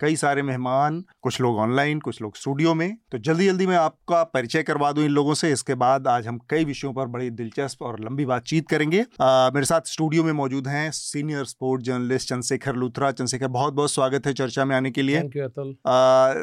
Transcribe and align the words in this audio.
कई 0.00 0.16
सारे 0.16 0.42
मेहमान 0.42 1.02
कुछ 1.22 1.40
लोग 1.40 1.56
ऑनलाइन 1.58 2.00
कुछ 2.00 2.20
लोग 2.22 2.36
स्टूडियो 2.36 2.74
में। 2.74 2.96
तो 3.12 3.18
जल्दी 3.18 3.46
जल्दी 3.46 3.66
मैं 3.66 3.76
आपका 3.76 4.22
परिचय 4.24 4.62
करवा 4.62 4.90
दूँ 4.92 5.04
इन 5.04 5.10
लोगों 5.10 5.34
से। 5.34 5.50
इसके 5.52 5.74
बाद 5.74 6.06
आज 6.08 6.26
हम 6.26 6.38
कई 6.50 6.64
विषयों 6.64 6.92
पर 6.94 7.06
बड़ी 7.06 7.30
दिलचस्प 7.30 7.82
और 7.82 7.98
लंबी 8.00 8.26
बातचीत 8.26 8.68
करेंगे। 8.68 9.04
आ, 9.20 9.50
मेरे 9.50 9.66
साथ 9.66 9.80
स्टूडियो 9.86 10.24
में 10.24 10.32
मौजूद 10.32 10.68
हैं 10.68 10.90
senior 10.90 11.44
sport 11.44 11.82
journalist 11.82 12.28
Chandrashekhar 12.28 12.76
Luthra. 12.76 13.10
Chandrashekhar 13.10 13.48
बहुत 13.48 13.74
बहुत 13.74 13.92
स्वागत 13.92 14.26
है 14.26 14.32
चर्चा 14.32 14.64
में 14.64 14.76
आने 14.76 14.90
के 14.90 15.02
लिए। 15.02 15.16
अतुल 15.16 15.76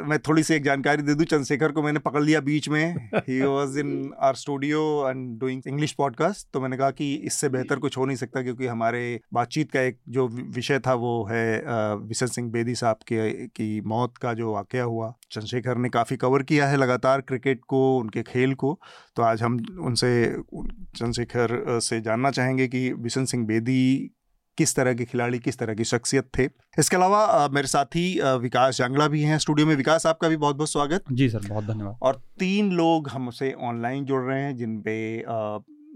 मैं 0.10 0.20
थोड़ी 0.20 0.44
सी 0.44 0.54
एक 0.54 0.64
जानकारी 0.64 1.04
दे 1.04 1.16
दूँ 1.16 1.26
चंद्रशेखर 1.26 1.72
को। 1.72 1.82
मैंने 1.82 2.00
पकड़ 2.00 2.24
लिया 2.24 2.40
बीच 2.42 2.70
में। 2.70 3.10
He 3.18 3.42
was 3.42 3.80
in 3.80 4.14
our 4.22 4.36
studio 4.36 5.10
and 5.10 5.40
doing 5.40 5.62
English 5.68 5.92
podcast 5.92 6.48
तो 6.54 6.62
मैंने 6.62 6.78
कहा 6.78 6.92
कि 6.92 7.14
इससे 7.16 7.50
बेहतर 7.50 7.80
कुछ 7.80 7.98
हो 7.98 8.06
नहीं 8.06 8.18
सकता 8.18 8.42
क्योंकि 8.42 8.68
हमारे 8.68 9.20
बातचीत 9.34 9.72
का 9.72 9.82
एक 9.82 10.00
जो 10.10 10.28
विषय 10.28 10.80
था 10.80 10.94
वो 10.94 11.14
है 11.32 11.64
विशन 11.98 12.28
सिंह 12.28 12.52
बेदी 12.52 12.76
साहब 12.76 12.96
के 13.12 13.45
की 13.48 13.82
मौत 13.82 14.18
का 14.18 14.34
जो 14.34 14.54
वाक़ 14.54 14.78
हुआ 14.78 15.14
चंद्रशेखर 15.32 15.78
ने 15.78 15.90
काफ़ी 15.90 16.18
कवर 16.18 16.44
किया 16.44 16.68
है 16.68 16.78
लगातार 16.78 17.22
क्रिकेट 17.22 17.62
को 17.68 17.98
उनके 17.98 18.24
खेल 18.24 18.54
को। 18.54 18.80
तो 19.16 19.24
आज 19.24 19.44
हम 19.44 19.58
उनसे 19.82 20.12
चंद्रशेखर 20.36 21.80
से 21.82 22.02
जानना 22.02 22.32
चाहेंगे 22.32 22.68
कि 22.68 22.94
बिशन 22.94 23.26
सिंह 23.26 23.46
बेदी 23.48 24.12
किस 24.58 24.76
तरह 24.76 24.94
के 24.94 25.06
खिलाड़ी 25.06 25.40
किस 25.40 25.58
तरह 25.58 25.74
की 25.74 25.84
शख्सियत 25.84 26.30
थे। 26.38 26.44
इसके 26.80 26.96
अलावा 26.96 27.48
मेरे 27.54 27.68
साथी 27.68 28.20
विकास 28.42 28.78
जांगला 28.78 29.08
भी 29.08 29.22
हैं 29.22 29.38
स्टूडियो 29.38 29.68
में। 29.68 29.76
विकास 29.76 30.06
आपका 30.06 30.30
भी 30.30 30.38
बहुत 30.38 30.56
बहुत 30.56 30.70
स्वागत। 30.70 31.04
जी 31.12 31.30
सर 31.30 31.48
बहुत 31.50 31.64
धन्यवाद। 31.64 31.98
और 32.02 32.22
तीन 32.40 32.72
लोग 32.72 33.10
हमसे 33.10 33.52
ऑनलाइन 33.62 34.06
जुड़ 34.06 34.22
रहे 34.24 34.42
हैं 34.42 34.56
जिन 34.56 34.80
पे 34.82 34.96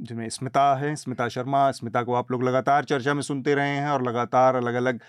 जिनमें 0.02 0.30
स्मिता 0.30 0.64
है 0.76 0.96
स्मिता 0.96 1.28
शर्मा 1.28 1.70
स्मिता 1.72 2.04
को 2.04 2.14
आप 2.14 2.32
लोग 2.32 2.44
लगातार 2.44 2.84
चर्चा 2.84 3.14
में 3.14 3.22
सुनते 3.22 3.56
रहे 3.56 3.70
हैं 3.70 3.90
और 3.90 4.04
लगातार 4.08 4.56
अलग 4.56 4.74
अलग 4.74 5.00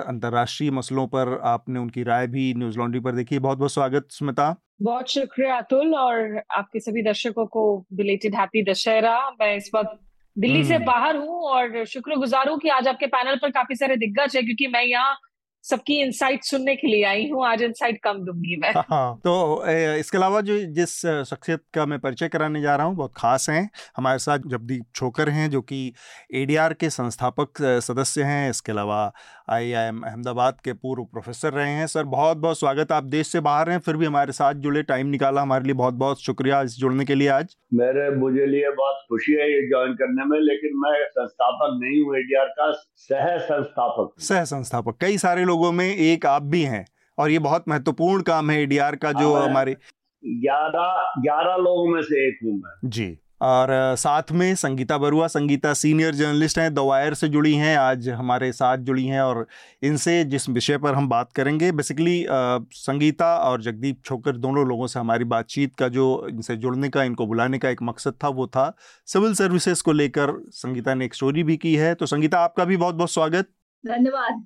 अंतर्राष्ट्रीय 0.00 0.70
मसलों 0.70 1.06
पर 1.06 1.38
आपने 1.44 1.80
उनकी 1.80 2.02
राय 2.02 2.26
भी 2.26 2.52
न्यूज़ 2.54 2.78
लॉन्ड्री 2.78 3.00
पर 3.00 3.12
देखी। 3.12 3.38
बहुत 3.38 3.58
बहुत 3.58 3.72
स्वागत 3.72 4.06
स्मिता। 4.10 4.54
बहुत 4.82 5.10
शुक्रिया 5.10 5.56
अतुल 5.56 5.94
और 5.94 6.42
आपके 6.50 6.80
सभी 6.80 7.02
दर्शकों 7.02 7.46
को 7.46 7.64
बिलेटेड 7.92 8.34
हैप्पी 8.34 8.62
दशहरा। 8.62 9.18
मैं 9.40 9.56
इस 9.56 9.70
वक्त 9.74 9.98
दिल्ली 10.36 10.64
से 10.64 10.74
हम्म। 10.74 10.84
बाहर 10.84 11.16
हूँ 11.16 11.42
और 11.48 11.84
शुक्रगुजार 11.84 12.48
हूँ 12.48 12.58
कि 12.58 12.68
आज 12.68 12.88
आपके 12.88 13.06
पैनल 13.06 13.36
पर 13.36 13.50
काफ़ी 13.50 13.74
सारे 13.74 13.96
दिग्गज 13.96 14.36
है 14.36 14.42
क्योंकि 14.42 14.66
मैं 14.66 14.82
यहाँ 14.82 15.16
सबकी 15.64 15.94
इंसाइट 16.02 16.44
सुनने 16.44 16.74
के 16.76 16.86
लिए 16.86 17.04
आई 17.04 17.28
हूँ 17.28 17.46
आज 17.46 17.62
इंसाइट 17.62 18.00
कम 18.04 18.18
दूँगी 18.24 18.56
मैं। 18.56 18.72
हाँ, 18.78 19.16
तो 19.16 19.64
इसके 19.98 20.18
अलावा 20.18 20.40
जो 20.40 20.58
जिस 20.74 20.96
शख्सियत 21.30 21.62
का 21.74 21.86
मैं 21.86 21.98
परिचय 21.98 22.28
कराने 22.28 22.60
जा 22.62 22.74
रहा 22.76 22.86
हूँ 22.86 22.96
बहुत 22.96 23.12
खास 23.16 23.48
हैं। 23.50 23.68
हमारे 23.96 24.18
साथ 24.18 24.38
जबदीप 24.46 24.84
छोकर 24.94 25.28
हैं 25.30 25.48
जो 25.50 25.60
कि 25.62 25.92
एडीआर 26.34 26.72
के 26.74 26.90
संस्थापक 26.90 27.62
सदस्य 27.82 28.22
हैं। 28.22 28.50
इसके 28.50 28.72
अलावा 28.72 29.06
आईआईएम 29.48 30.00
अहमदाबाद 30.02 30.60
के 30.64 30.72
पूर्व 30.72 31.04
प्रोफेसर 31.04 31.52
रहे 31.52 31.70
हैं। 31.70 31.86
सर 31.86 32.04
बहुत 32.04 32.36
बहुत 32.36 32.58
स्वागत 32.58 32.92
आप 32.92 33.04
देश 33.04 33.28
से 33.28 33.40
बाहर 33.40 33.70
हैं 33.70 33.78
फिर 33.78 33.96
भी 33.96 34.06
हमारे 34.06 34.32
साथ 34.32 34.54
जुड़े 34.64 34.82
टाइम 34.82 35.06
निकाला 35.06 35.42
हमारे 35.42 35.64
लिए 35.64 35.74
बहुत 35.74 35.94
बहुत 35.94 36.20
शुक्रिया 36.20 36.60
इस 36.62 36.76
जुड़ने 36.78 37.04
के 37.04 37.14
लिए 37.14 37.28
आज। 37.28 37.56
मेरे 37.74 38.08
मुझे 38.10 38.46
लिए 38.46 38.70
बहुत 38.70 39.04
खुशी 39.08 39.32
है 39.32 39.50
ये 39.52 39.60
ज्वाइन 39.68 39.92
करने 39.94 40.24
में 40.24 40.38
लेकिन 40.40 40.76
मैं 40.76 40.92
संस्थापक 41.08 41.78
नहीं 41.82 42.02
हूँ 42.02 42.16
एडीआर 42.16 42.46
का 42.58 42.70
सह 42.72 43.36
संस्थापक 43.38 44.20
सह 44.20 44.44
संस्थापक। 44.44 44.96
कई 45.00 45.18
सारे 45.18 45.44
लोगों 45.44 45.72
में 45.72 45.86
एक 45.86 46.26
आप 46.26 46.42
भी 46.54 46.62
हैं 46.64 46.84
और 47.18 47.30
ये 47.30 47.38
बहुत 47.40 47.68
महत्वपूर्ण 47.68 48.22
काम 48.22 48.50
है 48.50 48.60
एडीआर 48.62 48.96
का 48.96 49.12
जो 49.12 49.34
हाँ, 49.34 49.46
हमारे 49.48 49.76
ग्यारह 50.22 51.12
ग्यारह 51.20 51.56
लोगों 51.56 51.86
में 51.88 52.00
से 52.02 52.26
एक 52.28 52.38
हूँ 52.44 52.54
मैं। 52.54 52.90
जी। 52.90 53.06
और 53.44 53.68
साथ 53.98 54.30
में 54.32 54.54
संगीता 54.54 54.96
बरुआ, 54.98 55.26
संगीता 55.26 55.72
सीनियर 55.74 56.14
जर्नलिस्ट 56.14 56.58
हैं 56.58 56.72
दवायर 56.74 57.14
से 57.14 57.28
जुड़ी 57.28 57.54
हैं, 57.54 57.76
आज 57.78 58.08
हमारे 58.08 58.50
साथ 58.52 58.78
जुड़ी 58.78 59.04
हैं 59.06 59.20
और 59.20 59.46
इनसे 59.82 60.22
जिस 60.24 60.48
विषय 60.48 60.78
पर 60.78 60.94
हम 60.94 61.08
बात 61.08 61.32
करेंगे 61.32 61.70
बेसिकली 61.72 62.24
संगीता 62.28 63.34
और 63.38 63.62
जगदीप 63.62 64.00
छोकर 64.04 64.36
दोनों 64.36 64.66
लोगों 64.68 64.86
से 64.86 64.98
हमारी 65.00 65.24
बातचीत 65.24 65.74
का 65.76 65.88
जो 65.88 66.06
इनसे 66.30 66.56
जुड़ने 66.56 66.88
का, 66.88 67.02
इनको 67.02 67.26
बुलाने 67.26 67.58
का 67.58 67.68
एक 67.68 67.82
मकसद 67.82 68.14
था, 68.24 68.28
वो 68.28 68.46
था 68.46 68.72
सिविल 69.06 69.34
सर्विसेज़ 69.34 69.82
को 69.82 69.92
लेकर 69.92 70.32
संगीता 70.52 70.94
ने 70.94 71.04
एक 71.04 71.14
स्टोरी 71.14 71.42
भी 71.42 71.56
की 71.56 71.74
है। 71.76 71.94
तो 71.94 72.06
संगीता, 72.06 72.38
आपका 72.40 72.64
भी 72.64 72.76
बहुत 72.76 72.94
बहुत 72.94 73.12
स्वागत। 73.12 73.48
धन्यवाद। 73.86 74.44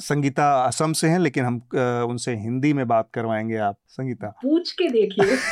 संगीता 0.00 0.66
असम 0.66 0.92
से 0.92 1.08
हैं 1.08 1.18
लेकिन 1.18 1.44
हम 1.44 1.62
आ, 1.76 2.04
उनसे 2.04 2.36
हिंदी 2.36 2.72
में 2.72 2.88
बात 2.88 3.08
करवाएँगे 3.14 3.56
आप 3.56 3.78
संगीता। 3.88 4.28
पूछ 4.42 4.72
के 4.72 4.88
देखिए। 4.88 5.36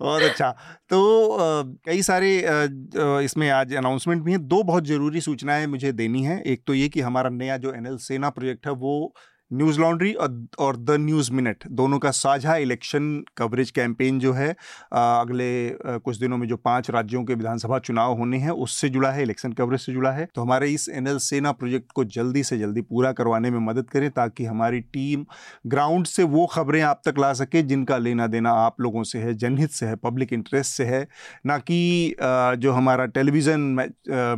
और 0.00 0.22
अच्छा। 0.22 0.56
तो 0.90 1.22
कई 1.86 2.02
सारे 2.02 2.44
इसमें 3.24 3.50
आज 3.50 3.74
अनाउंसमेंट 3.74 4.22
भी 4.22 4.32
हैं। 4.32 4.48
दो 4.48 4.62
बहुत 4.62 4.84
ज़रूरी 4.84 5.20
सूचनाएँ 5.20 5.66
मुझे 5.66 5.92
देनी 5.92 6.22
है। 6.22 6.42
एक 6.42 6.62
तो 6.66 6.74
ये 6.74 6.88
कि 6.88 7.00
हमारा 7.00 7.30
नया 7.30 7.56
जो 7.56 7.72
एनएल 7.72 7.96
सेना 7.96 8.30
प्रोजेक्ट 8.30 8.66
है 8.66 8.72
वो 8.72 9.14
न्यूज़ 9.52 9.80
लॉन्ड्री 9.80 10.12
और 10.12 10.76
द 10.76 10.96
न्यूज़ 11.00 11.30
मिनट, 11.32 11.66
दोनों 11.70 11.98
का 11.98 12.10
साझा 12.12 12.56
इलेक्शन 12.56 13.24
कवरेज 13.36 13.70
कैंपेन 13.70 14.18
जो 14.18 14.32
है 14.32 14.50
अगले 14.92 15.98
कुछ 15.98 16.16
दिनों 16.18 16.36
में 16.38 16.46
जो 16.48 16.56
पाँच 16.58 16.90
राज्यों 16.90 17.24
के 17.24 17.34
विधानसभा 17.34 17.78
चुनाव 17.80 18.16
होने 18.18 18.38
हैं, 18.38 18.50
उससे 18.50 18.88
जुड़ा 18.88 19.10
है, 19.10 19.22
इलेक्शन 19.22 19.52
कवरेज 19.52 19.80
से 19.80 19.92
जुड़ा 19.92 20.10
है। 20.12 20.28
तो 20.34 20.42
हमारे 20.42 20.68
इस 20.70 20.88
एनएल 20.90 21.18
सेना 21.20 21.52
प्रोजेक्ट 21.52 21.92
को 21.92 22.04
जल्दी 22.06 22.42
से 22.42 22.58
जल्दी 22.58 22.80
पूरा 22.82 23.12
करवाने 23.12 23.50
में 23.50 23.58
मदद 23.62 23.90
करें, 23.90 24.10
ताकि 24.10 24.44
हमारी 24.44 24.80
टीम 24.82 25.24
ग्राउंड 25.66 26.06
से 26.06 26.22
वो 26.24 26.46
खबरें 26.46 26.80
आप 26.82 27.02
तक 27.06 27.18
ला 27.18 27.32
सके, 27.34 27.62
जिनका 27.62 27.98
लेना 27.98 28.26
देना 28.26 28.52
आप 28.58 28.80
लोगों 28.80 29.02
से 29.04 29.18
है, 29.18 29.34
जनहित 29.34 29.70
से 29.70 29.86
है, 29.86 29.96
पब्लिक 29.98 30.32
इंटरेस्ट 30.32 30.72
से 30.72 30.84
है। 30.84 31.06
ना 31.46 31.58
कि 31.60 32.14
जो 32.18 32.72
हमारा 32.72 33.06
टेलीविज़न 33.08 33.60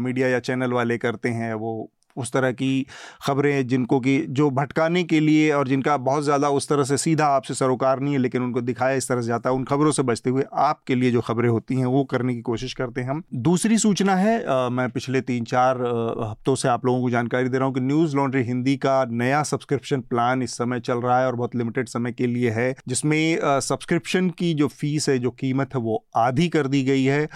मीडिया 0.01 0.29
या 0.29 0.39
चैनल 0.41 0.73
वाले 0.73 0.99
करते 0.99 1.29
हैं, 1.31 1.53
वो 1.55 1.91
उस 2.17 2.33
तरह 2.33 2.53
की 2.53 2.87
खबरें 3.27 3.67
जिनको 3.67 4.01
कि 4.01 4.19
जो 4.31 4.51
भटकाने 4.51 5.03
के 5.05 5.21
लिए 5.21 5.51
और 5.53 5.69
जिनका 5.69 5.97
बहुत 5.97 6.25
ज़्यादा 6.25 6.49
उस 6.51 6.69
तरह 6.69 6.85
से 6.85 6.97
सीधा 6.97 7.27
आपसे 7.27 7.55
सरोकार 7.55 8.01
नहीं 8.01 8.13
है 8.13 8.19
लेकिन 8.19 8.43
उनको 8.43 8.61
दिखाया 8.61 8.95
इस 8.95 9.09
तरह 9.09 9.21
से 9.21 9.27
जाता 9.27 9.51
है 9.51 9.57
उन 9.57 9.65
खबरों 9.65 9.93
से 9.93 10.03
बचते 10.03 10.31
हुए 10.31 10.45
आपके 10.65 10.95
लिए 10.95 11.11
जो 11.11 11.21
खबरें 11.21 11.49
होती 11.49 11.75
हैं 11.75 11.87
वो 11.87 12.05
करने 12.05 12.35
की 12.35 12.41
कोशिश 12.41 12.75
करते 12.75 13.01
हैं 13.01 13.09
हम। 13.11 13.23
दूसरी 13.35 13.79
सूचना 13.79 14.17
है 14.17 14.35
आ, 14.47 14.69
मैं 14.69 14.89
पिछले 14.91 15.21
तीन 15.21 15.45
चार 15.45 15.81
हफ्तों 16.23 16.55
से 16.55 16.69
आप 16.69 16.87
लोगों 16.87 17.01
को 17.03 17.11
जानकारी 17.11 17.49
दे 17.49 17.59
रहा 17.59 17.67
हूँ 17.67 17.75
कि 17.75 17.81
न्यूज़ 17.81 18.17
लॉन्ड्री 18.17 18.43
हिंदी 18.43 18.77
का 18.77 19.05
नया 19.11 19.43
सब्सक्रिप्शन 19.43 20.01
प्लान 20.01 20.43
इस 20.43 20.57
समय 20.57 20.81
चल 20.81 20.99
रहा 20.99 21.19
है 21.21 21.27
और 21.27 21.37
बहुत 21.37 21.57
लिमिटेड 21.57 21.89
समय 21.89 22.13
के 22.13 22.27
लिए 22.27 22.51
है 22.51 22.75
जिसमें 22.89 23.39
सब्सक्रिप्शन 23.45 24.31
की 24.31 24.53
जो 24.55 24.69
फ़ीस 24.69 25.09
है 25.09 25.19
जो 25.19 25.31
कीमत 25.31 25.75
है 25.75 25.81
वो 25.81 26.05
आधी 26.17 26.49
कर 26.49 26.67
दी 26.67 26.83
गई 26.83 27.05
है। 27.05 27.27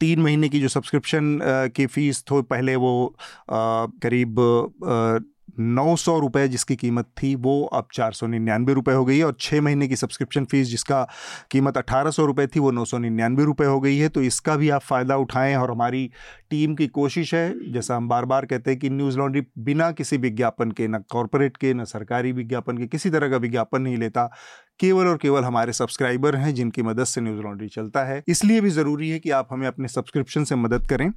तीन 0.00 0.20
महीने 0.20 0.48
की 0.48 0.60
जो 0.60 0.68
सब्सक्रिप्शन 0.68 1.38
की 1.76 1.86
फ़ीस 1.86 2.24
थो 2.30 2.40
पहले 2.42 2.76
वो 2.76 2.92
करीब 4.02 5.24
नौ 5.60 5.94
सौ 5.96 6.18
रुपये 6.18 6.48
जिसकी 6.48 6.74
कीमत 6.76 7.06
थी, 7.22 7.34
वो 7.34 7.64
अब 7.64 7.86
चार 7.92 8.12
सौ 8.12 8.26
निन्यानवे 8.26 8.72
रुपये 8.72 8.94
हो 8.94 9.04
गई 9.04 9.16
है 9.18 9.24
और 9.24 9.36
छः 9.40 9.60
महीने 9.60 9.88
की 9.88 9.96
सब्सक्रिप्शन 9.96 10.44
फ़ीस 10.44 10.68
जिसका 10.68 11.02
कीमत 11.50 11.76
अठारह 11.76 12.10
सौ 12.10 12.24
रुपये 12.26 12.46
थी, 12.46 12.60
वो 12.60 12.70
नौ 12.70 12.84
सौ 12.84 12.98
निन्यानवे 12.98 13.44
रुपये 13.44 13.66
हो 13.66 13.80
गई 13.80 13.96
है। 13.98 14.08
तो 14.08 14.22
इसका 14.22 14.56
भी 14.56 14.68
आप 14.68 14.80
फ़ायदा 14.80 15.16
उठाएँ 15.16 15.56
और 15.56 15.70
हमारी 15.70 16.10
टीम 16.50 16.74
की 16.74 16.86
कोशिश 16.86 17.34
है, 17.34 17.72
जैसा 17.72 17.96
हम 17.96 18.08
बार 18.08 18.24
बार 18.24 18.46
कहते 18.46 18.70
हैं 18.70 18.80
कि 18.80 18.90
न्यूज़ 18.90 19.18
लॉन्ड्री 19.18 19.42
बिना 19.58 19.90
किसी 19.92 20.16
विज्ञापन 20.16 20.70
के, 20.70 20.88
ना 20.88 20.98
कॉरपोरेट 20.98 21.56
के, 21.56 21.74
ना 21.74 21.84
सरकारी 21.84 22.32
विज्ञापन 22.32 22.78
के, 22.78 22.86
किसी 22.86 23.10
तरह 23.10 23.30
का 23.30 23.36
विज्ञापन 23.36 23.82
नहीं 23.82 23.96
लेता। 23.96 24.30
केवल 24.80 25.06
और 25.06 25.16
केवल 25.16 25.44
हमारे 25.44 25.72
सब्सक्राइबर 25.72 26.36
हैं, 26.36 26.54
जिनकी 26.54 26.82
मदद 26.82 27.04
से 27.04 27.20
न्यूज़ 27.20 27.40
लॉन्ड्री 27.40 27.68
चलता 27.68 28.04
है। 28.04 28.22
इसलिए 28.28 28.60
भी 28.60 28.70
ज़रूरी 28.70 29.10
है 29.10 29.18
कि 29.18 29.30
आप 29.30 29.48
हमें 29.50 29.66
अपने 29.66 29.88
सब्सक्रिप्शन 29.88 30.44
से 30.44 30.56
मदद 30.56 30.86
करें। 30.86 31.10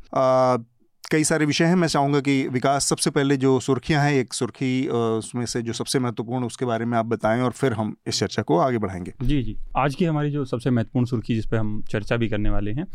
कई 1.12 1.24
सारे 1.24 1.46
विषय 1.46 1.66
हैं। 1.66 1.76
मैं 1.76 1.88
चाहूँगा 1.88 2.20
कि 2.20 2.48
विकास 2.48 2.86
सबसे 2.86 3.10
पहले 3.10 3.38
जो 3.38 3.60
सुर्खियाँ 3.60 4.04
हैं 4.04 4.14
एक 4.14 4.34
सुर्खी 4.34 4.88
उसमें 4.88 5.46
से 5.46 5.62
जो 5.62 5.74
सबसे 5.74 6.00
महत्वपूर्ण 6.00 6.46
उसके 6.46 6.66
बारे 6.66 6.86
में 6.86 6.98
आप 6.98 7.06
बताएँ 7.06 7.42
और 7.42 7.52
फिर 7.52 7.74
हम 7.74 7.96
इस 8.08 8.20
चर्चा 8.20 8.42
को 8.42 8.58
आगे 8.58 8.78
बढ़ाएँगे। 8.78 9.14
जी 9.22 9.42
जी। 9.44 9.58
आज 9.78 9.96
की 9.96 10.06
हमारी 10.06 10.32
जो 10.32 10.46
सबसे 10.46 10.70
महत्वपूर्ण 10.70 11.06
सुर्खी 11.06 11.36
जिस 11.36 11.46
पर 11.46 11.58
हम 11.58 11.82
चर्चा 11.90 12.18
भी 12.18 12.30
करने 12.30 12.50
वाले 12.50 12.72
हैं। 12.72 12.86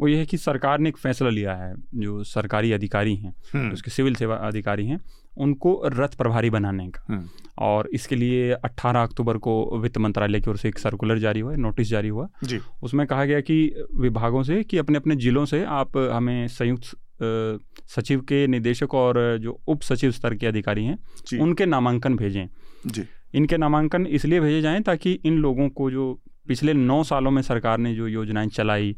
वो 0.00 0.08
ये 0.08 0.18
है 0.18 0.26
कि 0.26 0.36
सरकार 0.36 0.78
ने 0.78 0.88
एक 0.88 0.96
फैसला 0.96 1.28
लिया 1.28 1.54
है। 1.54 1.74
जो 1.94 2.24
सरकारी 2.24 2.72
अधिकारी 2.72 3.16
हैं। 3.16 3.70
उसके 3.72 3.90
सिविल 3.90 4.14
सेवा 4.14 4.36
अधिकारी 4.36 4.86
हैं 4.86 5.00
उनको 5.36 5.82
रथ 5.86 6.08
प्रभारी 6.08 6.50
बनाने 6.50 6.88
का। 6.88 7.28
और 7.58 7.88
इसके 7.94 8.16
लिए 8.16 8.52
18 8.54 9.02
अक्टूबर 9.02 9.38
को 9.38 9.78
वित्त 9.78 9.98
मंत्रालय 9.98 10.40
की 10.40 10.50
ओर 10.50 10.56
से 10.56 10.68
एक 10.68 10.78
सर्कुलर 10.78 11.18
जारी 11.18 11.40
हुआ 11.40 11.54
नोटिस 11.56 11.88
जारी 11.88 12.08
हुआ। 12.08 12.28
जी। 12.44 12.60
उसमें 12.82 13.06
कहा 13.06 13.24
गया 13.24 13.40
कि 13.40 13.86
विभागों 13.94 14.42
से 14.42 14.62
कि 14.62 14.78
अपने 14.78 14.98
अपने 14.98 15.16
जिलों 15.16 15.44
से 15.44 15.64
आप 15.64 15.96
हमें 15.96 16.48
संयुक्त 16.48 16.96
सचिव 17.22 18.20
के 18.20 18.46
निदेशक 18.46 18.94
और 18.94 19.38
जो 19.38 19.60
उप 19.68 19.82
सचिव 19.82 20.10
स्तर 20.10 20.34
के 20.34 20.46
अधिकारी 20.46 20.84
हैं 20.84 20.98
उनके 21.40 21.66
नामांकन 21.66 22.16
भेजें। 22.16 22.46
जी। 22.86 23.04
इनके 23.34 23.56
नामांकन 23.56 24.06
इसलिए 24.06 24.40
भेजे 24.40 24.60
जाएँ 24.60 24.80
ताकि 24.80 25.12
इन 25.12 25.38
लोगों 25.38 25.68
को 25.68 25.90
जो 25.90 26.12
पिछले 26.48 26.72
नौ 26.72 27.02
सालों 27.02 27.30
में 27.30 27.42
सरकार 27.42 27.78
ने 27.78 27.94
जो 27.94 28.08
योजनाएँ 28.08 28.48
चलाई 28.48 28.96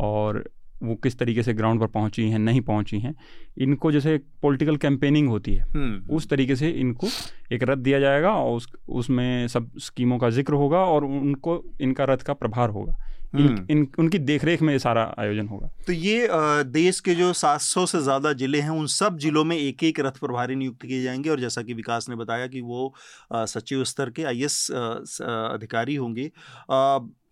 और 0.00 0.44
वो 0.82 0.94
किस 0.94 1.18
तरीके 1.18 1.42
से 1.42 1.54
ग्राउंड 1.54 1.80
पर 1.80 1.86
पहुँची 1.86 2.28
हैं 2.30 2.38
नहीं 2.38 2.60
पहुँची 2.60 2.98
हैं 2.98 3.14
इनको 3.58 3.92
जैसे 3.92 4.18
पॉलिटिकल 4.42 4.76
कैंपेनिंग 4.76 5.28
होती 5.28 5.54
है 5.54 5.64
हम्म। 5.74 6.14
उस 6.14 6.28
तरीके 6.28 6.56
से 6.56 6.70
इनको 6.70 7.06
एक 7.52 7.62
रथ 7.62 7.76
दिया 7.76 8.00
जाएगा 8.00 8.32
और 8.32 8.56
उस 8.56 8.68
उसमें 8.88 9.48
सब 9.48 9.70
स्कीमों 9.78 10.18
का 10.18 10.30
ज़िक्र 10.30 10.54
होगा 10.54 10.78
और 10.78 11.04
उनको 11.04 11.62
इनका 11.80 12.04
रथ 12.04 12.16
का 12.16 12.32
प्रभार 12.32 12.70
होगा। 12.70 12.96
इन, 13.34 13.48
हम्म। 13.48 13.66
इन 13.70 13.88
उनकी 13.98 14.18
देखरेख 14.18 14.62
में 14.62 14.72
ये 14.72 14.78
सारा 14.78 15.14
आयोजन 15.18 15.48
होगा 15.48 15.70
तो 15.86 15.92
ये 15.92 16.28
देश 16.64 17.00
के 17.00 17.14
जो 17.14 17.32
700 17.32 17.86
से 17.86 18.02
ज़्यादा 18.02 18.32
ज़िले 18.32 18.60
हैं 18.60 18.70
उन 18.70 18.86
सब 18.86 19.18
ज़िलों 19.18 19.44
में 19.44 19.56
एक 19.56 19.84
एक 19.84 20.00
रथ 20.00 20.18
प्रभारी 20.20 20.54
नियुक्त 20.54 20.82
किए 20.82 21.02
जाएँगे 21.02 21.30
और 21.30 21.40
जैसा 21.40 21.62
कि 21.62 21.74
विकास 21.74 22.08
ने 22.08 22.16
बताया 22.16 22.46
कि 22.46 22.60
वो 22.60 22.94
सचिव 23.32 23.84
स्तर 23.84 24.10
के 24.10 24.24
आई 24.24 24.42
अधिकारी 24.42 25.94
होंगे 25.94 26.30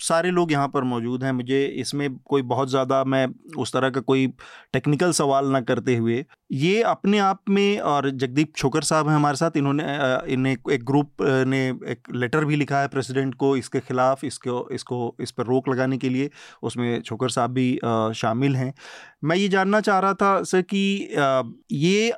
सारे 0.05 0.31
लोग 0.31 0.53
यहाँ 0.53 0.69
पर 0.69 0.83
मौजूद 0.85 1.25
हैं। 1.25 1.33
मुझे 1.33 1.65
इसमें 1.77 2.09
कोई 2.25 2.43
बहुत 2.45 2.71
ज़्यादा 2.71 3.03
मैं 3.07 3.27
उस 3.59 3.73
तरह 3.73 3.91
का 3.91 4.01
कोई 4.03 4.27
टेक्निकल 4.73 5.13
सवाल 5.15 5.47
ना 5.49 5.61
करते 5.63 5.97
हुए, 5.97 6.25
ये 6.53 6.83
अपने 6.85 7.19
आप 7.21 7.41
में 7.49 7.79
और 7.81 8.11
जगदीप 8.13 8.53
छोकर 8.57 8.83
साहब 8.83 9.09
हैं 9.09 9.15
हमारे 9.17 9.37
साथ, 9.37 9.57
इन्होंने 9.57 9.85
इन्हें 10.33 10.57
एक 10.73 10.85
ग्रुप 10.85 11.23
ने 11.47 11.67
एक 11.91 12.13
लेटर 12.15 12.45
भी 12.45 12.57
लिखा 12.57 12.81
है 12.81 12.89
प्रेसिडेंट 12.89 13.35
को 13.35 13.57
इसके 13.57 13.81
खिलाफ, 13.81 14.25
इसको 14.25 14.69
इसको, 14.73 15.15
इस 15.21 15.31
पर 15.31 15.47
रोक 15.47 15.69
लगाने 15.69 15.99
के 15.99 16.09
लिए, 16.09 16.31
उसमें 16.63 17.01
छोकर 17.03 17.29
साहब 17.31 17.51
भी 17.53 17.79
शामिल 18.17 18.57
हैं। 18.57 18.73
मैं 19.25 19.37
ये 19.37 19.49
जानना 19.49 19.81
चाह 19.81 19.99
रहा 19.99 20.15
था, 20.15 20.43
सर, 20.45 20.63
कि 20.65 21.59
ये 21.73 22.13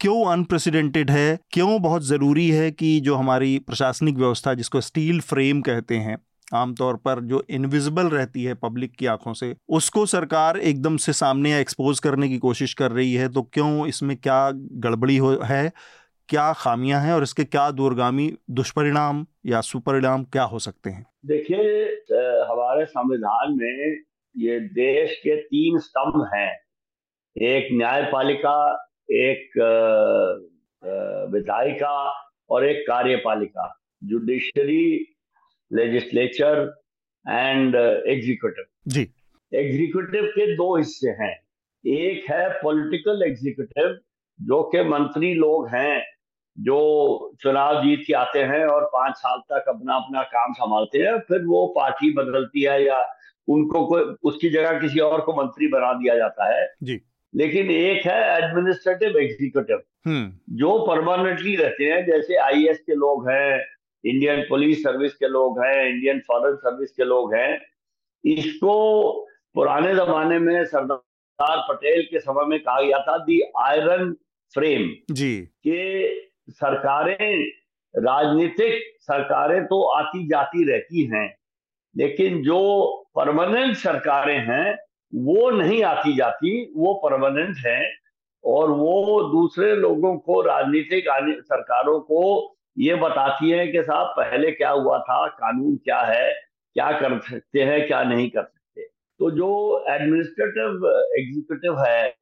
क्यों 0.00 0.24
अनप्रेसिडेंटेड 0.26 1.10
है? 1.10 1.38
क्यों 1.52 1.80
बहुत 1.82 2.02
ज़रूरी 2.04 2.48
है 2.50 2.70
कि 2.70 2.98
जो 3.00 3.14
हमारी 3.14 3.58
प्रशासनिक 3.60 4.16
व्यवस्था 4.16 4.54
जिसको 4.54 4.80
स्टील 4.82 5.20
फ्रेम 5.22 5.60
कहते 5.62 5.96
हैं 5.98 6.16
आमतौर 6.54 6.96
पर 6.96 7.20
जो 7.20 7.42
इनविजिबल 7.50 8.08
रहती 8.08 8.42
है 8.44 8.54
पब्लिक 8.54 8.92
की 8.92 9.06
आँखों 9.06 9.32
से, 9.32 9.54
उसको 9.68 10.04
सरकार 10.06 10.56
एकदम 10.58 10.96
से 10.96 11.12
सामने 11.12 11.50
या 11.50 11.58
एक्सपोज 11.58 11.98
करने 11.98 12.28
की 12.28 12.38
कोशिश 12.38 12.74
कर 12.74 12.92
रही 12.92 13.14
है 13.14 13.28
तो 13.28 13.42
क्यों 13.42 13.86
इसमें 13.86 14.16
क्या 14.16 14.50
गड़बड़ी 14.54 15.16
हो, 15.16 15.30
है? 15.44 15.72
क्या 16.28 16.52
खामियाँ 16.52 17.00
हैं 17.00 17.12
और 17.12 17.22
इसके 17.22 17.44
क्या 17.44 17.70
दूरगामी 17.70 18.32
दुष्परिणाम 18.50 19.26
या 19.46 19.60
सुपरिणाम 19.60 20.24
क्या 20.24 20.42
हो 20.44 20.58
सकते 20.58 20.90
हैं? 20.90 21.06
देखिए 21.26 21.84
हमारे 22.42 22.84
संविधान 22.84 23.52
में 23.52 24.00
ये 24.36 24.60
देश 24.60 25.16
के 25.16 25.36
तीन 25.42 25.78
स्तंभ 25.78 26.28
हैं। 26.34 26.52
एक 27.36 27.68
न्यायपालिका, 27.72 28.56
एक 29.10 29.50
विधायिका 31.32 31.98
और 32.50 32.64
एक 32.66 32.84
कार्यपालिका। 32.88 33.72
जुडिशरी 34.04 35.15
लेजिस्लेचर 35.70 36.60
एंड 37.26 37.74
एग्जीक्यूटिव 37.74 38.64
जी। 38.88 39.08
एग्जीक्यूटिव 39.52 40.24
के 40.24 40.54
दो 40.56 40.76
हिस्से 40.76 41.10
हैं। 41.10 41.34
एक 41.84 42.30
है 42.30 42.48
पॉलिटिकल 42.62 43.22
एग्जीक्यूटिव 43.22 43.98
जो 44.38 44.62
के 44.62 44.84
मंत्री 44.84 45.34
लोग 45.34 45.68
हैं 45.68 46.04
जो 46.58 46.78
चुनाव 47.40 47.82
जीत 47.82 48.04
के 48.06 48.12
आते 48.14 48.42
हैं 48.42 48.64
और 48.66 48.84
पाँच 48.84 49.14
साल 49.14 49.38
तक 49.52 49.68
अपना 49.68 49.94
अपना 49.94 50.22
काम 50.22 50.52
संभालते 50.52 50.98
हैं 50.98 51.18
फिर 51.18 51.44
वो 51.44 51.66
पार्टी 51.76 52.12
बदलती 52.12 52.62
है 52.62 52.84
या 52.84 53.04
उनको 53.48 53.86
कोई 53.86 54.02
उसकी 54.22 54.48
जगह 54.48 54.78
किसी 54.80 54.98
और 54.98 55.20
को 55.20 55.32
मंत्री 55.32 55.68
बना 55.68 55.92
दिया 55.92 56.14
जाता 56.16 56.56
है। 56.56 56.66
जी। 56.82 57.00
लेकिन 57.34 57.70
एक 57.70 58.06
है 58.06 58.20
एडमिनिस्ट्रेटिव 58.36 59.16
एग्जीक्यूटिव 59.18 59.82
जो 60.56 60.78
परमानेंटली 60.86 61.56
रहते 61.56 61.84
हैं 61.84 62.04
जैसे 62.06 62.36
आईएएस 62.36 62.78
के 62.78 62.94
लोग 62.94 63.28
हैं 63.30 63.75
इंडियन 64.04 64.40
पुलिस 64.40 64.82
सर्विस 64.82 65.14
के 65.14 65.28
लोग 65.28 65.60
हैं 65.60 65.88
इंडियन 65.88 66.20
फॉरेन 66.20 66.56
सर्विस 66.56 66.90
के 66.90 67.04
लोग 67.04 67.34
हैं। 67.34 67.60
इसको 68.24 69.12
पुराने 69.54 69.94
जमाने 69.94 70.38
में 70.38 70.64
सरदार 70.64 71.66
पटेल 71.68 72.02
के 72.02 72.20
समय 72.20 72.44
में 72.44 72.58
कहा 72.60 72.80
गया 72.80 72.98
था 72.98 73.16
दी 73.18 73.40
आयरन 73.58 74.12
फ्रेम 74.54 75.14
जी। 75.14 75.40
के 75.40 76.08
सरकारें 76.50 77.44
राजनीतिक 77.94 78.82
सरकारें 79.00 79.64
तो 79.64 79.82
आती 79.82 80.26
जाती 80.28 80.64
रहती 80.64 81.04
हैं 81.04 81.36
लेकिन 81.96 82.42
जो 82.42 82.60
परमानेंट 83.14 83.76
सरकारें 83.76 84.38
हैं 84.38 84.78
वो 85.14 85.50
नहीं 85.50 85.82
आती 85.84 86.16
जाती 86.16 86.72
वो 86.76 86.94
परमानेंट 86.94 87.56
हैं 87.66 87.92
और 88.44 88.70
वो 88.70 89.22
दूसरे 89.22 89.74
लोगों 89.76 90.16
को 90.16 90.40
राजनीतिक 90.40 91.04
सरकारों 91.42 92.00
को 92.00 92.22
ये 92.78 92.94
बताती 92.94 93.50
है 93.50 93.66
कि 93.66 93.82
साहब 93.82 94.06
पहले 94.06 94.50
क्या 94.50 94.70
हुआ 94.70 94.98
था? 94.98 95.26
कानून 95.28 95.76
क्या 95.76 96.00
है? 96.00 96.32
क्या 96.74 96.92
कर 96.92 97.20
सकते 97.20 97.62
हैं 97.62 97.86
क्या 97.86 98.02
नहीं 98.02 98.30
कर 98.30 98.42
सकते? 98.42 98.82
तो 99.18 99.30
जो 99.30 99.84
एडमिनिस्ट्रेटिव 99.88 100.86
एग्जीक्यूटिव 101.18 101.80
है 101.80 102.14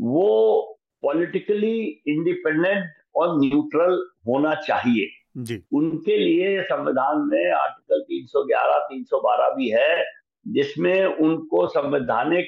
वो 0.00 0.62
पॉलिटिकली 1.02 2.02
इंडिपेंडेंट 2.06 2.84
और 3.16 3.40
न्यूट्रल 3.40 4.06
होना 4.28 4.54
चाहिए। 4.54 5.08
जी। 5.36 5.62
उनके 5.72 6.16
लिए 6.16 6.62
संविधान 6.62 7.18
में 7.18 7.52
आर्टिकल 7.52 8.00
311 8.00 8.78
312 8.78 9.50
भी 9.56 9.68
है 9.68 10.04
जिसमें 10.48 11.04
उनको 11.04 11.66
संवैधानिक 11.66 12.46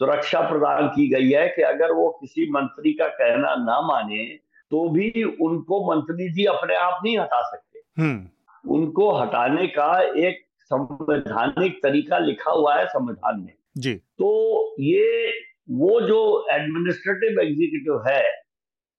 सुरक्षा 0.00 0.40
प्रदान 0.40 0.88
की 0.88 1.08
गई 1.08 1.30
है 1.30 1.48
कि 1.48 1.62
अगर 1.62 1.92
वो 1.92 2.10
किसी 2.10 2.50
मंत्री 2.50 2.92
का 2.92 3.08
कहना 3.08 3.54
ना 3.54 3.80
माने 3.80 4.49
तो 4.70 4.88
भी 4.88 5.24
उनको 5.24 5.94
मंत्री 5.94 6.32
जी 6.32 6.44
अपने 6.44 6.74
आप 6.74 7.00
नहीं 7.04 7.18
हटा 7.18 7.50
सकते। 7.50 8.02
हम्म। 8.02 8.28
उनको 8.70 9.12
हटाने 9.12 9.66
का 9.66 10.00
एक 10.00 10.46
संवैधानिक 10.58 11.82
तरीका 11.82 12.18
लिखा 12.18 12.50
हुआ 12.50 12.76
है 12.76 12.86
संविधान 12.86 13.40
में। 13.40 13.54
जी। 13.76 13.94
तो 13.94 14.36
ये 14.80 15.32
वो 15.70 16.00
जो 16.00 16.46
एडमिनिस्ट्रेटिव 16.50 17.40
एग्जीक्यूटिव 17.40 18.14
है 18.14 18.30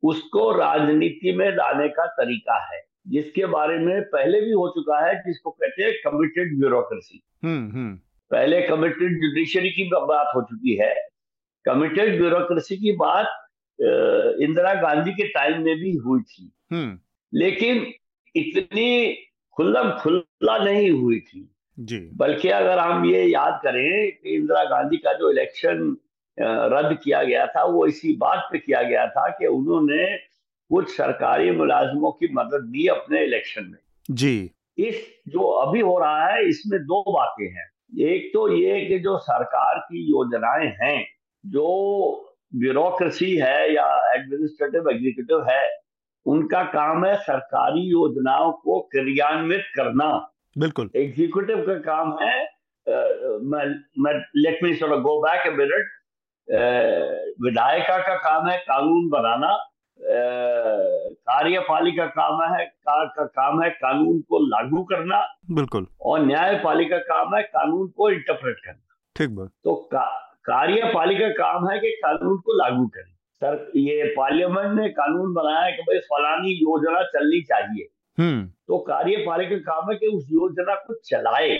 उसको 0.03 0.51
राजनीति 0.51 1.31
में 1.31 1.51
लाने 1.51 1.87
का 1.87 2.05
तरीका 2.05 2.73
है। 2.73 2.91
जिसके 3.07 3.45
बारे 3.45 3.77
में 3.77 4.01
पहले 4.01 4.41
भी 4.41 4.51
हो 4.51 4.69
चुका 4.69 5.07
है 5.07 5.19
जिसको 5.19 5.51
कहते 5.51 5.83
हैं 5.83 5.93
कमिटेड 5.93 6.59
ब्यूरोक्रेसी 6.59 7.23
पहले 8.31 8.61
कमिटेड 8.61 9.21
जुडिशरी 9.21 9.69
की 9.69 9.83
बात 9.83 10.35
हो 10.35 10.41
चुकी 10.41 10.75
है। 10.75 10.95
कमिटेड 11.65 12.17
ब्यूरोक्रेसी 12.17 12.77
की 12.77 12.91
बात 12.91 13.27
इंदिरा 14.43 14.73
गांधी 14.73 15.11
के 15.11 15.27
टाइम 15.27 15.61
में 15.61 15.75
भी 15.75 15.91
हुई 15.95 16.21
थी। 16.21 16.51
हम्म। 16.71 16.99
लेकिन 17.33 17.93
इतनी 18.35 19.13
खुल्लम 19.53 19.91
खुल्ला 19.91 20.57
नहीं 20.57 20.91
हुई 20.91 21.19
थी। 21.19 21.55
जी। 21.79 22.09
बल्कि 22.13 22.49
अगर 22.49 22.79
हम 22.79 23.05
ये 23.05 23.25
याद 23.25 23.59
करें 23.63 24.11
कि 24.11 24.35
इंदिरा 24.35 24.63
गांधी 24.63 24.97
का 24.97 25.13
जो 25.13 25.31
इलेक्शन 25.31 25.97
रद्द 26.39 26.99
किया 27.03 27.23
गया 27.23 27.45
था 27.45 27.63
वो 27.63 27.87
इसी 27.87 28.15
बात 28.15 28.49
पे 28.51 28.57
किया 28.57 28.81
गया 28.81 29.07
था 29.07 29.29
कि 29.29 29.47
उन्होंने 29.47 30.17
कुछ 30.69 30.97
सरकारी 30.97 31.51
मुलाजमों 31.51 32.11
की 32.11 32.33
मदद 32.33 32.65
दी 32.65 32.87
अपने 32.87 33.23
इलेक्शन 33.23 33.63
में। 33.63 33.79
जी। 34.11 34.51
इस 34.77 35.07
जो 35.27 35.39
अभी 35.39 35.79
हो 35.79 35.99
रहा 35.99 36.27
है 36.27 36.49
इसमें 36.49 36.79
दो 36.79 37.13
बातें 37.13 37.51
हैं। 37.51 37.71
एक 37.99 38.31
तो 38.33 38.53
ये 38.53 38.85
कि 38.85 38.99
जो 38.99 39.17
सरकार 39.17 39.79
की 39.79 40.03
योजनाएँ 40.03 40.77
हैं 40.81 41.07
जो 41.45 42.30
ब्यूरोक्रेसी 42.53 43.37
है 43.37 43.73
या 43.73 44.13
एडमिनिस्ट्रेटिव 44.13 44.89
एग्जीक्यूटिव 44.89 45.45
है 45.49 45.81
उनका 46.25 46.63
काम 46.71 47.05
है 47.05 47.21
सरकारी 47.21 47.81
योजनाओं 47.81 48.53
को 48.53 48.89
क्रियान्वित 48.91 49.65
करना। 49.75 50.31
बिल्कुल। 50.55 50.89
एग्जीक्यूटिव 50.95 51.67
का 51.67 51.81
काम 51.81 52.17
है 52.21 52.49
let 54.37 54.63
me 54.63 54.73
sort 54.73 55.01
go 55.01 55.21
back 55.21 55.47
a 55.47 55.49
minute 55.55 55.89
विधायिका 57.41 57.97
का 57.97 58.19
काम 58.19 58.47
है 58.47 58.59
कानून 58.59 59.09
बनाना 59.09 59.67
कार्यपालिका 59.99 62.07
काम 62.07 62.53
है 62.53 62.65
का, 62.65 63.05
का 63.05 63.25
काम 63.25 63.61
है 63.61 63.71
कानून 63.71 64.21
को 64.21 64.47
लागू 64.47 64.83
करना 64.83 65.27
बिल्कुल। 65.51 65.87
और 66.01 66.25
न्यायपालिका 66.25 66.97
काम 67.09 67.35
है 67.35 67.43
कानून 67.43 67.87
को 67.87 68.09
इंटरप्रेट 68.09 68.55
करना। 68.65 68.97
ठीक 69.15 69.29
बात। 69.29 69.51
तो 69.63 69.89
का, 69.93 70.30
कार्यपालिका 70.43 71.29
काम 71.29 71.69
है 71.69 71.79
कि 71.79 71.87
कानून 71.87 72.37
को 72.37 72.57
लागू 72.63 72.87
करें। 72.87 73.11
सर 73.33 73.71
ये 73.75 74.13
पार्लियामेंट 74.17 74.79
ने 74.79 74.89
कानून 74.89 75.33
बनाया 75.33 75.71
कि 75.71 75.81
भाई 75.81 75.99
फलानी 75.99 76.49
योजना 76.49 77.03
चलनी 77.03 77.41
चाहिए। 77.41 77.87
हम्म। 78.19 78.47
तो 78.47 78.77
कार्यपालिका 78.77 79.55
काम 79.55 79.91
है 79.91 79.97
कि 79.97 80.07
उस 80.07 80.27
योजना 80.31 80.75
को 80.75 80.93
चलाए। 80.93 81.59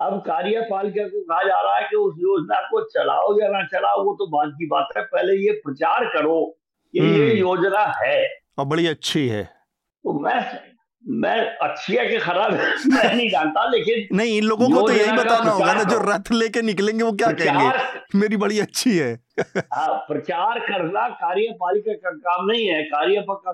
अब 0.00 0.20
कार्यपालिका 0.20 1.04
को 1.04 1.20
कहा 1.22 1.42
जा 1.42 1.60
रहा 1.60 1.76
है 1.76 1.82
कि 1.90 1.96
उस 1.96 2.14
योजना 2.18 2.60
को 2.60 2.84
चलाओ 2.84 3.40
या 3.40 3.48
ना 3.48 3.66
चलाओ 3.66 4.04
वो 4.04 4.14
तो 4.14 4.26
बात 4.26 4.52
की 4.54 4.66
बात 4.66 4.88
है। 4.96 5.02
पहले 5.02 5.32
ये 5.32 5.52
प्रचार 5.52 6.04
करो 6.04 6.58
कि 6.92 6.98
ये 6.98 7.28
हम्म। 7.28 7.38
योजना 7.38 7.92
है। 8.04 8.28
और 8.58 8.64
बड़ी 8.64 8.86
अच्छी 8.86 9.28
है। 9.28 9.44
तो 9.44 10.20
मैं 10.20 10.62
मैं 11.08 11.56
अच्छी 11.56 11.94
है 11.94 12.06
कि 12.06 12.18
खराब 12.18 12.54
है 12.54 12.66
मैं 12.86 13.16
नहीं 13.16 13.30
जानता 13.30 13.68
लेकिन 13.68 14.16
नहीं 14.16 14.38
इन 14.38 14.44
लोगों 14.44 14.68
को 14.70 14.88
तो 14.88 14.92
यही 14.92 15.12
बताना 15.12 15.50
होगा 15.50 15.72
ना 15.74 15.82
जो 15.82 15.98
रथ 15.98 16.32
लेके 16.32 16.62
निकलेंगे 16.62 17.04
वो 17.04 17.12
क्या 17.12 17.32
कहेंगे? 17.32 18.18
मेरी 18.18 18.36
बड़ी 18.36 18.60
अच्छी 18.60 18.98
है। 18.98 19.20
हाँ 19.58 19.98
प्रचार 20.08 20.58
करना 20.58 21.08
कार्यपालिका 21.08 21.92
का 21.92 22.10
काम 22.10 22.46
नहीं 22.46 22.66
है 22.66 22.82
कार्य 22.82 23.24
का 23.28 23.52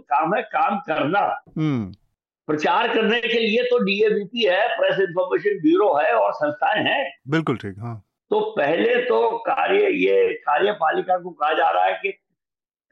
काम 0.00 0.34
है 0.34 0.42
काम 0.42 0.78
करना। 0.78 1.42
हम्म। 1.58 1.92
प्रचार 2.46 2.94
करने 2.94 3.20
के 3.20 3.38
लिए 3.38 3.62
तो 3.62 3.78
डीएबीपी 3.78 4.44
है 4.44 4.68
प्रेस 4.68 4.98
इंफॉर्मेशन 5.00 5.58
ब्यूरो 5.58 5.94
है 5.94 6.12
और 6.12 6.32
संस्थाएँ 6.32 6.84
हैं। 6.84 7.12
बिल्कुल 7.28 7.56
ठीक 7.56 7.74
हाँ। 7.78 8.04
तो 8.30 8.40
पहले 8.40 8.96
तो 8.96 9.38
कार्य 9.38 9.78
ये 9.78 10.32
कार्यपालिका 10.32 11.18
को 11.18 11.30
कहा 11.30 11.52
जा 11.52 11.70
रहा 11.70 11.84
है 11.84 11.92
कि 11.92 12.08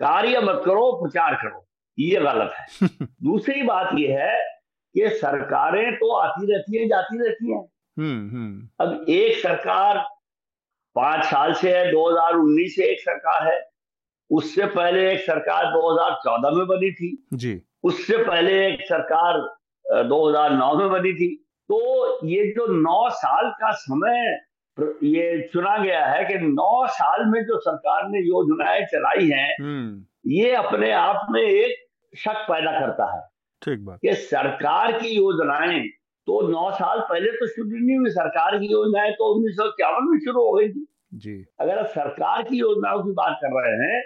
कार्य 0.01 0.41
मत 0.41 0.63
करो 0.65 0.93
प्रचार 1.03 1.35
करो। 1.35 1.69
ये 1.99 2.21
गलत 2.21 2.55
है। 2.59 2.67
दूसरी 3.05 3.63
बात 3.63 3.91
ये 3.99 4.13
है 4.13 4.41
कि 4.95 5.09
सरकारें 5.09 5.95
तो 5.95 6.17
आती 6.17 6.53
रहती 6.53 6.79
है 6.79 6.87
जाती 6.87 7.19
रहती 7.19 7.53
हैं। 7.53 7.69
हम्म, 7.99 8.31
हम्म। 8.31 8.87
अब 8.87 9.07
एक 9.09 9.39
सरकार 9.39 9.99
पाँच 10.95 11.25
साल 11.25 11.53
से 11.53 11.79
है 11.79 11.93
2019 11.93 12.77
से 12.77 12.85
एक 12.85 13.01
सरकार 13.01 13.53
है। 13.53 13.69
उससे 14.31 14.67
पहले 14.67 15.13
एक 15.13 15.21
सरकार 15.21 15.65
2014 15.65 16.51
में 16.51 16.67
बनी 16.67 16.93
थी। 16.93 17.29
जी। 17.33 17.63
उससे 17.83 18.17
पहले 18.17 18.67
एक 18.67 18.81
सरकार 18.83 19.57
2009 20.05 20.75
में 20.75 20.91
बनी 20.91 21.13
थी। 21.13 21.37
तो 21.69 22.19
ये 22.27 22.47
जो 22.47 22.67
नौ 22.67 23.11
साल 23.11 23.51
का 23.51 23.73
समय 23.73 24.41
ये 25.05 25.49
चुना 25.53 25.79
गया 25.79 26.07
है 26.07 26.25
कि 26.25 26.35
नौ 26.35 26.87
साल 26.87 27.27
में 27.27 27.45
जो 27.45 27.61
सरकार 27.61 28.09
ने 28.09 28.19
योजनाएँ 28.19 28.85
चलाई 28.85 29.29
हैं 29.29 29.57
हम्म। 29.61 30.05
ये 30.27 30.55
अपने 30.55 30.93
आप 30.93 31.27
में 31.31 31.43
एक 31.43 31.82
शक 32.15 32.45
पैदा 32.49 32.79
करता 32.81 33.13
है। 33.15 33.21
ठीक 33.63 33.85
बात। 33.85 33.99
कि 34.03 34.15
सरकार 34.15 34.93
की 35.01 35.09
योजनाएँ 35.09 35.83
तो 36.29 36.41
नौ 36.49 36.71
साल 36.73 37.01
पहले 37.03 37.31
तो 37.33 37.47
शुरू 37.49 37.79
नहीं 37.79 37.99
हुई 37.99 38.11
सरकार 38.13 38.59
की 38.59 38.67
योजनाएँ 38.73 39.13
तो 39.13 39.35
उन्नीस 39.35 39.57
सौ 39.57 39.67
इक्यावन 39.69 40.11
में 40.11 40.19
शुरू 40.21 40.43
हो 40.43 40.53
गई 40.53 40.69
थी। 40.69 40.87
जी। 41.15 41.45
अगर 41.61 41.79
आप 41.79 41.87
सरकार 41.89 42.43
की 42.43 42.59
योजनाओं 42.59 43.03
की 43.03 43.13
बात 43.15 43.39
कर 43.43 43.61
रहे 43.61 43.77
हैं 43.85 44.03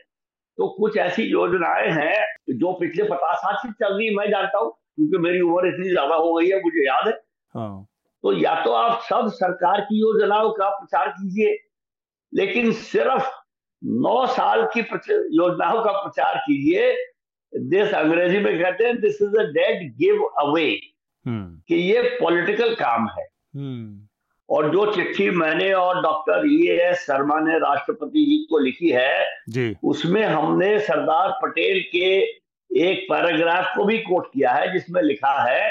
तो 0.59 0.69
कुछ 0.79 0.97
ऐसी 0.99 1.23
योजनाएँ 1.23 1.91
हैं 1.93 2.57
जो 2.57 2.73
पिछले 2.81 3.05
पचास 3.05 3.39
साल 3.39 3.57
से 3.57 3.73
चल 3.75 3.97
रही 3.97 4.15
मैं 4.17 4.31
जानता 4.31 4.59
हूँ 4.59 4.71
क्योंकि 4.73 5.19
मेरी 5.19 5.41
उम्र 5.41 5.69
इतनी 5.69 5.89
ज़्यादा 5.91 6.17
हो 6.17 6.33
गई 6.35 6.49
है 6.49 6.61
मुझे 6.63 6.87
याद 6.87 7.07
है। 7.09 7.13
हाँ। 7.55 7.87
तो 8.25 8.33
या 8.35 8.55
तो 8.65 8.73
आप 8.75 9.01
सब 9.03 9.29
सरकार 9.35 9.81
की 9.83 10.01
योजनाओं 10.01 10.51
का 10.53 10.69
प्रचार 10.71 11.09
कीजिए 11.11 11.57
लेकिन 12.33 12.73
सिर्फ़ 12.85 13.29
नौ 14.03 14.27
साल 14.29 14.65
की 14.75 14.81
योजनाओं 14.81 15.83
का 15.85 15.93
प्रचार 16.03 16.39
कीजिए 16.39 16.93
दिस 17.59 17.95
अंग्रेज़ी 17.95 18.39
में 18.39 18.63
कहते 18.63 18.85
हैं 18.85 19.01
this 19.01 19.23
is 19.23 19.37
a 19.37 19.43
dead 19.43 19.93
giveaway 20.23 20.81
कि 21.29 21.75
ये 21.75 22.03
पॉलिटिकल 22.03 22.75
काम 22.75 23.09
है। 23.09 23.27
हम्म। 23.57 24.07
और 24.51 24.73
जो 24.73 24.95
चिट्ठी 24.95 25.31
मैंने 25.31 25.73
और 25.73 26.03
डॉक्टर 26.03 26.43
ई 26.47 26.69
एस 26.69 26.97
शर्मा 26.97 27.41
ने 27.41 27.59
राष्ट्रपति 27.59 28.25
जी 28.25 28.47
को 28.51 28.59
लिखी 28.59 28.91
है 28.91 29.25
जी। 29.49 29.77
उसमें 29.85 30.25
हमने 30.25 30.79
सरदार 30.79 31.39
पटेल 31.43 31.81
के 31.81 32.21
एक 32.77 33.07
पैराग्राफ 33.13 33.77
को 33.77 33.85
भी 33.85 33.99
कोट 33.99 34.27
किया 34.27 34.51
है 34.51 34.73
जिसमें 34.73 35.03
लिखा 35.03 35.51
है 35.51 35.71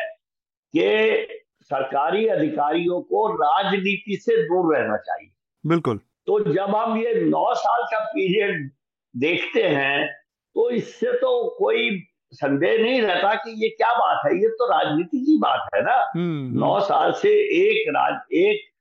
कि 0.76 1.28
सरकारी 1.62 2.28
अधिकारियों 2.28 3.02
को 3.02 3.36
राजनीति 3.36 4.18
से 4.22 4.44
दूर 4.44 4.78
रहना 4.78 4.98
चाहिए। 4.98 5.32
बिल्कुल। 5.66 5.98
तो 5.98 6.54
जब 6.54 6.76
हम 6.76 6.98
ये 6.98 7.14
नौ 7.14 7.54
साल 7.54 7.84
का 7.84 8.00
पीरियड 8.00 8.72
देखते 9.18 9.64
हैं 9.64 10.25
तो 10.56 10.70
इससे 10.72 11.12
तो 11.20 11.32
कोई 11.60 11.90
संदेह 12.34 12.78
नहीं 12.78 13.02
रहता 13.02 13.34
कि 13.36 13.52
ये 13.64 13.70
क्या 13.72 13.92
बात 13.96 14.22
है 14.26 14.32
ये 14.36 14.48
तो 14.52 14.66
राजनीति 14.68 15.20
की 15.20 15.38
बात 15.40 15.68
है 15.76 15.82
ना। 15.84 15.96
हम्म। 16.16 16.60
नौ 16.60 16.80
साल 16.82 17.12
से 17.22 17.30
एक 17.58 17.90
राज 17.96 18.34
एक 18.36 18.72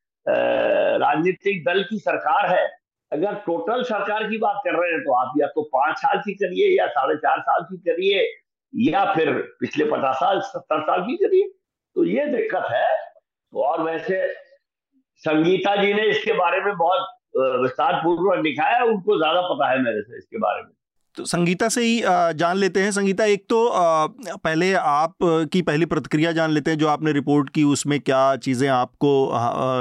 राजनीतिक 1.01 1.65
दल 1.65 1.83
की 1.83 1.99
सरकार 2.01 2.47
है। 2.51 2.65
अगर 3.13 3.35
टोटल 3.47 3.83
सरकार 3.85 4.23
की 4.29 4.39
बात 4.39 4.61
कर 4.65 4.79
रहे 4.81 4.93
हैं 4.93 5.01
तो 5.01 5.13
आप 5.15 5.33
या 5.41 5.47
तो 5.47 5.63
पाँच 5.75 5.97
साल 5.99 6.19
की 6.19 6.35
करिए 6.35 6.69
या 6.79 6.87
साढ़े 6.89 7.17
चार 7.17 7.41
साल 7.41 7.63
की 7.63 7.77
करिए 7.89 8.23
या 8.73 9.05
फिर 9.15 9.33
पिछले 9.61 9.85
पचास 9.85 10.17
साल 10.17 10.41
सत्तर 10.45 10.81
साल 10.83 11.03
की 11.03 11.17
करिए। 11.17 11.49
तो 11.97 12.05
ये 12.05 12.25
दिक्कत 12.29 12.67
है। 12.71 12.87
और 13.53 13.83
वैसे 13.83 14.27
संगीता 15.23 15.75
जी 15.77 15.93
ने 15.95 16.07
इसके 16.07 16.33
बारे 16.33 16.61
में 16.61 16.77
बहुत 16.77 17.61
विस्तार 17.63 18.01
पूर्वक 18.05 18.43
लिखा 18.45 18.65
है 18.69 18.81
उनको 18.87 19.17
ज़्यादा 19.19 19.41
पता 19.49 19.71
है 19.71 19.83
मेरे 19.83 20.03
से 20.03 20.19
इसके 20.19 20.39
बारे 20.39 20.63
में। 20.63 20.71
तो 21.17 21.25
संगीता 21.25 21.69
से 21.69 21.83
ही 21.83 22.01
जान 22.35 22.57
लेते 22.57 22.81
हैं। 22.81 22.91
संगीता, 22.93 23.25
एक 23.25 23.45
तो 23.51 23.71
पहले 23.75 24.73
आप 24.75 25.15
की 25.23 25.63
पहली 25.63 25.87
प्रतिक्रिया 25.87 26.33
जान 26.33 26.51
लेते 26.51 26.71
हैं 26.71 26.79
जो 26.79 26.89
आपने 26.89 27.13
रिपोर्ट 27.13 27.51
की, 27.51 27.65
उसमें 27.65 27.99
क्या 28.01 28.25
चीज़ें 28.39 28.69
आपको 28.69 29.31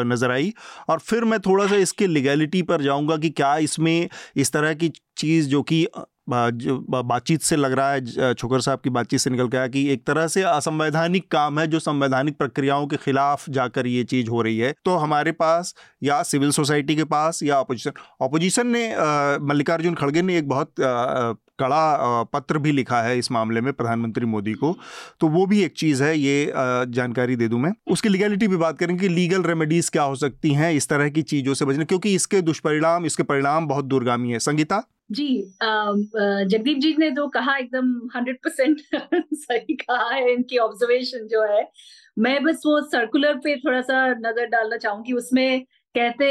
नज़र 0.05 0.31
आई। 0.31 0.53
और 0.89 0.99
फिर 0.99 1.23
मैं 1.23 1.39
थोड़ा 1.41 1.67
सा 1.67 1.75
इसके 1.77 2.07
लीगैलिटी 2.07 2.61
पर 2.63 2.81
जाऊँगा 2.81 3.17
कि 3.17 3.29
क्या 3.31 3.55
इसमें 3.59 4.09
इस 4.35 4.51
तरह 4.53 4.73
की 4.73 4.89
चीज़ 5.17 5.49
जो 5.49 5.61
कि 5.63 5.87
बातचीत 6.29 7.41
से 7.41 7.55
लग 7.55 7.71
रहा 7.71 7.91
है 7.91 8.33
छोकर 8.33 8.61
साहब 8.61 8.79
की 8.79 8.89
बातचीत 8.89 9.19
से 9.19 9.29
निकल 9.29 9.47
गया 9.47 9.65
कि 9.67 9.87
एक 9.93 10.05
तरह 10.07 10.27
से 10.27 10.41
असंवैधानिक 10.43 11.27
काम 11.31 11.59
है 11.59 11.65
जो 11.67 11.79
संवैधानिक 11.79 12.37
प्रक्रियाओं 12.37 12.87
के 12.87 12.97
खिलाफ 12.97 13.49
जाकर 13.49 13.87
ये 13.87 14.03
चीज़ 14.03 14.29
हो 14.29 14.41
रही 14.41 14.57
है। 14.57 14.73
तो 14.85 14.95
हमारे 14.95 15.31
पास 15.33 15.73
या 16.03 16.21
सिविल 16.23 16.51
सोसाइटी 16.51 16.95
के 16.95 17.03
पास 17.05 17.43
या 17.43 17.59
अपोजिशन 17.59 17.91
अपोजिशन 18.21 18.67
ने 18.67 18.87
मल्लिकार्जुन 19.41 19.93
खड़गे 19.93 20.21
ने 20.21 20.37
एक 20.37 20.47
बहुत 20.49 20.73
कड़ा 21.59 22.23
पत्र 22.33 22.57
भी 22.57 22.71
लिखा 22.71 23.01
है 23.01 23.17
इस 23.17 23.31
मामले 23.31 23.61
में 23.61 23.71
प्रधानमंत्री 23.73 24.25
मोदी 24.25 24.53
को। 24.53 24.75
तो 25.19 25.27
वो 25.27 25.45
भी 25.45 25.61
एक 25.63 25.73
चीज़ 25.77 26.03
है 26.03 26.17
ये 26.19 26.51
जानकारी 26.55 27.35
दे 27.35 27.47
दूँ 27.47 27.59
मैं। 27.59 27.71
उसकी 27.87 28.09
लीगैलिटी 28.09 28.47
भी 28.47 28.57
बात 28.57 28.77
करेंगे 28.79 29.01
कि 29.01 29.13
लीगल 29.13 29.43
रेमेडीज 29.43 29.89
क्या 29.89 30.03
हो 30.03 30.15
सकती 30.15 30.53
हैं, 30.53 30.71
इस 30.73 30.89
तरह 30.89 31.09
की 31.09 31.21
चीज़ों 31.23 31.53
से 31.53 31.65
बचने, 31.65 31.85
क्योंकि 31.85 32.15
इसके 32.15 32.41
दुष्परिणाम, 32.41 33.05
इसके 33.05 33.23
परिणाम 33.23 33.67
बहुत 33.67 33.85
दूरगामी 33.85 34.31
है। 34.31 34.39
संगीता? 34.39 34.83
जी 35.09 35.25
जगदीप 36.45 36.77
जी 36.79 36.95
ने 36.97 37.09
जो 37.11 37.27
कहा 37.29 37.55
एकदम 37.57 37.87
हंड्रेड 38.15 38.37
परसेंट 38.43 38.81
सही 39.35 39.75
कहा 39.75 40.09
है, 40.09 40.31
इनकी 40.33 40.57
ऑब्जर्वेशन 40.59 41.27
जो 41.27 41.43
है। 41.53 41.67
मैं 42.17 42.43
बस 42.43 42.61
वो 42.65 42.79
सर्कुलर 42.83 43.37
पे 43.43 43.55
थोड़ा 43.59 43.81
सा 43.81 44.05
नज़र 44.15 44.45
डालना 44.47 44.77
चाहूँगी, 44.77 45.13
उसमें 45.13 45.65
कहते 45.95 46.25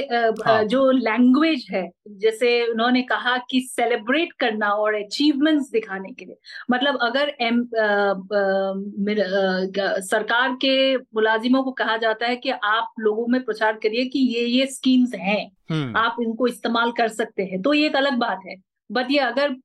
हाँ. 0.44 0.62
जो 0.64 0.90
लैंग्वेज 0.90 1.66
है 1.70 1.82
जैसे 2.18 2.50
उन्होंने 2.66 3.02
कहा 3.02 3.36
कि 3.50 3.60
सेलिब्रेट 3.70 4.32
करना 4.40 4.68
और 4.74 4.94
अचीवमेंट्स 4.94 5.70
दिखाने 5.70 6.12
के 6.12 6.24
लिए 6.24 6.36
मतलब 6.70 6.98
अगर 7.02 7.32
एम 7.40 7.60
आ, 7.60 7.84
आ, 7.84 8.12
आ, 9.80 10.00
सरकार 10.02 10.54
के 10.54 10.96
मुलाजिमों 10.96 11.62
को 11.62 11.72
कहा 11.72 11.96
जाता 11.96 12.26
है 12.26 12.36
कि 12.36 12.50
आप 12.50 12.92
लोगों 13.00 13.26
में 13.26 13.42
प्रचार 13.44 13.78
करिए 13.82 14.04
कि 14.04 14.18
ये 14.28 14.44
ये 14.46 14.66
स्कीम्स 14.68 15.14
हैं 15.14 15.44
हम्म। 15.70 15.96
आप 15.96 16.16
इनको 16.22 16.46
इस्तेमाल 16.46 16.92
कर 16.92 17.08
सकते 17.10 17.42
हैं 17.42 17.62
तो 17.62 17.74
ये 17.74 17.86
एक 17.86 17.96
अलग 17.96 18.18
बात 18.18 18.40
है 18.46 18.56
बट 18.90 19.10
ये 19.10 19.18
अगर 19.22 19.56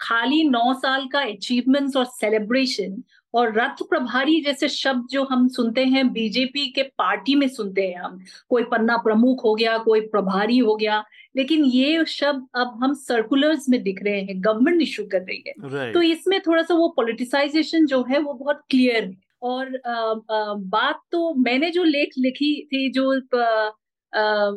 खाली 0.00 0.42
नौ 0.44 0.72
साल 0.74 1.06
का 1.06 1.20
अचीवमेंट्स 1.22 1.96
और 1.96 2.04
सेलिब्रेशन 2.04 3.02
और 3.36 3.52
रथ 3.52 3.82
प्रभारी 3.88 4.40
जैसे 4.40 4.68
शब्द 4.68 5.06
जो 5.10 5.24
हम 5.24 5.48
सुनते 5.48 5.84
हैं 5.84 6.12
बीजेपी 6.12 6.66
के 6.66 6.82
पार्टी 6.82 7.34
में 7.34 7.48
सुनते 7.48 7.82
हैं 7.82 8.00
हम। 8.00 8.18
कोई 8.48 8.62
पन्ना 8.62 8.96
प्रमुख 8.96 9.44
हो 9.44 9.54
गया 9.54 9.76
कोई 9.78 10.00
प्रभारी 10.00 10.58
हो 10.58 10.76
गया 10.76 11.04
लेकिन 11.36 11.64
ये 11.64 12.04
शब्द 12.04 12.46
अब 12.54 12.78
हम 12.82 12.94
सर्कुलर्स 12.94 13.68
में 13.68 13.82
दिख 13.82 14.02
रहे 14.02 14.20
हैं 14.20 14.44
गवर्नमेंट 14.44 14.82
इशू 14.82 15.04
कर 15.04 15.20
रही 15.20 15.42
है। 15.46 15.54
Right. 15.54 15.94
तो 15.94 16.02
इसमें 16.02 16.40
थोड़ा 16.40 16.62
सा 16.62 16.74
वो 16.74 16.88
पोलिटिसाइजेशन 16.88 17.86
जो 17.86 18.02
है 18.10 18.18
वो 18.18 18.32
बहुत 18.32 18.62
क्लियर 18.70 19.04
है। 19.04 19.16
और 19.42 19.76
आ, 19.86 19.92
आ, 19.92 20.54
बात 20.54 21.00
तो 21.12 21.34
मैंने 21.34 21.70
जो 21.70 21.84
लेख 21.84 22.10
लिखी 22.18 22.54
थी 22.66 22.90
जो 22.92 23.14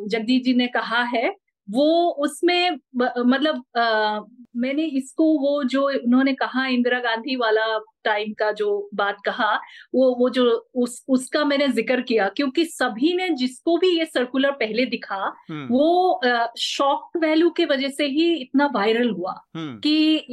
जगदीश 0.07 0.41
जी 0.43 0.53
ने 0.53 0.67
कहा 0.67 1.03
है 1.03 1.35
वो 1.67 1.85
उसमें 2.19 2.71
मतलब 2.95 3.63
आ, 3.77 4.19
मैंने 4.55 4.83
इसको 4.83 5.23
वो 5.39 5.63
जो 5.63 5.87
उन्होंने 5.89 6.33
कहा 6.33 6.65
इंदिरा 6.67 6.99
गांधी 6.99 7.35
वाला 7.35 7.65
टाइम 8.05 8.33
का 8.33 8.51
जो 8.53 8.69
बात 8.93 9.17
कहा 9.25 9.53
वो 9.95 10.13
वो 10.15 10.29
जो 10.29 10.45
उस 10.77 11.03
उसका 11.09 11.43
मैंने 11.45 11.67
ज़िक्र 11.69 12.01
किया 12.01 12.27
क्योंकि 12.29 12.65
सभी 12.65 13.13
ने 13.13 13.29
जिसको 13.35 13.77
भी 13.77 13.89
ये 13.89 14.05
सर्कुलर 14.05 14.51
पहले 14.59 14.85
दिखा 14.87 15.23
हम्म। 15.49 15.67
वो 15.67 16.19
शॉक 16.59 17.17
वैल्यू 17.17 17.49
के 17.49 17.65
वजह 17.65 17.89
से 17.89 18.05
ही 18.07 18.33
इतना 18.33 18.69
वायरल 18.75 19.09
हुआ 19.09 19.33
हम्म। 19.55 19.79
कि 19.79 20.25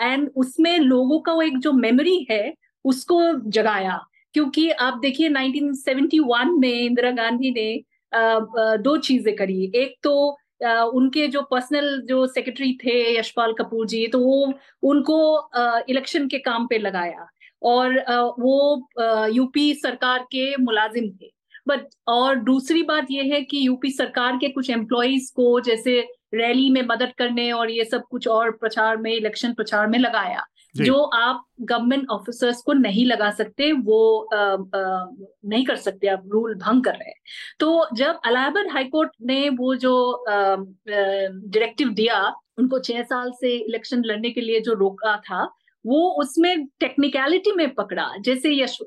एंड 0.00 0.30
उसमें 0.36 0.78
लोगों 0.78 1.20
का 1.20 1.32
वो 1.32 1.42
एक 1.42 1.58
जो 1.58 1.72
मेमोरी 1.74 2.26
है 2.30 2.54
उसको 2.84 3.20
जगाया 3.50 4.00
क्योंकि 4.34 4.70
आप 4.80 4.98
देखिए 4.98 5.28
1971 5.30 6.58
में 6.58 6.72
इंदिरा 6.72 7.10
गांधी 7.12 7.50
ने 7.50 7.70
आ, 8.12 8.38
दो 8.78 8.96
चीज़ें 8.98 9.34
करी 9.36 9.72
एक 9.74 9.94
तो 10.02 10.14
उनके 10.60 11.26
जो 11.28 11.42
पर्सनल 11.50 12.00
जो 12.08 12.26
सेक्रेटरी 12.26 12.72
थे, 12.84 13.18
यशपाल 13.18 13.52
कपूर 13.58 13.86
जी 13.86 14.06
तो 14.08 14.18
वो, 14.20 14.52
उनको 14.82 15.50
इलेक्शन 15.90 16.28
के 16.28 16.38
काम 16.40 16.66
पे 16.66 16.78
लगाया। 16.78 17.28
और 17.62 17.98
वो 18.40 18.88
यूपी 19.34 19.72
सरकार 19.74 20.22
के 20.32 20.56
मुलाजिम 20.56 21.10
थे। 21.12 21.30
बट 21.66 21.86
और 22.08 22.36
दूसरी 22.42 22.82
बात 22.82 23.06
यह 23.10 23.34
है 23.34 23.40
कि 23.42 23.66
यूपी 23.66 23.90
सरकार 23.90 24.36
के 24.36 24.48
कुछ 24.48 24.70
एम्प्लॉयज़ 24.70 25.32
को 25.36 25.60
जैसे 25.60 26.00
रैली 26.34 26.68
में 26.70 26.82
मदद 26.82 27.12
करने 27.18 27.50
और 27.52 27.70
ये 27.70 27.84
सब 27.84 28.02
कुछ 28.10 28.28
और 28.28 28.50
प्रचार 28.52 28.96
में 28.96 29.12
इलेक्शन 29.12 29.52
प्रचार 29.54 29.86
में 29.86 29.98
लगाया। 29.98 30.44
जो। 30.80 31.02
आप 31.02 31.44
गवर्नमेंट 31.60 32.08
ऑफिसर्स 32.10 32.62
को 32.62 32.72
नहीं 32.72 33.04
लगा 33.06 33.30
सकते 33.30 33.70
वो 33.72 34.00
आ, 34.34 34.38
आ, 34.38 35.06
नहीं 35.44 35.64
कर 35.64 35.76
सकते 35.76 36.06
आप 36.06 36.22
रूल 36.26 36.54
भंग 36.54 36.84
कर 36.84 36.92
रहे 36.92 37.08
हैं। 37.08 37.20
तो 37.60 37.86
जब 37.94 38.20
अलाहाबाद 38.24 38.66
हाईकोर्ट 38.72 39.10
ने 39.22 39.48
वो 39.48 39.74
जो 39.76 40.24
डायरेक्टिव 40.28 41.88
दिया 41.92 42.20
उनको 42.58 42.78
छह 42.78 43.02
साल 43.02 43.30
से 43.40 43.56
इलेक्शन 43.56 44.02
लड़ने 44.04 44.30
के 44.30 44.40
लिए 44.40 44.60
जो 44.60 44.72
रोका 44.74 45.16
था 45.16 45.42
वो 45.86 45.98
उसमें 46.20 46.66
टेक्निकलिटी 46.80 47.52
में 47.52 47.74
पकड़ा। 47.74 48.08
जैसे 48.20 48.54
यश 48.54 48.78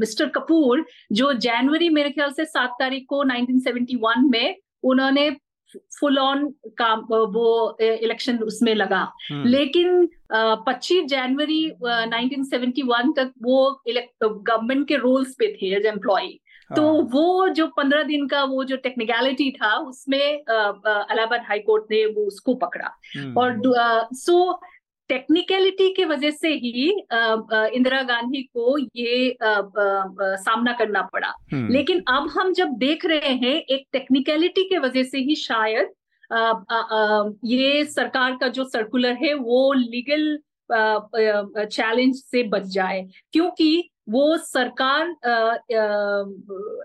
मिस्टर 0.00 0.28
कपूर 0.28 0.84
जो 1.12 1.32
जनवरी 1.32 1.88
मेरे 1.88 2.10
ख्याल 2.10 2.30
से 2.30 2.44
सात 2.44 2.70
तारीख 2.80 3.06
को 3.08 3.24
1971 3.24 4.30
में 4.30 4.56
उन्होंने 4.82 5.30
फुल 6.00 6.18
ऑन 6.18 6.46
काम 6.78 7.00
वो 7.10 7.76
इलेक्शन 7.80 8.38
उसमें 8.42 8.74
लगा 8.74 9.00
हम्म। 9.30 9.48
लेकिन 9.48 10.08
पच्चीस 10.32 11.04
जनवरी 11.04 11.62
1971 11.82 13.12
तक 13.16 13.32
वो 13.42 13.60
गवर्नमेंट 13.82 14.86
के 14.88 14.96
रोल्स 14.96 15.34
पे 15.38 15.52
थे 15.52 15.74
एज 15.76 15.86
एम्प्लॉय 15.86 16.28
तो 16.76 16.82
हाँ। 16.82 17.02
वो 17.10 17.48
जो 17.48 17.66
पंद्रह 17.66 18.02
दिन 18.02 18.26
का 18.28 18.42
वो 18.44 18.64
जो 18.64 18.76
टेक्निकलिटी 18.76 19.50
था 19.50 19.74
उसमें 19.80 20.44
अलाहाबाद 20.44 21.44
हाईकोर्ट 21.48 21.84
ने 21.90 22.04
वो 22.06 22.26
उसको 22.26 22.54
पकड़ा 22.54 22.90
हम्म। 23.16 23.38
और 23.38 23.60
सो 24.14 24.60
टेक्निकलिटी 25.08 25.88
के 25.94 26.04
वजह 26.04 26.30
से 26.30 26.48
ही 26.54 26.88
इंदिरा 27.76 28.02
गांधी 28.02 28.42
को 28.56 28.76
ये 28.78 29.30
आ, 29.42 29.50
आ, 29.50 30.34
सामना 30.36 30.72
करना 30.72 31.02
पड़ा 31.12 31.32
हम्म। 31.52 31.72
लेकिन 31.72 32.02
अब 32.08 32.28
हम 32.30 32.52
जब 32.52 32.76
देख 32.78 33.06
रहे 33.06 33.32
हैं 33.36 33.54
एक 33.54 33.86
टेक्निकलिटी 33.92 34.64
के 34.64 34.78
वजह 34.78 35.02
से 35.02 35.18
ही 35.18 35.34
शायद 35.36 35.90
आ, 36.30 36.52
ये 37.44 37.84
सरकार 37.86 38.36
का 38.40 38.48
जो 38.48 38.64
सर्कुलर 38.64 39.16
है 39.22 39.34
वो 39.34 39.72
लीगल 39.72 40.38
चैलेंज 40.70 42.16
से 42.16 42.42
बच 42.48 42.62
जाए 42.70 43.06
क्योंकि 43.32 43.90
वो 44.08 44.36
सरकार 44.38 45.14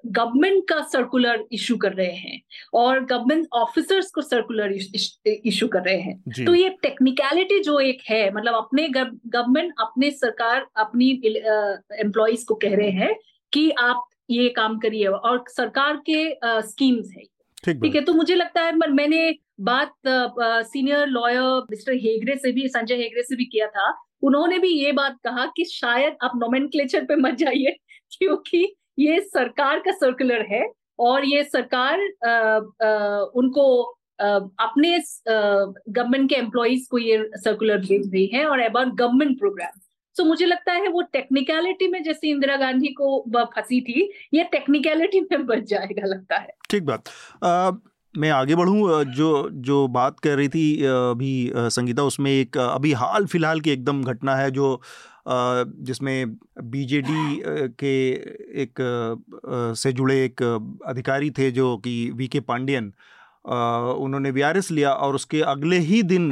गवर्नमेंट 0.08 0.64
का 0.70 0.82
सर्कुलर 0.84 1.44
इशू 1.52 1.76
कर 1.78 1.94
रहे 1.94 2.12
हैं 2.14 2.42
और 2.74 3.04
गवर्नमेंट 3.06 3.48
ऑफिसर्स 3.54 4.12
को 4.12 4.22
सर्कुलर 4.22 4.72
इशू 4.72 5.68
कर 5.68 5.82
रहे 5.82 5.98
हैं। 5.98 6.46
तो 6.46 6.56
ये 6.56 6.70
टेक्निकलिटी 6.84 7.60
जो 7.60 7.80
एक 7.80 8.02
है 8.10 8.30
मतलब 8.36 8.54
अपने 8.56 8.88
गवर्नमेंट 8.90 9.74
अपने 9.80 10.12
सरकार 10.12 10.66
अपनी 10.78 11.12
एम्प्लॉयज़ 11.26 12.46
को 12.46 12.56
कह 12.56 12.76
रहे 12.76 12.90
हैं 12.92 13.14
कि 13.54 13.70
आप 13.82 14.08
ये 14.30 14.50
काम 14.50 14.78
करिए 14.80 15.08
और 15.08 15.44
सरकार 15.50 16.02
के 16.10 16.30
स्कीम्स 16.64 17.10
है। 17.18 17.24
ठीक 17.64 17.96
है 17.96 18.02
तो 18.02 18.14
मुझे 18.14 18.36
लगता 18.36 18.62
है 18.62 18.72
मैंने 18.92 19.36
बात 19.62 19.94
सीनियर 20.08 21.08
लॉयर 21.08 21.66
मिस्टर 21.72 21.94
हेगड़े 22.04 22.36
से 22.36 22.52
भी 22.52 22.68
संजय 22.68 22.96
हेगड़े 22.96 23.24
से 23.24 23.36
भी 23.36 23.46
किया 23.46 23.68
था। 23.68 23.92
उन्होंने 24.24 24.60
भी 24.60 24.68
ये 24.68 24.92
बात 24.92 25.18
कहा 25.24 25.46
कि 25.46 25.66
शायद 25.66 26.16
आप 26.24 26.32
नोमेन 26.36 26.70
पे 26.76 27.16
मत 27.16 27.34
जाइए 27.34 27.78
क्योंकि 28.18 28.76
ये 29.00 29.20
सरकार 29.22 29.80
का 29.80 29.92
सर्कुलर 29.92 30.46
है 30.50 30.72
और 31.00 31.26
ये 31.26 31.44
सरकार 31.44 32.00
आ, 32.26 32.32
आ, 32.88 33.20
उनको 33.36 33.84
आ, 34.22 34.26
अपने 34.60 35.00
गवर्नमेंट 35.30 36.30
के 36.30 36.36
एम्प्लॉयज़ 36.36 36.88
को 36.92 36.98
ये 36.98 37.30
सर्कुलर 37.36 37.78
भेज 37.78 38.14
रही 38.14 38.26
है 38.26 38.46
और 38.46 38.60
अबाउट 38.60 38.88
गवर्नमेंट 38.88 39.40
प्रोग्राम 39.40 39.80
सो 40.18 40.24
मुझे 40.24 40.46
लगता 40.46 40.74
है 40.74 40.88
वो 40.88 41.02
टेक्निकलिटी 41.02 41.88
में 41.88 42.04
जैसे 42.04 42.30
इंदिरा 42.30 42.56
गांधी 42.56 42.88
को 42.88 43.26
फंसी 43.38 43.82
थी 43.82 44.14
ये 44.34 44.44
टेक्निकलिटी 44.44 45.22
में 45.22 45.46
बच 45.46 45.64
जाएगा 45.64 46.08
लगता 46.08 46.38
है। 46.38 46.54
ठीक 46.70 46.84
बात। 46.84 47.04
मैं 48.14 48.30
आगे 48.30 48.56
बढ़ूँ 48.56 49.04
जो 49.14 49.50
जो 49.68 49.88
बात 49.88 50.20
कर 50.20 50.36
रही 50.38 50.50
थी 50.50 50.84
अभी 50.86 51.52
संगीता, 51.56 52.04
उसमें 52.04 52.32
एक 52.32 52.58
अभी 52.58 52.92
हाल 52.94 53.26
फ़िलहाल 53.26 53.62
की 53.62 53.70
एकदम 53.72 54.04
घटना 54.04 54.36
है 54.36 54.52
जो 54.52 54.80
जिसमें 55.28 56.36
बीजेडी 56.72 57.42
के 57.80 57.94
एक 58.62 58.82
से 59.78 59.92
जुड़े 59.94 60.24
एक 60.26 60.42
अधिकारी 60.88 61.32
थे 61.38 61.50
जो 61.52 61.76
कि 61.78 61.94
वी 62.16 62.28
के 62.28 62.40
पांडियन 62.42 62.92
उन्होंने 63.46 64.32
वीआरएस 64.32 64.72
लिया 64.72 64.92
और 64.94 65.16
उसके 65.16 65.42
अगले 65.54 65.78
ही 65.80 66.02
दिन 66.04 66.32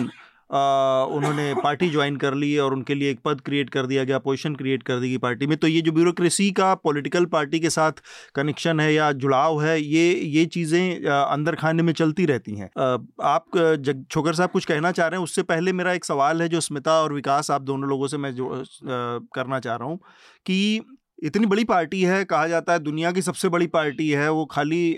उन्होंने 0.51 1.53
पार्टी 1.55 1.89
ज्वाइन 1.89 2.15
कर 2.17 2.33
ली 2.35 2.57
और 2.57 2.73
उनके 2.73 2.95
लिए 2.95 3.11
एक 3.11 3.19
पद 3.25 3.41
क्रिएट 3.41 3.69
कर 3.69 3.85
दिया 3.85 4.03
गया 4.03 4.17
पोजिशन 4.19 4.55
क्रिएट 4.55 4.83
कर 4.83 4.99
दी 4.99 5.09
गई 5.09 5.17
पार्टी 5.19 5.47
में। 5.47 5.57
तो 5.57 5.67
ये 5.67 5.81
जो 5.81 5.91
ब्यूरोक्रेसी 5.91 6.49
का 6.51 6.73
पॉलिटिकल 6.77 7.25
पार्टी 7.27 7.59
के 7.59 7.69
साथ 7.69 8.01
कनेक्शन 8.35 8.79
है 8.79 8.93
या 8.93 9.11
जुड़ाव 9.13 9.61
है, 9.63 9.79
ये 9.81 10.13
ये 10.13 10.45
चीज़ें 10.47 11.05
अंदर 11.05 11.55
खाने 11.55 11.83
में 11.83 11.93
चलती 11.93 12.25
रहती 12.25 12.55
हैं। 12.55 12.69
आप, 13.23 13.45
जग 13.57 14.05
छोकर 14.11 14.33
साहब 14.33 14.49
कुछ 14.49 14.65
कहना 14.65 14.91
चाह 14.91 15.07
रहे 15.07 15.17
हैं? 15.17 15.23
उससे 15.23 15.43
पहले 15.43 15.73
मेरा 15.73 15.93
एक 15.93 16.05
सवाल 16.05 16.41
है 16.41 16.47
जो 16.49 16.59
स्मिता 16.61 17.01
और 17.01 17.13
विकास, 17.13 17.51
आप 17.51 17.61
दोनों 17.63 17.89
लोगों 17.89 18.07
से 18.07 18.17
मैं 18.17 18.33
जो 18.35 18.63
करना 18.83 19.59
चाह 19.59 19.75
रहा 19.75 19.87
हूँ 19.87 19.99
कि 20.45 20.81
इतनी 21.21 21.45
बड़ी 21.45 21.63
पार्टी 21.63 22.01
है, 22.03 22.23
कहा 22.25 22.47
जाता 22.47 22.73
है 22.73 22.79
दुनिया 22.79 23.11
की 23.11 23.21
सबसे 23.21 23.49
बड़ी 23.49 23.67
पार्टी 23.67 24.09
है, 24.09 24.29
वो 24.29 24.45
खाली 24.45 24.97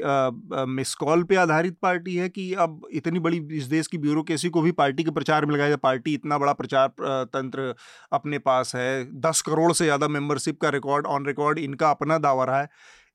मिस 0.69 0.93
कॉल 0.95 1.23
पे 1.23 1.35
आधारित 1.35 1.77
पार्टी 1.81 2.15
है 2.15 2.27
कि 2.29 2.53
अब 2.55 2.87
इतनी 2.93 3.19
बड़ी 3.19 3.37
इस 3.51 3.65
देश 3.65 3.87
की 3.87 3.97
ब्यूरोक्रेसी 3.97 4.49
को 4.49 4.61
भी 4.61 4.71
पार्टी 4.73 5.03
के 5.03 5.11
प्रचार 5.11 5.45
में 5.45 5.53
लगाया 5.53 5.69
जाए 5.69 5.77
पार्टी 5.83 6.13
इतना 6.13 6.37
बड़ा 6.37 6.53
प्रचार 6.53 6.87
तंत्र 7.27 7.73
अपने 8.13 8.39
पास 8.39 8.75
है, 8.75 9.03
दस 9.21 9.41
करोड़ 9.41 9.71
से 9.73 9.83
ज़्यादा 9.83 10.07
मेंबरशिप 10.09 10.61
का 10.61 10.69
रिकॉर्ड, 10.69 11.05
ऑन 11.07 11.25
रिकॉर्ड 11.25 11.59
इनका 11.59 11.89
अपना 11.91 12.17
दावा 12.19 12.45
रहा 12.45 12.61
है। 12.61 12.69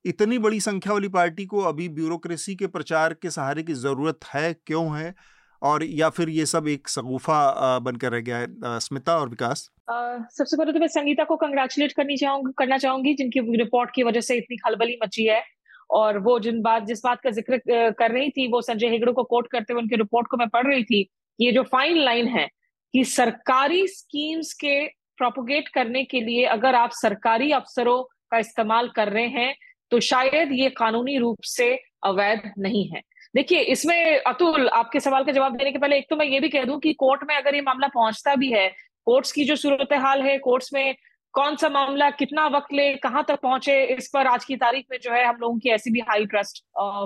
इतनी 0.04 0.38
बड़ी 0.38 0.60
संख्या 0.60 0.92
वाली 0.92 1.08
पार्टी 1.10 1.46
को 1.46 1.60
अभी 1.62 1.88
ब्यूरोक्रेसी 1.90 2.54
के 2.56 2.66
प्रचार 2.68 3.14
के 3.14 3.30
सहारे 3.30 3.62
की 3.62 3.74
ज़रूरत 3.76 4.24
है, 4.24 4.52
क्यों 4.56 4.96
है? 4.98 5.14
और 5.62 5.84
या 5.84 6.08
फिर 6.10 6.28
ये 6.30 6.46
सब 6.46 6.68
एक 6.68 6.88
सगुफा 6.88 7.78
बनकर 7.80 8.12
रह 8.12 8.20
गया 8.20 8.36
है 8.38 8.78
स्मिता 8.80 9.16
और 9.18 9.28
विकास? 9.28 9.68
सबसे 9.88 10.56
पहले 10.56 10.72
तो 10.72 10.80
मैं 10.80 10.88
संगीता 10.88 11.24
को 11.24 11.36
कंग्रेचुलेट 11.36 11.92
करनी 11.92 12.16
चाहूँगी 12.16 12.52
करना 12.58 12.78
चाहूँगी, 12.78 13.14
जिनकी 13.14 13.56
रिपोर्ट 13.56 13.90
की 13.94 14.02
वजह 14.02 14.20
से 14.20 14.36
इतनी 14.36 14.56
खलबली 14.58 14.98
मची 15.02 15.26
है। 15.26 15.42
और 15.90 16.18
वो 16.18 16.38
जिन 16.40 16.60
बात, 16.62 16.84
जिस 16.84 17.00
बात 17.04 17.20
का 17.20 17.30
ज़िक्र 17.30 17.58
कर 17.98 18.10
रही 18.10 18.30
थी, 18.30 18.46
वो 18.52 18.60
संजय 18.62 18.88
हेगड़े 18.88 19.12
को 19.12 19.22
कोट 19.24 19.46
करते 19.52 19.72
हुए 19.72 19.82
उनकी 19.82 19.96
रिपोर्ट 19.96 20.26
को 20.26 20.36
मैं 20.36 20.48
पढ़ 20.48 20.66
रही 20.66 20.84
थी, 20.84 21.08
ये 21.38 21.52
जो 21.52 21.62
फाइन 21.64 21.98
लाइन 21.98 22.28
है 22.28 22.46
कि 22.94 23.04
सरकारी 23.06 23.86
स्कीम्स 23.88 24.52
के 24.54 24.86
प्रोपोगेट 25.18 25.68
करने 25.68 26.02
के 26.04 26.20
लिए 26.20 26.44
अगर 26.48 26.74
आप 26.74 26.90
सरकारी 26.92 27.50
अफसरों 27.52 28.02
का 28.30 28.38
इस्तेमाल 28.38 28.88
कर 28.96 29.08
रहे 29.08 29.26
हैं 29.30 29.54
तो 29.92 30.00
शायद 30.02 30.52
ये 30.52 30.68
कानूनी 30.70 31.16
रूप 31.18 31.42
से 31.44 31.74
अवैध 32.04 32.52
नहीं 32.58 32.88
है। 32.88 33.00
देखिए 33.34 33.60
इसमें 33.72 34.20
अतुल 34.20 34.68
आपके 34.70 35.00
सवाल 35.00 35.24
का 35.24 35.32
जवाब 35.32 35.56
देने 35.56 35.72
के 35.72 35.78
पहले 35.78 35.96
एक 35.98 36.06
तो 36.10 36.16
मैं 36.16 36.26
ये 36.26 36.40
भी 36.40 36.48
कह 36.48 36.64
दूँ 36.64 36.78
कि 36.80 36.92
कोर्ट 36.94 37.20
में 37.28 37.34
अगर 37.36 37.54
ये 37.54 37.60
मामला 37.60 37.88
पहुँचता 37.88 38.34
भी 38.34 38.50
है 38.52 38.68
कोर्ट्स 39.06 39.32
की 39.32 39.44
जो 39.44 39.56
सूरत 39.56 39.92
हाल 39.94 40.22
है 40.22 40.38
कोर्ट्स 40.38 40.72
में 40.74 40.94
कौन 41.34 41.56
सा 41.56 41.68
मामला 41.68 42.08
कितना 42.12 42.46
वक्त 42.48 42.72
ले 42.72 42.92
कहाँ 42.96 43.24
तक 43.28 43.40
पहुँचे 43.42 43.82
इस 43.94 44.08
पर 44.14 44.26
आज 44.26 44.44
की 44.44 44.56
तारीख 44.56 44.86
में 44.90 44.98
जो 45.02 45.12
है 45.12 45.24
हम 45.24 45.36
लोगों 45.40 45.58
की 45.58 45.70
ऐसी 45.70 45.90
भी 45.90 46.00
हाई 46.08 46.26
ट्रस्ट 46.26 46.62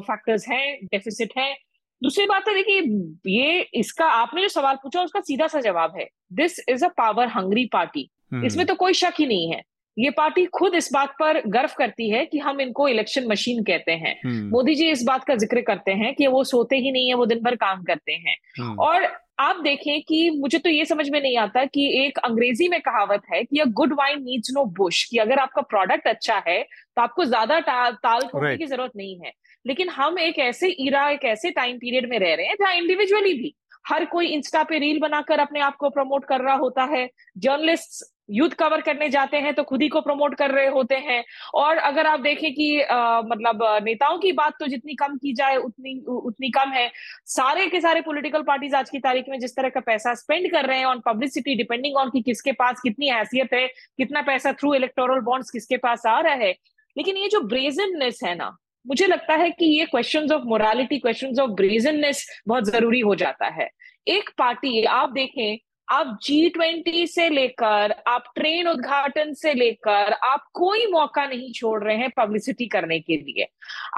फैक्टर्स 0.06 0.48
हैं 0.48 0.86
डेफिसिट 0.86 1.32
है। 1.38 1.52
दूसरी 2.02 2.26
बात 2.26 2.48
है 2.48 2.54
देखिए 2.54 2.80
ये 3.32 3.60
इसका 3.74 4.06
आपने 4.12 4.42
जो 4.42 4.48
सवाल 4.48 4.76
पूछा 4.76 5.02
उसका 5.02 5.20
सीधा 5.20 5.46
सा 5.46 5.60
जवाब 5.60 5.96
है 5.98 6.08
this 6.32 6.58
is 6.68 6.84
a 6.84 6.88
power 6.98 7.28
hungry 7.28 7.64
party 7.72 8.08
इसमें 8.44 8.66
तो 8.66 8.74
कोई 8.74 8.92
शक 8.94 9.14
ही 9.18 9.26
नहीं 9.26 9.52
है। 9.52 9.62
ये 9.96 10.10
पार्टी 10.10 10.44
खुद 10.48 10.74
इस 10.74 10.88
बात 10.92 11.14
पर 11.18 11.40
गर्व 11.48 11.70
करती 11.78 12.08
है 12.10 12.24
कि 12.26 12.38
हम 12.38 12.60
इनको 12.60 12.88
इलेक्शन 12.88 13.26
मशीन 13.28 13.62
कहते 13.64 13.92
हैं 13.94 14.14
हम्म। 14.24 14.48
मोदी 14.48 14.74
जी 14.74 14.88
इस 14.90 15.02
बात 15.02 15.24
का 15.24 15.34
ज़िक्र 15.36 15.60
करते 15.62 15.92
हैं 15.94 16.14
कि 16.14 16.26
वो 16.26 16.42
सोते 16.44 16.76
ही 16.76 16.92
नहीं 16.92 17.08
है 17.08 17.14
वो 17.14 17.26
दिन 17.26 17.42
भर 17.42 17.56
काम 17.56 17.82
करते 17.82 18.12
हैं 18.14 18.36
हम्म। 18.60 18.78
और 18.80 19.06
आप 19.40 19.60
देखें 19.60 20.00
कि 20.02 20.30
मुझे 20.32 20.58
तो 20.58 20.70
ये 20.70 20.84
समझ 20.84 21.08
में 21.10 21.20
नहीं 21.20 21.36
आता 21.38 21.64
कि 21.66 21.86
एक 21.96 22.18
अंग्रेज़ी 22.20 22.68
में 22.68 22.80
कहावत 22.80 23.22
है 23.32 23.42
कि 23.44 23.58
a 23.58 23.64
good 23.72 23.92
wine 23.92 24.22
needs 24.22 24.50
no 24.54 24.64
bush 24.74 25.04
कि 25.04 25.18
अगर 25.18 25.38
आपका 25.38 25.62
प्रोडक्ट 25.64 26.06
अच्छा 26.08 26.42
है 26.46 26.62
तो 26.62 27.02
आपको 27.02 27.24
ज़्यादा 27.24 27.60
ता, 27.60 27.90
ताल 27.90 28.20
ठोकने 28.22 28.56
की 28.56 28.66
ज़रूरत 28.66 28.92
नहीं 28.96 29.18
है 29.18 29.32
लेकिन 29.64 29.88
हम 29.90 30.18
एक 30.18 30.38
ऐसे 30.40 30.68
इरा 30.80 31.08
एक 31.10 31.24
ऐसे 31.26 31.50
टाइम 31.52 31.76
पीरियड 31.78 32.08
में 32.10 32.18
रह 32.18 32.34
रहे 32.34 32.46
हैं 32.46 32.56
जहाँ 32.60 32.74
इंडिविजुअली 32.74 33.32
भी 33.34 33.54
हर 33.84 34.04
कोई 34.04 34.26
इंस्टा 34.28 34.62
पे 34.62 34.78
रील 34.78 34.98
बनाकर 35.00 35.40
अपने 35.40 35.60
आप 35.60 35.76
को 35.76 35.90
प्रमोट 35.90 36.24
कर 36.24 36.40
रहा 36.40 36.54
होता 36.56 36.84
है। 36.84 37.08
जर्नलिस्ट 37.38 38.04
युद्ध 38.30 38.54
कवर 38.54 38.80
करने 38.80 39.08
जाते 39.10 39.36
हैं 39.36 39.52
तो 39.54 39.62
खुद 39.62 39.82
ही 39.82 39.88
को 39.88 40.00
प्रमोट 40.00 40.34
कर 40.34 40.50
रहे 40.50 40.66
होते 40.66 40.96
हैं। 40.96 41.22
और 41.54 41.76
अगर 41.78 42.06
आप 42.06 42.20
देखें 42.20 42.52
कि 42.54 42.80
आ, 42.80 43.20
मतलब 43.20 43.64
नेताओं 43.84 44.18
की 44.18 44.32
बात 44.32 44.52
तो 44.60 44.66
जितनी 44.66 44.94
कम 44.94 45.16
की 45.16 45.32
जाए 45.34 45.56
उतनी 45.56 45.98
उतनी 46.06 46.50
कम 46.50 46.70
है। 46.70 46.90
सारे 47.26 47.66
के 47.66 47.80
सारे 47.80 48.00
पॉलिटिकल 48.00 48.42
पार्टीज़ 48.42 48.76
आज 48.76 48.90
की 48.90 48.98
तारीख 48.98 49.24
में 49.28 49.38
जिस 49.40 49.56
तरह 49.56 49.68
का 49.68 49.80
पैसा 49.80 50.14
स्पेंड 50.14 50.50
कर 50.52 50.66
रहे 50.66 50.78
हैं 50.78 50.86
ऑन 50.86 51.00
पब्लिसिटी 51.06 51.54
डिपेंडिंग 51.54 51.96
ऑन 51.96 52.10
कि 52.10 52.22
किसके 52.22 52.52
पास 52.52 52.80
कितनी 52.80 53.08
हैसियत 53.08 53.52
है 53.54 53.66
कितना 53.98 54.22
पैसा 54.22 54.52
थ्रू 54.52 54.74
इलेक्टोरल 54.74 55.20
बॉन्ड्स 55.20 55.50
किसके 55.50 55.76
पास 55.76 56.06
आ 56.06 56.18
रहा 56.20 56.34
है। 56.34 56.50
लेकिन 56.96 57.16
ये 57.16 57.28
जो 57.28 57.40
ब्रेजननेस 57.40 58.20
है 58.24 58.34
ना 58.34 58.56
मुझे 58.86 59.06
लगता 59.06 59.34
है 59.34 59.50
कि 59.50 59.64
ये 59.78 59.84
questions 59.86 60.32
of 60.32 60.42
morality 60.42 60.98
questions 60.98 61.38
of 61.38 61.50
brazenness 61.50 62.26
बहुत 62.48 62.64
ज़रूरी 62.64 63.00
हो 63.00 63.14
जाता 63.14 63.46
है। 63.46 63.68
एक 64.08 64.30
पार्टी 64.38 64.84
आप 64.84 65.12
देखें 65.12 65.58
आप 65.88 66.18
जी 66.22 66.48
ट्वेंटी 66.48 67.06
से 67.06 67.28
लेकर 67.28 67.94
आप 68.08 68.24
ट्रेन 68.36 68.68
उद्घाटन 68.68 69.32
से 69.34 69.52
लेकर 69.54 70.12
आप 70.24 70.44
कोई 70.54 70.86
मौका 70.92 71.24
नहीं 71.26 71.52
छोड़ 71.52 71.82
रहे 71.84 71.96
हैं 71.96 72.10
पब्लिसिटी 72.16 72.66
करने 72.66 72.98
के 73.00 73.16
लिए। 73.16 73.46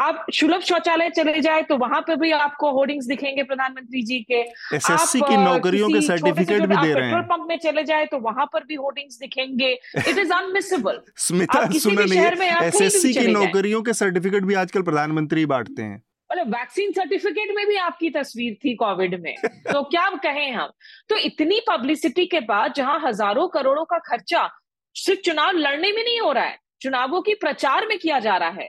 आप 0.00 0.26
सुलभ 0.34 0.60
शौचालय 0.60 1.10
चले 1.10 1.40
जाए 1.40 1.62
तो 1.62 1.76
वहाँ 1.76 2.00
पे 2.00 2.16
भी 2.16 2.30
आपको 2.32 2.70
होर्डिंग्स 2.70 3.06
दिखेंगे 3.06 3.42
प्रधानमंत्री 3.42 4.02
जी 4.02 4.18
के। 4.22 4.40
एसएससी 4.76 5.20
की 5.20 5.36
नौकरियों 5.36 5.88
के 5.88 6.00
सर्टिफिकेट 6.00 6.62
भी 6.62 6.76
दे 6.76 6.92
रहे 6.92 7.04
हैं। 7.04 7.12
पेट्रोल 7.12 7.22
पंप 7.26 7.46
में 7.48 7.56
चले 7.58 7.84
जाए 7.84 8.06
तो 8.06 8.18
वहाँ 8.20 8.46
पर 8.52 8.64
भी 8.64 8.74
होर्डिंग्स 8.76 9.18
दिखेंगे। 9.18 9.70
इट 9.98 10.18
इज़ 10.18 10.32
अनमिसेबल 10.32 11.00
स्मिता 11.18 11.66
सुना 11.78 12.04
नहीं 12.04 12.50
एसएससी 12.66 13.12
की 13.14 13.26
नौकरियों 13.32 13.82
के 13.82 13.92
सर्टिफिकेट 13.94 14.44
भी 14.44 14.54
आजकल 14.54 14.82
प्रधानमंत्री 14.82 15.46
बांटते 15.46 15.82
हैं। 15.82 16.02
वैक्सीन 16.42 16.92
सर्टिफिकेट 16.92 17.54
में 17.56 17.66
भी 17.66 17.76
आपकी 17.78 18.10
तस्वीर 18.10 18.56
थी 18.64 18.74
कोविड 18.74 19.20
में। 19.22 19.34
तो 19.64 19.82
क्या 19.84 20.08
कहें 20.24 20.50
हम? 20.52 20.70
तो 21.08 21.16
इतनी 21.18 21.60
पब्लिसिटी 21.68 22.26
के 22.26 22.40
बाद 22.42 22.74
जहाँ 22.74 23.00
हज़ारों 23.00 23.48
करोड़ों 23.48 23.84
का 23.84 23.98
खर्चा 24.06 24.48
सिर्फ़ 24.96 25.20
चुनाव 25.20 25.50
लड़ने 25.50 25.92
में 25.92 26.02
नहीं 26.02 26.20
हो 26.20 26.32
रहा 26.32 26.44
है, 26.44 26.58
चुनावों 26.82 27.20
की 27.22 27.34
प्रचार 27.34 27.86
में 27.86 27.98
किया 27.98 28.18
जा 28.18 28.36
रहा 28.36 28.60
है। 28.60 28.68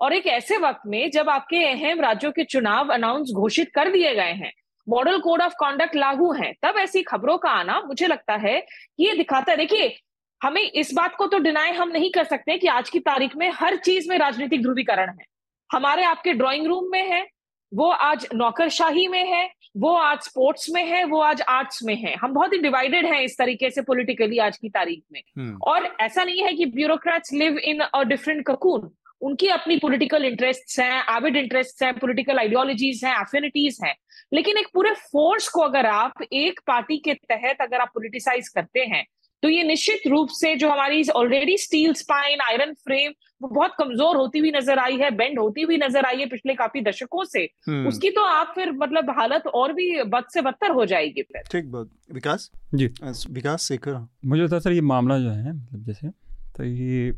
और 0.00 0.12
एक 0.12 0.26
ऐसे 0.26 0.56
वक्त 0.58 0.80
में 0.86 1.10
जब 1.10 1.28
आपके 1.30 1.64
अहम 1.64 2.00
राज्यों 2.00 2.30
के 2.32 2.44
चुनाव 2.44 2.92
अनाउंस 2.94 3.30
घोषित 3.34 3.70
कर 3.74 3.90
दिए 3.90 4.14
गए 4.14 4.32
हैं 4.34 4.52
मॉडल 4.86 5.18
कोड 5.18 5.42
ऑफ़ 5.42 5.54
कॉन्डक्ट 5.58 5.94
लागू 5.96 6.32
है, 6.32 6.52
तब 6.62 6.74
ऐसी 6.78 7.02
खबरों 7.02 7.36
का 7.38 7.50
आना 7.50 7.80
मुझे 7.80 8.06
लगता 8.06 8.34
है 8.36 8.58
ये 9.00 9.14
दिखाता 9.14 9.52
है। 9.52 9.56
देखिए, 9.58 9.96
हमें 10.40 10.62
इस 10.62 10.92
बात 10.94 11.14
को 11.16 11.26
तो 11.26 11.38
डिनाई 11.38 11.70
हम 11.72 11.88
नहीं 11.88 12.10
कर 12.10 12.24
सकते 12.24 12.56
कि 12.58 12.66
आज 12.68 12.90
की 12.90 12.98
तारीख 13.00 13.36
में 13.36 13.50
हर 13.54 13.76
चीज़ 13.76 14.08
में 14.08 14.16
राजनीतिक 14.18 14.62
ध्रुवीकरण 14.62 15.08
है। 15.10 15.24
हमारे 15.70 16.04
आपके 16.04 16.32
ड्राइंग 16.32 16.66
रूम 16.66 16.90
में 16.90 17.02
है 17.02 17.26
वो 17.72 17.88
आज 17.90 18.26
नौकरशाही 18.34 19.06
में 19.08 19.24
है 19.24 19.48
वो 19.76 19.92
आज 19.92 20.18
स्पोर्ट्स 20.18 20.68
में 20.70 20.84
है 20.84 21.04
वो 21.04 21.20
आज 21.20 21.40
आर्ट्स 21.42 21.82
में 21.82 21.94
है। 21.94 22.14
हम 22.14 22.32
बहुत 22.32 22.52
ही 22.52 22.58
डिवाइडेड 22.58 23.06
हैं 23.06 23.20
इस 23.22 23.36
तरीके 23.38 23.70
से 23.70 23.82
पॉलिटिकली 23.82 24.38
आज 24.38 24.56
की 24.58 24.68
तारीख 24.68 25.02
में। 25.12 25.20
हम्म। 25.38 25.58
और 25.62 25.96
ऐसा 26.00 26.24
नहीं 26.24 26.42
है 26.42 26.52
कि 26.52 26.66
bureaucrats 26.66 27.32
live 27.32 27.58
in 27.58 27.80
a 27.80 28.02
different 28.02 28.44
cocoon 28.46 28.90
उनकी 29.20 29.48
अपनी 29.48 29.76
पॉलिटिकल 29.78 30.24
इंटरेस्ट 30.24 30.78
हैं 30.80 31.16
एविड 31.16 31.36
इंटरेस्ट 31.36 31.82
हैं 31.82 31.92
पॉलिटिकल 31.98 32.38
आइडियोलॉजीज 32.38 33.04
हैं 33.04 33.14
एफिनिटीज 33.20 33.78
हैं। 33.84 33.94
लेकिन 34.32 34.58
एक 34.58 34.66
पूरे 34.74 34.92
फोर्स 35.12 35.48
को 35.48 35.60
अगर 35.60 35.86
आप 35.86 36.22
एक 36.32 36.60
पार्टी 36.66 36.98
के 36.98 37.14
तहत 37.14 37.60
अगर 37.60 37.80
आप 37.80 37.90
पोलिटिसाइज 37.94 38.48
करते 38.48 38.80
हैं 38.80 39.04
तो 39.46 39.50
ये 39.50 39.62
निश्चित 39.62 40.06
रूप 40.06 40.28
से 40.30 40.54
जो 40.56 40.68
हमारी 40.70 41.02
already 41.16 41.56
steel 41.58 41.92
spine 41.94 42.40
iron 42.42 42.72
frame 42.84 43.12
वो 43.40 43.48
बहुत 43.48 43.74
कमज़ोर 43.78 44.16
होती 44.16 44.38
हुई 44.38 44.50
नज़र 44.50 44.78
आई 44.78 44.96
है 44.98 45.10
बेंड 45.16 45.38
होती 45.38 45.62
हुई 45.62 45.76
नज़र 45.78 46.06
आई 46.06 46.18
है 46.20 46.26
पिछले 46.26 46.54
काफ़ी 46.54 46.80
दशकों 46.80 47.24
से। 47.26 47.42
हम्म। 47.68 47.88
उसकी 47.88 48.10
तो 48.10 48.22
आप 48.22 48.52
फिर 48.54 48.72
मतलब 48.74 49.10
हालत 49.18 49.46
और 49.54 49.72
भी 49.72 50.02
बद 50.04 50.24
से 50.32 50.42
बदतर 50.42 50.70
हो 50.70 50.86
जाएगी 50.86 51.22
फिर। 51.22 51.42
ठीक 51.52 51.70
बात। 51.72 51.90
विकास? 52.14 52.50
जी। 52.74 52.86
विकास 53.30 53.68
शेखर। 53.68 54.06
मुझे 54.24 54.42
लगता 54.42 54.56
है 54.56 54.60
सर 54.60 54.72
ये 54.72 54.80
मामला 54.92 55.18
जो 55.18 55.30
है 55.30 55.52
मतलब 55.52 55.84
जैसे 55.84 56.08
तो 56.56 56.64
ये 56.64 57.12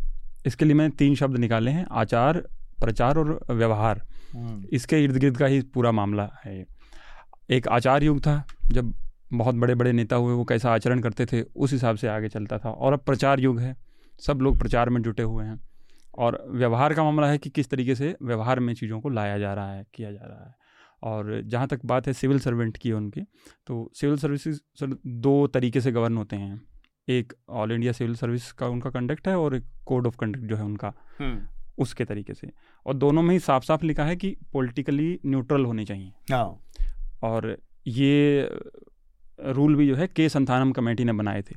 इसके 0.46 0.64
लिए 0.64 0.74
मैंने 0.74 0.94
तीन 0.98 1.14
शब्द 1.14 1.38
निकाले 1.38 1.70
हैं 1.70 1.86
आचार 1.96 2.42
प्रचार 2.80 3.18
और 3.18 3.38
व्यवहार। 3.52 4.06
हम्म। 4.34 4.62
इसके 4.72 5.04
इर्द 5.04 5.16
गिर्द 5.16 5.36
का 5.36 5.46
ही 5.46 5.60
पूरा 5.74 5.92
मामला 5.94 6.30
है 6.44 6.64
एक 7.50 7.68
आचार 7.70 8.02
युग 8.02 8.20
था 8.20 8.42
जब 8.72 8.94
बहुत 9.32 9.54
बड़े 9.54 9.74
बड़े 9.74 9.92
नेता 9.92 10.16
हुए 10.16 10.34
वो 10.34 10.44
कैसा 10.44 10.74
आचरण 10.74 11.00
करते 11.00 11.26
थे 11.26 11.42
उस 11.42 11.72
हिसाब 11.72 11.96
से 11.96 12.08
आगे 12.08 12.28
चलता 12.28 12.58
था। 12.58 12.70
और 12.70 12.92
अब 12.92 13.00
प्रचार 13.00 13.40
युग 13.40 13.60
है 13.60 13.76
सब 14.26 14.38
लोग 14.40 14.58
प्रचार 14.58 14.90
में 14.90 15.02
जुटे 15.02 15.22
हुए 15.22 15.44
हैं। 15.44 15.60
और 16.18 16.44
व्यवहार 16.48 16.94
का 16.94 17.04
मामला 17.04 17.26
है 17.26 17.38
कि 17.38 17.50
किस 17.50 17.70
तरीके 17.70 17.94
से 17.94 18.16
व्यवहार 18.22 18.60
में 18.60 18.74
चीज़ों 18.74 19.00
को 19.00 19.08
लाया 19.08 19.38
जा 19.38 19.54
रहा 19.54 19.72
है 19.72 19.86
किया 19.94 20.12
जा 20.12 20.26
रहा 20.26 20.46
है। 20.48 20.54
और 21.02 21.42
जहाँ 21.44 21.68
तक 21.68 21.80
बात 21.84 22.06
है 22.06 22.12
सिविल 22.12 22.38
सर्वेंट 22.38 22.76
की 22.76 22.92
उनकी 22.92 23.20
तो 23.66 23.90
सिविल 23.94 24.16
सर्विसेज़ 24.16 24.60
सर 24.74 24.96
दो 25.06 25.46
तरीके 25.46 25.80
से 25.80 25.92
गवर्न 25.92 26.16
होते 26.16 26.36
हैं। 26.36 26.62
एक 27.08 27.32
ऑल 27.48 27.72
इंडिया 27.72 27.92
सिविल 27.92 28.14
सर्विस 28.14 28.52
का 28.52 28.66
उनका 28.66 28.90
कंडक्ट 28.90 29.28
है 29.28 29.38
और 29.38 29.56
एक 29.56 29.64
कोड 29.86 30.06
ऑफ़ 30.06 30.16
कंडक्ट 30.16 30.44
जो 30.44 30.56
है 30.56 30.64
उनका। 30.64 30.92
हम्म। 31.20 31.46
उसके 31.78 32.04
तरीके 32.04 32.34
से। 32.34 32.50
और 32.86 32.94
दोनों 32.94 33.22
में 33.22 33.30
ही 33.30 33.38
साफ़ 33.38 33.64
साफ़ 33.64 33.84
लिखा 33.84 34.04
है 34.04 34.16
कि 34.16 34.36
पॉलिटिकली 34.52 35.20
न्यूट्रल 35.26 35.64
होने 35.64 35.84
चाहिए। 35.84 36.12
हाँ। 36.32 36.58
और 37.22 37.58
ये 37.86 38.48
रूल 39.46 39.76
भी 39.76 39.86
जो 39.86 39.96
है 39.96 40.08
के 40.08 40.28
संथानम 40.28 40.72
कमेटी 40.72 41.04
ने 41.04 41.12
बनाए 41.12 41.42
थे। 41.42 41.56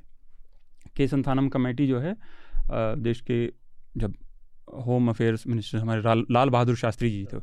के 0.96 1.08
संथानम 1.08 1.50
कमेटी 1.50 1.88
जो 1.88 2.00
है 2.00 2.16
देश 2.74 3.22
के 3.22 3.54
जब 3.98 4.14
होम 4.86 5.10
अफेयर्स 5.10 5.48
मिनिस्टर 5.48 5.78
हमारे 5.78 6.02
लाल 6.32 6.50
बहादुर 6.50 6.76
शास्त्री 6.76 7.10
जी 7.10 7.26
थे 7.34 7.38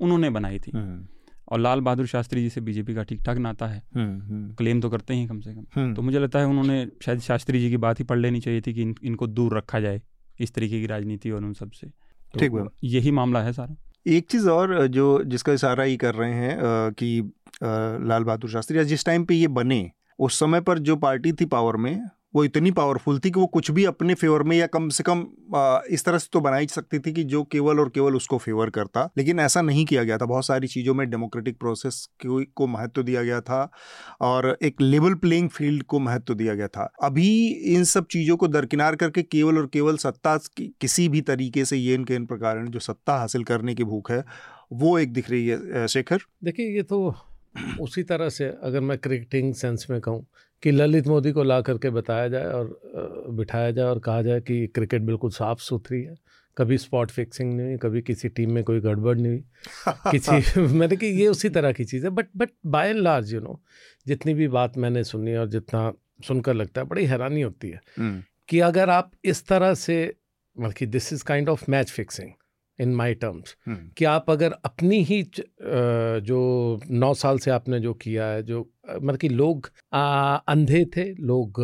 उन्होंने 0.00 0.30
बनाई 0.30 0.58
थी। 0.58 0.70
हम्म। 0.74 1.06
और 1.48 1.58
लाल 1.58 1.80
बहादुर 1.80 2.06
शास्त्री 2.06 2.42
जी 2.42 2.50
से 2.50 2.60
बीजेपी 2.60 2.94
का 2.94 3.02
ठीक 3.02 3.22
ठाक 3.22 3.38
नाता 3.38 3.66
है। 3.66 3.82
हम्म, 3.94 4.22
हम्म। 4.22 4.54
क्लेम 4.54 4.80
तो 4.80 4.90
करते 4.90 5.14
ही 5.14 5.26
कम 5.26 5.40
से 5.40 5.54
कम। 5.54 5.94
तो 5.94 6.02
मुझे 6.02 6.18
लगता 6.18 6.38
है 6.38 6.46
उन्होंने 6.46 6.88
शायद 7.02 7.18
शास्त्री 7.18 7.60
जी 7.60 7.70
की 7.70 7.76
बात 7.76 8.00
ही 8.00 8.04
पढ़ 8.04 8.18
लेनी 8.18 8.40
चाहिए 8.40 8.60
थी 8.60 8.74
कि 8.74 8.82
इन, 8.82 8.94
इनको 9.04 9.26
दूर 9.26 9.56
रखा 9.56 9.80
जाए 9.80 10.02
इस 10.40 10.54
तरीके 10.54 10.80
की 10.80 10.86
राजनीति 10.86 11.30
और 11.30 11.44
उन 11.44 11.52
सबसे। 11.52 11.86
तो 12.32 12.40
ठीक 12.40 12.70
यही 12.84 13.10
मामला 13.10 13.42
है 13.42 13.52
सारा। 13.52 13.91
एक 14.06 14.30
चीज़ 14.30 14.48
और 14.48 14.86
जो, 14.86 15.22
जिसका 15.24 15.52
इशारा 15.52 15.84
ही 15.84 15.96
कर 15.96 16.14
रहे 16.14 16.32
हैं 16.32 16.92
कि 16.92 17.32
लाल 17.62 18.24
बहादुर 18.24 18.50
शास्त्री 18.50 18.84
जिस 18.84 19.04
टाइम 19.06 19.24
पे 19.24 19.34
ये 19.34 19.48
बने, 19.48 19.90
उस 20.18 20.38
समय 20.38 20.60
पर 20.60 20.78
जो 20.78 20.96
पार्टी 20.96 21.32
थी 21.32 21.44
पावर 21.46 21.76
में 21.76 22.00
वो 22.34 22.44
इतनी 22.44 22.70
पावरफुल 22.70 23.18
थी 23.18 23.30
कि 23.30 23.40
वो 23.40 23.46
कुछ 23.46 23.70
भी 23.70 23.84
अपने 23.84 24.14
फेवर 24.14 24.42
में 24.42 24.56
या 24.56 24.66
कम 24.66 24.88
से 24.88 25.02
कम 25.02 25.24
इस 25.90 26.04
तरह 26.04 26.18
से 26.18 26.28
तो 26.32 26.40
बना 26.40 26.56
ही 26.56 26.66
सकती 26.66 26.98
थी 26.98 27.12
कि 27.12 27.24
जो 27.24 27.42
केवल 27.44 27.80
और 27.80 27.88
केवल 27.88 28.16
उसको 28.16 28.38
फेवर 28.38 28.70
करता। 28.70 29.08
लेकिन 29.18 29.40
ऐसा 29.40 29.62
नहीं 29.62 29.84
किया 29.86 30.02
गया 30.04 30.18
था। 30.18 30.26
बहुत 30.26 30.46
सारी 30.46 30.66
चीज़ों 30.66 30.94
में 30.94 31.08
डेमोक्रेटिक 31.10 31.58
प्रोसेस 31.58 32.06
को 32.26 32.66
महत्व 32.66 33.02
दिया 33.02 33.22
गया 33.22 33.40
था 33.40 33.70
और 34.20 34.56
एक 34.62 34.80
लेवल 34.80 35.14
प्लेइंग 35.16 35.48
फ़ील्ड 35.48 35.82
को 35.84 35.98
महत्व 36.00 36.34
दिया 36.34 36.54
गया 36.54 36.68
था। 36.68 36.90
अभी 37.02 37.46
इन 37.74 37.84
सब 37.84 38.06
चीज़ों 38.06 38.36
को 38.36 38.48
दरकिनार 38.48 38.96
करके 38.96 39.22
केवल 39.22 39.58
और 39.58 39.66
केवल 39.72 39.96
सत्ता 39.96 40.36
किसी 40.58 41.08
भी 41.08 41.20
तरीके 41.22 41.64
से 41.64 41.76
ये 41.76 41.94
इनके 41.94 42.14
इन 42.14 42.26
प्रकार 42.26 42.66
जो 42.66 42.78
सत्ता 42.78 43.16
हासिल 43.16 43.44
करने 43.44 43.74
की 43.74 43.84
भूख 43.84 44.10
है, 44.10 44.24
वो 44.72 44.98
एक 44.98 45.12
दिख 45.12 45.30
रही 45.30 45.46
है 45.46 45.86
शेखर। 45.88 46.20
देखिए, 46.44 46.74
ये 46.76 46.82
तो 46.82 47.14
उसी 47.80 48.02
तरह 48.02 48.28
से 48.28 48.44
अगर 48.62 48.80
मैं 48.80 48.98
क्रिकेटिंग 48.98 49.52
सेंस 49.54 49.86
में 49.90 50.00
कहूँ 50.00 50.24
कि 50.62 50.70
ललित 50.70 51.06
मोदी 51.06 51.32
को 51.32 51.42
ला 51.42 51.60
करके 51.60 51.90
बताया 51.90 52.28
जाए 52.28 52.46
और 52.46 52.76
बिठाया 53.30 53.70
जाए 53.70 53.86
और 53.86 53.98
कहा 53.98 54.22
जाए 54.22 54.40
कि 54.40 54.66
क्रिकेट 54.66 55.02
बिल्कुल 55.02 55.30
साफ़ 55.30 55.60
सुथरी 55.60 56.02
है 56.02 56.14
कभी 56.56 56.78
स्पॉट 56.78 57.10
फिक्सिंग 57.10 57.52
नहीं 57.54 57.66
हुई 57.66 57.76
कभी 57.78 58.00
किसी 58.02 58.28
टीम 58.28 58.52
में 58.52 58.62
कोई 58.64 58.80
गड़बड़ 58.80 59.16
नहीं 59.16 59.32
हुई 59.32 60.10
किसी 60.10 60.60
मैंने 60.78 60.96
कि 60.96 61.06
ये 61.06 61.26
उसी 61.28 61.48
तरह 61.48 61.72
की 61.72 61.84
चीज़ 61.84 62.04
है 62.04 62.10
but 62.10 62.28
but 62.36 62.50
by 62.66 62.88
and 62.88 62.98
large 62.98 63.32
you 63.34 63.40
know 63.40 63.60
जितनी 64.06 64.34
भी 64.34 64.48
बात 64.48 64.76
मैंने 64.76 65.04
सुनी 65.04 65.34
और 65.36 65.48
जितना 65.48 65.92
सुनकर 66.26 66.54
लगता 66.54 66.80
है 66.80 66.86
बड़ी 66.86 67.06
हैरानी 67.06 67.40
होती 67.40 67.70
है 67.70 67.80
हम्म। 67.98 68.22
कि 68.48 68.60
अगर 68.60 68.90
आप 68.90 69.10
इस 69.24 69.46
तरह 69.46 69.74
से 69.76 69.98
मतलब 70.56 70.90
this 70.90 71.12
is 71.12 71.24
kind 71.24 71.48
of 71.48 71.70
match 71.70 71.90
fixing 71.90 72.30
in 72.80 72.94
my 72.94 73.14
terms 73.14 73.56
कि 73.68 74.04
आप 74.04 74.30
अगर 74.30 74.52
अपनी 74.64 75.02
ही 75.02 75.22
जो 75.62 76.80
नौ 76.90 77.14
साल 77.14 77.38
से 77.38 77.50
आपने 77.50 77.80
जो 77.80 77.94
किया 77.94 78.26
है 78.26 78.42
जो 78.42 78.70
मतलब 78.92 79.16
कि 79.16 79.28
लोग 79.28 79.70
आ, 79.92 80.36
अंधे 80.36 80.84
थे 80.96 81.04
लोग 81.14 81.60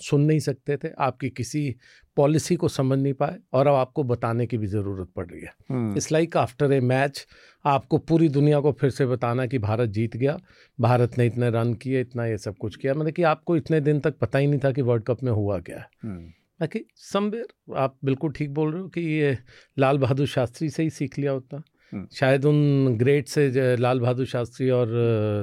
सुन 0.00 0.20
नहीं 0.20 0.38
सकते 0.38 0.76
थे 0.76 0.88
आपकी 0.98 1.30
किसी 1.30 1.74
पॉलिसी 2.16 2.56
को 2.56 2.68
समझ 2.68 2.98
नहीं 2.98 3.12
पाए 3.12 3.36
और 3.52 3.66
अब 3.66 3.74
आपको 3.74 4.02
बताने 4.02 4.46
की 4.46 4.58
भी 4.58 4.66
ज़रूरत 4.66 5.08
पड़ 5.16 5.26
रही 5.26 5.40
है। 5.40 5.52
It's 5.96 6.10
like 6.12 6.36
after 6.36 6.72
a 6.72 6.80
match 6.80 7.26
आपको 7.64 7.98
पूरी 7.98 8.28
दुनिया 8.28 8.60
को 8.60 8.72
फिर 8.72 8.90
से 8.90 9.06
बताना 9.06 9.46
कि 9.46 9.58
भारत 9.58 9.88
जीत 9.88 10.16
गया 10.16 10.38
भारत 10.78 11.18
ने 11.18 11.26
इतने 11.26 11.50
रन 11.50 11.74
किए 11.74 12.00
इतना 12.00 12.26
ये 12.26 12.38
सब 12.38 12.56
कुछ 12.56 12.76
किया। 12.76 12.94
मतलब 12.94 13.12
कि 13.12 13.22
आपको 13.22 13.56
इतने 13.56 13.80
दिन 13.80 14.00
तक 14.00 14.18
पता 14.18 14.38
ही 14.38 14.46
नहीं 14.46 14.60
था 14.64 14.72
कि 14.72 14.82
वर्ल्ड 14.82 15.04
कप 15.04 15.22
में 15.22 15.32
हुआ 15.32 15.58
क्या 15.58 15.78
है। 15.78 15.86
हम्म। 16.04 16.32
बाकी 16.60 16.80
समवेयर 16.96 17.76
आप 17.76 17.96
बिल्कुल 18.04 18.32
ठीक 18.32 18.50
बोल 18.54 18.72
रहे 18.72 18.82
हो 18.82 18.88
कि 18.88 19.00
ये 19.00 19.38
लाल 19.78 19.98
बहादुर 19.98 20.26
शास्त्री 20.26 20.70
से 20.70 20.82
ही 20.82 20.90
सीख 20.90 21.18
लिया 21.18 21.32
होता। 21.32 21.62
हम्म। 21.92 22.06
शायद 22.14 22.44
उन 22.44 22.96
ग्रेट 22.98 23.28
से 23.28 23.76
लाल 23.76 24.00
बहादुर 24.00 24.26
शास्त्री 24.26 24.70
और 24.70 24.88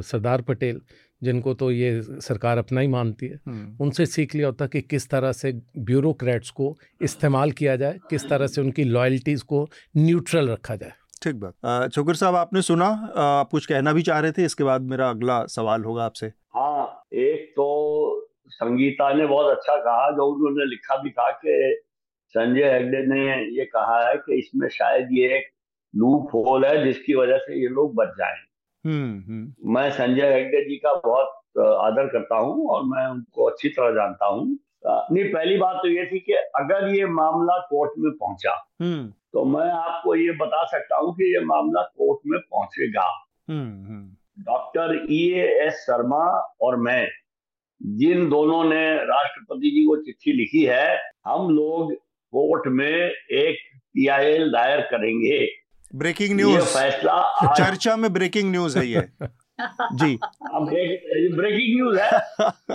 सरदार 0.06 0.41
पटेल 0.41 0.82
जिनको 1.21 1.54
तो 1.54 1.71
ये 1.71 2.02
सरकार 2.04 2.58
अपना 2.58 2.82
ही 2.82 2.88
मानती 2.88 3.26
है 3.26 3.39
हम्म। 3.47 3.84
उनसे 3.86 4.06
सीख 4.06 4.36
लिया 4.36 4.47
होता 4.47 4.67
कि 4.67 4.82
किस 4.82 5.10
तरह 5.10 5.32
से 5.32 5.52
ब्यूरोक्रेट्स 5.78 6.49
को 6.49 6.78
इस्तेमाल 7.02 7.52
किया 7.52 7.76
जाए 7.76 7.99
किस 8.10 8.30
तरह 8.30 8.47
से 8.47 8.62
उनकी 8.62 8.84
लॉयल्टीज़ 8.84 9.43
को 9.43 9.67
न्यूट्रल 9.97 10.49
रखा 10.49 10.76
जाए। 10.76 10.91
ठीक 11.23 11.36
बात। 11.36 11.91
छोकर 11.91 12.15
साहब 12.15 12.36
आपने 12.36 12.62
सुना? 12.62 12.86
आप 13.15 13.49
कुछ 13.49 13.65
कहना 13.65 13.93
भी 13.93 14.02
चाह 14.02 14.19
रहे 14.19 14.32
थे? 14.32 14.45
इसके 14.45 14.63
बाद 14.63 14.82
मेरा 14.82 15.10
अगला 15.10 15.45
सवाल 15.45 15.84
होगा 15.84 16.04
आपसे। 16.04 16.28
हाँ 16.28 17.06
एक 17.13 17.49
तो 17.52 18.23
संगीता 18.54 19.13
ने 19.13 19.26
बहुत 19.26 19.52
अच्छा 19.52 19.76
कहा 19.78 20.10
जो 20.12 20.26
उन्होंने 20.26 20.66
लिखा 20.66 20.98
भी 20.98 21.10
था 21.12 21.30
कि 21.36 21.82
संजय 22.36 22.72
हेगड़े 22.72 23.06
ने 23.08 23.22
ये 23.58 23.66
कहा 23.68 24.00
है 24.08 24.16
कि 24.18 24.38
इसमें 24.39 24.68
शायद 24.70 25.10
ये 25.12 25.36
एक 25.38 25.52
लूप 25.94 26.30
होल 26.34 26.66
है 26.66 26.84
जिसकी 26.84 27.16
वजह 27.16 27.38
से 27.38 27.62
ये 27.62 27.68
लोग 27.70 27.96
बच 27.96 28.13
जाए 28.18 28.36
हम्म, 28.86 29.20
हम्म। 29.20 29.74
मैं 29.74 29.89
संजय 29.92 30.34
हेगड़े 30.34 30.63
जी 30.63 30.76
का 30.78 30.94
बहुत 30.96 31.42
आदर 31.58 32.08
करता 32.08 32.38
हूँ 32.38 32.68
और 32.70 32.84
मैं 32.86 33.06
उनको 33.08 33.46
अच्छी 33.46 33.70
तरह 33.70 33.92
जानता 33.92 34.26
हूँ 34.26 34.46
नहीं 34.86 35.24
पहली 35.26 35.58
बात 35.58 35.76
तो 35.76 35.89
ये 35.89 36.06
थी 36.06 36.20
कि 36.20 36.34
अगर 36.34 36.88
ये 36.96 37.06
मामला 37.12 37.58
कोर्ट 37.70 37.92
में 37.98 38.12
पहुँचा 38.13 38.54
हम्म। 38.82 39.08
तो 39.34 39.44
मैं 39.48 39.70
आपको 39.72 40.16
ये 40.16 40.32
बता 40.38 40.63
सकता 40.68 40.98
हूँ 40.98 41.13
कि 41.16 41.34
ये 41.34 41.44
मामला 41.46 41.82
कोर्ट 41.98 42.20
में 42.26 42.39
पहुंचेगा 42.42 43.06
डॉक्टर 44.42 44.96
ई 45.12 45.24
एस 45.62 45.74
शर्मा 45.80 46.26
और 46.62 46.76
मैं 46.80 47.02
जिन 47.86 48.30
दोनों 48.30 48.63
ने 48.63 48.96
राष्ट्रपति 48.96 49.69
जी 49.69 49.86
को 49.86 49.96
चिट्ठी 49.98 50.34
लिखी 50.34 50.63
है 50.63 50.98
हम 51.28 51.50
लोग 51.50 51.93
कोर्ट 52.32 52.63
में 52.67 53.12
एक 53.32 53.58
पीआईएल 53.76 54.50
दायर 54.50 54.82
करेंगे। 54.82 55.48
Breaking 55.96 56.36
news. 56.36 56.62
फैसला 56.62 57.46
चर्चा 57.54 57.96
में 57.96 58.13
ब्रेकिंग 58.13 58.52
न्यूज़ 58.52 58.80
है 58.80 58.88
ये। 58.88 59.02
जी। 59.93 60.19
अब 60.54 60.65
ब्रेकिंग 61.36 61.76
न्यूज़ 61.76 62.00
है। 62.00 62.12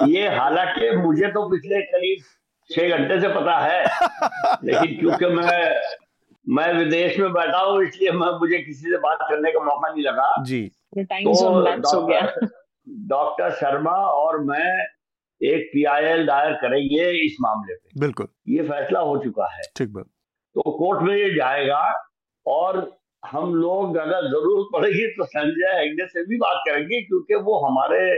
ये 0.08 0.36
हालाँकि 0.36 0.96
मुझे 0.96 1.26
तो 1.26 1.48
पिछले 1.50 1.82
करीब 1.82 2.18
छह 2.70 2.88
घंटे 2.88 3.20
से 3.20 3.28
पता 3.28 3.58
है 3.58 3.84
लेकिन 4.64 4.98
क्योंकि 4.98 5.26
मैं 5.26 5.82
मैं 6.48 6.74
विदेश 6.74 7.18
में 7.18 7.32
बैठा 7.32 7.58
हूँ 7.58 7.82
इसलिए 7.82 8.10
मैं 8.10 8.38
मुझे 8.38 8.58
किसी 8.58 8.90
से 8.90 8.96
बात 8.96 9.18
करने 9.22 9.52
का 9.52 9.60
मौका 9.60 9.92
नहीं 9.92 10.04
लगा। 10.04 10.42
जी। 10.42 10.70
तो 10.98 12.08
डॉक्टर 12.88 13.50
शर्मा 13.50 13.90
और 13.90 14.44
मैं 14.44 14.97
एक 15.42 15.70
पीआईएल 15.72 16.26
दायर 16.26 16.52
करेंगे 16.52 17.26
इस 17.26 17.36
मामले 17.40 17.74
पे। 17.74 18.00
बिल्कुल। 18.00 18.28
ये 18.48 18.62
फैसला 18.62 19.00
हो 19.00 19.18
चुका 19.18 19.54
है। 19.54 19.62
ठीक 19.76 19.92
बात। 19.92 20.04
तो 20.54 20.60
कोर्ट 20.60 21.02
में 21.02 21.16
ये 21.16 21.30
जाएगा 21.30 22.12
और 22.46 22.98
हम 23.24 23.54
लोग 23.54 23.96
अगर 23.96 24.20
ज़रूरत 24.28 24.66
पड़ेगी 24.72 25.06
तो 25.06 25.24
संजय 25.24 25.80
हेगड़े 25.80 26.06
से 26.06 26.26
भी 26.26 26.36
बात 26.36 26.62
करेंगे 26.68 27.02
क्योंकि 27.02 27.34
वो 27.34 27.66
हमारे 27.66 28.12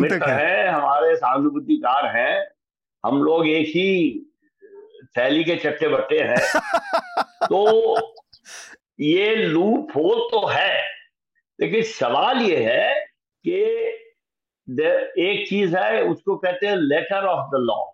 मित्र 0.00 0.30
है।, 0.30 0.62
है 0.62 0.68
हमारे 0.68 1.16
सहानुभूतिकार 1.16 2.16
हैं। 2.16 2.48
हम 3.06 3.22
लोग 3.22 3.48
एक 3.48 3.66
ही 3.66 4.20
थैली 5.18 5.44
के 5.44 5.56
चट्टे 5.56 5.88
बट्टे 5.88 6.18
हैं। 6.18 6.60
तो 7.24 7.96
ये 9.00 9.36
लूप 9.36 9.88
होल 9.96 10.18
तो 10.18 10.46
है 10.46 10.84
लेकिन 11.60 11.82
सवाल 11.82 12.38
ये 12.38 12.56
है 12.56 12.94
कि 13.46 13.64
एक 15.18 15.46
चीज़ 15.48 15.76
है 15.76 16.02
उसको 16.02 16.36
कहते 16.36 16.66
हैं 16.66 16.76
लेटर 16.76 17.24
ऑफ़ 17.26 17.48
द 17.48 17.50
लॉ 17.54 17.84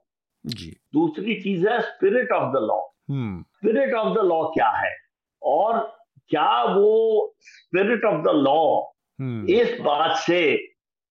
जी। 0.47 0.77
दूसरी 0.93 1.35
चीज़ 1.35 1.69
है 1.69 1.81
spirit 1.81 2.33
of 2.33 2.53
the 2.53 2.57
law 2.57 2.81
spirit 3.11 3.95
of 3.95 4.19
the 4.19 4.21
law 4.21 4.45
क्या 4.45 4.69
है? 4.69 4.97
और 5.43 5.99
क्या 6.29 6.65
वो 6.65 7.35
स्पिरिट 7.41 8.05
ऑफ़ 8.05 8.23
द 8.23 8.29
लॉ 8.29 8.83
इस 9.55 9.81
बात 9.81 10.17
से 10.17 10.57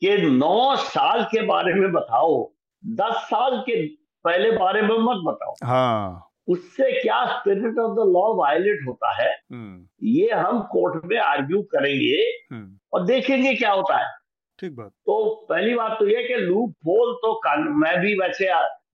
कि 0.01 0.17
नौ 0.17 0.75
साल 0.75 1.23
के 1.23 1.41
बारे 1.41 1.73
में 1.73 1.91
बताओ 1.91 2.51
दस 2.85 3.13
साल 3.13 3.61
के 3.61 3.87
पहले 4.23 4.51
बारे 4.51 4.81
में 4.81 4.97
मत 4.97 5.21
बताओ। 5.27 5.53
हाँ। 5.63 6.29
उससे 6.47 7.01
क्या 7.01 7.25
spirit 7.25 7.77
of 7.79 7.91
the 7.91 7.99
law 7.99 8.35
violate 8.35 8.79
होता 8.87 9.23
है? 9.23 9.31
हम्म। 9.51 10.07
ये 10.07 10.31
हम 10.31 10.61
कोर्ट 10.61 11.05
में 11.05 11.17
आर्ग्यू 11.17 11.61
करेंगे 11.61 12.21
हम्म। 12.55 12.79
और 12.93 13.05
देखेंगे 13.05 13.55
क्या 13.55 13.71
होता 13.71 13.97
है। 13.97 14.24
ठीक 14.59 14.75
बात। 14.75 14.89
तो 14.89 15.45
पहली 15.49 15.73
बात 15.75 15.97
तो 15.99 16.07
ये 16.07 16.23
कि 16.23 16.35
लूप 16.35 16.73
होल 16.87 17.13
तो 17.23 17.39
मैं 17.79 17.99
भी 18.01 18.13
वैसे 18.19 18.47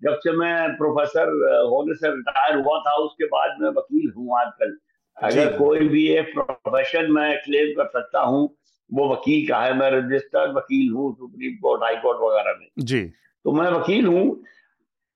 जब 0.04 0.16
से 0.20 0.32
मैं 0.32 0.78
प्रोफेसर 0.78 1.30
होने 1.70 1.96
से 1.96 2.10
रिटायर 2.10 2.56
हुआ 2.58 2.78
था 2.80 2.94
उसके 3.00 3.26
बाद 3.26 3.58
मैं 3.62 3.70
वकील 3.70 4.12
हूँ 4.18 4.40
आजकल। 4.40 4.78
अगर 5.18 5.58
कोई 5.58 5.88
भी 5.88 6.08
एक 6.10 6.34
प्रोफेशन 6.34 7.12
मैं 7.12 7.38
क्लेम 7.38 7.74
कर 7.78 7.90
सकता 7.90 8.22
हूँ 8.22 8.50
वो 8.90 9.08
वकील 9.10 9.48
का 9.48 9.60
है 9.60 9.74
मैं 9.74 9.90
रजिस्टर्ड 9.92 10.56
वकील 10.58 10.92
हूँ 10.94 11.14
सुप्रीम 11.16 11.56
कोर्ट 11.58 11.84
हाई 11.84 11.96
कोर्ट 11.96 12.18
वगैरह 12.22 12.58
में। 12.60 12.68
जी। 12.80 13.02
तो 13.02 13.52
मैं 13.52 13.70
वकील 13.72 14.08
हूँ। 14.08 14.44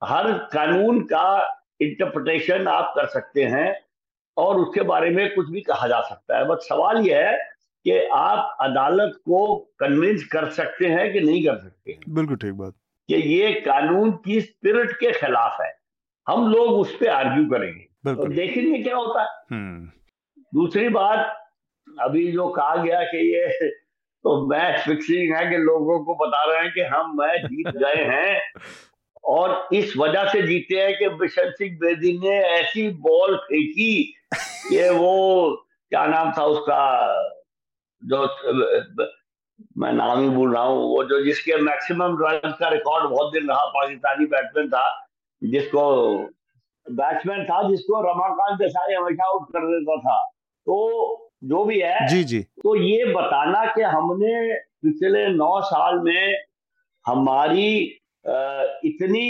हर 0.02 0.32
कानून 0.54 1.00
का 1.04 1.28
इंटरप्रिटेशन 1.82 2.68
आप 2.68 2.94
कर 2.96 3.08
सकते 3.08 3.44
हैं 3.46 3.76
और 4.38 4.60
उसके 4.60 4.82
बारे 4.82 5.10
में 5.10 5.36
कुछ 5.36 5.50
भी 5.50 5.62
कहा 5.62 5.88
जा 5.88 6.02
सकता 6.02 6.38
है। 6.38 6.48
बस 6.48 6.68
सवाल 6.70 6.98
यह 6.98 7.30
है 7.30 7.38
कि 7.86 8.00
आप 8.00 8.58
अदालत 8.62 9.14
को 9.16 9.58
कन्विंस 9.80 10.24
कर 10.24 10.50
सकते 10.50 10.86
हैं 10.86 11.14
कि 11.14 11.22
नहीं 11.22 11.46
कर 11.46 11.58
सकते 11.58 11.98
बिल्कुल 12.10 12.38
ठीक 12.38 12.54
बात। 12.54 12.74
कि 13.08 13.16
ये 13.16 13.54
कानून 13.54 14.12
की 14.12 14.42
स्पिरिट 14.42 14.92
के 14.92 15.12
खिलाफ 15.12 15.62
है। 15.62 15.78
हम 16.28 16.52
लोग 16.52 16.70
उस 16.70 16.96
पर 16.96 17.08
आर्ग्यू 17.08 17.46
करेंगे। 17.46 18.16
तो 18.16 18.26
देखेंगे 18.26 18.84
क्या 18.84 18.96
होता 18.96 19.22
है। 19.22 19.30
हम्म। 19.52 19.90
दूसरी 20.40 20.90
बात 20.90 21.50
अभी 22.00 22.32
जो 22.32 22.48
कहा 22.48 22.76
गया 22.76 23.04
कि 23.04 23.36
ये 23.36 23.70
तो 24.24 24.48
मैच 24.48 24.82
फिक्सिंग 24.82 25.36
है 25.36 25.50
कि 25.50 25.58
लोगों 25.58 26.00
को 26.00 26.16
बता 26.16 26.44
रहे 26.44 26.64
हैं 26.64 26.74
कि 26.74 26.82
हम 26.82 27.18
मैच 27.22 27.42
जीत 27.46 27.68
गए 27.76 28.04
हैं 28.04 28.42
और 29.26 29.68
इस 29.74 29.98
वजह 29.98 30.26
से 30.26 30.42
जीते 30.42 30.76
हैं 30.76 31.00
कि 31.00 31.10
बिशन 31.10 31.52
सिंह 31.52 31.78
बेदी 31.78 32.20
ने 32.20 32.36
ऐसी 32.38 32.90
बॉल 32.90 33.38
फेंकी 33.38 34.14
कि 34.70 34.90
वो 34.90 35.52
क्या 35.90 36.06
नाम 36.06 36.32
था 36.38 36.46
उसका 36.46 37.12
जो 38.06 38.18
मैं 39.78 39.92
नाम 39.94 40.22
ही 40.22 40.30
भूल 40.30 40.54
रहा 40.54 40.64
हूँ 40.64 40.84
वो 40.90 41.04
जो 41.04 41.24
जिसके 41.26 41.56
मैक्सिमम 41.62 42.18
रन 42.22 42.52
का 42.60 42.70
रिकॉर्ड 42.70 43.10
बहुत 43.10 43.34
दिन 43.34 43.48
रहा 43.50 43.66
पाकिस्तानी 43.66 44.26
बैट्समैन 44.26 44.68
था 44.70 44.86
जिसको 45.42 45.84
बैट्समैन 46.92 47.44
था 47.44 47.62
जिसको 47.70 48.02
रमाकांत 48.02 48.60
देसाई 48.60 48.94
हमेशा 48.94 49.30
आउट 49.30 49.48
कर 49.50 49.68
देता 49.68 49.98
था। 49.98 50.18
तो 50.68 50.76
जो 51.44 51.64
भी 51.66 51.80
है 51.80 52.08
जी 52.08 52.24
जी। 52.24 52.42
तो 52.64 52.76
ये 52.76 53.06
बताना 53.06 53.66
कि 53.66 53.82
हमने 53.82 54.56
पिछले 54.56 55.28
नौ 55.28 55.62
साल 55.62 56.00
में 56.00 56.36
हमारी 57.06 57.70
इतनी 58.86 59.28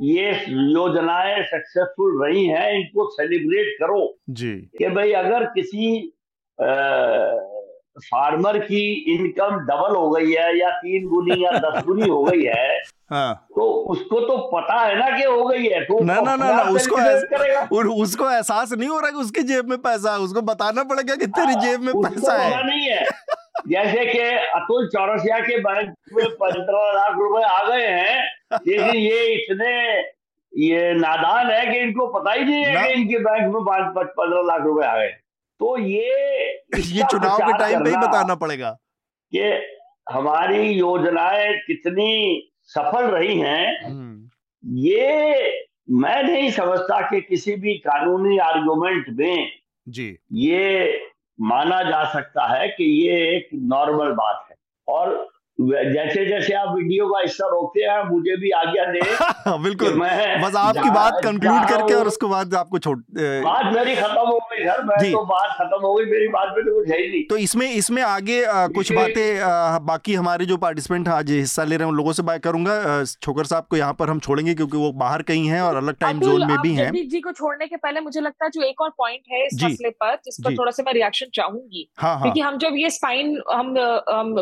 ये 0.00 0.30
योजनाएँ 0.48 1.42
सक्सेसफुल 1.44 2.24
रही 2.24 2.46
हैं 2.46 2.70
इनको 2.72 3.08
सेलिब्रेट 3.10 3.76
करो। 3.80 4.18
जी। 4.30 4.52
कि 4.78 4.88
भाई 4.88 5.12
अगर 5.12 5.44
किसी 5.44 6.12
फार्मर 7.98 8.58
की 8.58 9.14
इनकम 9.14 9.56
डबल 9.56 9.96
हो 9.96 10.10
गई 10.10 10.32
है 10.32 10.58
या 10.58 10.70
तीन 10.70 11.08
गुनी 11.08 11.44
या 11.44 11.50
दस 11.50 11.82
गुनी 11.86 12.08
हो 12.08 12.24
गई 12.24 12.42
है 12.42 12.78
हाँ। 13.10 13.34
तो 13.50 13.62
उसको 13.62 14.20
तो 14.20 14.36
पता 14.54 14.80
है 14.80 14.98
ना 14.98 15.18
कि 15.18 15.24
हो 15.24 15.44
गई 15.44 15.66
है। 15.66 15.84
तो 15.84 16.04
ना 16.04 16.14
ना 16.14 16.36
ना, 16.36 16.52
ना 16.52 16.62
उसको 16.62 16.96
करेगा। 16.96 17.68
उसको 17.94 18.30
एहसास 18.30 18.72
नहीं 18.72 18.88
हो 18.88 19.00
रहा 19.00 19.10
कि 19.10 19.16
उसकी 19.16 19.42
जेब 19.42 19.68
में 19.68 19.78
पैसा 19.78 20.12
है 20.12 20.18
उसको 20.18 20.40
बताना 20.40 20.82
पड़ेगा 20.84 21.14
कि 21.14 21.26
तेरी 21.26 21.54
जेब 21.54 21.80
में 21.80 21.94
पैसा 21.94 22.32
है। 22.32 22.66
नहीं 22.66 22.88
है। 22.88 23.04
जैसे 23.68 24.04
कि 24.06 24.18
अतुल 24.54 24.88
चौरसिया 24.88 25.38
के 25.38 25.58
बैंक 25.58 25.94
में 26.12 26.26
पंद्रह 26.30 26.92
लाख 26.92 27.18
रुपए 27.18 27.42
आ 27.42 27.68
गए 27.68 27.86
हैं 27.86 28.24
लेकिन 28.52 28.96
ये 28.96 29.24
इतने 29.34 30.00
ये 30.58 30.94
नादान 30.94 31.50
है 31.50 31.66
कि 31.66 31.78
इनको 31.78 32.06
पता 32.06 32.32
ही 32.32 32.44
नहीं 32.44 32.64
है 32.64 32.86
कि 32.86 33.00
इनके 33.00 33.18
बैंक 33.18 33.54
में 33.54 33.62
पंद्रह 33.64 34.42
लाख 34.42 34.62
रुपए 34.62 34.86
आ 34.86 34.96
गए। 34.98 35.21
तो 35.58 35.78
ये 35.78 36.08
ये 36.78 37.02
चुनाव 37.10 37.38
के 37.38 37.58
टाइम 37.58 37.84
पे 37.84 37.90
ही 37.90 37.96
बताना 37.96 38.34
पड़ेगा। 38.34 38.78
कि 39.34 39.66
हमारी 40.12 40.70
योजनाएँ 40.70 41.54
कितनी 41.66 42.50
सफल 42.62 43.04
रही 43.04 43.38
हैं 43.38 43.84
हम्म। 43.84 44.30
ये 44.64 45.32
मैं 45.90 46.22
नहीं 46.22 46.50
समझता 46.50 47.10
कि 47.10 47.20
किसी 47.20 47.54
भी 47.54 47.74
कानूनी 47.74 48.38
आर्गुमेंट 48.38 49.06
में 49.08 49.52
जी। 49.88 50.18
ये 50.32 51.00
माना 51.40 51.82
जा 51.82 52.12
सकता 52.12 52.46
है 52.46 52.68
कि 52.68 53.08
ये 53.08 53.36
एक 53.36 53.48
नॉर्मल 53.54 54.12
बात 54.12 54.46
है। 54.50 54.56
और 54.88 55.31
जैसे 55.58 56.24
जैसे 56.26 56.54
आप 56.54 56.68
वीडियो 56.76 57.06
का 57.06 57.20
हिस्सा 57.20 57.46
रोकते 57.46 57.80
हैं 57.80 58.02
मुझे 58.04 58.36
भी 58.36 58.50
आज्ञा 58.50 58.84
दे 58.84 59.00
बिल्कुल। 59.62 59.94
मैं 59.94 60.40
बस 60.42 60.54
आपकी 60.56 60.90
बात 60.90 61.18
कंक्लूड 61.24 61.68
करके 61.68 61.94
और 61.94 62.06
उसके 62.06 62.26
बाद 62.26 62.54
आपको 62.54 62.78
छोड़ 62.78 62.96
बात 63.18 63.74
मेरी 63.74 63.94
खत्म 63.96 64.26
हो 64.28 64.38
गई 64.52 64.64
सर 64.64 64.82
मैं 64.84 65.12
तो 65.12 65.24
बात 65.24 65.50
खत्म 65.58 65.80
हो 65.82 65.94
गई 65.94 66.04
मेरी 66.04 66.28
बात 66.28 66.54
में 66.56 66.64
तो 66.64 66.74
कुछ 66.74 66.88
है 66.90 67.00
ही 67.02 67.08
नहीं। 67.08 67.22
तो 67.30 67.36
इसमें 67.36 67.66
इसमें 67.70 68.02
आगे 68.02 68.42
आ, 68.44 68.66
कुछ 68.68 68.92
बातें 68.92 69.84
बाकी 69.86 70.14
हमारे 70.14 70.46
जो 70.46 70.56
पार्टिसिपेंट 70.56 71.08
आज 71.08 71.30
हिस्सा 71.30 71.64
ले 71.64 71.76
रहे 71.76 71.86
हैं 71.86 71.92
उन 71.92 71.96
लोगों 71.96 72.12
से 72.12 72.22
बात 72.22 72.42
करूँगा। 72.44 73.04
छोकर 73.22 73.44
साहब 73.44 73.66
को 73.70 73.76
यहाँ 73.76 73.92
पर 73.98 74.10
हम 74.10 74.20
छोड़ेंगे 74.20 74.54
क्योंकि 74.54 74.76
वो 74.76 74.90
बाहर 75.04 75.22
कहीं 75.22 75.46
हैं 75.48 75.60
और 75.60 75.76
अलग 75.76 75.98
टाइम 76.00 76.20
जोन 76.20 76.46
में 76.50 76.56
भी 76.62 76.74
हैं। 76.74 76.90
जी 77.08 77.20
को 77.20 77.32
छोड़ने 77.32 77.66
के 77.66 77.76
पहले 77.76 78.00
मुझे 78.00 78.20
लगता 78.20 78.44
है 78.44 78.50
जो 78.50 78.62
एक 78.62 78.80
और 78.80 78.90
पॉइंट 78.98 79.22
है 79.32 79.44
इस 79.46 79.62
मसले 79.64 79.90
पर 80.02 80.16
जिस 80.24 80.40
पर 80.44 80.56
थोड़ा 80.58 80.70
सा 80.70 80.82
मैं 80.86 80.94
रिएक्शन 80.94 81.26
चाहूँगी। 81.34 81.88
हाँ, 81.98 82.12
हाँ। 82.12 82.22
क्योंकि 82.22 82.40
हम 82.40 82.58
जब 82.58 82.76
ये 82.76 82.90
स्पाइन 82.90 83.40
हम 83.52 83.74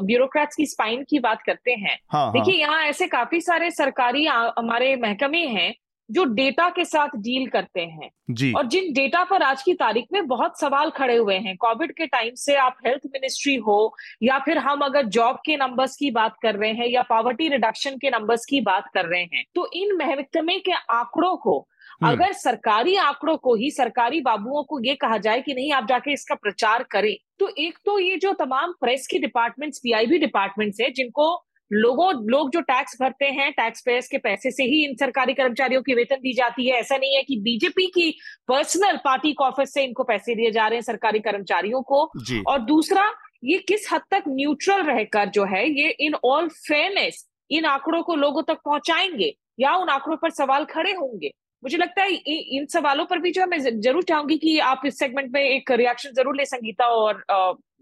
ब्यूरोक्रेट्स 0.07 0.57
की 0.57 0.67
स्पाइन 0.67 1.05
की 1.11 1.19
बात 1.19 1.43
करते 1.43 1.71
हैं 1.71 1.99
हाँ, 2.09 2.25
हाँ। 2.25 2.33
देखिए 2.33 2.61
यहाँ 2.61 2.83
ऐसे 2.83 3.07
काफ़ी 3.07 3.41
सारे 3.41 3.71
सरकारी 3.71 4.27
हमारे 4.27 4.97
महकमे 4.97 5.47
हैं 5.47 5.75
जो 6.09 6.25
डेटा 6.25 6.69
के 6.69 6.85
साथ 6.85 7.09
डील 7.17 7.47
करते 7.47 7.81
हैं 7.81 8.11
जी। 8.31 8.53
और 8.53 8.67
जिन 8.67 8.93
डेटा 8.93 9.23
पर 9.25 9.43
आज 9.43 9.63
की 9.63 9.75
तारीख 9.75 10.07
में 10.13 10.27
बहुत 10.27 10.61
सवाल 10.61 10.91
खड़े 10.91 11.17
हुए 11.17 11.35
हैं 11.35 11.57
कोविड 11.57 11.93
के 11.93 12.07
टाइम 12.07 12.35
से 12.35 12.57
आप 12.57 12.77
हेल्थ 12.87 13.07
मिनिस्ट्री 13.07 13.55
हो 13.57 13.95
या 14.23 14.39
फिर 14.39 14.59
हम 14.59 14.81
अगर 14.81 15.07
जॉब 15.07 15.37
के 15.37 15.57
नंबर्स 15.57 15.97
की 15.97 16.11
बात 16.11 16.37
कर 16.43 16.55
रहे 16.55 16.73
हैं 16.73 16.87
या 16.87 17.03
पॉवर्टी 17.03 17.49
रिडक्शन 17.49 17.97
के 17.97 18.11
नंबर्स 18.11 18.45
की 18.45 18.61
बात 18.61 18.91
कर 18.95 19.07
रहे 19.07 19.23
हैं 19.23 19.45
तो 19.55 19.71
इन 19.75 19.97
महकमे 19.97 20.59
के 20.59 20.73
आंकड़ों 20.73 21.37
को। 21.37 21.67
अगर 22.01 22.33
सरकारी 22.33 22.95
आंकड़ों 22.97 23.37
को 23.37 23.55
ही 23.55 23.71
सरकारी 23.71 24.21
बाबुओं 24.21 24.63
को 24.65 24.79
ये 24.85 24.95
कहा 24.95 25.17
जाए 25.19 25.41
कि 25.41 25.55
नहीं 25.55 25.73
आप 25.73 25.87
जाके 25.89 26.13
इसका 26.13 26.35
प्रचार 26.35 26.83
करें 26.91 27.15
तो 27.39 27.49
एक 27.59 27.79
तो 27.87 27.99
ये 27.99 28.17
जो 28.17 28.33
तमाम 28.35 28.73
प्रेस 28.81 29.07
की 29.07 29.19
डिपार्टमेंट्स 29.19 29.79
पीआईबी 29.79 30.19
डिपार्टमेंट्स 30.19 30.81
है 30.81 30.91
जिनको 30.93 31.33
लोगों 31.71 32.13
लोग 32.31 32.51
जो 32.51 32.61
टैक्स 32.61 32.97
भरते 33.01 33.25
हैं 33.27 33.51
टैक्स 33.53 33.83
पेयर्स 33.83 34.09
के 34.09 34.19
पैसे 34.19 34.51
से 34.51 34.65
ही 34.65 34.83
इन 34.85 34.95
सरकारी 35.01 35.35
कर्मचारियों 35.35 35.83
की 35.83 35.95
वेतन 35.95 36.17
दी 36.17 36.33
जाती 36.35 36.69
है। 36.69 36.79
ऐसा 36.79 36.97
नहीं 36.97 37.15
है 37.17 37.23
कि 37.23 37.37
बीजेपी 37.41 37.87
की 37.87 38.11
पर्सनल 38.49 38.97
पार्टी 39.05 39.33
के 39.33 39.45
ऑफ़िस 39.45 39.75
से 39.75 39.85
इनको 39.85 40.05
पैसे 40.05 40.35
दिए 40.35 40.51
जा 40.51 40.67
रहे 40.67 40.77
हैं 40.77 40.83
सरकारी 40.83 41.21
कर्मचारियों 41.21 41.83
को। 41.83 42.03
और 42.47 42.59
दूसरा 42.63 43.11
ये 43.45 43.59
किस 43.69 43.89
हद 43.93 44.03
तक 44.11 44.25
न्यूट्रल 44.29 44.83
रहकर 44.85 45.29
जो 45.31 45.45
है 45.47 45.69
ये 45.71 45.91
इन 46.01 46.15
ऑल 46.25 46.49
फेयरनेस 46.59 47.27
इन 47.51 47.65
आंकड़ों 47.67 48.03
को 48.03 48.15
लोगों 48.17 48.43
तक 48.43 48.59
पहुंचाएँगे 48.65 49.33
या 49.61 49.75
उन 49.77 49.89
आंकड़ों 49.89 50.17
पर 50.17 50.31
सवाल 50.31 50.65
खड़े 50.65 50.93
होंगे? 50.93 51.31
मुझे 51.63 51.77
लगता 51.77 52.03
है 52.03 52.11
इन 52.57 52.67
सवालों 52.69 53.05
पर 53.07 53.19
भी 53.19 53.31
जो 53.31 53.41
है 53.43 53.47
मैं 53.49 53.59
ज़रूर 53.81 54.03
चाहूँगी 54.03 54.37
कि 54.39 54.59
आप 54.67 54.83
इस 54.87 54.99
सेगमेंट 54.99 55.33
में 55.33 55.41
एक 55.41 55.71
रिएक्शन 55.73 56.13
ज़रूर 56.15 56.37
ले 56.37 56.45
संगीता 56.47 56.87
और 56.87 57.25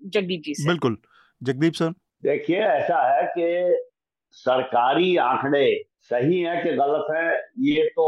जगदीप 0.06 0.42
जी 0.44 0.54
से। 0.54 0.68
बिल्कुल। 0.68 0.96
जगदीप 1.40 1.72
सर? 1.74 1.90
देखिए 2.22 2.58
ऐसा 2.58 3.02
है 3.08 3.26
कि 3.28 3.76
सरकारी 4.36 5.16
आंकड़े 5.18 5.66
सही 6.02 6.40
है 6.40 6.56
कि 6.62 6.70
गलत 6.76 7.06
है 7.10 7.36
ये 7.66 7.84
तो 7.90 8.06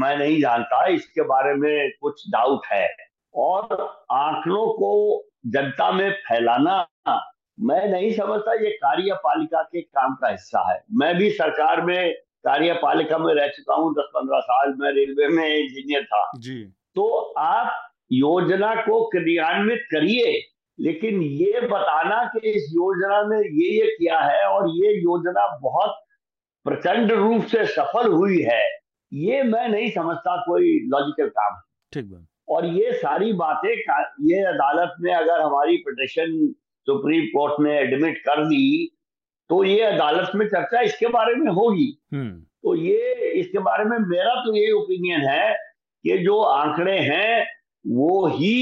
मैं 0.00 0.16
नहीं 0.18 0.40
जानता। 0.40 0.86
इसके 0.88 1.22
बारे 1.24 1.54
में 1.54 1.90
कुछ 2.00 2.22
डाउट 2.32 2.66
है। 2.72 2.86
और 3.34 3.82
आंकड़ों 4.12 4.66
को 4.74 4.92
जनता 5.48 5.90
में 5.92 6.10
फैलाना 6.20 6.78
मैं 7.58 7.86
नहीं 7.88 8.10
समझता 8.14 8.52
ये 8.54 8.70
कार्यपालिका 8.76 9.62
के 9.62 9.80
काम 9.80 10.14
का 10.14 10.28
हिस्सा 10.28 10.60
है। 10.70 10.80
मैं 10.92 11.14
भी 11.16 11.30
सरकार 11.32 11.80
में 11.84 12.14
कार्यपालिका 12.44 13.18
में 13.18 13.32
रह 13.34 13.46
चुका 13.48 13.74
हूँ 13.74 13.92
दस 13.94 14.10
पंद्रह 14.14 14.40
साल 14.40 14.74
में 14.78 14.90
रेलवे 14.92 15.28
में 15.28 15.46
इंजीनियर 15.48 16.04
था। 16.04 16.30
जी। 16.38 16.62
तो 16.94 17.08
आप 17.38 17.72
योजना 18.12 18.74
को 18.82 19.02
क्रियान्वित 19.08 19.86
करिए 19.90 20.38
लेकिन 20.78 21.22
ये 21.22 21.60
बताना 21.60 22.22
कि 22.24 22.50
इस 22.50 22.70
योजना 22.74 23.22
में 23.22 23.38
ये 23.38 23.70
ये 23.70 23.86
किया 23.90 24.18
है 24.20 24.44
और 24.44 24.68
ये 24.68 24.92
योजना 25.02 25.46
बहुत 25.62 25.98
प्रचंड 26.66 27.12
रूप 27.12 27.44
से 27.46 27.64
सफल 27.66 28.12
हुई 28.12 28.40
है 28.42 28.62
ये 29.12 29.42
मैं 29.42 29.68
नहीं 29.68 29.90
समझता 29.90 30.36
कोई 30.42 30.72
लॉजिकल 30.88 31.28
काम। 31.28 31.60
ठीक 31.92 32.10
है 32.12 32.26
और 32.48 32.66
ये 32.66 32.92
सारी 32.92 33.32
बातें 33.32 33.68
ये 33.68 34.42
अदालत 34.44 34.94
में 35.00 35.12
अगर 35.14 35.40
हमारी 35.40 35.76
पिटिशन 35.86 36.36
सुप्रीम 36.86 37.26
कोर्ट 37.26 37.60
ने 37.60 37.78
एडमिट 37.78 38.18
कर 38.18 38.44
दी 38.44 38.66
तो 39.50 39.62
ये 39.64 39.80
अदालत 39.80 40.32
में 40.34 40.46
चर्चा 40.48 40.80
इसके 40.80 41.06
बारे 41.08 41.34
में 41.34 41.50
होगी 41.52 41.88
हम्म। 42.14 42.30
तो 42.62 42.74
ये 42.74 43.32
इसके 43.40 43.58
बारे 43.58 43.84
में 43.84 43.98
मेरा 43.98 44.34
तो 44.44 44.54
ये 44.56 44.70
ओपिनियन 44.72 45.20
है 45.20 45.52
कि 46.04 46.18
जो 46.18 46.40
आंकड़े 46.42 46.98
हैं 46.98 47.46
वो 47.84 48.26
ही 48.28 48.56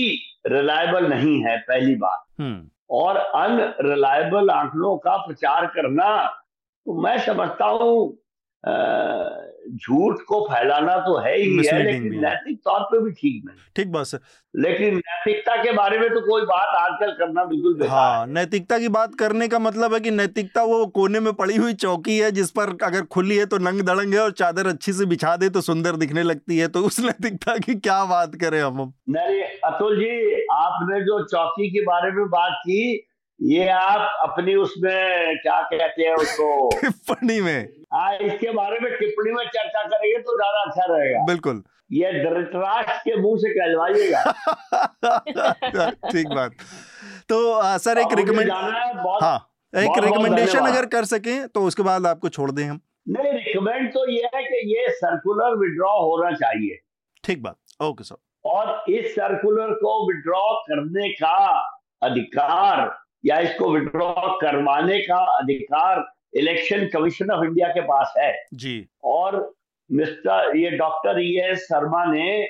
रिलायबल 0.46 1.08
नहीं 1.08 1.40
है 1.44 1.56
पहली 1.58 1.94
बात 1.96 2.24
हम्म। 2.40 2.68
और 2.90 3.16
अनरिलायबल 3.16 4.50
आंकड़ों 4.50 4.96
का 4.98 5.16
प्रचार 5.16 5.66
करना 5.66 6.08
तो 6.86 7.00
मैं 7.02 7.18
समझता 7.18 7.66
हूँ 7.66 8.18
झूठ 8.66 10.16
को 10.22 10.48
फैलाना 10.54 10.96
तो 10.96 11.18
है 11.18 11.36
ही 11.38 11.66
है 11.66 11.82
लेकिन 11.84 12.20
नैतिक 12.20 12.58
तौर 12.58 12.80
पे 12.80 12.98
भी 13.04 13.10
ठीक 13.10 13.44
नहीं। 13.44 13.56
ठीक 13.76 13.92
बात 13.92 14.06
है। 14.14 14.20
लेकिन 14.56 14.94
नैतिकता 14.94 15.56
के 15.56 15.72
बारे 15.72 15.98
में 15.98 16.08
तो 16.10 16.20
कोई 16.20 16.42
बात 16.42 16.74
आजकल 16.74 17.12
करना 17.12 17.44
बिल्कुल 17.44 17.86
हाँ। 17.88 18.26
नैतिकता 18.26 18.78
की 18.78 18.88
बात 18.88 19.14
करने 19.14 19.48
का 19.48 19.58
मतलब 19.58 19.94
है 19.94 20.00
कि 20.00 20.10
नैतिकता 20.10 20.62
वो 20.62 20.86
कोने 20.86 21.20
में 21.20 21.32
पड़ी 21.32 21.56
हुई 21.56 21.74
चौकी 21.74 22.18
है 22.18 22.30
जिस 22.30 22.50
पर 22.50 22.76
अगर 22.82 23.02
खुली 23.02 23.36
है 23.36 23.46
तो 23.46 23.58
नंग 23.58 23.80
दड़ंग 23.82 24.14
है 24.14 24.20
और 24.20 24.30
चादर 24.30 24.66
अच्छी 24.66 24.92
से 24.92 25.06
बिछा 25.06 25.36
दे 25.36 25.48
तो 25.48 25.60
सुंदर 25.60 25.96
दिखने 25.96 26.22
लगती 26.22 26.58
है 26.58 26.68
तो 26.68 26.80
उस 26.80 27.00
नैतिकता 27.04 27.56
की 27.58 27.74
क्या 27.74 28.04
बात 28.04 28.34
करें 28.34 28.62
हम? 28.62 28.92
नहीं 29.08 29.42
अतुल 29.64 29.96
जी 29.96 30.42
आपने 30.52 31.00
जो 31.00 31.24
चौकी 31.24 31.70
के 31.70 31.80
बारे 31.80 32.10
में 32.12 32.26
बात 32.26 32.52
की 32.52 33.07
ये 33.40 33.68
आप 33.68 34.20
अपनी 34.22 34.54
उसमें 34.54 35.36
क्या 35.42 35.60
कहते 35.62 36.02
हैं 36.02 36.14
उसको? 36.14 36.68
टिप्पणी 36.80 37.40
में। 37.40 37.68
हाँ 37.94 38.16
इसके 38.16 38.50
बारे 38.50 38.78
में 38.80 38.90
टिप्पणी 38.92 39.32
में 39.32 39.44
चर्चा 39.44 39.82
करेंगे 39.82 40.18
तो 40.18 40.36
ज़्यादा 40.36 40.62
अच्छा 40.62 40.94
रहेगा। 40.94 41.24
बिल्कुल। 41.26 41.62
ये 41.92 42.12
धृतराष्ट्र 42.12 42.96
के 43.04 43.20
मुँह 43.20 43.36
से 43.36 43.50
कहलवाइएगा। 43.50 44.22
ठीक 46.12 46.28
बात। 46.28 46.52
तो 47.28 47.52
आ, 47.52 47.76
सर 47.76 47.98
एक 47.98 48.12
रिकमेंड 48.12 48.50
हाँ 48.50 49.38
एक 49.72 49.98
रिकमेंडेशन 50.04 50.66
अगर 50.66 50.86
कर 50.86 51.04
सके 51.04 51.46
तो 51.46 51.62
उसके 51.62 51.82
बाद 51.82 52.06
आपको 52.06 52.28
छोड़ 52.28 52.50
दें 52.50 52.64
हम। 52.64 52.80
नहीं 53.08 53.32
रिकमेंड 53.32 53.90
तो 53.92 54.10
ये 54.10 54.28
है 54.34 54.42
कि 54.42 54.58
ये 54.74 54.88
सर्कुलर 54.90 55.56
विड्रॉ 55.56 55.96
होना 56.00 56.30
चाहिए। 56.36 56.78
ठीक 57.24 57.42
बात। 57.42 57.56
ओके 57.82 58.04
सर 58.04 58.16
और 58.44 58.84
इस 58.90 59.14
सर्कुलर 59.14 59.72
को 59.74 60.06
विड्रॉ 60.08 60.46
करने 60.62 61.08
का 61.08 61.36
अधिकार 62.02 62.86
या 63.24 63.38
इसको 63.38 63.70
विड्रॉ 63.70 64.12
करवाने 64.40 64.98
का 65.00 65.18
अधिकार 65.36 66.04
इलेक्शन 66.34 66.86
कमीशन 66.86 67.30
ऑफ़ 67.30 67.44
इंडिया 67.44 67.68
के 67.68 67.80
पास 67.80 68.14
है। 68.18 68.32
जी। 68.54 68.88
और 69.04 69.54
मिस्टर 69.90 70.56
ये 70.56 70.70
डॉक्टर 70.70 71.20
ई 71.20 71.30
एस 71.40 71.58
शर्मा 71.58 72.04
ने 72.04 72.42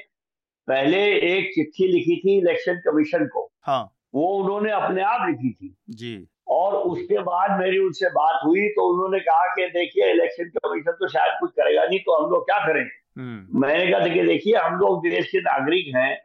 पहले 0.68 1.04
एक 1.28 1.50
चिट्ठी 1.54 1.86
लिखी 1.88 2.16
थी 2.16 2.36
इलेक्शन 2.38 2.80
कमीशन 2.86 3.26
को। 3.26 3.50
हाँ। 3.62 3.82
वो 4.14 4.26
उन्होंने 4.34 4.72
अपने 4.72 5.02
आप 5.02 5.26
लिखी 5.28 5.52
थी। 5.52 5.74
जी। 5.90 6.26
और 6.48 6.74
उसके 6.74 7.18
बाद 7.18 7.58
मेरी 7.60 7.78
उनसे 7.78 8.08
बात 8.08 8.40
हुई 8.44 8.68
तो 8.68 8.86
उन्होंने 8.92 9.18
कहा 9.20 9.46
कि 9.46 9.66
देखिए 9.70 10.10
इलेक्शन 10.10 10.44
कमीशन 10.44 10.92
तो 10.92 11.08
शायद 11.08 11.36
कुछ 11.40 11.50
करेगा 11.50 11.84
नहीं 11.84 11.98
तो 11.98 12.14
हम 12.14 12.30
लोग 12.30 12.44
क्या 12.44 12.58
करें 12.66 12.82
हम्म। 12.82 13.60
मैंने 13.60 13.90
कहा 13.90 14.08
कि 14.08 14.22
देखिए 14.22 14.54
हम 14.56 14.78
लोग 14.78 15.08
देश 15.08 15.26
के 15.26 15.40
नागरिक 15.40 15.94
हैं 15.96 16.18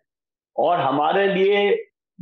और 0.56 0.80
हमारे 0.80 1.28
लिए 1.28 1.70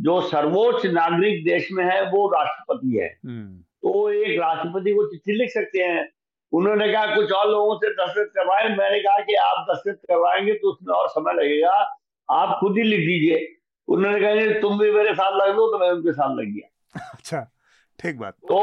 जो 0.02 0.22
सर्वोच्च 0.22 0.86
नागरिक 0.86 1.44
देश 1.46 1.68
में 1.72 1.84
है 1.86 2.02
वो 2.12 2.28
राष्ट्रपति 2.28 2.98
है। 2.98 3.20
हम्म। 3.26 3.58
तो 3.58 4.12
एक 4.12 4.40
राष्ट्रपति 4.42 4.92
को 4.92 5.06
चिट्ठी 5.08 5.34
लिख 5.34 5.50
सकते 5.50 5.80
हैं। 5.80 6.10
उन्होंने 6.52 6.92
कहा 6.94 7.16
कुछ 7.16 7.32
और 7.32 7.50
लोगों 7.50 7.76
से 7.76 7.90
दस्तखत 7.90 8.32
करवाए। 8.36 8.70
मैंने 8.70 9.00
कहा 9.00 9.18
कि 9.20 9.36
आप 9.36 9.66
दस्तखत 9.70 10.02
करवाएँगे 10.08 10.54
तो 10.54 10.72
उसमें 10.72 10.96
और 10.96 11.08
समय 11.10 11.34
लगेगा। 11.34 11.98
आप 12.32 12.58
खुद 12.60 12.78
ही 12.78 12.84
लिख 12.84 13.00
दीजिए। 13.00 13.56
उन्होंने 13.88 14.20
कहा 14.20 14.60
तुम 14.60 14.80
भी 14.80 14.92
मेरे 14.92 15.14
साथ 15.14 15.32
लग 15.38 15.56
लो 15.56 15.68
तो 15.68 15.80
मैं 15.80 15.90
उनके 15.90 16.12
साथ 16.12 16.36
लग 16.36 16.46
गया। 16.46 17.00
अच्छा 17.14 17.52
ठीक 18.00 18.20
बात। 18.20 18.34
तो 18.34 18.60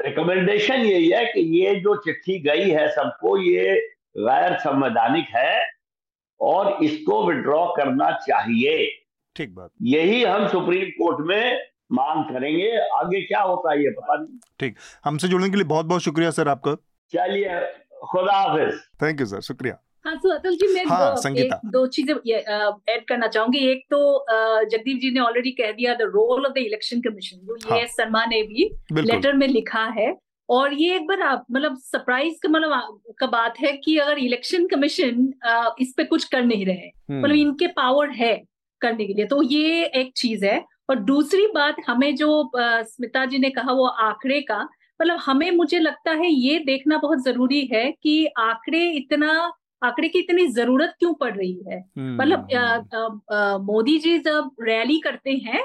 रिकमेंडेशन 0.00 0.74
यही 0.74 1.08
है 1.08 1.24
कि 1.24 1.40
ये 1.40 1.74
जो 1.74 1.96
चिट्ठी 1.96 2.38
गई 2.38 2.70
है 2.70 2.88
सबको 2.88 3.36
ये 3.38 3.74
गैर 4.16 4.58
संवैधानिक 4.58 5.26
है 5.36 5.62
और 6.40 6.78
इसको 6.82 7.26
विड्रॉ 7.26 7.66
करना 7.66 8.10
चाहिए। 8.10 9.03
ठीक 9.36 9.54
बात। 9.54 9.70
यही 9.82 10.22
हम 10.24 10.46
सुप्रीम 10.48 10.90
कोर्ट 10.98 11.26
में 11.28 11.60
मांग 11.92 12.24
करेंगे। 12.24 12.70
आगे 12.96 13.20
क्या 13.22 13.40
होता 13.42 13.72
है 13.72 13.82
ये 13.84 13.90
पता 13.90 14.16
नहीं। 14.16 14.38
ठीक 14.60 14.76
हमसे 15.04 15.28
जुड़ने 15.28 15.48
के 15.50 15.56
लिए 15.56 15.64
बहुत 15.64 15.86
बहुत 15.86 16.02
शुक्रिया 16.02 16.30
सर 16.30 16.48
आपका। 16.48 16.74
चलिए 17.12 17.60
खुदा 18.10 18.32
हाफिज। 18.32 18.80
थैंक 19.02 19.20
यू 19.20 19.26
सर 19.26 19.40
शुक्रिया। 19.40 19.78
हाँ 20.06 20.16
तो 20.16 20.30
अतुल 20.30 20.56
जी 20.56 20.66
मैं 20.74 20.84
हाँ, 20.86 21.14
दो, 21.14 21.28
एक, 21.34 21.52
दो 21.66 21.86
चीज़ें 21.86 22.14
ऐड 22.14 23.04
करना 23.08 23.26
चाहूँगी। 23.26 23.58
एक 23.70 23.84
तो 23.90 24.24
जगदीप 24.66 24.98
जी 25.00 25.10
ने 25.10 25.20
ऑलरेडी 25.20 25.50
कह 25.60 25.72
दिया 25.72 25.94
the 25.94 26.10
role 26.14 26.46
of 26.46 26.52
the 26.52 26.58
Election 26.58 27.00
Commission 27.00 27.38
जो 27.38 27.56
हाँ, 27.70 27.78
ये 27.78 27.86
शर्मा 27.86 28.24
ने 28.26 28.42
भी 28.42 28.70
लेटर 28.92 29.32
में 29.32 29.46
लिखा 29.48 29.84
है। 29.98 30.14
और 30.48 30.72
ये 30.74 30.96
एक 30.96 31.06
बार 31.06 31.20
आप 31.22 31.44
मतलब 31.50 31.76
सरप्राइज़ 31.82 32.34
का 32.42 32.48
मतलब 32.48 33.14
का 33.18 33.26
बात 33.26 33.54
है 33.60 33.72
कि 33.76 33.96
अगर 33.98 34.18
इलेक्शन 34.18 34.66
कमीशन 34.66 35.32
इस 35.80 35.94
पे 35.96 36.04
कुछ 36.04 36.24
कर 36.24 36.42
नहीं 36.42 36.66
रहे। 36.66 36.76
हम्म। 36.76 37.22
मतलब 37.22 37.36
इनके 37.36 37.66
पावर 37.76 38.10
है। 38.10 38.34
करने 38.84 39.06
के 39.06 39.14
लिए। 39.14 39.26
तो 39.26 39.42
ये 39.42 39.84
एक 39.96 40.12
चीज़ 40.16 40.44
है। 40.46 40.62
और 40.90 40.98
दूसरी 41.04 41.46
बात 41.54 41.76
हमें 41.88 42.14
जो 42.16 42.50
स्मिता 42.56 43.24
जी 43.26 43.38
ने 43.38 43.50
कहा 43.50 43.72
वो 43.72 43.86
आंकड़े 43.86 44.40
का 44.40 44.58
मतलब 45.00 45.18
हमें 45.26 45.50
मुझे 45.50 45.78
लगता 45.78 46.12
है 46.12 46.30
ये 46.32 46.58
देखना 46.58 46.98
बहुत 46.98 47.24
ज़रूरी 47.24 47.64
है 47.72 47.84
कि 48.02 48.24
आंकड़े 48.38 48.84
इतना 48.92 49.30
आंकड़े 49.82 50.08
की 50.08 50.18
इतनी 50.18 50.46
ज़रूरत 50.46 50.94
क्यों 50.98 51.12
पड़ 51.14 51.34
रही 51.36 51.58
है? 51.68 51.78
हम्म, 51.98 52.16
मतलब 52.22 52.48
हम्म। 52.54 53.64
मोदी 53.64 53.98
जी 53.98 54.18
जब 54.18 54.50
रैली 54.62 54.98
करते 55.00 55.32
हैं 55.46 55.62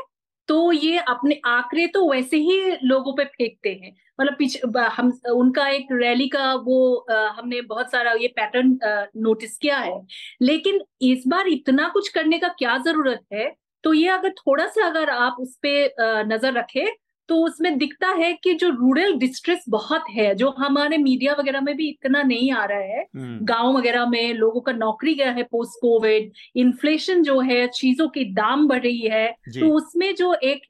तो 0.50 0.72
ये 0.72 0.98
अपने 1.00 1.40
आंकड़े 1.48 1.86
तो 1.88 2.10
वैसे 2.12 2.38
ही 2.38 2.78
लोगों 2.84 3.14
पे 3.16 3.26
फेंकते 3.28 3.70
हैं। 3.74 3.96
मतलब 4.20 4.78
हम 4.92 5.12
उनका 5.34 5.68
एक 5.70 5.88
रैली 5.94 6.28
का 6.30 6.54
वो 6.56 6.96
आ, 7.12 7.28
हमने 7.30 7.62
बहुत 7.64 7.92
सारा 7.92 8.12
ये 8.22 8.28
पैटर्न 8.38 8.78
नोटिस 9.18 9.58
किया 9.58 9.78
है। 9.80 9.94
लेकिन 10.42 10.82
इस 11.04 11.24
बार 11.28 11.48
इतना 11.48 11.88
कुछ 11.94 12.10
करने 12.10 12.40
का 12.40 12.48
क्या 12.60 12.78
ज़रूरत 12.80 13.22
है? 13.34 13.50
तो 13.84 13.94
ये 13.94 14.08
अगर 14.10 14.30
थोड़ा 14.38 14.66
सा 14.68 14.86
अगर 14.88 15.10
आप 15.10 15.36
उस 15.40 15.56
पर 15.66 16.26
नज़र 16.28 16.54
रखें 16.54 16.86
तो 17.30 17.36
उसमें 17.36 17.78
दिखता 17.78 18.08
है 18.08 18.34
कि 18.34 18.54
जो 18.54 18.70
रूरल 18.70 19.14
डिस्ट्रेस 19.14 19.66
बहुत 19.70 20.04
है 20.12 20.34
जो 20.36 20.50
हमारे 20.50 20.98
मीडिया 20.98 21.34
वगैरह 21.40 21.62
में 21.62 21.76
भी 21.78 21.90
इतना 21.90 22.24
नहीं 22.24 22.52
आ 22.52 22.66
रहा 22.66 22.80
है 22.80 23.02
हम्म। 23.16 23.46
गाँव 23.46 23.78
वगैरह 23.78 24.06
में 24.06 24.34
लोगों 24.34 24.62
का 24.62 24.72
नौकरी 24.72 25.14
गया 25.16 25.32
है 25.32 25.44
पोस्ट 25.44 25.82
कोविड 25.82 26.32
इन्फ्लेशन 26.56 27.24
जो 27.24 27.40
है 27.40 27.68
चीज़ों 27.68 28.08
की 28.10 28.26
दाम 28.34 28.68
बढ़ 28.68 28.82
रही 28.82 29.08
है 29.08 29.28
तो 29.60 29.74
उसमें 29.76 30.14
जो 30.16 30.34
एक 30.34 30.62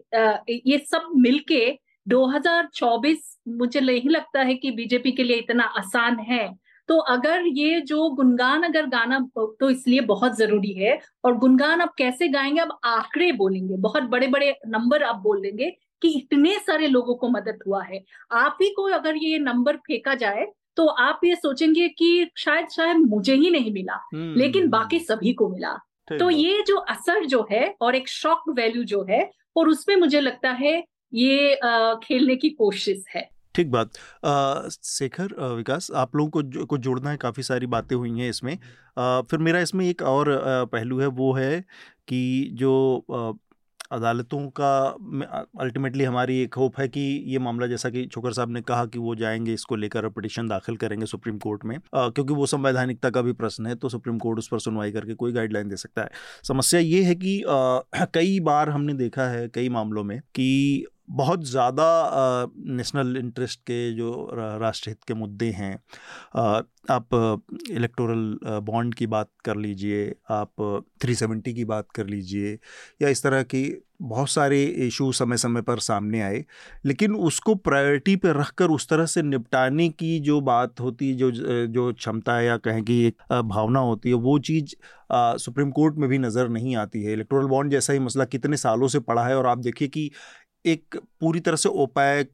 ये 0.66 0.78
सब 0.92 1.12
मिलके 1.16 1.78
2024 2.08 3.18
मुझे 3.48 3.80
नहीं 3.80 4.10
लगता 4.10 4.42
है 4.42 4.54
कि 4.56 4.72
बीजेपी 4.72 5.12
के 5.12 5.24
लिए 5.24 5.38
इतना 5.38 5.64
आसान 5.78 6.20
है। 6.20 6.48
तो 6.90 6.98
अगर 6.98 7.44
ये 7.48 7.82
जो 7.82 8.10
गुनगान 8.10 8.64
अगर 8.64 8.86
गाना 8.86 9.20
तो 9.38 9.70
इसलिए 9.70 10.02
बहुत 10.02 10.38
ज़रूरी 10.38 10.74
है। 10.74 11.00
और 11.26 11.38
गुनगान 11.38 11.82
आप 11.82 11.94
कैसे 11.98 12.28
गाएँगे? 12.28 12.62
अब 12.62 12.78
आंकड़े 12.86 13.32
बोलेंगे 13.32 13.78
बहुत 13.78 14.04
बड़े 14.04 14.28
बड़े 14.28 14.56
नंबर 14.68 15.04
आप 15.04 15.16
बोल 15.16 15.42
देंगे। 15.42 15.70
कि 16.02 16.10
इतने 16.10 16.58
सारे 16.60 16.88
लोगों 16.88 17.16
को 17.16 17.30
मदद 17.30 17.60
हुआ 17.68 17.84
है। 17.84 18.04
आप 18.32 18.58
ही 18.62 18.70
को 18.70 18.84
अगर 18.92 19.16
ये 19.18 19.40
नंबर 19.40 19.78
फेंका 19.78 20.16
जाए 20.16 20.48
तो 20.78 20.86
आप 20.86 21.20
ये 21.24 21.36
सोचेंगे 21.36 21.88
कि 21.90 22.30
शायद 22.38 22.68
शायद 22.68 22.98
मुझे 22.98 23.34
ही 23.34 23.50
नहीं 23.52 23.72
मिला 23.74 23.94
हम्म, 24.14 24.34
लेकिन 24.38 24.62
हम्म, 24.62 24.72
बाकी 24.72 24.98
हम्म। 24.98 25.06
सभी 25.06 25.34
को 25.34 25.50
मिला। 25.50 25.74
तो 26.12 26.30
ये 26.30 26.62
जो 26.68 26.76
असर 26.90 27.26
जो 27.26 27.48
है 27.52 27.76
और 27.82 27.96
एक 27.96 28.08
शॉक 28.10 28.44
वैल्यू 28.50 28.84
जो 28.84 29.06
है 29.10 29.30
और 29.58 29.70
उसमें 29.70 29.96
मुझे 29.96 30.20
लगता 30.20 30.52
है 30.52 30.84
ये 31.14 31.56
आ, 31.56 31.94
खेलने 31.96 32.36
की 32.36 32.50
कोशिश 32.50 33.04
है। 33.16 33.28
ठीक 33.56 33.72
बात। 33.72 33.92
शेखर 34.84 35.34
विकास 35.56 35.92
आप 35.96 36.16
लोगों 36.16 36.30
को 36.32 36.42
जो, 36.42 36.66
को 36.66 36.78
जोड़ना 36.78 37.10
है 37.10 37.18
काफ़ी 37.18 37.44
सारी 37.44 37.68
बातें 37.68 37.96
हुई 37.96 38.20
हैं 38.20 38.30
इसमें। 38.30 38.58
आ, 38.98 39.22
फिर 39.22 39.40
मेरा 39.40 39.60
इसमें 39.60 39.86
एक 39.86 40.02
और 40.02 40.32
आ, 40.32 40.64
पहलू 40.66 41.00
है 41.00 41.08
वो 41.08 41.34
है 41.34 41.60
कि 42.08 42.50
जो 42.54 43.36
अदालतों 43.92 44.40
का 44.62 44.88
अल्टीमेटली 45.62 46.04
हमारी 46.04 46.40
एक 46.42 46.54
होप 46.54 46.80
है 46.80 46.88
कि 46.88 47.02
ये 47.28 47.40
मामला 47.40 47.68
जैसा 47.68 47.90
कि 47.90 48.06
छोकर 48.06 48.34
साहब 48.34 48.50
ने 48.50 48.62
कहा 48.62 48.86
कि 48.86 49.00
वो 49.00 49.16
जाएँगे 49.16 49.54
इसको 49.54 49.76
लेकर 49.76 50.10
पिटिशन 50.10 50.48
दाखिल 50.48 50.76
करेंगे 50.78 51.06
सुप्रीम 51.06 51.38
कोर्ट 51.38 51.66
में। 51.66 51.78
आ, 51.96 52.10
क्योंकि 52.10 52.34
वो 52.34 52.46
संवैधानिकता 52.46 53.10
का 53.10 53.22
भी 53.22 53.34
प्रश्न 53.34 53.66
है 53.66 53.76
तो 53.76 53.90
सुप्रीम 53.90 54.18
कोर्ट 54.18 54.40
उस 54.40 54.48
पर 54.48 54.60
सुनवाई 54.60 54.92
करके 54.92 55.14
कोई 55.14 55.32
गाइडलाइन 55.32 55.70
दे 55.70 55.76
सकता 55.76 56.02
है। 56.02 56.10
समस्या 56.44 56.80
ये 56.80 57.04
है 57.04 57.16
कि 57.16 57.42
आ, 57.42 57.80
कई 58.14 58.40
बार 58.40 58.70
हमने 58.70 58.94
देखा 58.94 59.24
है 59.24 59.48
कई 59.50 59.70
मामलों 59.70 60.04
में 60.04 60.20
कि 60.20 60.86
बहुत 61.10 61.44
ज़्यादा 61.48 61.86
नेशनल 62.68 63.18
इंटरेस्ट 63.18 63.60
के 63.62 63.92
जो 63.96 64.12
राष्ट्रहित 64.34 65.04
के 65.08 65.14
मुद्दे 65.14 65.50
हैं 65.52 65.74
आप 66.92 67.44
इलेक्टोरल 67.72 68.60
बॉन्ड 68.64 68.96
की 68.96 69.08
बात 69.08 69.30
कर 69.46 69.56
लीजिए, 69.58 70.14
आप 70.32 70.52
370 71.02 71.54
की 71.54 71.66
बात 71.66 71.88
कर 71.96 72.08
लीजिए, 72.08 72.58
या 73.02 73.10
इस 73.10 73.24
तरह 73.24 73.44
की 73.44 73.64
बहुत 74.02 74.30
सारे 74.30 74.64
इशू 74.88 75.12
समय 75.12 75.38
समय 75.38 75.62
पर 75.62 75.80
सामने 75.80 76.22
आए, 76.22 76.44
लेकिन 76.86 77.16
उसको 77.18 77.56
प्रायोरिटी 77.58 78.16
पे 78.16 78.32
रख 78.34 78.52
कर 78.58 78.70
उस 78.72 78.88
तरह 78.90 79.06
से 79.06 79.22
निपटाने 79.24 79.88
की 79.92 80.20
जो 80.22 80.40
बात 80.42 80.80
होती 80.80 81.14
जो 81.16 81.32
जो 81.32 81.92
क्षमता 81.94 82.36
है 82.36 82.46
या 82.46 82.58
कहें 82.60 82.84
कि 82.84 83.02
एक 83.08 83.24
भावना 83.46 83.80
होती 83.82 84.10
है, 84.10 84.16
वो 84.16 84.38
चीज़ 84.42 84.76
सुप्रीम 85.44 85.72
कोर्ट 85.72 85.96
में 85.98 86.10
भी 86.10 86.18
नज़र 86.20 86.50
नहीं 86.50 86.76
आती 86.78 87.04
है। 87.04 87.14
इलेक्टोरल 87.14 87.48
बॉन्ड 87.48 87.72
जैसा 87.72 87.94
ही 87.94 88.00
मसला 88.00 88.26
कितने 88.28 88.58
सालों 88.58 88.88
से 88.88 89.00
पड़ा 89.02 89.26
है 89.28 89.38
और 89.38 89.46
आप 89.48 89.58
देखिए 89.60 89.88
कि 89.88 90.10
एक 90.66 90.98
पूरी 91.22 91.40
तरह 91.40 91.56
से 91.56 91.70
ओपैक 91.70 92.32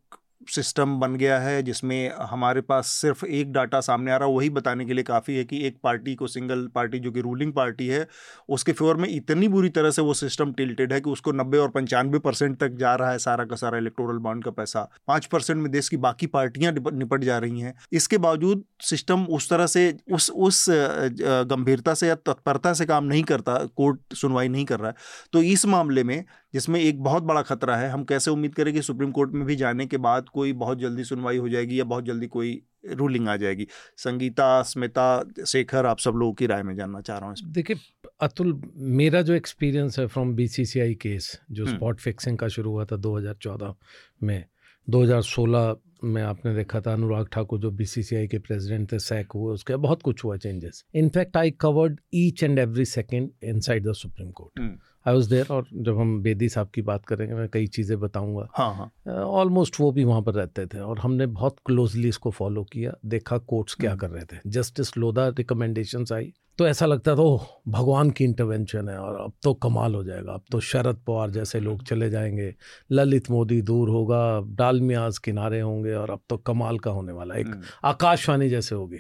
सिस्टम 0.48 0.94
बन 1.00 1.16
गया 1.16 1.38
है, 1.40 1.62
जिसमें 1.64 2.12
हमारे 2.22 2.62
पास 2.62 2.88
सिर्फ़ 2.88 3.26
एक 3.26 3.52
डाटा 3.52 3.80
सामने 3.82 4.12
आ 4.12 4.18
रहा 4.18 4.28
है। 4.30 4.36
वही 4.36 4.50
बताने 4.50 4.86
के 4.86 4.94
लिए 4.94 5.04
काफ़ी 5.04 5.36
है 5.36 5.44
कि 5.44 5.62
एक 5.68 5.78
पार्टी 5.84 6.14
को 6.16 6.28
सिंगल 6.28 6.66
पार्टी 6.76 7.00
जो 7.00 7.12
कि 7.12 7.22
रूलिंग 7.22 7.54
पार्टी 7.54 7.88
है, 7.88 8.06
उसके 8.50 8.72
फेवर 8.72 8.96
में 8.96 9.08
इतनी 9.10 9.48
बुरी 9.48 9.70
तरह 9.70 9.92
से 9.92 10.02
वो 10.02 10.14
सिस्टम 10.14 10.52
टिल्टेड 10.54 10.94
है 10.94 11.00
कि 11.02 11.10
उसको 11.10 11.32
नब्बे 11.32 11.58
और 11.58 11.70
पंचानवे 11.70 12.20
परसेंट 12.20 12.58
तक 12.60 12.76
जा 12.80 12.94
रहा 12.96 13.12
है 13.12 13.20
सारा 13.20 13.46
का 13.46 13.56
सारा 13.56 13.78
इलेक्टोरल 13.78 14.18
बॉन्ड 14.18 14.44
का 14.44 14.52
पैसा। 14.52 14.88
पाँच 15.08 15.26
परसेंट 15.26 15.60
में 15.60 15.72
देश 15.72 15.90
की 15.90 15.98
बाकी 15.98 16.28
पार्टियाँ 16.28 16.74
निपट 16.74 17.24
जा 17.24 17.38
रही 17.38 17.62
हैं। 17.62 17.74
इसके 17.92 18.18
बावजूद 18.20 18.64
सिस्टम 18.84 19.26
उस 19.28 19.50
तरह 19.50 19.68
से, 19.68 19.98
उस 20.12 20.30
उस 20.32 20.66
गंभीरता 20.70 21.94
से 21.94 22.08
या 22.08 22.16
तत्परता 22.18 22.74
से 22.74 22.86
काम 22.86 23.04
नहीं 23.06 23.24
करता, 23.24 23.58
कोर्ट 23.68 24.14
सुनवाई 24.14 24.48
नहीं 24.48 24.66
कर 24.66 24.80
रहा 24.80 24.90
है। 24.90 24.96
तो 25.34 25.42
इस 25.44 25.66
मामले 25.68 26.04
में 26.04 26.24
जिसमें 26.56 26.80
एक 26.80 27.02
बहुत 27.04 27.24
बड़ा 27.24 27.42
खतरा 27.42 27.76
है। 27.76 27.90
हम 27.90 28.04
कैसे 28.04 28.32
उम्मीद 28.32 28.56
करें 28.56 28.74
कि 28.74 28.82
सुप्रीम 28.82 29.12
कोर्ट 29.12 29.32
में 29.32 29.46
भी 29.46 29.56
जाने 29.56 29.86
के 29.86 29.98
बाद 29.98 30.30
कोई 30.30 30.54
बहुत 30.54 30.80
जल्दी 30.80 31.04
सुनवाई 31.04 31.38
हो 31.38 31.50
जाएगी 31.50 31.80
या 31.80 31.84
बहुत 31.84 32.06
जल्दी 32.06 32.28
कोई 32.28 32.62
रूलिंग 32.94 33.28
आ 33.30 33.36
जाएगी? 33.36 33.68
संगीता 33.98 34.62
स्मिता 34.62 35.08
शेखर 35.46 35.86
आप 35.86 36.00
सब 36.00 36.16
लोगों 36.16 36.34
की 36.34 36.46
राय 36.46 36.64
में 36.64 36.76
जानना 36.76 37.02
चाह 37.02 37.18
रहा 37.18 37.30
हूँ 37.30 37.52
देखिए 37.52 37.78
अतुल 38.22 38.62
मेरा 38.76 39.22
जो 39.22 39.34
एक्सपीरियंस 39.34 40.00
है 40.00 40.08
फ्रॉम 40.08 40.34
बीसीसीआई 40.36 40.94
केस 40.94 41.32
जो 41.52 41.66
स्पॉट 41.66 41.82
हम्म। 41.82 42.04
फिक्सिंग 42.04 42.38
का 42.38 42.48
शुरू 42.48 42.72
हुआ 42.72 42.86
था 42.86 43.02
2014 43.02 43.76
में 44.24 44.46
2016 44.88 45.76
में 46.04 46.22
आपने 46.22 46.56
देखा 46.56 46.82
था 46.82 46.94
अनुराग 46.94 47.28
ठाकुर 47.32 47.60
जो 47.60 47.72
बीसीसीआई 47.72 48.28
के 48.28 48.40
प्रेसिडेंट 48.40 48.92
थे 48.92 49.00
सैक 49.00 49.32
हुए 49.36 49.54
उसके 49.54 49.76
बहुत 49.76 50.02
कुछ 50.02 50.24
हुआ 50.24 50.38
changes 50.38 50.84
in fact 50.96 51.38
I 51.38 51.52
covered 51.52 52.00
each 52.14 52.44
and 52.44 52.60
every 52.60 52.86
second 52.86 53.30
inside 53.60 53.88
the 53.88 53.94
Supreme 53.94 54.32
Court 54.32 54.60
I 55.08 55.14
was 55.14 55.30
there 55.30 55.48
और 55.52 55.66
जब 55.74 55.98
हम 56.00 56.22
बेदी 56.22 56.50
साहब 56.50 56.70
की 56.76 56.82
बात 56.82 57.06
करेंगे 57.06 57.36
मैं 57.36 57.48
कई 57.50 57.68
चीज़ें 57.68 58.00
बताऊँगा। 58.00 58.48
हाँ 58.54 58.74
हाँ। 58.76 59.16
ऑलमोस्ट 59.16 59.80
वो 59.80 59.92
भी 59.92 60.04
वहाँ 60.04 60.22
पर 60.22 60.34
रहते 60.34 60.66
थे 60.66 60.80
और 60.80 61.00
हमने 61.00 61.26
बहुत 61.26 61.56
क्लोजली 61.66 62.10
इसको 62.10 62.32
फॉलो 62.32 62.64
किया 62.64 62.94
देखा 63.06 63.38
कोर्ट्स 63.38 63.76
क्या 63.76 63.92
हम्म। 63.92 64.00
कर 64.00 64.10
रहे 64.10 64.24
थे। 64.26 64.38
जस्टिस 64.50 64.98
लोधा 64.98 65.28
रिकमेंडेशन 65.28 66.06
आई 66.14 66.34
तो 66.58 66.68
ऐसा 66.68 66.86
लगता 66.86 67.16
था 67.16 67.22
ओह 67.22 67.46
भगवान 67.68 68.10
की 68.10 68.24
इंटरवेंशन 68.24 68.90
है 68.90 68.98
और 68.98 69.16
अब 69.22 69.34
तो 69.44 69.54
कमाल 69.54 69.96
हो 69.96 70.04
जाएगा 70.04 70.34
अब 70.34 70.44
तो 70.52 70.60
शरद 70.60 70.98
पवार 71.08 71.30
जैसे 71.30 71.60
लोग 71.60 71.84
चले 71.84 72.10
जाएँगे 72.10 72.54
ललित 72.92 73.30
मोदी 73.32 73.62
दूर 73.62 73.90
होगा 73.90 74.22
डालमियाज 74.56 75.18
किनारे 75.18 75.60
होंगे 75.60 75.94
और 75.94 76.12
अब 76.12 76.22
तो 76.30 76.38
कमाल 76.38 76.80
का 76.80 76.92
होने 76.92 77.12
वाला 77.12 77.36
एक 77.36 77.48
हम्म। 77.48 77.62
आकाशवाणी 77.84 78.50
जैसे 78.50 78.76
होगी। 78.76 79.00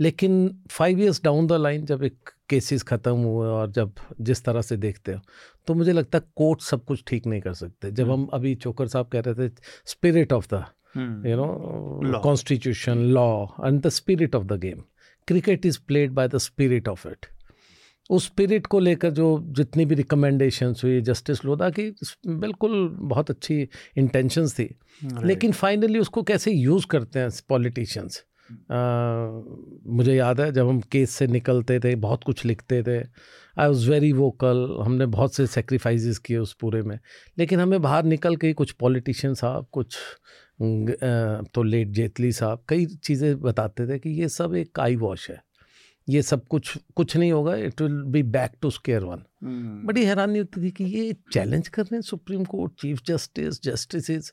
लेकिन 0.00 0.62
five 0.70 1.00
years 1.00 1.20
down 1.24 1.46
the 1.46 1.52
line 1.52 1.84
जब 1.86 2.02
एक 2.02 2.30
केसेस 2.50 2.82
ख़त्म 2.82 3.12
हुए 3.14 3.48
और 3.48 3.70
जब 3.72 3.92
जिस 4.20 4.44
तरह 4.44 4.62
से 4.62 4.76
देखते 4.76 5.12
हो 5.12 5.20
तो 5.68 5.74
मुझे 5.74 5.92
लगता 5.92 6.18
है 6.18 6.24
कोर्ट 6.36 6.60
सब 6.62 6.84
कुछ 6.84 7.02
ठीक 7.06 7.26
नहीं 7.26 7.40
कर 7.40 7.52
सकते। 7.54 7.90
जब 7.90 8.10
हम 8.10 8.26
अभी 8.32 8.54
चोकर 8.56 8.88
साहब 8.88 9.08
कह 9.08 9.20
रहे 9.20 9.48
थे 9.48 9.54
spirit 9.86 10.32
of 10.32 10.46
the 10.54 10.64
you 11.26 11.36
know 11.36 12.20
constitution 12.20 13.04
law 13.14 13.30
and 13.64 13.80
the 13.80 13.88
spirit 13.88 14.34
of 14.34 14.44
the 14.44 14.60
game 14.60 14.82
cricket 15.28 15.66
is 15.66 15.78
played 15.86 16.12
by 16.12 16.28
the 16.28 16.38
spirit 16.38 16.88
of 16.88 17.08
it 17.08 17.26
उस 18.10 18.26
स्पिरिट 18.26 18.66
को 18.66 18.78
लेकर 18.78 19.10
जो 19.10 19.26
जितनी 19.56 19.84
भी 19.84 19.94
रिकमेंडेशंस 19.94 20.84
हुई 20.84 21.00
जस्टिस 21.00 21.44
लोधा 21.44 21.68
की 21.70 21.90
बिल्कुल 22.26 22.88
बहुत 23.00 23.30
अच्छी 23.30 23.56
इंटेंशंस 23.96 24.54
थी। 24.58 24.68
लेकिन 25.24 25.52
फाइनली 25.52 25.98
उसको 25.98 26.22
कैसे 26.22 26.52
यूज़ 26.52 26.86
करते 26.86 27.18
हैं 27.18 27.30
पॉलिटिशियंस 27.48 28.22
मुझे 29.92 30.14
याद 30.14 30.40
है 30.40 30.50
जब 30.52 30.68
हम 30.68 30.80
केस 30.92 31.10
से 31.10 31.26
निकलते 31.26 31.78
थे 31.80 31.94
बहुत 31.96 32.24
कुछ 32.24 32.44
लिखते 32.44 32.82
थे। 32.82 32.98
आई 32.98 33.68
वॉज़ 33.68 33.90
वेरी 33.90 34.12
वोकल 34.12 34.78
हमने 34.82 35.06
बहुत 35.06 35.34
से 35.34 35.46
सेक्रीफाइसेस 35.46 36.18
किए 36.18 36.36
उस 36.38 36.52
पूरे 36.60 36.82
में। 36.82 36.98
लेकिन 37.38 37.60
हमें 37.60 37.80
बाहर 37.82 38.04
निकल 38.04 38.36
के 38.36 38.52
कुछ 38.52 38.72
पॉलिटिशियन 38.72 39.34
साहब 39.34 39.66
कुछ 39.72 39.96
तो 41.54 41.62
लेट 41.62 41.88
जेतली 41.88 42.32
साहब 42.32 42.64
कई 42.68 42.86
चीज़ें 42.86 43.40
बताते 43.40 43.86
थे 43.88 43.98
कि 43.98 44.10
ये 44.10 44.28
सब 44.28 44.54
एक 44.54 44.80
आई 44.80 44.96
वॉश 44.96 45.30
है। 45.30 45.42
ये 46.08 46.22
सब 46.22 46.46
कुछ 46.46 46.76
कुछ 46.96 47.16
नहीं 47.16 47.32
होगा 47.32 47.54
it 47.56 47.80
will 47.82 48.02
be 48.02 48.22
back 48.22 48.52
to 48.62 48.70
square 48.70 49.04
one 49.04 49.24
बड़ी 49.86 50.04
हैरानी 50.04 50.38
होती 50.38 50.62
थी 50.62 50.70
कि 50.70 50.84
ये 50.84 51.12
चैलेंज 51.32 51.68
कर 51.68 51.82
रहे 51.82 51.94
हैं 51.94 52.02
Supreme 52.02 52.44
Court 52.44 52.72
chief 52.80 53.00
justice 53.06 53.62
justice 53.62 54.32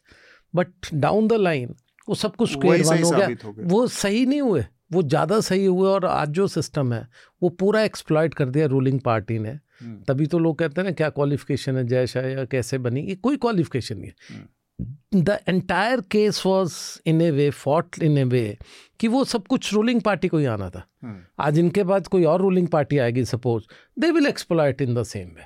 but 0.56 0.68
down 0.94 1.28
the 1.28 1.34
line 1.34 1.76
वो 2.08 2.16
सब 2.16 2.36
कुछ 2.36 2.52
स्क्वेयर 2.52 2.84
वन 2.84 3.04
हो 3.04 3.12
गया। 3.12 3.28
वो 3.68 3.88
सही 3.88 4.26
नहीं 4.26 4.42
हुए 4.42 4.66
वो 4.94 5.02
ज़्यादा 5.04 5.40
सही 5.42 5.66
हुए 5.66 5.90
और 5.90 6.06
आज 6.06 6.30
जो 6.30 6.48
सिस्टम 6.48 6.94
है 6.94 7.08
वो 7.42 7.50
पूरा 7.50 7.82
एक्सप्लॉयट 7.84 8.34
कर 8.34 8.50
दिया 8.50 8.66
रूलिंग 8.66 9.00
पार्टी 9.00 9.40
ने। 9.40 9.50
हम्म। 9.50 10.04
तभी 10.08 10.26
तो 10.26 10.40
लोग 10.40 10.58
कहते 10.60 10.82
हैं 10.82 10.86
ना 10.86 10.92
क्या 10.92 11.10
क्वालिफिकेशन 11.10 11.78
है 11.78 11.84
जय 11.88 12.08
शाह 12.08 12.26
या 12.26 12.46
कैसे 12.46 12.78
बनी? 12.78 13.02
ये 13.02 13.16
कोई 13.16 13.38
क्वालिफिकेशन 13.38 13.98
नहीं 13.98 14.10
है। 14.10 14.16
हम्म। 14.30 14.48
The 15.16 15.40
entire 15.48 16.02
case 16.02 16.46
was 16.46 16.74
in 17.06 17.22
a 17.22 17.32
way 17.32 17.50
fought 17.50 18.00
in 18.04 18.18
a 18.18 18.24
way 18.24 18.58
कि 19.00 19.08
वो 19.08 19.24
सब 19.24 19.48
कुछ 19.48 19.74
रूलिंग 19.74 20.02
पार्टी 20.02 20.28
को 20.28 20.38
ही 20.38 20.46
आना 20.46 20.70
था। 20.70 20.86
hmm. 21.06 21.16
आज 21.40 21.60
इनके 21.60 21.84
बाद 21.84 22.08
कोई 22.08 22.24
और 22.24 22.42
रूलिंग 22.42 22.68
पार्टी 22.68 22.98
आएगी 22.98 23.26
suppose 23.26 23.64
they 24.00 24.12
will 24.12 24.28
exploit 24.28 24.82
in 24.82 24.96
the 24.96 25.04
same 25.04 25.28
way 25.28 25.46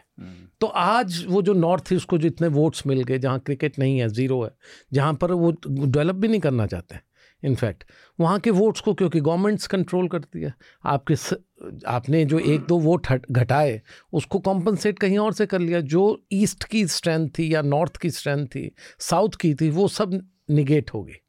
तो 0.62 0.68
आज 0.68 1.26
वो 1.28 1.42
जो 1.42 1.54
नॉर्थ 1.54 1.94
ईस्ट 1.94 2.08
को 2.08 2.18
जो 2.18 2.28
इतने 2.28 2.48
वोट्स 2.48 2.88
मिल 2.88 3.04
गए 3.04 3.20
जहाँ 3.20 3.40
क्रिकेट 3.40 3.80
नहीं 3.80 4.00
है 4.00 4.10
ज़ीरो 4.10 4.44
है 4.44 4.52
जहाँ 4.94 5.14
पर 5.14 5.32
वो 5.32 5.52
डेवलप 5.70 6.16
भी 6.16 6.28
नहीं 6.28 6.40
करना 6.40 6.68
चाहते 6.68 6.96
हैं। 6.96 7.04
इनफैक्ट 7.44 7.84
वहाँ 8.20 8.40
के 8.40 8.52
वोट्स 8.52 8.82
को 8.82 8.94
क्योंकि 8.94 9.20
गवर्नमेंट्स 9.20 9.68
कंट्रोल 9.68 10.08
करती 10.08 10.42
है 10.42 10.54
आपके 10.86 11.16
आपने 11.88 12.24
जो 12.26 12.40
एक 12.40 12.62
दो 12.62 12.78
वोट 12.80 13.08
घटाए, 13.32 13.82
उसको 14.14 14.40
कॉम्पनसेट 14.40 15.00
कहीं 15.00 15.18
और 15.18 15.34
से 15.34 15.46
कर 15.46 15.60
लिया, 15.60 15.82
जो 15.82 16.22
ईस्ट 16.32 16.64
की 16.64 16.86
स्ट्रेंथ 16.88 17.30
थी 17.30 17.54
या 17.54 17.62
नॉर्थ 17.62 17.98
की 17.98 18.10
स्ट्रेंथ 18.10 18.48
थी 18.48 18.72
साउथ 19.00 19.36
की 19.42 19.54
थी, 19.56 19.70
वो 19.70 19.88
सब 19.88 20.22
निगेट 20.50 20.94
हो 20.94 21.04
गई। 21.04 21.22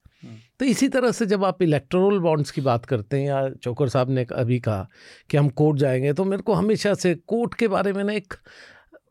तो 0.60 0.64
इसी 0.64 0.88
तरह 0.88 1.12
से 1.12 1.26
जब 1.26 1.44
आप 1.44 1.62
इलेक्ट्रोल 1.62 2.18
बॉन्ड्स 2.18 2.50
की 2.50 2.60
बात 2.60 2.84
करते 2.86 3.18
हैं, 3.18 3.26
या 3.26 3.48
चोकर 3.62 3.88
साहब 3.88 4.10
ने 4.10 4.26
अभी 4.32 4.58
कहा 4.60 4.88
कि 5.30 5.36
हम 5.36 5.48
कोर्ट 5.48 5.78
जाएँगे 5.78 6.12
तो 6.12 6.24
मेरे 6.24 6.42
को 6.42 6.52
हमेशा 6.52 6.94
से 6.94 7.14
कोर्ट 7.14 7.54
के 7.54 7.68
बारे 7.68 7.92
में 7.92 8.02
ना 8.04 8.12
एक, 8.12 8.34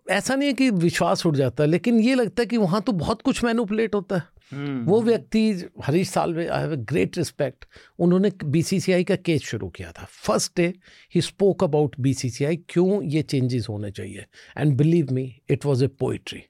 ऐसा 0.09 0.35
नहीं 0.35 0.47
है 0.47 0.53
कि 0.53 0.69
विश्वास 0.69 1.25
उठ 1.25 1.35
जाता 1.35 1.63
है 1.63 1.69
लेकिन 1.69 1.99
ये 1.99 2.15
लगता 2.15 2.41
है 2.41 2.45
कि 2.45 2.57
वहाँ 2.57 2.81
तो 2.81 2.91
बहुत 2.91 3.21
कुछ 3.21 3.43
मैनुपलेट 3.43 3.95
होता 3.95 4.15
है 4.15 4.23
वो 4.53 4.99
हम्म। 4.99 5.05
व्यक्ति 5.05 5.41
Harish 5.83 6.09
Salve 6.09 6.47
I 6.47 6.61
have 6.61 6.75
great 6.89 7.17
respect 7.17 7.65
उन्होंने 7.99 8.31
बीसीसीआई 8.45 9.03
का 9.03 9.15
केस 9.15 9.43
शुरू 9.45 9.69
किया 9.69 9.91
था। 9.91 10.05
फ़र्स्ट 10.05 10.55
डे 10.57 10.73
ही 11.15 11.21
स्पोक 11.21 11.63
अबाउट 11.63 11.95
बीसीसीआई 11.99 12.57
क्यों 12.69 13.01
ये 13.03 13.21
चेंजेस 13.23 13.67
होने 13.69 13.91
चाहिए? 13.91 14.25
And 14.57 14.75
believe 14.77 15.11
me 15.13 15.33
it 15.49 15.65
was 15.65 15.83
a 15.83 15.87
poetry 15.99 16.41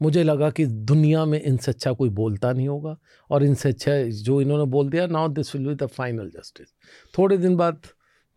मुझे 0.00 0.22
लगा 0.22 0.48
कि 0.50 0.64
दुनिया 0.66 1.24
में 1.24 1.40
इनसे 1.40 1.70
अच्छा 1.70 1.92
कोई 1.92 2.08
बोलता 2.08 2.52
नहीं 2.52 2.68
होगा, 2.68 2.96
और 3.30 3.44
इनसे 3.44 3.68
अच्छा 3.68 4.02
जो 4.22 4.40
इन्होंने 4.40 4.64
बोल 4.70 4.88
दिया 4.90 5.06
now 5.06 5.28
this 5.28 5.54
will 5.54 5.66
be 5.66 5.74
the 5.74 5.86
final 5.88 6.28
justice 6.30 6.68
थोड़े 7.14 7.36
दिन 7.38 7.56
बाद 7.56 7.86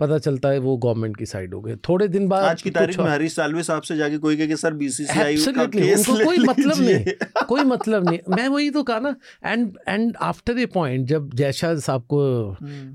पता 0.01 0.17
चलता 0.19 0.49
है 0.49 0.59
वो 0.59 0.75
गवर्नमेंट 0.77 1.17
की 1.17 1.25
साइड 1.25 1.53
हो 1.53 1.61
गए। 1.61 1.75
थोड़े 1.87 2.07
दिन 2.07 2.27
बाद 2.27 2.43
आज 2.43 2.61
की 2.61 2.69
तारीख 2.71 2.99
में 2.99 3.09
हरीश 3.09 3.35
सालवे 3.35 3.63
साहब 3.63 3.81
से 3.83 3.97
जाके 3.97 4.17
कोई 4.17 4.37
कहे 4.37 4.55
सर 4.57 4.73
बीसीसीआई 4.73 5.35
का 5.55 5.65
केस 5.67 6.09
उनको 6.09 6.25
कोई 6.25 6.37
मतलब 6.39 6.79
नहीं 6.79 7.45
कोई 7.47 7.63
मतलब 7.63 8.09
नहीं। 8.09 8.19
मैं 8.35 8.47
वही 8.47 8.69
तो 8.69 8.83
कहा 8.83 8.99
ना 8.99 9.15
and 9.45 9.77
and 9.87 10.15
after 10.21 10.59
a 10.59 10.65
point 10.73 11.07
जब 11.07 11.33
जयशाह 11.33 11.75
साहब 11.79 12.05
को 12.13 12.21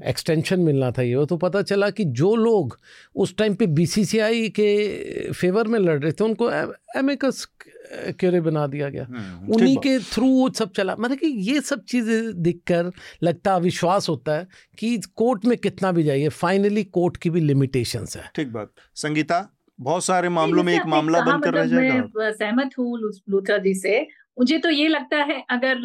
एक्सटेंशन 0.08 0.54
हम्म। 0.54 0.66
मिलना 0.66 0.90
था 0.90 1.02
ये 1.02 1.26
तो 1.26 1.36
पता 1.38 1.62
चला 1.62 1.90
कि 1.90 2.04
जो 2.22 2.34
लोग 2.36 2.78
उस 3.16 3.36
टाइम 3.36 3.54
पे 3.54 3.66
बीसीसीआई 3.78 4.48
के 4.60 5.32
फेवर 5.32 5.68
में 5.68 5.78
लड़ 5.78 5.98
रहे 5.98 6.12
थे 6.12 6.24
उनको 6.24 6.50
एमिकस 6.98 7.46
क्योरे 8.20 8.40
बना 8.40 8.66
दिया 8.66 8.88
गया। 8.88 9.04
हम्म, 9.04 9.52
उन्हीं 9.54 9.76
के 9.76 9.98
थ्रू 10.02 10.26
वो 10.28 10.48
सब 10.50 10.70
चला। 10.76 10.94
मतलब 10.98 11.18
कि 11.18 11.26
ये 11.50 11.60
सब 11.60 11.82
चीज़ें 11.88 12.42
दिखकर 12.42 12.90
लगता 13.22 13.56
विश्वास 13.58 14.08
होता 14.08 14.36
है 14.36 14.46
कि 14.78 14.96
कोर्ट 15.16 15.44
में 15.44 15.56
कितना 15.58 15.92
भी 15.92 16.02
जाइए 16.02 16.28
फाइनली 16.28 16.82
कोर्ट 16.96 17.16
की 17.16 17.30
भी 17.30 17.40
लिमिटेशंस 17.40 18.16
है। 18.16 18.30
ठीक 18.34 18.52
बात। 18.52 18.72
संगीता 18.94 19.40
बहुत 19.80 20.04
सारे 20.04 20.28
मामलों 20.28 20.62
में 20.62 20.74
एक 20.74 20.86
मामला 20.86 21.20
बनकर 21.20 21.54
रह 21.54 21.64
मतलब 21.64 21.80
जाएगा 21.80 22.30
सहमत 22.32 22.70
हूँ 22.78 22.98
लूथरा 23.28 23.58
जी 23.58 23.74
से। 23.74 24.00
मुझे 24.38 24.58
तो 24.58 24.70
ये 24.70 24.88
लगता 24.88 25.16
है 25.16 25.44
अगर 25.50 25.82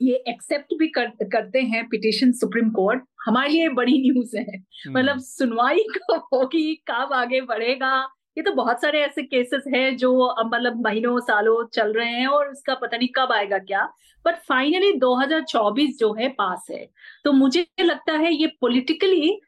ये 0.00 0.14
एक्सेप्ट 0.28 0.74
भी 0.78 0.88
कर, 0.88 1.06
करते 1.06 1.60
हैं 1.60 1.88
पिटिशन 1.88 2.32
सुप्रीम 2.32 2.70
कोर्ट 2.70 3.04
हमारे 3.26 3.48
लिए 3.48 3.68
बड़ी 3.68 3.98
न्यूज़ 4.02 4.36
है। 4.36 4.56
हम्म। 4.58 4.98
मतलब 4.98 5.18
सुनवाई 5.18 5.78
कब 5.96 6.28
होगी 6.32 6.74
कब 6.90 7.12
आगे 7.12 7.40
बढ़ेगा? 7.40 7.94
ये 8.38 8.42
तो 8.42 8.52
बहुत 8.52 8.80
सारे 8.82 9.00
ऐसे 9.00 9.22
केसेस 9.22 9.64
हैं 9.74 9.96
जो 9.96 10.10
मतलब 10.46 10.82
महीनों 10.84 11.20
सालों 11.20 11.66
चल 11.74 11.92
रहे 11.92 12.10
हैं 12.10 12.26
और 12.26 12.50
इसका 12.50 12.74
पता 12.74 12.96
नहीं 12.96 13.08
कब 13.16 13.32
आएगा 13.32 13.58
क्या। 13.58 13.84
बट 14.26 14.34
फाइनली 14.48 14.92
2024 14.92 15.98
जो 15.98 16.12
है 16.14 16.28
पास 16.28 16.66
है। 16.70 16.86
तो 17.24 17.32
मुझे 17.32 17.66
लगता 17.80 18.12
है 18.12 18.34
ये 18.34 18.46
पॉलिटिकली 18.60 19.40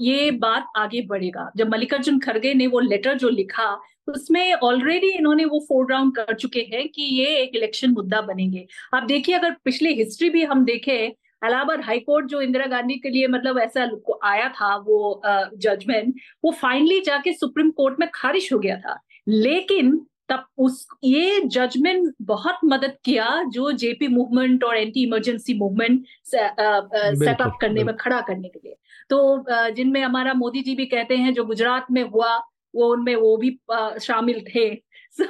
ये 0.00 0.30
बात 0.32 0.66
आगे 0.76 1.02
बढ़ेगा। 1.02 1.50
जब 1.56 1.68
मल्लिकार्जुन 1.72 2.18
खड़गे 2.20 2.54
ने 2.54 2.66
वो 2.66 2.80
लेटर 2.80 3.18
जो 3.18 3.28
लिखा 3.28 3.70
उसमें 4.08 4.52
ऑलरेडी 4.54 5.08
इन्होंने 5.08 5.44
वो 5.44 5.58
फोर 5.68 5.90
राउंड 5.92 6.14
कर 6.16 6.34
चुके 6.34 6.60
हैं 6.72 6.88
कि 6.88 7.02
ये 7.02 7.36
एक 7.36 7.56
इलेक्शन 7.56 7.90
मुद्दा 7.90 8.20
बनेंगे। 8.22 8.66
आप 8.94 9.02
देखिए 9.02 9.34
अगर 9.34 9.56
पिछली 9.64 9.94
हिस्ट्री 9.94 10.30
भी 10.30 10.44
हम 10.44 10.64
देखें 10.64 11.10
अलाहाबाद 11.42 11.80
हाईकोर्ट 11.84 12.26
जो 12.26 12.40
इंदिरा 12.40 12.66
गांधी 12.66 12.94
के 12.94 13.10
लिए 13.10 13.26
मतलब 13.28 13.58
ऐसा 13.58 13.88
आया 14.24 14.48
था 14.50 14.74
वो 14.78 15.22
जजमेंट 15.24 16.14
वो 16.44 16.52
फाइनली 16.52 17.00
जाके 17.00 17.32
सुप्रीम 17.32 17.70
कोर्ट 17.70 18.00
में 18.00 18.08
खारिज 18.14 18.48
हो 18.52 18.58
गया 18.58 18.76
था। 18.76 18.98
लेकिन 19.28 20.00
तब 20.28 20.44
उस 20.58 20.86
ये 21.04 21.40
जजमेंट 21.46 22.12
बहुत 22.22 22.58
मदद 22.64 22.96
किया 23.04 23.26
जो 23.52 23.70
जेपी 23.74 24.08
मूवमेंट 24.08 24.64
और 24.64 24.76
एंटी 24.76 25.02
इमरजेंसी 25.02 25.54
मूवमेंट 25.54 26.04
सेटअप 26.24 27.56
करने 27.60 27.84
में 27.84 27.94
खड़ा 27.96 28.20
करने 28.20 28.48
के 28.48 28.60
लिए। 28.64 28.74
तो 29.10 29.44
जिनमें 29.70 30.00
हमारा 30.00 30.34
मोदी 30.34 30.62
जी 30.62 30.74
भी 30.74 30.86
कहते 30.86 31.16
हैं 31.16 31.34
जो 31.34 31.44
गुजरात 31.44 31.86
में 31.90 32.02
हुआ 32.02 32.36
वो 32.74 32.92
उनमें 32.92 33.16
वो 33.16 33.36
भी 33.36 33.58
शामिल 34.00 34.44
थे। 34.54 34.68
So, 35.20 35.26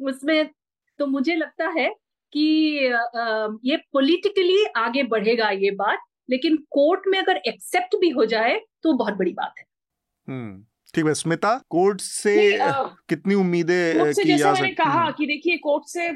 उसमें 0.00 0.50
तो 0.98 1.06
मुझे 1.06 1.34
लगता 1.36 1.68
है 1.68 1.88
कि 2.32 2.46
ये 3.70 3.76
पॉलिटिकली 3.76 4.64
आगे 4.76 5.02
बढ़ेगा 5.02 5.50
ये 5.50 5.70
बात 5.70 5.98
लेकिन 6.30 6.56
कोर्ट 6.56 7.02
में 7.06 7.18
अगर 7.18 7.36
एक्सेप्ट 7.36 7.96
भी 7.96 8.08
हो 8.08 8.24
जाए 8.24 8.60
तो 8.82 8.92
बहुत 8.92 9.14
बड़ी 9.14 9.32
बात 9.32 9.54
है। 9.58 9.64
हम्म, 10.28 10.64
ठीक 10.94 11.06
है 11.06 11.14
स्मिता 11.14 11.62
कोर्ट 11.70 12.00
से 12.00 12.58
आ, 12.58 12.82
कितनी 12.82 13.34
उम्मीदें 13.34 14.12
की 14.12 14.24
जैसे 14.24 14.52
मैंने 14.52 14.70
कहा 14.70 15.10
कि 15.10 15.26
देखिए 15.26 15.56
कोर्ट 15.56 15.84
से 15.86 16.08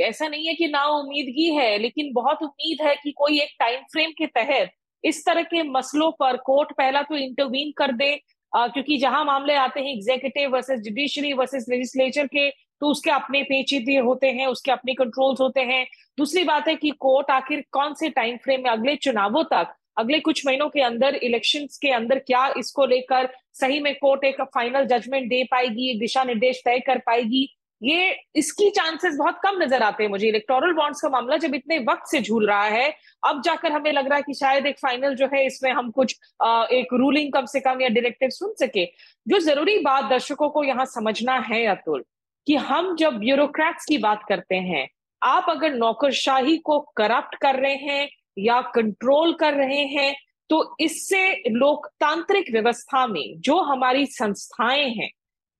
ऐसा 0.00 0.28
नहीं 0.28 0.46
है 0.46 0.54
कि 0.54 0.68
ना 0.68 0.84
उम्मीदगी 0.84 1.48
है 1.54 1.78
लेकिन 1.78 2.12
बहुत 2.12 2.42
उम्मीद 2.42 2.82
है 2.82 2.94
कि 2.96 3.12
कोई 3.12 3.40
एक 3.40 3.56
टाइम 3.58 3.80
फ्रेम 3.92 4.10
के 4.10 4.26
तहत 4.26 4.70
इस 5.04 5.24
तरह 5.26 5.42
के 5.42 5.62
मसलों 5.62 6.10
पर 6.10 6.36
कोर्ट 6.36 6.72
पहला 6.72 7.02
तो 7.02 7.16
इंटरवीन 7.16 7.72
कर 7.76 7.92
दे 7.92 8.20
आ, 8.52 8.66
क्योंकि 8.68 8.96
जहाँ 8.98 9.24
मामले 9.24 9.54
आते 9.54 9.80
हैं 9.80 9.92
executive 9.92 10.50
versus 10.50 10.80
judiciary 10.80 11.32
versus 11.32 11.66
legislature 11.68 12.26
के 12.26 12.48
तो 12.50 12.86
उसके 12.86 13.10
अपने 13.10 13.42
पेचीदे 13.42 13.96
होते 13.96 14.26
हैं 14.26 14.46
उसके 14.46 14.70
अपने 14.72 14.94
कंट्रोल्स 14.94 15.40
होते 15.40 15.60
हैं। 15.60 15.86
दूसरी 16.18 16.44
बात 16.44 16.68
है 16.68 16.74
कि 16.74 16.90
कोर्ट 16.90 17.30
आखिर 17.30 17.64
कौन 17.72 17.94
से 17.94 18.08
टाइम 18.10 18.36
फ्रेम 18.36 18.62
में 18.62 18.70
अगले 18.70 18.96
चुनावों 18.96 19.44
तक 19.44 19.74
अगले 19.98 20.20
कुछ 20.20 20.46
महीनों 20.46 20.68
के 20.68 20.80
अंदर 20.80 21.14
इलेक्शन 21.14 21.66
के 21.82 21.90
अंदर 21.90 22.18
क्या 22.18 22.46
इसको 22.58 22.86
लेकर 22.86 23.28
सही 23.52 23.80
में 23.80 23.94
कोर्ट 23.94 24.24
एक 24.24 24.40
फाइनल 24.54 24.84
जजमेंट 24.86 25.28
दे 25.28 25.42
पाएगी 25.44 25.98
दिशा 25.98 26.24
निर्देश 26.24 26.62
तय 26.64 26.78
कर 26.78 26.98
पाएगी 26.98 27.48
ये 27.82 28.16
इसकी 28.36 28.68
चांसेस 28.70 29.16
बहुत 29.16 29.38
कम 29.42 29.62
नज़र 29.62 29.82
आते 29.82 30.02
हैं 30.02 30.10
मुझे। 30.10 30.28
इलेक्टोरल 30.28 30.72
बॉन्ड्स 30.72 31.00
का 31.00 31.08
मामला 31.08 31.36
जब 31.36 31.54
इतने 31.54 31.78
वक्त 31.80 32.10
से 32.10 32.20
झूल 32.20 32.46
रहा 32.48 32.64
है 32.64 32.92
अब 33.22 33.40
जाकर 33.42 33.72
हमें 33.72 33.92
लग 33.92 34.06
रहा 34.06 34.16
है 34.16 34.22
कि 34.22 34.34
शायद 34.34 34.66
एक 34.66 34.78
फाइनल 34.78 35.14
जो 35.14 35.26
है 35.34 35.44
इसमें 35.46 35.70
हम 35.72 35.90
कुछ 35.90 36.16
आ, 36.42 36.64
एक 36.64 36.94
रूलिंग 36.94 37.32
कम 37.32 37.46
से 37.46 37.60
कम 37.60 37.80
या 37.82 37.88
डायरेक्टिव 37.88 38.30
सुन 38.30 38.54
सके। 38.60 38.84
जो 39.26 39.38
ज़रूरी 39.38 39.78
बात 39.78 40.10
दर्शकों 40.10 40.48
को 40.48 40.64
यहाँ 40.64 40.86
समझना 40.86 41.38
है 41.46 41.64
अतुल 41.66 42.04
कि 42.46 42.56
हम 42.56 42.94
जब 42.96 43.18
ब्यूरोक्रेट्स 43.18 43.84
की 43.84 43.98
बात 43.98 44.24
करते 44.28 44.56
हैं 44.56 44.88
आप 45.22 45.46
अगर 45.48 45.74
नौकरशाही 45.74 46.56
को 46.58 46.78
करप्ट 46.96 47.34
कर 47.34 47.58
रहे 47.60 47.74
हैं 47.74 48.08
या 48.38 48.60
कंट्रोल 48.74 49.32
कर 49.34 49.54
रहे 49.54 49.84
हैं 49.86 50.14
तो 50.50 50.76
इससे 50.80 51.22
लोकतांत्रिक 51.48 52.50
व्यवस्था 52.52 53.06
में 53.06 53.40
जो 53.40 53.60
हमारी 53.62 54.06
संस्थाएँ 54.06 54.88
हैं 54.88 55.10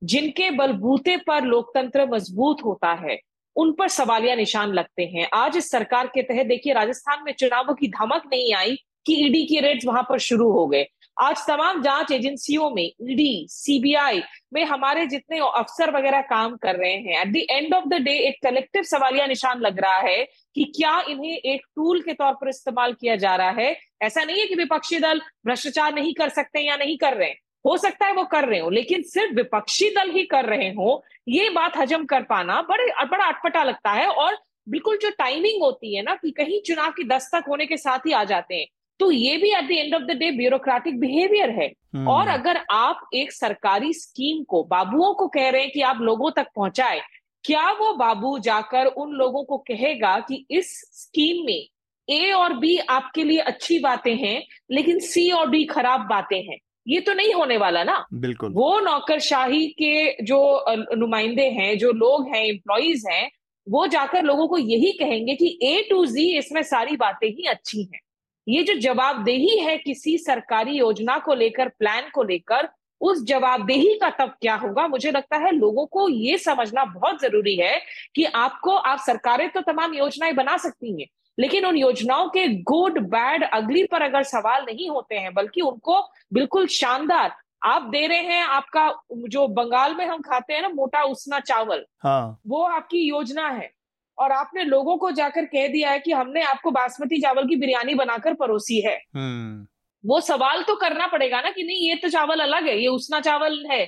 जिनके 0.02 0.50
बलबूते 0.50 1.16
पर 1.16 1.44
लोकतंत्र 1.44 2.06
मज़बूत 2.06 2.64
होता 2.64 2.92
है, 3.02 3.18
उन 3.56 3.72
पर 3.72 3.88
सवालिया 3.88 4.34
निशान 4.34 4.72
लगते 4.72 5.04
हैं। 5.04 5.28
आज 5.34 5.56
इस 5.56 5.70
सरकार 5.70 6.06
के 6.06 6.22
तहत 6.22 6.46
देखिए, 6.46 6.72
राजस्थान 6.72 7.22
में 7.24 7.32
चुनावों 7.32 7.74
की 7.74 7.88
धमक 7.88 8.22
नहीं 8.32 8.54
आई 8.54 8.76
कि 9.06 9.14
ईडी 9.26 9.44
के 9.46 9.60
रेट्स 9.60 9.86
वहाँ 9.86 10.02
पर 10.08 10.18
शुरू 10.18 10.50
हो 10.50 10.66
गए। 10.66 10.86
आज 11.16 11.36
तमाम 11.46 11.82
जाँच 11.82 12.10
एजेंसियों 12.12 12.70
में 12.70 12.82
ईडी, 12.82 13.46
सीबीआई 13.50 14.22
में 14.52 14.64
हमारे 14.64 15.04
जितने 15.06 15.38
अफसर 15.38 15.90
वगैरह 15.96 16.20
काम 16.20 16.56
कर 16.56 16.76
रहे 16.76 16.92
हैं 16.92 17.20
at 17.20 17.32
the 17.32 17.44
end 17.50 17.74
of 17.74 17.88
the 17.88 18.00
day 18.02 18.12
एक 18.18 18.38
कलेक्टिव 18.42 18.82
सवालिया 18.82 19.26
निशान 19.26 19.60
लग 19.60 19.80
रहा 19.80 19.98
है 19.98 20.24
कि 20.56 20.64
क्या 20.76 21.00
इन्हें 21.08 21.32
एक 21.32 21.66
टूल 21.76 22.00
के 22.02 22.12
तौर 22.12 22.32
पर 22.32 22.48
इस्तेमाल 22.48 22.92
किया 22.92 23.16
जा 23.16 23.34
रहा 23.36 23.50
है। 23.50 23.76
ऐसा 24.02 24.24
नहीं 24.24 24.40
है 24.40 24.46
कि 24.46 24.54
विपक्षी 24.54 24.98
दल 24.98 25.20
भ्रष्टाचार 25.46 25.94
नहीं 25.94 26.14
कर 26.14 26.28
सकते 26.28 26.60
या 26.60 26.76
नहीं 26.76 26.96
कर 26.98 27.16
रहे 27.16 27.34
हो 27.66 27.76
सकता 27.76 28.06
है 28.06 28.12
वो 28.12 28.24
कर 28.24 28.44
रहे 28.44 28.60
हो 28.60 28.70
लेकिन 28.70 29.02
सिर्फ़ 29.02 29.34
विपक्षी 29.34 29.88
दल 29.90 30.10
ही 30.10 30.24
कर 30.24 30.44
रहे 30.44 30.68
हो 30.68 31.04
ये 31.28 31.50
बात 31.50 31.76
हजम 31.76 32.04
कर 32.04 32.22
पाना 32.22 32.62
बड़े 32.62 33.04
बड़ा 33.04 33.24
अटपटा 33.24 33.64
लगता 33.64 33.90
है 33.90 34.06
और 34.06 34.38
बिल्कुल 34.68 34.96
जो 34.96 35.10
टाइमिंग 35.10 35.62
होती 35.62 35.96
है 35.96 36.02
ना 36.02 36.14
कि 36.14 36.30
कहीं 36.30 36.60
चुनाव 36.62 36.90
की 36.90 37.04
दस्तक 37.04 37.44
होने 37.48 37.66
के 37.66 37.76
साथ 37.76 37.98
ही 37.98 38.12
आ 38.12 38.24
जाते 38.24 38.54
हैं। 38.54 38.66
तो 39.00 39.10
ये 39.10 39.36
भी 39.36 39.50
at 39.54 39.68
the 39.68 39.70
end 39.70 39.94
of 39.94 40.02
the 40.02 40.10
day 40.10 40.30
bureaucratic 40.30 41.00
behaviour 41.00 41.50
है। 41.50 41.72
हम्म। 41.94 42.08
और 42.08 42.28
अगर 42.28 42.60
आप 42.70 43.08
एक 43.14 43.32
सरकारी 43.32 43.92
स्कीम 43.92 44.42
को 44.44 44.62
बाबुओं 44.64 45.14
को 45.14 45.28
कह 45.28 45.48
रहे 45.48 45.62
हैं 45.62 45.70
कि 45.70 45.80
आप 45.80 45.98
लोगों 46.00 46.30
तक 46.30 46.46
पहुँचाए 46.56 47.00
क्या 47.44 47.70
वो 47.70 47.92
बाबू 47.94 48.38
जाकर 48.38 48.86
उन 48.86 49.12
लोगों 49.12 49.44
को 49.44 49.58
कहेगा 49.58 50.18
कि 50.20 50.46
इस 50.50 50.80
स्कीम 50.92 51.46
में 51.46 51.66
ए 52.08 52.32
और 52.32 52.52
बी 52.52 52.78
आपके 52.78 53.24
लिए 53.24 53.38
अच्छी 53.38 53.78
बातें 53.78 54.16
हैं 54.16 54.42
लेकिन 54.70 54.98
सी 54.98 55.30
और 55.30 55.50
डी 55.50 55.64
खराब 55.64 56.00
बातें 56.00 56.42
हैं? 56.42 56.58
ये 56.90 57.00
तो 57.00 57.12
नहीं 57.14 57.32
होने 57.34 57.56
वाला 57.56 57.82
ना। 57.84 58.04
बिल्कुल। 58.14 58.52
वो 58.52 58.78
नौकरशाही 58.80 59.66
के 59.78 60.24
जो 60.24 60.64
नुमाइंदे 60.96 61.48
हैं 61.50 61.76
जो 61.78 61.92
लोग 61.94 62.26
हैं 62.28 62.44
एम्प्लॉयज़ 62.44 63.06
हैं 63.08 63.30
वो 63.66 63.86
जाकर 63.86 64.22
लोगों 64.22 64.46
को 64.48 64.58
यही 64.58 64.92
कहेंगे 64.92 65.34
कि 65.34 65.58
ए 65.62 65.86
टू 65.90 66.04
जी 66.06 66.26
इसमें 66.38 66.62
सारी 66.64 66.96
बातें 66.96 67.28
ही 67.28 67.46
अच्छी 67.46 67.82
हैं। 67.84 68.00
ये 68.46 68.62
जो 68.62 68.74
जवाबदेही 68.80 69.58
है 69.58 69.76
किसी 69.78 70.16
सरकारी 70.18 70.76
योजना 70.76 71.18
को 71.18 71.34
लेकर 71.34 71.68
प्लान 71.70 72.10
को 72.14 72.22
लेकर 72.22 72.68
उस 73.00 73.22
जवाबदेही 73.24 73.94
का 73.98 74.08
तब 74.10 74.34
क्या 74.40 74.54
होगा? 74.54 74.86
मुझे 74.88 75.10
लगता 75.10 75.36
है 75.36 75.52
लोगों 75.52 75.86
को 75.86 76.08
ये 76.08 76.38
समझना 76.38 76.84
बहुत 76.84 77.20
ज़रूरी 77.22 77.56
है 77.56 77.80
कि 78.14 78.24
आपको 78.24 78.74
आप 78.74 78.98
सरकारें 78.98 79.48
तो 79.50 79.60
तमाम 79.62 79.94
योजनाएँ 79.94 80.32
बना 80.34 80.56
सकती 80.56 81.00
हैं 81.00 81.06
लेकिन 81.40 81.66
उन 81.66 81.76
योजनाओं 81.76 82.28
के 82.28 82.46
गुड 82.64 82.98
बैड 83.08 83.44
अगली 83.44 83.84
पर 83.84 84.02
अगर 84.02 84.22
सवाल 84.22 84.64
नहीं 84.64 84.88
होते 84.90 85.18
हैं 85.18 85.32
बल्कि 85.34 85.60
उनको 85.60 86.00
बिल्कुल 86.32 86.66
शानदार 86.66 87.34
आप 87.64 87.82
दे 87.82 88.06
रहे 88.06 88.22
हैं 88.24 88.42
आपका 88.44 88.88
जो 89.28 89.46
बंगाल 89.48 89.94
में 89.94 90.06
हम 90.06 90.20
खाते 90.20 90.54
हैं 90.54 90.62
ना 90.62 90.68
मोटा 90.68 91.02
उसना 91.02 91.40
चावल 91.40 91.84
हाँ। 92.04 92.40
वो 92.46 92.62
आपकी 92.64 92.98
योजना 93.00 93.48
है 93.48 93.70
और 94.18 94.32
आपने 94.32 94.64
लोगों 94.64 94.96
को 94.96 95.10
जाकर 95.10 95.44
कह 95.44 95.68
दिया 95.68 95.90
है 95.90 95.98
कि 95.98 96.12
हमने 96.12 96.42
आपको 96.42 96.70
बासमती 96.70 97.20
चावल 97.20 97.46
की 97.48 97.56
बिरयानी 97.56 97.94
बनाकर 97.94 98.34
परोसी 98.34 98.80
है 98.80 98.96
हम्म। 99.14 99.66
वो 100.04 100.20
सवाल 100.20 100.62
तो 100.62 100.74
करना 100.76 101.06
पड़ेगा 101.06 101.40
ना 101.40 101.50
कि 101.50 101.62
नहीं 101.62 101.88
ये 101.88 101.94
तो 101.94 102.08
चावल 102.08 102.40
अलग 102.40 102.66
है 102.66 102.78
ये 102.78 102.88
उसना 102.88 103.20
चावल 103.20 103.64
है 103.70 103.84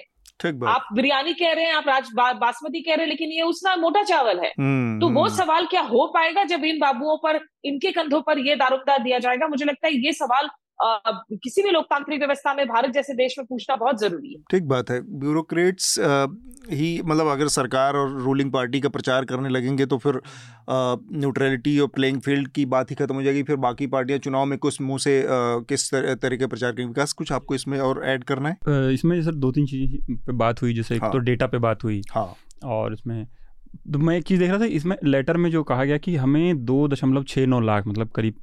आप 0.66 0.86
बिरयानी 0.92 1.32
कह 1.32 1.52
रहे 1.52 1.64
हैं 1.64 1.72
आप 1.72 1.88
राज 1.88 2.08
बा, 2.14 2.32
बासमती 2.32 2.80
कह 2.80 2.94
रहे 2.94 3.00
हैं 3.00 3.08
लेकिन 3.08 3.30
ये 3.30 3.42
उसना 3.42 3.76
मोटा 3.76 4.02
चावल 4.02 4.40
है। 4.40 4.52
हम्म, 4.58 5.00
तो 5.00 5.08
वो 5.08 5.24
हम्म। 5.24 5.34
सवाल 5.36 5.66
क्या 5.66 5.80
हो 5.80 6.06
पाएगा 6.14 6.44
जब 6.44 6.64
इन 6.64 6.78
बाबुओं 6.78 7.16
पर 7.16 7.40
इनके 7.64 7.92
कंधों 7.92 8.20
पर 8.20 8.38
ये 8.38 8.56
दारोमदार 8.56 9.02
दिया 9.02 9.18
जाएगा? 9.18 9.46
मुझे 9.46 9.64
लगता 9.64 9.86
है 9.86 9.94
ये 9.94 10.12
सवाल 10.12 10.48
किसी 10.80 11.62
भी 11.62 11.70
लोकतांत्रिक 11.70 12.18
व्यवस्था 12.18 12.52
में 12.54 12.66
भारत 12.68 12.92
जैसे 12.94 13.14
देश 13.14 13.34
में 13.38 13.46
पूछना 13.46 13.76
बहुत 13.76 14.00
ज़रूरी 14.00 14.32
है। 14.34 14.40
ठीक 14.50 14.68
बात 14.68 14.90
है। 14.90 15.00
ब्यूरोक्रेट्स 15.20 15.98
ही 16.70 17.00
मतलब 17.02 17.26
अगर 17.26 17.48
सरकार 17.48 17.96
और 17.96 18.18
रूलिंग 18.22 18.52
पार्टी 18.52 18.80
का 18.80 18.88
प्रचार 18.88 19.24
करने 19.24 19.48
लगेंगे 19.48 19.86
तो 19.86 19.98
फिर 19.98 20.20
न्यूट्रलिटी 20.70 21.78
और 21.78 21.88
प्लेइंग 21.94 22.20
फ़ील्ड 22.20 22.48
की 22.48 22.64
बात 22.66 22.90
ही 22.90 22.96
खत्म 22.96 23.14
हो 23.14 23.22
जाएगी। 23.22 23.42
फिर 23.42 23.56
बाकी 23.58 23.86
पार्टियाँ 23.86 24.18
चुनाव 24.18 24.44
में 24.44 24.58
कुछ 24.58 24.80
मुँह 24.80 24.98
से 24.98 25.20
आ, 25.20 25.26
किस 25.28 25.90
तरह 25.92 26.36
के 26.36 26.46
प्रचार 26.46 26.72
करेंगे? 26.72 26.88
विकास 26.88 27.12
कुछ 27.12 27.32
आपको 27.32 27.54
इसमें 27.54 27.78
और 27.80 28.04
ऐड 28.06 28.24
करना 28.24 28.48
है? 28.48 28.92
इसमें 28.94 29.20
सर 29.22 29.34
दो 29.36 29.52
तीन 29.52 29.66
चीज़ 29.66 29.96
पे 30.26 30.32
बात 30.34 30.62
हुई 30.62 30.74
जैसे 30.74 30.96
हाँ, 30.96 31.06
एक 31.06 31.12
तो 31.12 31.18
डेटा 31.20 31.46
पे 31.46 31.58
बात 31.60 31.84
हुई 31.84 32.00
हाँ। 32.10 32.32
और 32.66 32.92
इसमें 32.92 33.26
तो 33.92 33.98
मैं 33.98 34.16
एक 34.16 34.24
चीज़ 34.24 34.40
देख 34.40 34.50
रहा 34.50 34.60
था 34.60 34.64
इसमें 34.76 34.96
लेटर 35.04 35.36
में 35.36 35.50
जो 35.50 35.62
कहा 35.64 35.84
गया 35.84 35.96
कि 35.98 36.16
हमें 36.16 36.64
दो 36.64 36.86
दशमलव 36.88 37.22
छः 37.28 37.46
नौ 37.46 37.60
लाख 37.62 37.86
मतलब 37.86 38.08
करीब 38.16 38.34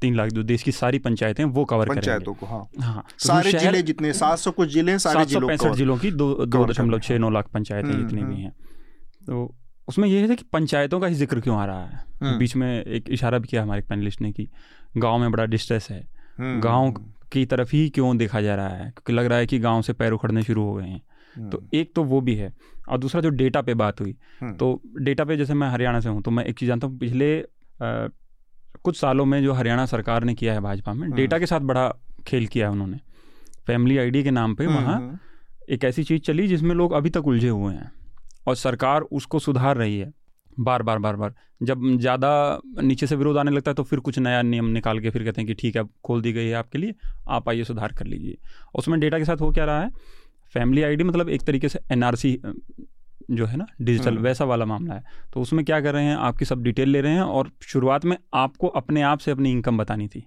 तीन 0.00 0.16
लाख 0.16 0.28
जो 0.28 0.42
देश 0.42 0.62
की 0.62 0.72
सारी 0.72 0.98
पंचायतें 0.98 1.44
वो 1.44 1.64
कवर 1.64 1.88
पंचायतों 1.88 2.34
को 2.34 2.46
हाँ। 2.46 2.64
हाँ 2.80 3.02
तो 3.02 3.26
सारे 3.26 3.52
ज़िले 3.52 3.82
जितने 3.82 4.12
सात 4.12 4.38
सौ 4.38 4.50
कुछ 4.50 4.68
ज़िले 4.68 4.98
सारे 4.98 5.24
जिलों 5.24 5.48
पैंसठ 5.48 5.74
जिलों 5.74 5.96
की 5.98 6.10
दो 6.10 6.34
दो 6.46 6.64
दशमलव 6.66 6.98
छः 6.98 7.18
नौ 7.18 7.30
लाख 7.30 7.48
पंचायतें 7.48 7.88
हम्म, 7.88 8.02
जितनी 8.02 8.24
भी 8.24 8.34
हम्म। 8.34 8.42
हैं। 8.42 8.52
तो 9.26 9.54
उसमें 9.88 10.08
ये 10.08 10.20
है 10.20 10.36
कि 10.36 10.44
पंचायतों 10.52 11.00
का 11.00 11.06
ही 11.06 11.14
ज़िक्र 11.14 11.40
क्यों 11.40 11.56
आ 11.56 11.64
रहा 11.66 11.84
है? 11.84 12.04
हम्म। 12.22 12.38
बीच 12.38 12.56
में 12.56 12.84
एक 12.84 13.08
इशारा 13.10 13.38
भी 13.38 13.48
किया 13.48 13.62
हमारे 13.62 13.82
पैनलिस्ट 13.82 14.20
ने 14.20 14.32
कि 14.32 14.48
गाँव 14.96 15.18
में 15.18 15.30
बड़ा 15.30 15.44
डिस्ट्रेस 15.46 15.88
है। 15.90 16.02
गाँव 16.40 16.90
की 17.32 17.44
तरफ़ 17.46 17.70
ही 17.72 17.88
क्यों 17.88 18.16
देखा 18.16 18.40
जा 18.40 18.54
रहा 18.54 18.68
है? 18.68 18.90
क्योंकि 18.90 19.12
लग 19.12 19.26
रहा 19.26 19.38
है 19.38 19.46
कि 19.46 19.58
गाँव 19.58 19.82
से 19.82 19.92
पैर 19.92 20.12
उखड़ने 20.12 20.42
शुरू 20.42 20.64
हो 20.64 20.74
गए 20.74 20.86
हैं। 20.86 21.50
तो 21.50 21.62
एक 21.74 21.92
तो 21.94 22.04
वो 22.04 22.20
भी 22.20 22.34
है। 22.34 22.52
और 22.88 22.98
दूसरा 22.98 23.20
जो 23.20 23.28
डेटा 23.30 23.60
पे 23.62 23.74
बात 23.74 24.00
हुई 24.00 24.16
तो 24.58 24.80
डेटा 25.00 25.24
पे 25.24 25.36
जैसे 25.36 25.54
मैं 25.54 25.68
हरियाणा 25.68 26.00
से 26.00 26.08
हूँ 26.08 26.22
तो 26.22 26.30
मैं 26.30 26.44
एक 26.44 26.58
चीज़ 26.58 26.68
जानता 26.68 26.86
हूँ 26.86 26.98
पिछले 26.98 27.34
कुछ 28.84 28.96
सालों 28.96 29.24
में 29.24 29.42
जो 29.42 29.52
हरियाणा 29.52 29.86
सरकार 29.86 30.24
ने 30.24 30.34
किया 30.34 30.52
है 30.54 30.60
भाजपा 30.60 30.92
में 30.92 31.10
डेटा 31.10 31.36
हाँ। 31.36 31.40
के 31.40 31.46
साथ 31.46 31.60
बड़ा 31.62 31.88
खेल 32.26 32.46
किया 32.46 32.66
है 32.66 32.72
उन्होंने 32.72 33.00
फैमिली 33.66 33.98
आईडी 33.98 34.22
के 34.24 34.30
नाम 34.30 34.54
पे 34.54 34.64
हम्म, 34.64 34.76
वहाँ 34.76 34.96
हम्म। 34.96 35.18
एक 35.68 35.84
ऐसी 35.84 36.04
चीज़ 36.04 36.20
चली 36.22 36.46
जिसमें 36.48 36.74
लोग 36.74 36.92
अभी 36.92 37.10
तक 37.10 37.26
उलझे 37.26 37.48
हुए 37.48 37.74
हैं 37.74 37.90
और 38.46 38.56
सरकार 38.56 39.02
उसको 39.12 39.38
सुधार 39.38 39.76
रही 39.76 39.98
है 39.98 40.12
बार 40.60 40.82
बार 40.82 40.98
बार 40.98 41.16
बार 41.16 41.34
जब 41.62 41.82
ज़्यादा 41.98 42.30
नीचे 42.80 43.06
से 43.06 43.16
विरोध 43.16 43.36
आने 43.38 43.50
लगता 43.50 43.70
है 43.70 43.74
तो 43.74 43.82
फिर 43.82 43.98
कुछ 44.00 44.18
नया 44.18 44.40
नियम 44.42 44.66
निकाल 44.68 45.00
के 45.00 45.10
फिर 45.10 45.24
कहते 45.24 45.40
हैं 45.40 45.46
कि 45.46 45.54
ठीक 45.54 45.76
है 45.76 45.82
खोल 46.04 46.22
दी 46.22 46.32
गई 46.32 46.46
है 46.46 46.54
आपके 46.54 46.78
लिए 46.78 46.94
आप 47.28 47.48
आइए 47.48 47.64
सुधार 47.64 47.92
कर 47.92 48.06
लीजिए 48.06 48.36
उसमें 48.74 48.98
डेटा 49.00 49.18
के 49.18 49.24
साथ 49.24 49.40
हो 49.40 49.50
क्या 49.52 49.64
रहा 49.64 49.82
है 49.82 49.90
फैमिली 50.54 50.82
आईडी 50.82 51.04
मतलब 51.04 51.28
एक 51.28 51.42
तरीके 51.42 51.68
से 51.68 51.80
एनआरसी 51.92 52.38
जो 53.30 53.46
है 53.46 53.56
ना 53.56 53.66
डिजिटल 53.80 54.10
हम्म। 54.10 54.22
वैसा 54.22 54.44
वाला 54.44 54.64
मामला 54.64 54.94
है 54.94 55.04
तो 55.32 55.40
उसमें 55.40 55.64
क्या 55.64 55.80
कर 55.80 55.94
रहे 55.94 56.04
हैं 56.04 56.16
आपकी 56.18 56.44
सब 56.44 56.62
डिटेल 56.62 56.88
ले 56.88 57.00
रहे 57.00 57.12
हैं 57.12 57.22
और 57.22 57.50
शुरुआत 57.62 58.04
में 58.04 58.16
आपको 58.34 58.68
अपने 58.76 59.02
आप 59.02 59.18
से 59.18 59.30
अपनी 59.30 59.52
इनकम 59.52 59.78
बतानी 59.78 60.08
थी 60.08 60.26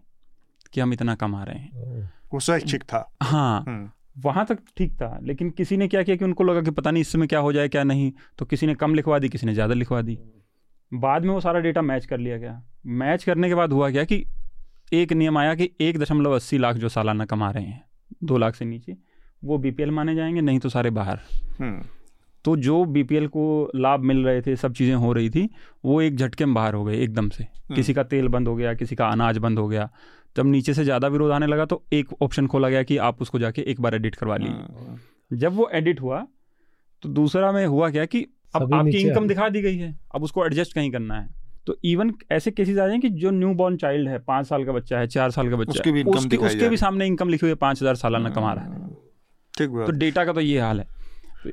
कि 0.74 0.82
हम 0.82 0.93
इतना 0.93 1.16
कमा 1.16 1.43
रहे 1.43 1.58
हैं 1.58 2.12
वो 2.34 2.39
स्वैच्छिक 2.39 2.84
था 2.84 3.10
हाँ 3.24 3.64
हम्म। 3.68 3.89
वहाँ 4.18 4.45
तक 4.45 4.60
ठीक 4.78 4.93
था 4.93 5.18
लेकिन 5.24 5.49
किसी 5.49 5.78
ने 5.78 5.88
क्या 5.88 6.04
किया 6.04 6.16
कि 6.16 6.26
उनको 6.26 6.43
लगा 6.43 6.62
कि 6.62 6.72
पता 6.72 6.91
नहीं 6.91 7.01
इसमें 7.01 7.28
क्या 7.28 7.39
हो 7.39 7.54
जाए 7.54 7.68
क्या 7.68 7.84
नहीं 7.84 8.12
तो 8.38 8.45
किसी 8.45 8.68
ने 8.68 8.76
कम 8.76 8.95
लिखवा 8.95 9.20
दी 9.20 9.30
किसी 9.30 9.45
ने 9.45 9.54
ज़्यादा 9.54 9.74
लिखवा 9.74 10.01
दी 10.01 10.18
बाद 10.91 11.24
में 11.24 11.34
वो 11.34 11.39
सारा 11.39 11.60
डेटा 11.60 11.82
मैच 11.82 12.06
कर 12.06 12.18
लिया 12.18 12.38
गया 12.38 12.62
मैच 12.86 13.24
करने 13.24 13.47
के 13.49 13.56
बाद 13.56 13.72
हुआ 13.74 13.89
क्या 13.91 14.04
कि 14.04 14.26
एक 14.93 15.14
नियम 15.14 15.38
आया 15.38 15.56
कि 15.56 15.70
एक 15.82 15.97
दशमलव 15.97 16.36
अस्सी 16.36 16.58
लाख 16.58 16.76
जो 16.76 16.89
सालाना 16.89 17.26
कमा 17.26 17.49
रहे 17.51 17.64
हैं 17.64 17.84
दो 18.24 18.38
लाख 18.38 18.56
से 18.56 18.66
नीचे 18.66 18.95
वो 19.41 19.58
बीपीएल 19.58 19.91
माने 19.91 20.16
जाएँगे 20.16 20.41
नहीं 20.41 20.60
तो 20.60 20.70
सारे 20.70 20.89
बाहर 20.89 21.20
हम्म। 21.60 21.84
तो 22.46 22.56
जो 22.58 22.84
बीपीएल 22.88 23.28
को 23.28 23.72
लाभ 23.76 24.00
मिल 24.02 24.24
रहे 24.26 24.41
थे 24.41 24.56
सब 24.56 24.74
चीज़ें 24.74 24.96
हो 24.96 25.12
रही 25.14 25.30
थी 25.30 25.50
वो 25.86 26.02
एक 26.02 26.16
झटके 26.16 26.46
में 26.46 26.54
बाहर 26.54 26.74
हो 26.74 26.84
गए 26.84 26.98
एकदम 26.98 27.30
से। 27.30 27.44
हम्म। 27.44 27.76
किसी 27.76 27.94
का 27.94 28.04
तेल 28.06 28.28
बंद 28.28 28.48
हो 28.48 28.56
गया 28.56 28.74
किसी 28.74 28.96
का 28.96 29.08
अनाज 29.08 29.38
बंद 29.38 29.60
हो 29.60 29.68
गया। 29.68 29.89
जब 30.36 30.46
नीचे 30.46 30.74
से 30.74 30.84
ज़्यादा 30.84 31.08
विरोध 31.08 31.32
आने 31.32 31.48
लगा 31.48 31.66
तो 31.66 31.84
एक 31.94 32.14
ऑप्शन 32.22 32.48
खोला 32.48 32.70
गया 32.70 32.84
कि 32.84 32.98
आप 33.00 33.22
उसको 33.22 33.39
जाके 33.39 33.62
एक 33.62 33.82
बार 33.82 33.96
एडिट 33.96 34.16
करवा 34.16 34.38
लीजिए। 34.38 34.54
हाँ। 34.54 35.00
जब 35.32 35.56
वो 35.56 35.70
एडिट 35.74 36.02
हुआ 36.02 36.26
तो 37.04 37.10
दूसरा 37.12 37.52
में 37.52 37.66
हुआ 37.66 37.89
क्या 37.89 38.06
कि 38.06 38.26
अब 38.56 38.74
आपकी 38.74 38.98
इनकम 39.00 39.28
दिखा 39.28 39.50
दी 39.50 39.62
गई 39.62 39.78
है 39.78 39.96
अब 40.16 40.24
उसको 40.24 40.46
एडजस्ट 40.46 40.74
कहीं 40.74 40.91
करना 40.91 41.20
है। 41.20 41.28
तो 41.68 41.76
इवन 41.86 42.12
ऐसे 42.32 42.52
केसेस 42.52 42.78
आ 42.78 42.88
जाए 42.88 42.98
कि 43.00 43.10
जो 43.12 43.32
न्यू 43.32 43.54
बॉर्न 43.54 43.78
चाइल्ड 43.78 44.10
है 44.10 44.18
पाँच 44.22 44.48
साल 44.48 44.64
का 44.66 44.72
बच्चा 44.72 45.00
है 45.00 45.08
चार 45.08 45.32
साल 45.32 45.50
का 45.50 45.56
बच्चा 45.56 45.72
उसके 45.72 45.91
भी, 45.91 46.04
उसके, 46.04 46.38
उसके 46.38 46.70
भी 46.70 46.78
सामने 46.78 47.06
इनकम 47.08 47.30
लिखी 47.30 47.46
हुई 47.46 47.50
है 47.50 47.56
पाँच 47.58 47.82
हज़ार 47.82 47.96
सालाना 47.96 48.30
कमा 48.30 48.54
रहा 48.54 48.66
है। 48.66 48.72
हाँ। 48.72 48.89
ठीक 49.54 49.70
तो 49.70 49.91
डेटा 49.94 50.26
का 50.26 50.34
तो 50.34 50.41
ये 50.41 50.60
हाल 50.60 50.80
है। 50.80 50.88
तो, 51.44 51.50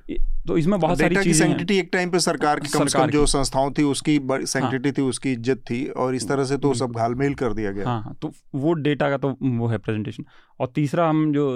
तो 0.46 0.56
इसमें 0.58 0.78
बहुत 0.80 0.98
सारी 0.98 1.16
चीज़ें 1.16 1.46
सेंटिटी 1.46 1.78
एक 1.78 1.88
टाइम 1.92 2.10
पे 2.10 2.18
सरकार 2.18 2.60
की 2.60 2.68
कम 2.68 2.86
से 2.86 2.98
कम 2.98 3.10
जो 3.10 3.24
संस्थाओं 3.26 3.70
थी 3.70 3.82
उसकी 3.84 4.18
सेंटिटी 4.22 4.88
हाँ, 4.88 4.92
थी 4.98 5.02
उसकी 5.02 5.32
इज़्ज़त 5.32 5.62
थी 5.70 5.84
और 5.86 6.14
इस 6.14 6.28
तरह 6.28 6.44
से 6.44 6.56
तो 6.56 6.74
सब 6.74 6.96
घालमेल 6.96 7.34
कर 7.34 7.52
दिया 7.52 7.70
गया। 7.70 7.88
हाँ, 7.88 8.02
हाँ 8.02 8.14
तो 8.22 8.32
वो 8.54 8.72
डेटा 8.82 9.10
का 9.10 9.16
तो 9.16 9.36
वो 9.42 9.66
है 9.66 9.78
प्रेजेंटेशन 9.78 10.24
और 10.60 10.72
तीसरा 10.74 11.08
हम 11.08 11.32
जो 11.32 11.48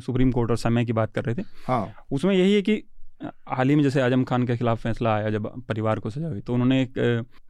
सुप्रीम 0.00 0.32
कोर्ट 0.32 0.50
और 0.50 0.56
समय 0.58 0.84
की 0.84 0.92
बात 0.92 1.12
कर 1.12 1.24
रहे 1.24 1.34
थे 1.34 1.42
हाँ। 1.66 2.06
उसमें 2.12 2.34
यही 2.34 2.54
है 2.54 2.62
कि 2.62 2.82
हाल 3.48 3.68
ही 3.68 3.74
में 3.76 3.82
जैसे 3.82 4.00
आज़म 4.00 4.22
खान 4.24 4.46
के 4.46 4.56
खिलाफ 4.56 4.80
फैसला 4.82 5.14
आया 5.14 5.28
जब 5.30 5.46
परिवार 5.68 5.98
को 5.98 6.10
सजा 6.10 6.28
हुई 6.28 6.40
तो 6.40 6.54
उन्होंने 6.54 6.80
एक 6.82 6.94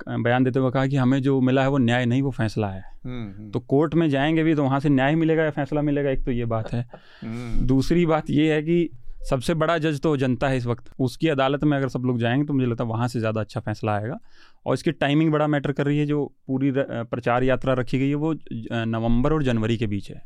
बयान 0.08 0.44
देते 0.44 0.58
हुए 0.58 0.70
कहा 0.70 0.86
कि 0.86 0.96
हमें 0.96 1.20
जो 1.22 1.40
मिला 1.40 1.62
है 1.62 1.68
वो 1.68 1.78
न्याय 1.78 2.06
नहीं 2.06 2.22
वो 2.22 2.30
फैसला 2.30 2.68
है। 2.68 2.82
हम्म, 3.04 3.28
हम्म। 3.28 3.50
तो 3.50 3.60
कोर्ट 3.60 3.94
में 3.94 4.08
जाएँगे 4.10 4.42
भी 4.42 4.54
तो 4.54 4.62
वहाँ 4.62 4.80
से 4.80 4.88
न्याय 4.88 5.14
मिलेगा 5.14 5.44
या 5.44 5.50
फैसला 5.50 5.82
मिलेगा 5.82 6.10
एक 6.10 6.24
तो 6.24 6.30
ये 6.30 6.44
बात 6.44 6.72
है। 6.72 6.84
हम्म। 7.22 7.66
दूसरी 7.66 8.04
बात 8.06 8.30
ये 8.30 8.52
है 8.54 8.62
कि 8.62 8.88
सबसे 9.22 9.54
बड़ा 9.54 9.76
जज 9.78 10.00
तो 10.00 10.16
जनता 10.16 10.48
है 10.48 10.56
इस 10.56 10.66
वक्त। 10.66 10.90
उसकी 11.00 11.28
अदालत 11.28 11.64
में 11.64 11.76
अगर 11.76 11.88
सब 11.88 12.02
लोग 12.06 12.18
जाएँगे 12.18 12.44
तो 12.44 12.54
मुझे 12.54 12.66
लगता 12.66 12.84
है 12.84 12.90
वहाँ 12.90 13.08
से 13.08 13.20
ज़्यादा 13.20 13.40
अच्छा 13.40 13.60
फैसला 13.60 13.94
आएगा। 13.94 14.18
और 14.66 14.74
इसकी 14.74 14.92
टाइमिंग 14.92 15.32
बड़ा 15.32 15.46
मैटर 15.46 15.72
कर 15.72 15.86
रही 15.86 15.98
है, 15.98 16.06
जो 16.06 16.24
पूरी 16.46 16.72
प्रचार 16.76 17.44
यात्रा 17.44 17.72
रखी 17.74 17.98
गई 17.98 18.08
है, 18.08 18.14
वो 18.14 18.34
नवंबर 18.86 19.32
और 19.32 19.42
जनवरी 19.42 19.76
के 19.76 19.86
बीच 19.86 20.10
है। 20.10 20.22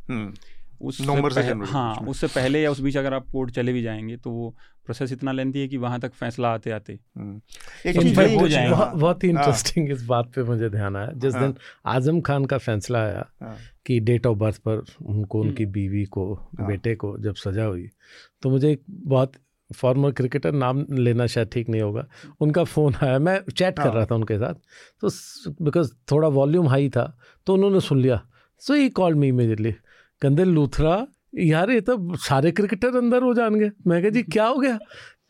उस 0.81 1.01
नवंबर 1.01 1.33
से 1.33 1.43
जनवरी 1.43 1.70
हाँ 1.70 1.95
उससे 2.09 2.27
पहले 2.27 2.62
या 2.62 2.70
उस 2.70 2.81
बीच 2.81 2.97
अगर 2.97 3.14
आप 3.14 3.27
कोर्ट 3.33 3.51
चले 3.51 3.72
भी 3.72 3.83
जाएँगे 3.83 4.16
तो 4.16 4.31
वो 4.31 4.55
प्रोसेस 4.85 5.12
इतना 5.12 5.33
लेंथी 5.33 5.61
है 5.61 5.68
कि 5.68 5.77
वहाँ 5.77 6.01
तक 6.01 6.12
फैसला 6.12 6.49
आते 6.49 6.70
आते 6.70 6.99
हम्म। 7.18 7.41
एक 7.87 8.01
चीज़ 8.01 8.14
बहुत 8.14 9.24
ही। 9.24 9.29
इंटरेस्टिंग 9.29 9.89
हाँ। 9.89 9.97
इस 9.97 10.05
बात 10.07 10.31
पे 10.35 10.43
मुझे 10.43 10.68
ध्यान 10.70 10.97
आया। 10.97 11.11
जिस 11.14 11.35
हाँ। 11.35 11.43
दिन 11.43 11.55
आज़म 11.87 12.20
खान 12.20 12.45
का 12.45 12.59
फैसला 12.59 12.99
आया 12.99 13.27
हाँ। 13.43 13.57
कि 13.87 13.99
डेट 14.01 14.27
ऑफ़ 14.27 14.39
बर्थ 14.39 14.57
पर 14.59 14.85
उनको 15.07 15.41
उनकी 15.41 15.62
हम्म। 15.62 15.72
बीवी 15.72 16.05
को 16.05 16.27
बेटे 16.61 16.95
को 16.95 17.16
जब 17.18 17.35
सजा 17.35 17.64
हुई 17.64 17.89
तो 18.43 18.51
मुझे 18.51 18.70
एक 18.72 18.83
बहुत 18.91 19.33
फॉर्मर 19.70 20.11
क्रिकेटर 20.12 20.53
नाम 20.53 20.85
लेना 20.91 21.27
शायद 21.27 21.49
ठीक 21.53 21.68
नहीं 21.68 21.83
होगा 21.83 22.07
उनका 22.41 22.64
फ़ोन 22.64 22.95
आया। 23.03 23.18
मैं 23.18 23.41
चैट 23.57 23.79
कर 23.79 23.93
रहा 23.93 24.05
था 24.07 24.14
उनके 24.14 24.37
साथ। 24.39 24.55
तो 25.01 25.09
बिकॉज़ 25.64 25.93
थोड़ा 26.12 26.29
वॉल्यूम 26.29 26.68
हाई 26.68 26.89
था 26.89 27.16
तो 27.47 27.55
उन्होंने 27.55 27.81
सुन 27.81 28.01
लिया। 28.01 28.20
सो 28.62 28.74
ही 28.74 28.89
कॉल 28.89 29.14
मी 29.14 29.29
इमीजिएटली 29.29 29.74
कहते 30.23 30.45
लूथरा 30.45 31.07
यार 31.39 31.71
ये 31.71 31.81
तो 31.81 32.17
सारे 32.19 32.51
क्रिकेटर 32.53 32.97
अंदर 32.97 33.23
हो 33.23 33.35
जाएँगे। 33.35 33.71
मैं 33.87 34.03
कह 34.03 34.11
जी 34.11 34.23
क्या 34.25 34.47
हो 34.47 34.59
गया? 34.59 34.79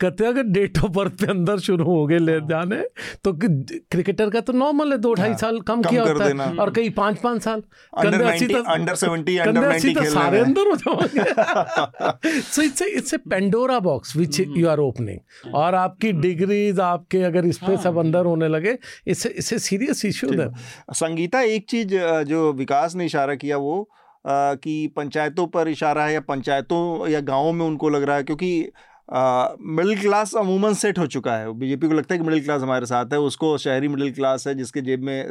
कहते 0.01 0.24
अगर 0.26 0.43
डेट 0.45 0.78
ऑफ़ 0.78 0.91
बर्थ 0.93 1.12
पे 1.20 1.26
अंदर 1.26 1.59
शुरू 1.59 1.84
हो 1.84 2.07
गए 2.07 2.18
ले 2.18 2.32
हाँ। 2.32 2.47
जाने 2.49 2.76
तो 3.24 3.32
क्रिकेटर 3.34 4.30
का 4.30 4.41
तो 4.41 4.53
नॉर्मल 4.53 4.93
है 4.93 4.99
दो 4.99 5.12
ढाई 5.14 5.28
हाँ, 5.28 5.37
साल 5.39 5.61
कम, 5.61 5.82
कम 5.82 5.91
किया 5.91 6.03
होता 6.03 6.24
है 6.24 6.57
और 6.57 6.70
कई 6.70 6.91
पाँच 6.91 7.18
पाँच 7.20 7.43
साल। 7.43 7.62
अंडर 7.99 8.95
सेवेंटी 8.95 9.37
अंडर 9.39 9.64
अस्सी 9.64 9.95
तो 9.95 10.05
सारे 10.11 10.41
अंदर 10.41 10.70
हो 10.70 10.76
जाओगे। 10.76 12.41
So 12.41 12.62
it's 12.62 12.82
it's 12.82 13.14
a 13.14 13.18
Pandora 13.30 13.78
box 13.80 14.16
which 14.16 14.41
you 14.41 14.68
are 14.68 14.78
opening 14.80 15.55
और 15.55 15.74
आपकी 15.74 16.12
डिग्रीज 16.20 16.80
आपके 16.82 17.22
अगर 17.24 17.47
इस 17.47 17.59
पे 17.59 17.76
सब 17.76 17.97
हाँ। 17.97 18.05
अंदर 18.05 18.26
होने 18.26 18.49
लगे 18.49 18.78
इससे 19.07 19.28
इससे 19.28 19.59
सीरियस 19.59 20.05
इशू 20.05 20.32
है 20.41 20.51
संगीता 20.95 21.43
एक 21.55 21.68
चीज़ 21.70 21.97
जो 22.28 22.53
विकास 22.53 22.97
ने 22.97 23.07
इशारा 23.07 23.34
किया 23.34 23.57
वो 23.59 23.89
कि 24.29 24.87
पंचायतों 24.97 25.47
पर 25.47 25.68
इशारा 25.68 26.05
है 26.07 26.12
या 26.14 26.20
पंचायतों 26.20 27.09
या 27.09 27.20
गाँवों 27.20 27.53
में 27.53 27.64
उनको 27.66 27.89
लग 27.89 28.03
रहा 28.03 28.16
है? 28.16 28.24
क्योंकि 28.24 28.72
मिडिल 29.09 30.00
क्लास 30.00 30.34
अमूमन 30.36 30.74
सेट 30.74 30.98
हो 30.98 31.07
चुका 31.07 31.36
है। 31.36 31.52
बीजेपी 31.59 31.88
को 31.88 31.94
लगता 31.94 32.14
है 32.14 32.18
कि 32.20 32.26
मिडिल 32.26 32.42
क्लास 32.44 32.62
हमारे 32.62 32.86
साथ 32.86 33.12
है। 33.12 33.18
उसको 33.20 33.57
शहरी 33.59 33.88
मिडिल 33.88 34.12
क्लास 34.12 34.46
है 34.46 34.54
जिसके 34.54 34.80
जेब 34.82 35.02
में 35.04 35.24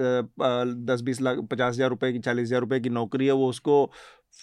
दस 0.86 1.02
बीस 1.02 1.22
लाख 1.22 1.40
पचास 1.52 1.74
हज़ार 1.74 1.90
रुपये 1.90 2.12
की 2.14 2.20
चालीस 2.20 2.48
हज़ार 2.48 2.62
रुपये 2.62 2.80
की 2.80 2.90
नौकरी 2.90 3.26
है 3.26 3.34
वो 3.34 3.50
उसको 3.50 3.84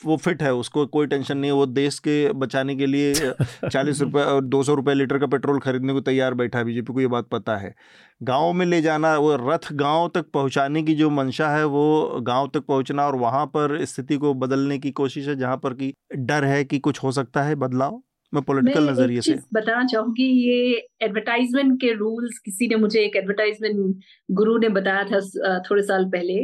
वो 0.02 0.16
फिट 0.16 0.42
है। 0.42 0.52
उसको 0.54 0.84
कोई 0.86 1.06
टेंशन 1.06 1.38
नहीं 1.38 1.50
है। 1.50 1.56
वो 1.56 1.66
देश 1.68 1.98
के 1.98 2.32
बचाने 2.34 2.76
के 2.76 2.86
लिए 2.86 3.14
चालीस 3.68 4.00
रुपये 4.02 4.24
और 4.24 4.40
दो 4.42 4.62
सौ 4.62 4.74
रुपये 4.74 4.94
लीटर 4.94 5.18
का 5.18 5.26
पेट्रोल 5.26 5.58
खरीदने 5.60 5.92
को 5.92 6.00
तैयार 6.00 6.34
बैठा 6.34 6.58
है। 6.58 6.64
बीजेपी 6.64 6.92
को 6.92 7.00
ये 7.00 7.06
बात 7.08 7.28
पता 7.28 7.56
है। 7.56 7.74
गाँव 8.22 8.52
में 8.52 8.66
ले 8.66 8.80
जाना 8.82 9.16
वो 9.18 9.34
रथ 9.42 9.72
गाँव 9.74 10.08
तक 10.14 10.30
पहुँचाने 10.34 10.82
की 10.82 10.94
जो 10.94 11.10
मंशा 11.10 11.48
है 11.50 11.64
वो 11.66 12.20
गाँव 12.22 12.50
तक 12.54 12.66
पहुँचना 12.66 13.06
और 13.06 13.16
वहाँ 13.16 13.44
पर 13.46 13.84
स्थिति 13.84 14.16
को 14.16 14.34
बदलने 14.36 14.78
की 14.78 14.90
कोशिश 14.92 15.28
है 15.28 15.36
जहाँ 15.36 15.56
पर 15.56 15.74
कि 15.74 15.92
डर 16.16 16.44
है 16.44 16.64
कि 16.64 16.78
कुछ 16.78 17.02
हो 17.02 17.12
सकता 17.12 17.42
है 17.42 17.54
बदलाव। 17.56 18.02
मैं 18.32 18.42
पॉलिटिकल 18.44 18.88
नज़रिए 18.90 19.20
से। 19.20 19.34
बताना 19.54 19.84
चाहूँगी 19.86 20.24
ये 20.24 20.88
एडवर्टाइजमेंट 21.02 21.80
के 21.80 21.92
रूल्स 21.94 22.38
किसी 22.38 22.68
ने 22.68 22.76
मुझे 22.76 23.00
एक 23.00 23.16
एडवर्टाइजमेंट 23.16 24.04
गुरु 24.30 24.56
ने 24.58 24.68
बताया 24.70 25.04
था 25.04 25.60
थोड़े 25.60 25.82
साल 25.82 26.04
पहले 26.10 26.38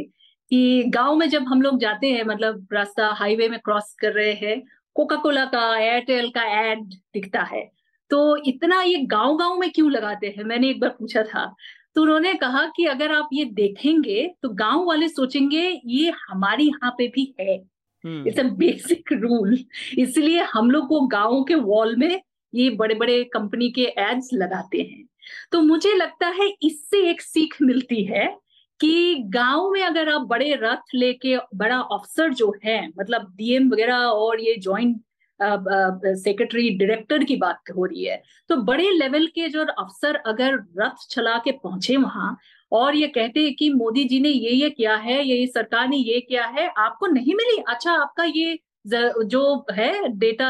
कि 0.51 0.83
गाँव 0.89 1.15
में 1.15 1.27
जब 1.29 1.47
हम 1.47 1.61
लोग 1.61 1.79
जाते 1.79 2.07
हैं 2.07 2.23
मतलब 2.25 2.67
रास्ता 2.73 3.07
हाईवे 3.13 3.49
में 3.49 3.59
क्रॉस 3.59 3.95
कर 4.01 4.13
रहे 4.13 4.33
हैं 4.35 4.61
कोका 4.95 5.15
कोला 5.15 5.45
का 5.45 5.61
एयरटेल 5.77 6.29
का 6.29 6.43
एड 6.61 6.83
दिखता 7.13 7.41
है। 7.43 7.63
तो 8.11 8.37
इतना 8.47 8.81
ये 8.81 8.97
गाँव 9.07 9.35
गाँव 9.37 9.57
में 9.59 9.69
क्यों 9.71 9.91
लगाते 9.91 10.27
हैं? 10.27 10.43
मैंने 10.43 10.69
एक 10.69 10.79
बार 10.79 10.89
पूछा 10.89 11.23
था। 11.23 11.45
तो 11.95 12.01
उन्होंने 12.01 12.33
कहा 12.33 12.65
कि 12.75 12.85
अगर 12.85 13.11
आप 13.11 13.29
ये 13.33 13.45
देखेंगे 13.53 14.27
तो 14.43 14.49
गाँव 14.55 14.85
वाले 14.85 15.07
सोचेंगे 15.09 15.61
ये 15.87 16.11
हमारे 16.21 16.63
यहाँ 16.63 16.91
पे 16.97 17.07
भी 17.07 17.33
है। 17.39 17.57
इट्स 18.03 18.39
अ 18.39 18.43
बेसिक 18.57 19.13
रूल 19.13 19.57
इसलिए 19.97 20.41
हम 20.53 20.71
लोग 20.71 20.87
को 20.87 21.01
गाँव 21.07 21.43
के 21.43 21.55
वॉल 21.55 21.95
में 21.95 22.21
ये 22.53 22.69
बड़े 22.69 22.95
बड़े 22.95 23.23
कंपनी 23.33 23.69
के 23.71 23.83
एड्स 23.99 24.29
लगाते 24.33 24.81
हैं। 24.81 25.05
तो 25.51 25.61
मुझे 25.61 25.93
लगता 25.93 26.27
है 26.39 26.47
इससे 26.63 27.09
एक 27.09 27.21
सीख 27.21 27.55
मिलती 27.61 28.03
है 28.03 28.25
कि 28.79 29.15
गाँव 29.29 29.69
में 29.71 29.81
अगर 29.83 30.09
आप 30.09 30.21
बड़े 30.21 30.53
रथ 30.61 30.95
लेके 30.95 31.37
बड़ा 31.55 31.77
अफसर 31.77 32.33
जो 32.33 32.53
है 32.65 32.87
मतलब 32.99 33.33
डीएम 33.37 33.69
वगैरह 33.71 33.95
और 33.95 34.41
ये 34.41 34.55
ज्वाइंट 34.57 35.01
सेक्रेटरी 35.39 36.69
डायरेक्टर 36.69 37.23
की 37.23 37.35
बात 37.35 37.69
हो 37.75 37.85
रही 37.85 38.03
है 38.05 38.21
तो 38.49 38.55
बड़े 38.63 38.89
लेवल 38.91 39.27
के 39.27 39.47
जो 39.49 39.65
अफसर 39.65 40.15
अगर 40.27 40.55
रथ 40.77 41.07
चला 41.09 41.37
के 41.37 41.51
पहुँचे 41.63 41.97
वहाँ 41.97 42.37
और 42.71 42.95
ये 42.95 43.07
कहते 43.07 43.39
हैं 43.39 43.53
कि 43.55 43.69
मोदी 43.69 44.03
जी 44.03 44.19
ने 44.19 44.29
ये 44.29 44.51
ये 44.51 44.69
किया 44.69 44.95
है 44.95 45.23
ये 45.27 45.45
सरकार 45.47 45.87
ने 45.87 45.97
ये 45.97 46.19
किया 46.19 46.45
है 46.45 46.67
आपको 46.77 47.07
नहीं 47.07 47.35
मिली? 47.35 47.63
अच्छा 47.67 47.91
आपका 47.91 48.23
ये 48.23 48.59
जो 48.87 49.65
है 49.71 50.09
डेटा 50.09 50.49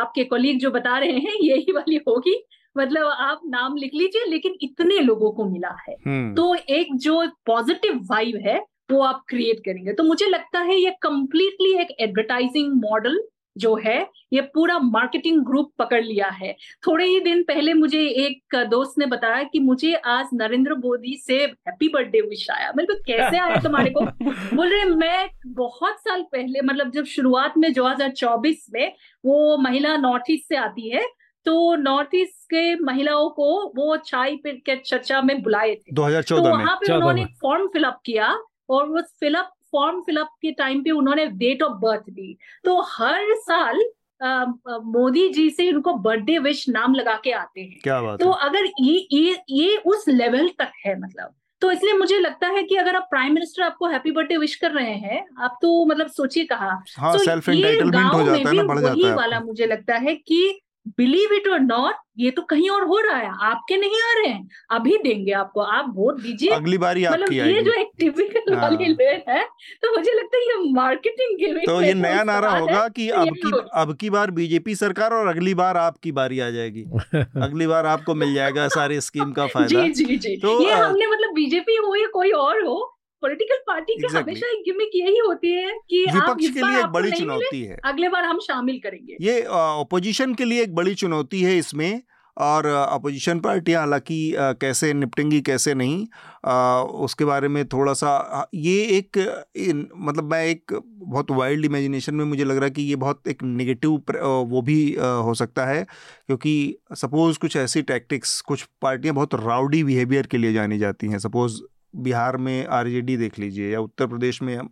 आपके 0.00 0.24
कोलीग 0.24 0.58
जो 0.58 0.70
बता 0.70 0.98
रहे 0.98 1.12
हैं 1.12 1.34
यही 1.42 1.72
वाली 1.72 2.00
होगी। 2.08 2.42
मतलब 2.76 3.06
आप 3.06 3.40
नाम 3.46 3.76
लिख 3.76 3.90
लीजिए 3.94 4.24
लेकिन 4.30 4.54
इतने 4.62 4.98
लोगों 4.98 5.30
को 5.32 5.44
मिला 5.44 5.76
है। 5.88 5.94
हम्म। 6.06 6.34
तो 6.34 6.54
एक 6.54 6.94
जो 6.96 7.26
पॉजिटिव 7.46 8.00
वाइब 8.10 8.36
है 8.46 8.58
वो 8.90 9.02
आप 9.02 9.24
क्रिएट 9.28 9.60
करेंगे। 9.60 9.92
तो 9.92 10.04
मुझे 10.04 10.26
लगता 10.26 10.60
है 10.60 10.80
ये 10.80 10.90
कंप्लीटली 11.02 11.72
एक 11.78 11.88
एडवर्टाइजिंग 12.00 12.72
मॉडल 12.74 13.20
जो 13.58 13.76
है 13.76 14.06
ये 14.32 14.40
पूरा 14.40 14.78
मार्केटिंग 14.78 15.44
ग्रुप 15.44 15.72
पकड़ 15.78 16.04
लिया 16.04 16.28
है। 16.28 16.56
थोड़े 16.86 17.04
ही 17.04 17.20
दिन 17.20 17.42
पहले 17.42 17.74
मुझे 17.74 18.00
एक 18.00 18.56
दोस्त 18.56 18.94
ने 18.98 19.06
बताया 19.06 19.42
कि 19.42 19.58
मुझे 19.58 19.94
आज 19.94 20.26
नरेंद्र 20.34 20.74
मोदी 20.74 21.16
से 21.26 21.34
हैप्पी 21.34 21.88
बर्थडे 21.88 22.20
विश 22.20 22.50
आया। 22.50 22.72
को 22.76 22.94
कैसे 22.94 23.38
आया 23.38 23.56
तुम्हारे 23.56 23.90
को? 23.90 24.00
बोल 24.56 24.68
रहे 24.68 24.84
मैं 24.84 25.28
बहुत 25.46 25.94
साल 26.00 26.22
पहले 26.22 26.60
मतलब 26.60 26.90
जब 26.90 27.04
शुरुआत 27.04 27.54
में 27.56 27.72
2024 27.74 28.54
में 28.74 28.92
वो 29.24 29.56
महिला 29.58 29.96
नॉर्थ 29.96 30.24
ईस्ट 30.30 30.48
से 30.48 30.56
आती 30.56 30.90
है 30.90 31.06
तो 31.44 31.76
नॉर्थ 31.76 32.08
ईस्ट 32.14 32.44
के 32.44 32.74
महिलाओं 32.74 33.30
को 33.30 33.72
वो 33.76 33.96
चाय 33.96 34.36
के 34.46 34.76
चर्चा 34.76 35.22
में 35.22 35.42
बुलाए 35.42 35.74
थे। 35.74 35.94
2014 35.94 36.36
तो 36.36 36.50
वहाँ 36.50 36.76
पे 36.76 36.94
उन्होंने 36.94 37.24
फॉर्म 37.24 37.66
फिलअप 37.66 38.00
किया 38.06 38.38
और 38.70 38.88
वो 38.88 39.00
fill up 39.00 39.52
form 39.72 40.00
fill up 40.02 40.28
के 40.42 40.52
टाइम 40.52 40.82
पे 40.82 40.90
उन्होंने 40.92 41.26
डेट 41.38 41.62
ऑफ़ 41.62 41.78
बर्थ 41.80 42.10
दी। 42.10 42.36
तो 42.64 42.80
हर 42.88 43.34
साल 43.40 43.82
मोदी 44.20 45.28
जी 45.28 45.48
से 45.50 45.70
उनको 45.72 45.92
बर्थडे 45.98 46.38
विश 46.38 46.68
नाम 46.68 46.94
लगा 46.94 47.14
के 47.24 47.30
आते 47.32 47.60
हैं। 47.60 47.78
क्या 47.82 48.00
बात 48.02 48.20
तो 48.20 48.30
है? 48.30 48.48
अगर 48.48 48.64
ये 48.80 49.06
ये 49.12 49.38
ये 49.50 49.76
उस 49.86 50.04
लेवल 50.08 50.48
तक 50.58 50.72
है 50.86 50.98
मतलब 51.00 51.34
तो 51.62 51.70
इसलिए 51.72 51.94
मुझे 51.94 52.18
लगता 52.18 52.48
है 52.48 52.62
कि 52.62 52.76
अगर 52.76 52.96
आप 52.96 53.06
प्राइम 53.10 53.32
मिनिस्टर 53.34 53.62
आपको 53.62 53.86
हैप्पी 53.86 54.10
बर्थडे 54.10 54.36
विश 54.36 54.54
कर 54.56 54.70
रहे 54.72 54.92
हैं 54.92 55.24
आप 55.38 55.58
तो 55.62 55.84
मतलब 55.84 56.06
सोचिए 56.08 56.44
कहा। 56.44 56.70
हाँ, 56.98 57.12
तो 57.12 57.52
ये 57.52 57.80
गाँव 57.80 58.24
में 58.24 58.44
भी 58.44 58.58
वही 58.58 59.12
वाला 59.12 59.40
मुझे 59.40 59.66
लगता 59.66 59.96
है 59.96 60.14
कि 60.14 60.60
बिलीव 60.88 61.32
इट 61.32 61.48
और 61.48 61.60
नॉट 61.60 61.94
ये 62.18 62.30
तो 62.30 62.42
कहीं 62.42 62.70
और 62.70 62.84
हो 62.84 62.98
रहा 62.98 63.16
है 63.16 63.30
आपके 63.42 63.76
नहीं 63.76 64.00
आ 64.00 64.12
रहे 64.18 64.28
हैं 64.28 64.48
अभी 64.70 64.98
देंगे 64.98 65.32
आपको 65.32 65.60
आप 65.60 65.92
वोट 65.94 66.20
दीजिए। 66.20 66.50
अगली 66.50 66.78
बारी 66.78 67.06
मतलब 67.08 67.32
ये 67.32 67.62
जो 67.62 67.72
एक 67.72 67.88
टिपिकल 67.98 68.54
हाँ। 68.54 68.62
वाली 68.62 68.84
लेन 68.84 69.22
है 69.28 69.44
तो 69.82 69.96
मुझे 69.96 70.12
लगता 70.12 70.36
है 70.36 70.42
ये 70.42 70.72
मार्केटिंग 70.72 71.36
के 71.38 71.66
तो 71.66 71.82
ये 71.82 71.94
नया 71.94 72.22
नारा 72.22 72.50
होगा 72.50 72.88
कि 72.88 73.08
अब 73.08 73.28
की 73.28 73.66
अब 73.74 73.96
की 73.96 74.10
बार 74.10 74.30
बीजेपी 74.30 74.74
सरकार 74.74 75.12
और 75.12 75.26
अगली 75.26 75.54
बार 75.54 75.76
आपकी 75.76 76.12
बारी 76.12 76.40
आ 76.40 76.50
जाएगी। 76.50 76.82
अगली 77.42 77.66
बार 77.66 77.86
आपको 77.86 78.14
मिल 78.14 78.34
जाएगा 78.34 78.68
सारी 78.68 79.00
स्कीम 79.00 79.32
का 79.32 79.46
फ़ायदा। 79.46 79.82
जी 79.82 80.04
जी। 80.04 80.16
जी 80.16 80.36
तो 80.36 80.62
ये 80.62 80.72
हमने 80.72 81.06
मतलब 81.06 81.34
बीजेपी 81.34 81.76
हो 81.76 81.96
या 81.96 82.06
कोई 82.06 82.30
और 82.30 82.64
हो 82.64 82.96
पॉलिटिकल 83.22 83.56
पार्टी 83.66 83.94
की 83.94 84.02
exactly. 84.02 84.22
हमेशा 84.22 84.50
एक 84.50 84.62
गिमिक 84.64 84.90
यही 84.94 85.18
होती 85.18 85.52
है 85.52 85.72
कि 85.90 86.04
विपक्ष 86.12 86.46
के 86.48 86.60
लिए 86.60 86.78
एक 86.80 86.86
बड़ी 86.92 87.10
चुनौती 87.10 87.62
है 87.62 87.76
अगले 87.84 88.08
बार 88.08 88.24
हम 88.24 88.38
शामिल 88.42 88.80
करेंगे 88.84 89.16
ये 89.20 89.40
अपोजिशन 89.50 90.34
के 90.34 90.44
लिए 90.44 90.62
एक 90.62 90.74
बड़ी 90.74 90.94
चुनौती 90.94 91.42
है 91.42 91.58
इसमें 91.58 92.02
और 92.36 92.66
अपोजिशन 92.66 93.40
पार्टियाँ 93.40 93.80
हालाँकि 93.80 94.18
कैसे 94.60 94.92
निपटेंगी 94.94 95.40
कैसे 95.40 95.74
नहीं 95.74 96.06
आ, 96.46 96.82
उसके 96.82 97.24
बारे 97.24 97.48
में 97.48 97.64
थोड़ा 97.68 97.92
सा 97.92 98.48
ये 98.54 98.76
एक 98.98 99.18
इन, 99.56 99.86
मतलब 99.96 100.30
मैं 100.30 100.44
एक 100.44 100.78
बहुत 100.96 101.30
वाइल्ड 101.30 101.64
इमेजिनेशन 101.64 102.14
में 102.14 102.24
मुझे 102.24 102.44
लग 102.44 102.56
रहा 102.56 102.64
है 102.64 102.70
कि 102.70 102.82
ये 102.82 102.96
बहुत 102.96 103.28
एक 103.28 103.42
नेगेटिव 103.42 103.90
वो 104.50 104.62
भी 104.62 104.96
आ, 104.96 105.06
हो 105.06 105.34
सकता 105.34 105.66
है 105.66 105.82
क्योंकि 106.26 106.54
सपोज़ 106.94 107.38
कुछ 107.38 107.56
ऐसी 107.56 107.82
टैक्टिक्स 107.82 108.40
कुछ 108.40 108.66
पार्टियाँ 108.82 109.14
बहुत 109.14 109.34
राउडी 109.34 109.84
बिहेवियर 109.84 110.26
के 110.26 110.38
लिए 110.38 110.52
जानी 110.52 110.78
जाती 110.78 111.06
हैं 111.06 111.18
सपोज़ 111.18 111.60
बिहार 111.96 112.36
में 112.36 112.66
आरजेडी 112.66 113.16
देख 113.16 113.38
लीजिए 113.38 113.72
या 113.72 113.80
उत्तर 113.80 114.06
प्रदेश 114.06 114.42
में 114.42 114.56
आ, 114.56 114.62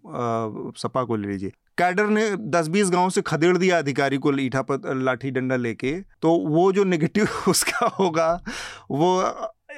सपा 0.76 1.04
को 1.04 1.16
ले 1.16 1.28
लीजिए। 1.28 1.52
कैडर 1.78 2.06
ने 2.06 2.30
10-20 2.36 2.90
गाँव 2.90 3.10
से 3.10 3.22
खदेड़ 3.22 3.58
दिया 3.58 3.78
अधिकारी 3.78 4.18
को 4.18 4.30
लीठा 4.30 4.62
पर 4.62 4.94
लाठी 4.94 5.30
डंडा 5.30 5.56
लेके 5.56 5.92
तो 6.22 6.30
वो 6.48 6.72
जो 6.72 6.84
नेगेटिव 6.84 7.28
उसका 7.48 7.86
होगा 7.86 8.42
वो 8.90 9.22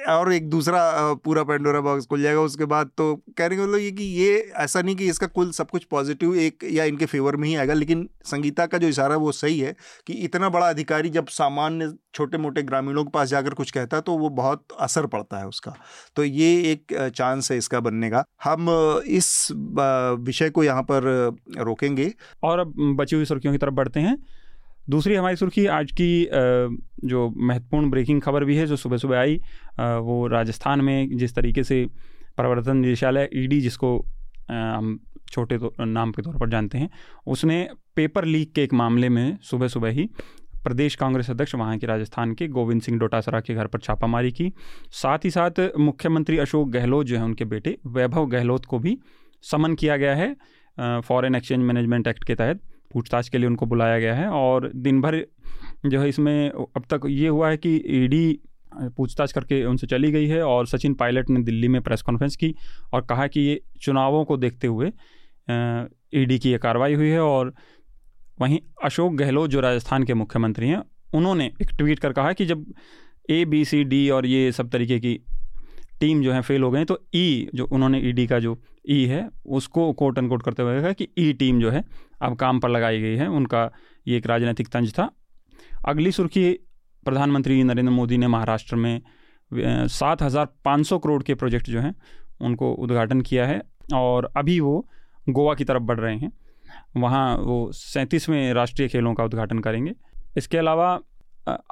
और 0.09 0.31
एक 0.33 0.49
दूसरा 0.49 0.81
पूरा 1.15 1.43
पेंडोरा 1.43 1.79
बॉक्स 1.81 2.05
खुल 2.05 2.21
जाएगा, 2.21 2.41
उसके 2.41 2.65
बाद 2.65 2.89
तो 2.97 3.15
कहने 3.37 3.55
का 3.57 3.63
मतलब 3.63 3.79
ये 3.79 3.91
कि 3.91 4.03
ये 4.03 4.37
ऐसा 4.57 4.81
नहीं 4.81 4.95
कि 4.95 5.07
इसका 5.09 5.27
कुल 5.29 5.51
सब 5.51 5.69
कुछ 5.69 5.83
पॉजिटिव 5.85 6.35
एक 6.37 6.63
या 6.71 6.83
इनके 6.83 7.05
फेवर 7.05 7.35
में 7.35 7.47
ही 7.47 7.55
आएगा, 7.55 7.73
लेकिन 7.73 8.07
संगीता 8.25 8.65
का 8.65 8.77
जो 8.77 8.87
इशारा 8.87 9.13
है 9.13 9.19
वो 9.19 9.31
सही 9.31 9.59
है 9.59 9.75
कि 10.07 10.13
इतना 10.15 10.49
बड़ा 10.49 10.69
अधिकारी 10.69 11.09
जब 11.09 11.27
सामान्य 11.29 11.93
छोटे 12.15 12.37
मोटे 12.37 12.61
ग्रामीणों 12.63 13.03
के 13.03 13.11
पास 13.11 13.27
जाकर 13.29 13.53
कुछ 13.53 13.71
कहता 13.71 13.97
है 13.97 14.01
तो 14.01 14.17
वो 14.17 14.29
बहुत 14.31 14.65
असर 14.79 15.05
पड़ता 15.07 15.37
है 15.37 15.47
उसका। 15.47 15.73
तो 16.15 16.23
ये 16.23 16.51
एक 16.71 16.93
चांस 17.15 17.51
है 17.51 17.57
इसका 17.57 17.79
बनने 17.79 18.09
का। 18.09 18.23
हम 18.43 18.69
इस 19.07 19.47
विषय 19.51 20.49
को 20.49 20.63
यहाँ 20.63 20.83
पर 20.83 21.03
रोकेंगे। 21.59 22.11
और 22.43 22.59
अब 22.59 22.73
बची 22.97 23.15
हुई 23.15 23.25
सुर्खियों 23.25 23.53
की 23.53 23.57
तरफ़ 23.57 23.73
बढ़ते 23.73 23.99
हैं। 23.99 24.17
दूसरी 24.91 25.15
हमारी 25.15 25.35
सुर्खी 25.35 25.65
आज 25.65 25.91
की 25.91 26.27
जो 27.07 27.19
महत्वपूर्ण 27.37 27.89
ब्रेकिंग 27.89 28.21
खबर 28.21 28.45
भी 28.45 28.55
है 28.55 28.65
जो 28.67 28.75
सुबह 28.75 28.97
सुबह 28.97 29.19
आई 29.19 29.35
वो 29.79 30.15
राजस्थान 30.27 30.81
में 30.81 31.17
जिस 31.17 31.35
तरीके 31.35 31.63
से 31.63 31.85
प्रवर्तन 32.37 32.77
निदेशालय 32.77 33.29
ईडी 33.33 33.59
जिसको 33.61 33.97
हम 34.51 34.99
छोटे 35.31 35.57
तो, 35.57 35.73
नाम 35.85 36.11
के 36.11 36.21
तौर 36.21 36.37
पर 36.37 36.49
जानते 36.49 36.77
हैं 36.77 36.89
उसने 37.27 37.57
पेपर 37.95 38.25
लीक 38.25 38.51
के 38.53 38.63
एक 38.63 38.73
मामले 38.73 39.09
में 39.09 39.37
सुबह 39.41 39.67
सुबह 39.67 39.89
ही 39.89 40.09
प्रदेश 40.63 40.95
कांग्रेस 40.95 41.29
अध्यक्ष 41.29 41.55
वहाँ 41.55 41.77
के 41.77 41.87
राजस्थान 41.87 42.33
के 42.33 42.47
गोविंद 42.47 42.81
सिंह 42.81 42.99
डोटासरा 42.99 43.39
के 43.39 43.53
घर 43.53 43.67
पर 43.67 43.79
छापामारी 43.79 44.31
की। 44.31 44.51
साथ 44.91 45.25
ही 45.25 45.29
साथ 45.29 45.61
मुख्यमंत्री 45.79 46.37
अशोक 46.37 46.69
गहलोत 46.69 47.05
जो 47.05 47.17
है 47.17 47.23
उनके 47.23 47.45
बेटे 47.45 47.77
वैभव 47.87 48.25
गहलोत 48.25 48.65
को 48.65 48.79
भी 48.79 48.97
समन 49.43 49.75
किया 49.75 49.97
गया 49.97 50.15
है 50.15 50.35
फॉरेन 51.01 51.35
एक्सचेंज 51.35 51.63
मैनेजमेंट 51.63 52.07
एक्ट 52.07 52.23
के 52.23 52.35
तहत। 52.35 52.61
पूछताछ 52.93 53.29
के 53.29 53.37
लिए 53.37 53.47
उनको 53.47 53.65
बुलाया 53.65 53.99
गया 53.99 54.15
है 54.15 54.27
और 54.29 54.71
दिन 54.77 55.01
भर 55.01 55.25
जो 55.85 56.01
है 56.01 56.07
इसमें 56.09 56.49
अब 56.49 56.83
तक 56.89 57.07
ये 57.07 57.27
हुआ 57.27 57.49
है 57.49 57.57
कि 57.57 57.75
ईडी 57.95 58.39
पूछताछ 58.73 59.31
करके 59.31 59.63
उनसे 59.65 59.87
चली 59.87 60.11
गई 60.11 60.27
है 60.27 60.41
और 60.43 60.67
सचिन 60.67 60.93
पायलट 60.93 61.29
ने 61.29 61.41
दिल्ली 61.43 61.67
में 61.67 61.81
प्रेस 61.81 62.01
कॉन्फ्रेंस 62.01 62.35
की 62.35 62.53
और 62.93 63.01
कहा 63.01 63.27
कि 63.27 63.39
ये 63.39 63.59
चुनावों 63.81 64.23
को 64.25 64.37
देखते 64.37 64.67
हुए 64.67 64.91
ईडी 66.15 66.37
की 66.39 66.51
ये 66.51 66.57
कार्रवाई 66.57 66.93
हुई 66.93 67.09
है 67.09 67.19
और 67.19 67.53
वहीं 68.41 68.59
अशोक 68.83 69.13
गहलोत 69.13 69.49
जो 69.49 69.59
राजस्थान 69.59 70.03
के 70.03 70.13
मुख्यमंत्री 70.13 70.67
हैं 70.67 70.81
उन्होंने 71.13 71.51
एक 71.61 71.71
ट्वीट 71.77 71.99
कर 71.99 72.13
कहा 72.13 72.33
कि 72.33 72.45
जब 72.45 72.65
ए 73.29 73.43
बी 73.45 73.63
सी 73.65 73.83
डी 73.83 74.09
और 74.09 74.25
ये 74.25 74.51
सब 74.51 74.69
तरीके 74.69 74.99
की 74.99 75.19
टीम 75.99 76.21
जो 76.23 76.31
है 76.33 76.41
फेल 76.41 76.63
हो 76.63 76.71
गए 76.71 76.85
तो 76.85 76.99
ई 77.15 77.47
e, 77.47 77.55
जो 77.55 77.65
उन्होंने 77.65 77.99
ईडी 77.99 78.25
का 78.27 78.39
जो 78.39 78.57
ई 78.85 79.05
है, 79.05 79.27
उसको 79.47 79.91
कोट 79.93 80.17
अनकोट 80.17 80.43
करते 80.43 80.63
हुए 80.63 80.93
कि 80.93 81.07
ई 81.19 81.31
टीम 81.33 81.59
जो 81.61 81.71
है, 81.71 81.83
अब 82.21 82.35
काम 82.37 82.59
पर 82.59 82.69
लगाई 82.69 83.01
गई 83.01 83.15
है, 83.15 83.27
उनका 83.29 83.69
ये 84.05 84.17
एक 84.17 84.27
राजनीतिक 84.27 84.67
तंज 84.67 84.93
था। 84.93 85.09
अगली 85.85 86.11
सुर्खी, 86.11 86.51
प्रधानमंत्री 87.05 87.63
नरेंद्र 87.63 87.91
मोदी 87.91 88.17
ने 88.17 88.27
महाराष्ट्र 88.27 88.75
में 88.75 89.01
सात 89.51 90.21
हज़ार 90.21 90.47
पाँच 90.65 90.85
सौ 90.87 90.97
करोड़ 90.99 91.21
के 91.23 91.33
प्रोजेक्ट 91.35 91.69
जो 91.69 91.79
हैं, 91.79 91.95
उनको 92.41 92.71
उद्घाटन 92.73 93.21
किया 93.21 93.45
है 93.47 93.61
और 93.93 94.31
अभी 94.37 94.59
वो 94.59 94.87
गोवा 95.29 95.53
की 95.53 95.63
तरफ़ 95.63 95.83
बढ़ 95.83 95.99
रहे 95.99 96.15
हैं। 96.15 96.31
वहाँ 96.97 97.35
वो 97.37 97.71
सैंतीसवें 97.73 98.53
राष्ट्रीय 98.53 98.87
खेलों 98.87 99.13
का 99.13 99.23
उद्घाटन 99.23 99.59
करेंगे। 99.59 99.93
इसके 100.37 100.57
अलावा 100.57 100.99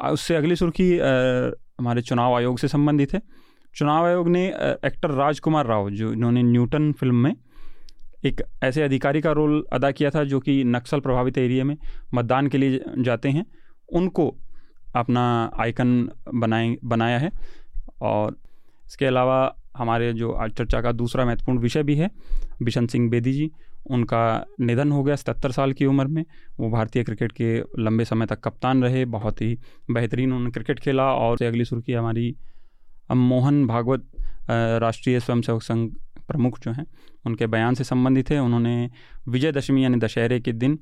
उससे 0.03 0.35
अगली 0.35 0.55
सुर्खी 0.55 0.91
हमारे 0.97 2.01
चुनाव 2.01 2.35
आयोग 2.35 2.57
से 2.59 2.67
संबंधित 2.67 3.13
है। 3.13 3.21
चुनाव 3.75 4.05
आयोग 4.05 4.29
ने 4.29 4.45
एक्टर 4.85 5.11
राजकुमार 5.11 5.65
राव, 5.65 5.89
जो 5.89 6.11
इन्होंने 6.13 6.43
न्यूटन 6.43 6.91
फ़िल्म 6.91 7.15
में 7.15 7.35
एक 8.25 8.41
ऐसे 8.63 8.81
अधिकारी 8.81 9.21
का 9.21 9.31
रोल 9.31 9.63
अदा 9.73 9.91
किया 9.91 10.09
था, 10.09 10.23
जो 10.23 10.39
कि 10.39 10.63
नक्सल 10.63 10.99
प्रभावित 10.99 11.37
एरिया 11.37 11.63
में 11.63 11.77
मतदान 12.13 12.47
के 12.47 12.57
लिए 12.57 12.83
जाते 12.99 13.29
हैं, 13.29 13.45
उनको 13.89 14.35
अपना 14.95 15.51
आइकन 15.59 16.09
बनाए, 16.35 16.75
बनाया 16.83 17.19
है। 17.19 17.31
और 18.01 18.35
इसके 18.85 19.05
अलावा 19.05 19.55
हमारे 19.77 20.11
जो 20.13 20.31
आज 20.31 20.51
चर्चा 20.51 20.81
का 20.81 20.91
दूसरा 20.91 21.25
महत्वपूर्ण 21.25 21.59
विषय 21.59 21.83
भी 21.83 21.95
है, 21.95 22.09
बिशन 22.63 22.87
सिंह 22.87 23.09
बेदी 23.09 23.33
जी, 23.33 23.51
उनका 23.91 24.45
निधन 24.59 24.91
हो 24.91 25.03
गया 25.03 25.15
सतर 25.15 25.51
साल 25.51 25.73
की 25.73 25.85
उम्र 25.85 26.07
में। 26.07 26.23
वो 26.59 26.69
भारतीय 26.69 27.03
क्रिकेट 27.03 27.31
के 27.31 27.57
लंबे 27.79 28.05
समय 28.05 28.25
तक 28.25 28.39
कप्तान 28.39 28.83
रहे, 28.83 29.05
बहुत 29.05 29.41
ही 29.41 29.57
बेहतरीन 29.91 30.29
उन्होंने 30.29 30.51
क्रिकेट 30.51 30.79
खेला 30.79 31.11
और 31.13 31.43
अगली 31.43 31.65
सुर्खी 31.65 31.93
हमारी 31.93 32.35
मोहन 33.09 33.65
भागवत 33.67 34.07
राष्ट्रीय 34.81 35.19
स्वयंसेवक 35.19 35.61
संघ 35.61 35.89
प्रमुख 36.27 36.59
जो 36.59 36.71
हैं, 36.71 36.85
उनके 37.25 37.47
बयान 37.47 37.75
से 37.75 37.83
संबंधित 37.83 38.29
है। 38.29 38.39
उन्होंने 38.39 38.89
विजयदशमी 39.27 39.83
यानी 39.83 39.97
दशहरे 39.97 40.39
के 40.39 40.51
दिन 40.53 40.79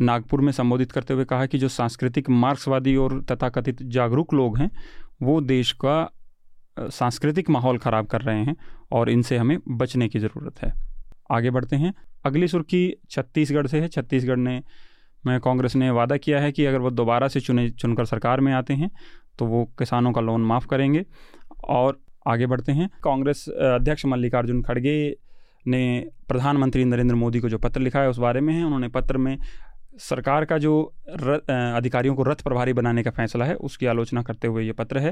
नागपुर 0.00 0.40
में 0.40 0.52
संबोधित 0.52 0.92
करते 0.92 1.14
हुए 1.14 1.24
कहा 1.24 1.46
कि 1.46 1.58
जो 1.58 1.68
सांस्कृतिक, 1.68 2.30
मार्क्सवादी 2.30 2.94
और 2.96 3.20
तथाकथित 3.22 3.82
जागरूक 3.82 4.34
लोग 4.34 4.58
हैं, 4.58 4.70
वो 5.22 5.40
देश 5.40 5.72
का 5.84 6.10
सांस्कृतिक 6.76 7.50
माहौल 7.50 7.78
ख़राब 7.78 8.06
कर 8.06 8.20
रहे 8.20 8.44
हैं 8.44 8.56
और 8.92 9.10
इनसे 9.10 9.36
हमें 9.36 9.58
बचने 9.68 10.08
की 10.08 10.18
ज़रूरत 10.18 10.62
है। 10.62 10.72
आगे 11.30 11.50
बढ़ते 11.50 11.76
हैं। 11.76 11.92
अगली 12.24 12.48
सुर्खी 12.48 12.96
छत्तीसगढ़ 13.10 13.66
से 13.66 13.80
है। 13.80 13.88
छत्तीसगढ़ 13.88 14.38
ने, 14.38 14.62
में 15.24 15.38
कांग्रेस 15.40 15.76
ने 15.76 15.90
वादा 15.90 16.16
किया 16.16 16.40
है 16.40 16.52
कि 16.52 16.64
अगर 16.64 16.78
वो 16.78 16.90
दोबारा 16.90 17.28
से 17.28 17.40
चुने, 17.40 17.68
चुनकर 17.70 18.04
सरकार 18.04 18.40
में 18.40 18.52
आते 18.52 18.74
हैं 18.74 18.90
तो 19.40 19.46
वो 19.46 19.64
किसानों 19.78 20.12
का 20.12 20.20
लोन 20.20 20.44
माफ़ 20.44 20.66
करेंगे। 20.66 21.04
और 21.68 22.00
आगे 22.28 22.46
बढ़ते 22.46 22.72
हैं। 22.72 22.88
कांग्रेस 23.04 23.48
अध्यक्ष 23.48 24.04
मल्लिकार्जुन 24.06 24.62
खड़गे 24.62 24.96
ने 25.66 25.80
प्रधानमंत्री 26.28 26.84
नरेंद्र 26.84 27.14
मोदी 27.14 27.40
को 27.40 27.48
जो 27.48 27.58
पत्र 27.58 27.80
लिखा 27.80 28.00
है, 28.00 28.08
उस 28.08 28.18
बारे 28.18 28.40
में 28.40 28.52
है। 28.54 28.64
उन्होंने 28.64 28.88
पत्र 28.88 29.18
में 29.18 29.36
सरकार 30.00 30.44
का 30.44 30.58
जो 30.58 30.82
अधिकारियों 31.50 32.14
को 32.14 32.22
रथ 32.22 32.42
प्रभारी 32.42 32.72
बनाने 32.72 33.02
का 33.02 33.10
फैसला 33.10 33.44
है, 33.44 33.54
उसकी 33.54 33.86
आलोचना 33.86 34.22
करते 34.22 34.48
हुए 34.48 34.64
ये 34.64 34.72
पत्र 34.72 34.98
है। 34.98 35.10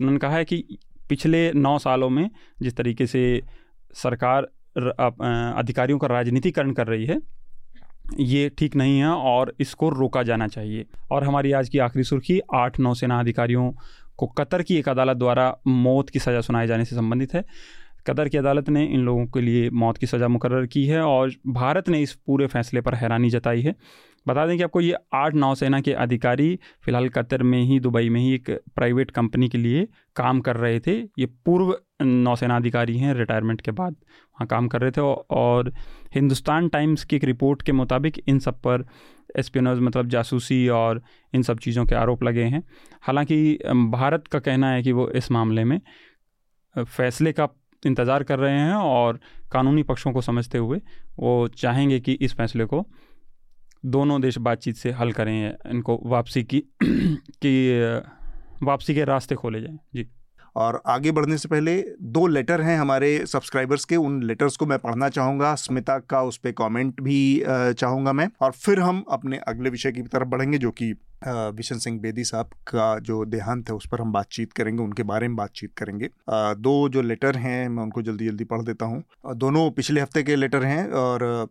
उन्होंने 0.00 0.18
कहा 0.18 0.36
है 0.36 0.44
कि 0.44 0.64
पिछले 1.08 1.50
नौ 1.52 1.78
सालों 1.78 2.10
में 2.10 2.28
जिस 2.62 2.76
तरीके 2.76 3.06
से 3.06 3.22
सरकार 3.94 4.48
अधिकारियों 5.56 5.98
का 5.98 6.06
राजनीतिकरण 6.06 6.72
कर 6.72 6.86
रही 6.86 7.06
है 7.06 7.20
ये 8.18 8.48
ठीक 8.58 8.76
नहीं 8.76 8.98
है 8.98 9.08
और 9.08 9.54
इसको 9.60 9.88
रोका 9.88 10.22
जाना 10.22 10.46
चाहिए। 10.48 10.86
और 11.10 11.24
हमारी 11.24 11.52
आज 11.52 11.68
की 11.68 11.78
आखिरी 11.78 12.04
सुर्खी, 12.04 12.40
आठ 12.54 12.80
नौसेना 12.80 13.18
अधिकारियों 13.20 13.72
को 14.16 14.26
कतर 14.28 14.62
की 14.62 14.76
एक 14.76 14.88
अदालत 14.88 15.16
द्वारा 15.16 15.54
मौत 15.66 16.10
की 16.10 16.18
सज़ा 16.18 16.40
सुनाए 16.40 16.66
जाने 16.66 16.84
से 16.84 16.96
संबंधित 16.96 17.34
है। 17.34 17.44
कतर 18.06 18.28
की 18.28 18.38
अदालत 18.38 18.68
ने 18.68 18.84
इन 18.84 19.00
लोगों 19.00 19.26
के 19.26 19.40
लिए 19.40 19.70
मौत 19.70 19.98
की 19.98 20.06
सज़ा 20.06 20.28
मुकर 20.28 20.66
की 20.66 20.86
है 20.86 21.00
और 21.00 21.32
भारत 21.46 21.88
ने 21.88 22.00
इस 22.02 22.12
पूरे 22.26 22.46
फैसले 22.46 22.80
पर 22.80 22.94
हैरानी 22.94 23.30
जताई 23.30 23.62
है। 23.62 23.74
बता 24.26 24.46
दें 24.46 24.56
कि 24.56 24.62
आपको 24.62 24.80
ये 24.80 24.96
आठ 25.14 25.34
नौसेना 25.34 25.80
के 25.80 25.92
अधिकारी 25.92 26.58
फ़िलहाल 26.84 27.08
कतर 27.08 27.42
में 27.42 27.60
ही, 27.62 27.78
दुबई 27.80 28.08
में 28.08 28.20
ही 28.20 28.34
एक 28.34 28.50
प्राइवेट 28.74 29.10
कंपनी 29.10 29.48
के 29.48 29.58
लिए 29.58 29.86
काम 30.16 30.40
कर 30.40 30.56
रहे 30.56 30.80
थे। 30.80 30.98
ये 31.18 31.26
पूर्व 31.26 31.76
नौसेना 32.02 32.56
अधिकारी 32.56 32.96
हैं, 32.98 33.14
रिटायरमेंट 33.14 33.60
के 33.60 33.70
बाद 33.70 33.96
वहाँ 34.38 34.46
काम 34.46 34.68
कर 34.68 34.80
रहे 34.80 34.90
थे 34.90 35.00
और 35.00 35.72
हिंदुस्तान 36.14 36.68
टाइम्स 36.68 37.04
की 37.04 37.16
एक 37.16 37.24
रिपोर्ट 37.24 37.62
के 37.62 37.72
मुताबिक 37.72 38.22
इन 38.28 38.38
सब 38.38 38.60
पर 38.60 38.84
एस्पिनोज 39.36 39.78
मतलब 39.78 40.08
जासूसी 40.08 40.68
और 40.68 41.02
इन 41.34 41.42
सब 41.42 41.58
चीज़ों 41.58 41.86
के 41.86 41.94
आरोप 41.94 42.22
लगे 42.22 42.44
हैं। 42.44 42.62
हालाँकि 43.02 43.58
भारत 43.90 44.26
का 44.26 44.38
कहना 44.38 44.70
है 44.70 44.82
कि 44.82 44.92
वो 44.92 45.08
इस 45.10 45.30
मामले 45.30 45.64
में 45.64 45.80
फैसले 46.76 47.32
का 47.32 47.48
इंतज़ार 47.86 48.22
कर 48.22 48.38
रहे 48.38 48.58
हैं 48.58 48.74
और 48.74 49.20
कानूनी 49.52 49.82
पक्षों 49.82 50.12
को 50.12 50.20
समझते 50.20 50.58
हुए 50.58 50.80
वो 51.18 51.48
चाहेंगे 51.48 52.00
कि 52.00 52.12
इस 52.12 52.34
फैसले 52.34 52.64
को 52.64 52.86
दोनों 53.86 54.20
देश 54.20 54.38
बातचीत 54.38 54.76
से 54.76 54.90
हल 54.90 55.12
करें, 55.12 55.54
इनको 55.66 56.00
वापसी 56.06 56.42
की, 56.44 56.60
कि 56.82 58.02
वापसी 58.62 58.94
के 58.94 59.04
रास्ते 59.04 59.34
खोले 59.34 59.60
जाएँ। 59.60 59.78
जी। 59.94 60.06
और 60.58 60.80
आगे 60.86 61.10
बढ़ने 61.12 61.36
से 61.38 61.48
पहले 61.48 61.76
दो 62.02 62.26
लेटर 62.26 62.60
हैं 62.60 62.78
हमारे 62.78 63.10
सब्सक्राइबर्स 63.26 63.84
के। 63.84 63.96
उन 63.96 64.22
लेटर्स 64.22 64.56
को 64.56 64.66
मैं 64.66 64.78
पढ़ना 64.78 65.08
चाहूँगा। 65.08 65.54
स्मिता 65.54 65.98
का 66.10 66.22
उस 66.22 66.36
पर 66.36 66.52
कॉमेंट 66.52 67.00
भी 67.00 67.42
चाहूँगा 67.48 68.12
मैं। 68.12 68.28
और 68.40 68.52
फिर 68.52 68.80
हम 68.80 69.04
अपने 69.10 69.40
अगले 69.48 69.70
विषय 69.70 69.92
की 69.92 70.02
तरफ़ 70.02 70.28
बढ़ेंगे, 70.28 70.58
जो 70.58 70.70
कि 70.70 70.94
विशन 71.26 71.78
सिंह 71.78 71.98
बेदी 72.00 72.24
साहब 72.24 72.50
का 72.68 72.98
जो 73.00 73.24
देहांत 73.26 73.68
है, 73.70 73.74
उस 73.76 73.86
पर 73.92 74.00
हम 74.00 74.12
बातचीत 74.12 74.52
करेंगे, 74.52 74.82
उनके 74.82 75.02
बारे 75.02 75.28
में 75.28 75.36
बातचीत 75.36 75.72
करेंगे। 75.78 76.10
दो 76.28 76.88
जो 76.88 77.02
लेटर 77.02 77.36
हैं, 77.36 77.68
मैं 77.68 77.82
उनको 77.82 78.02
जल्दी 78.02 78.26
जल्दी 78.28 78.44
पढ़ 78.44 78.62
देता 78.62 78.86
हूँ। 78.86 79.02
दोनों 79.36 79.70
पिछले 79.70 80.00
हफ़्ते 80.00 80.22
के 80.22 80.36
लेटर 80.36 80.64
हैं 80.64 80.88
और 80.94 81.48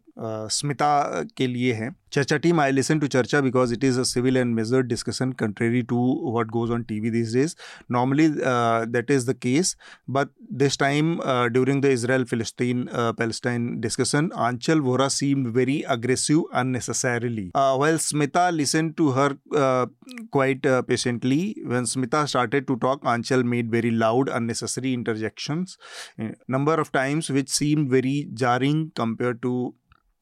स्मिता 0.51 1.23
के 1.37 1.47
लिए 1.47 1.73
हैं। 1.73 1.95
Charcha 2.13 2.37
team 2.37 2.59
I 2.61 2.71
listen 2.71 2.99
to 2.99 3.07
Charcha 3.07 3.39
because 3.41 3.73
it 3.73 3.83
is 3.83 3.99
a 3.99 4.03
civil 4.03 4.37
and 4.37 4.53
measured 4.55 4.87
discussion 4.87 5.31
contrary 5.39 5.81
to 5.89 5.97
what 6.37 6.47
goes 6.51 6.69
on 6.71 6.83
TV 6.99 7.09
these 7.11 7.33
days 7.33 7.55
normally 7.91 8.27
that 8.29 9.11
is 9.11 9.29
the 9.29 9.33
case 9.37 9.75
but 10.09 10.27
this 10.53 10.79
time 10.79 11.13
during 11.53 11.81
the 11.81 11.85
Israel 11.85 12.23
फिलिस्तीन 12.25 12.87
Palestine 12.93 13.69
discussion 13.81 14.29
Anchal 14.37 14.79
Vora 14.81 15.07
seem 15.09 15.45
very 15.57 15.81
aggressive 15.89 16.41
unnecessarily 16.53 17.49
well 17.81 17.97
Smita 18.01 18.49
listen 18.49 18.89
to 18.97 19.09
her 19.09 19.35
uh, 19.57 19.87
quite 20.31 20.65
uh, 20.65 20.81
patiently. 20.83 21.57
When 21.65 21.83
Smita 21.83 22.27
started 22.27 22.67
to 22.67 22.77
talk, 22.77 23.01
Anchal 23.05 23.43
made 23.43 23.71
very 23.71 23.91
loud, 23.91 24.29
unnecessary 24.29 24.93
interjections, 24.93 25.77
number 26.47 26.75
of 26.75 26.91
times 26.91 27.29
which 27.29 27.49
seemed 27.49 27.89
very 27.89 28.29
jarring 28.33 28.91
compared 28.95 29.41
to 29.41 29.75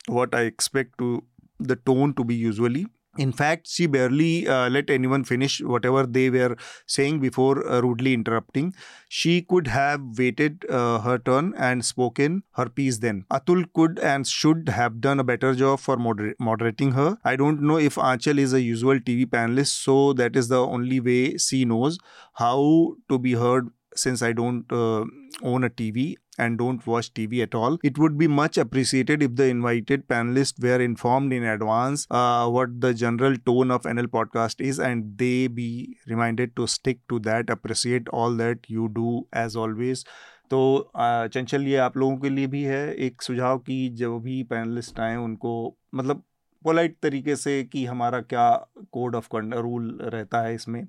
what 0.08 0.34
I 0.34 0.42
expect 0.42 0.98
to 1.00 1.24
the 1.60 1.76
tone 1.76 2.14
to 2.16 2.24
be 2.24 2.36
usually. 2.36 2.88
In 3.18 3.32
fact, 3.32 3.68
she 3.70 3.86
barely 3.88 4.48
uh, 4.48 4.70
let 4.70 4.90
anyone 4.90 5.24
finish 5.24 5.62
whatever 5.62 6.06
they 6.06 6.30
were 6.30 6.58
saying 6.86 7.20
before 7.20 7.66
uh, 7.70 7.80
rudely 7.82 8.14
interrupting. 8.14 8.74
She 9.08 9.42
could 9.42 9.68
have 9.68 10.02
waited 10.18 10.66
uh, 10.70 11.00
her 11.00 11.18
turn 11.18 11.54
and 11.58 11.86
spoken 11.86 12.44
her 12.56 12.68
piece 12.68 12.98
then. 13.00 13.26
Atul 13.32 13.66
could 13.74 14.00
and 14.00 14.28
should 14.28 14.68
have 14.70 15.00
done 15.00 15.20
a 15.20 15.24
better 15.24 15.56
job 15.56 15.80
for 15.80 15.96
moder- 15.98 16.36
moderating 16.40 16.92
her. 16.92 17.18
I 17.24 17.38
don't 17.38 17.62
know 17.62 17.78
if 17.78 17.98
Anchal 17.98 18.38
is 18.38 18.52
a 18.54 18.62
usual 18.62 19.00
TV 19.00 19.26
panelist, 19.26 19.82
so 19.82 20.12
that 20.14 20.36
is 20.36 20.50
the 20.50 20.60
only 20.66 21.00
way 21.00 21.38
she 21.38 21.64
knows 21.64 21.98
how 22.34 22.96
to 23.10 23.18
be 23.18 23.34
heard 23.34 23.70
since 23.96 24.22
I 24.22 24.34
don't 24.34 24.66
uh, 24.72 25.06
own 25.42 25.64
a 25.64 25.70
TV 25.70 26.18
and 26.38 26.58
don't 26.58 26.86
watch 26.86 27.14
TV 27.14 27.42
at 27.42 27.56
all. 27.56 27.78
It 27.84 27.98
would 27.98 28.18
be 28.18 28.28
much 28.28 28.58
appreciated 28.58 29.24
if 29.24 29.36
the 29.36 29.46
invited 29.46 30.08
panelists 30.08 30.62
were 30.62 30.82
informed 30.82 31.34
in 31.34 31.44
advance 31.44 32.08
uh, 32.12 32.48
what 32.50 32.82
the 32.82 32.94
general 32.94 33.38
tone 33.38 33.72
of 33.72 33.84
NL 33.84 34.08
podcast 34.08 34.62
is 34.62 34.80
and 34.80 35.18
they 35.18 35.48
be 35.48 35.98
reminded 36.08 36.56
to 36.56 36.68
stick 36.68 37.00
to 37.10 37.20
that. 37.20 37.50
Appreciate 37.50 38.08
all 38.10 38.32
that 38.36 38.60
you 38.68 38.90
do 38.90 39.28
as 39.34 39.56
always. 39.56 40.06
तो 40.50 40.92
चंचल 40.96 41.62
ये 41.68 41.76
आप 41.76 41.98
लोगों 41.98 42.18
के 42.18 42.30
लिए 42.30 42.48
भी 42.48 42.62
है 42.64 42.94
एक 42.94 43.22
सुझाव 43.22 43.60
कि 43.60 43.90
जो 43.90 44.20
भी 44.20 44.44
पैनलिस्ट 44.44 45.00
आए 45.00 45.16
उनको 45.16 45.78
मतलब 45.96 46.24
पोलाइट 46.64 46.98
तरीके 47.02 47.36
से 47.36 47.64
कि 47.64 47.86
हमारा 47.86 48.22
क्या 48.22 48.50
कोड 48.92 49.16
ऑफ़ 49.16 49.28
रूल 49.36 50.00
रहता 50.02 50.42
है 50.42 50.54
इसमें 50.56 50.88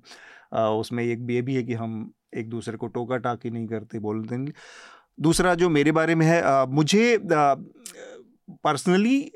आ, 0.53 0.69
उसमें 0.69 1.03
एक 1.03 1.27
ये 1.29 1.41
भी 1.41 1.55
है 1.55 1.63
कि 1.63 1.73
हम 1.73 2.13
एक 2.37 2.49
दूसरे 2.49 2.77
को 2.77 2.87
टोका 2.87 3.17
टाकी 3.17 3.49
नहीं 3.49 3.67
करते 3.67 3.99
बोलते 3.99 4.37
नहीं 4.37 4.53
दूसरा 5.19 5.55
जो 5.55 5.69
मेरे 5.69 5.91
बारे 5.91 6.15
में 6.15 6.25
है 6.25 6.41
आ, 6.41 6.65
मुझे 6.65 7.19
पर्सनली 8.51 9.31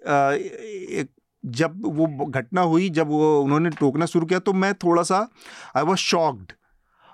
जब 1.46 1.82
वो 1.86 2.26
घटना 2.26 2.62
हुई 2.62 2.90
जब 2.90 3.08
वो 3.08 3.42
उन्होंने 3.42 3.70
टोकना 3.70 4.06
शुरू 4.06 4.26
किया 4.26 4.40
तो 4.40 4.54
मैं 4.54 4.74
थोड़ा 4.74 5.04
सा 5.04 5.30
आई 5.78 5.84
वॉज़ 5.84 5.98
शॉक्ड 5.98 6.52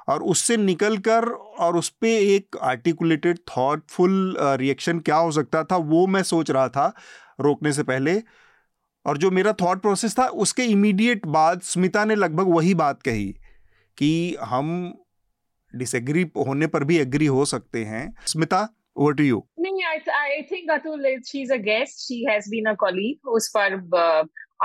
और 0.09 0.23
उससे 0.23 0.57
निकल 0.57 0.97
कर 0.97 1.29
और 1.33 1.77
उस 1.77 1.89
पर 1.89 2.07
एक 2.07 2.57
आर्टिकुलेटेड 2.61 3.37
थाटफुल 3.37 4.37
रिएक्शन 4.39 4.99
क्या 4.99 5.15
हो 5.15 5.31
सकता 5.31 5.63
था 5.63 5.77
वो 5.77 6.07
मैं 6.07 6.23
सोच 6.23 6.51
रहा 6.51 6.69
था 6.69 6.93
रोकने 7.39 7.73
से 7.73 7.83
पहले। 7.83 8.23
और 9.05 9.17
जो 9.17 9.31
मेरा 9.31 9.53
थॉट 9.53 9.81
प्रोसेस 9.81 10.19
था 10.19 10.27
उसके 10.27 10.63
इमीडिएट 10.63 11.25
बाद 11.25 11.61
स्मिता 11.61 12.05
ने 12.05 12.15
लगभग 12.15 12.47
वही 12.47 12.73
बात 12.73 13.01
कही 13.01 13.35
कि 13.97 14.35
हम 14.41 14.97
डिसएग्री 15.73 16.25
होने 16.37 16.67
पर 16.67 16.83
भी 16.83 16.97
एग्री 16.97 17.25
हो 17.27 17.45
सकते 17.45 17.83
हैं। 17.85 18.07
स्मिता 18.27 18.67
ओवर 18.97 19.13
टू 19.13 19.23
यू 19.23 19.43
नहीं 19.59 19.83
I 19.85 19.97
I 20.11 20.41
think 20.51 20.71
Atul 20.71 21.05
she 21.25 21.41
is 21.41 21.53
a 21.53 21.57
guest 21.65 21.99
she 21.99 22.23
has 22.29 22.49
been 22.51 22.65
a 22.65 22.73
colleague 22.79 23.29
उस 23.29 23.51
पर 23.57 23.75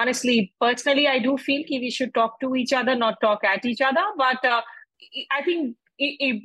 honestly 0.00 0.40
personally 0.61 1.05
I 1.07 1.20
do 1.20 1.36
feel 1.36 1.64
कि 1.68 1.78
we 1.78 1.90
should 1.90 2.12
talk 2.14 2.36
to 2.40 2.55
each 2.57 2.74
other 2.74 2.96
not 2.96 3.20
talk 3.22 3.44
at 3.44 3.66
each 3.66 3.82
other 3.82 4.11
but 4.16 4.46
I 4.46 5.40
think 5.42 5.74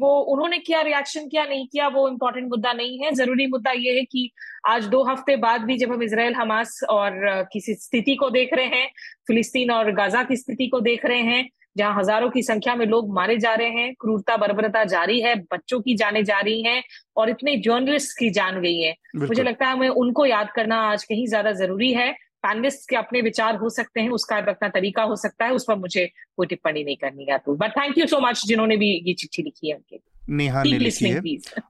वो, 0.01 0.09
उन्होंने 0.31 0.57
क्या 0.57 0.81
reaction 0.81 1.27
किया, 1.27 1.43
नहीं 1.45 1.65
किया, 1.67 1.87
वो 1.87 2.07
इम्पोर्टेंट 2.09 2.47
मुद्दा 2.49 2.73
नहीं 2.73 2.99
है। 2.99 3.11
ज़रूरी 3.11 3.45
मुद्दा 3.47 3.71
ये 3.71 3.93
है 3.93 4.03
कि 4.03 4.29
आज 4.69 4.85
दो 4.87 5.03
हफ़्ते 5.03 5.35
बाद 5.35 5.61
भी 5.61 5.77
जब 5.77 5.91
हम 5.91 6.03
इसराइल 6.03 6.33
हमास 6.33 6.79
और 6.89 7.11
uh, 7.29 7.45
किसी 7.53 7.73
स्थिति 7.73 8.15
को 8.15 8.29
देख 8.29 8.53
रहे 8.53 8.65
हैं, 8.65 8.87
फिलिस्तीन 9.27 9.71
और 9.71 9.91
गाजा 9.91 10.23
की 10.23 10.35
स्थिति 10.35 10.67
को 10.67 10.79
देख 10.79 11.05
रहे 11.05 11.21
हैं 11.21 11.49
जहाँ 11.77 11.95
हज़ारों 11.95 12.29
की 12.29 12.41
संख्या 12.43 12.75
में 12.75 12.85
लोग 12.87 13.13
मारे 13.15 13.37
जा 13.39 13.53
रहे 13.55 13.69
हैं 13.71 13.93
क्रूरता 14.01 14.37
बर्बरता 14.37 14.83
जारी 14.85 15.19
है 15.21 15.35
बच्चों 15.51 15.79
की 15.81 15.95
जाने 15.97 16.23
जा 16.25 16.39
रही 16.39 16.61
हैं 16.63 16.83
और 17.17 17.29
इतने 17.29 17.55
जर्नलिस्ट 17.59 18.17
की 18.19 18.29
जान 18.31 18.61
गई 18.61 18.79
है। 18.79 18.93
मुझे 19.17 19.43
लगता 19.43 19.65
है 19.65 19.73
हमें 19.73 19.89
उनको 19.89 20.25
याद 20.25 20.49
करना 20.55 20.81
आज 20.87 21.03
कहीं 21.03 21.27
ज़्यादा 21.27 21.51
ज़रूरी 21.55 21.91
है। 21.93 22.11
पैनलिस्ट 22.43 22.89
के 22.89 22.95
अपने 22.95 23.21
विचार 23.21 23.55
हो 23.57 23.69
सकते 23.71 24.01
हैं 24.01 24.09
उसका 24.11 24.37
अपना 24.47 24.67
तरीका 24.69 25.03
हो 25.03 25.15
सकता 25.17 25.45
है 25.45 25.53
उस 25.53 25.65
पर 25.67 25.75
मुझे 25.77 26.05
कोई 26.37 26.47
टिप्पणी 26.47 26.83
नहीं 26.83 26.95
करनी 26.97 27.25
है 27.29 27.37
तो 27.37 27.55
but 27.55 27.71
thank 27.77 27.97
you 27.97 28.05
so 28.07 28.19
much 28.21 28.45
जिन्होंने 28.47 28.77
भी 28.77 28.89
ये 29.07 29.13
चिट्ठी 29.13 29.43
लिखी 29.43 29.69
है 29.69 29.75
उनके 29.75 29.99
नेहा 30.33 30.63
ने 30.63 30.77
लिखी 30.79 31.05
है। 31.07 31.21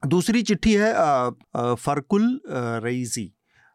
दूसरी 0.08 0.42
चिट्ठी 0.42 0.72
है 0.74 0.92
फरकुल 1.56 2.28
रईजी 2.84 3.30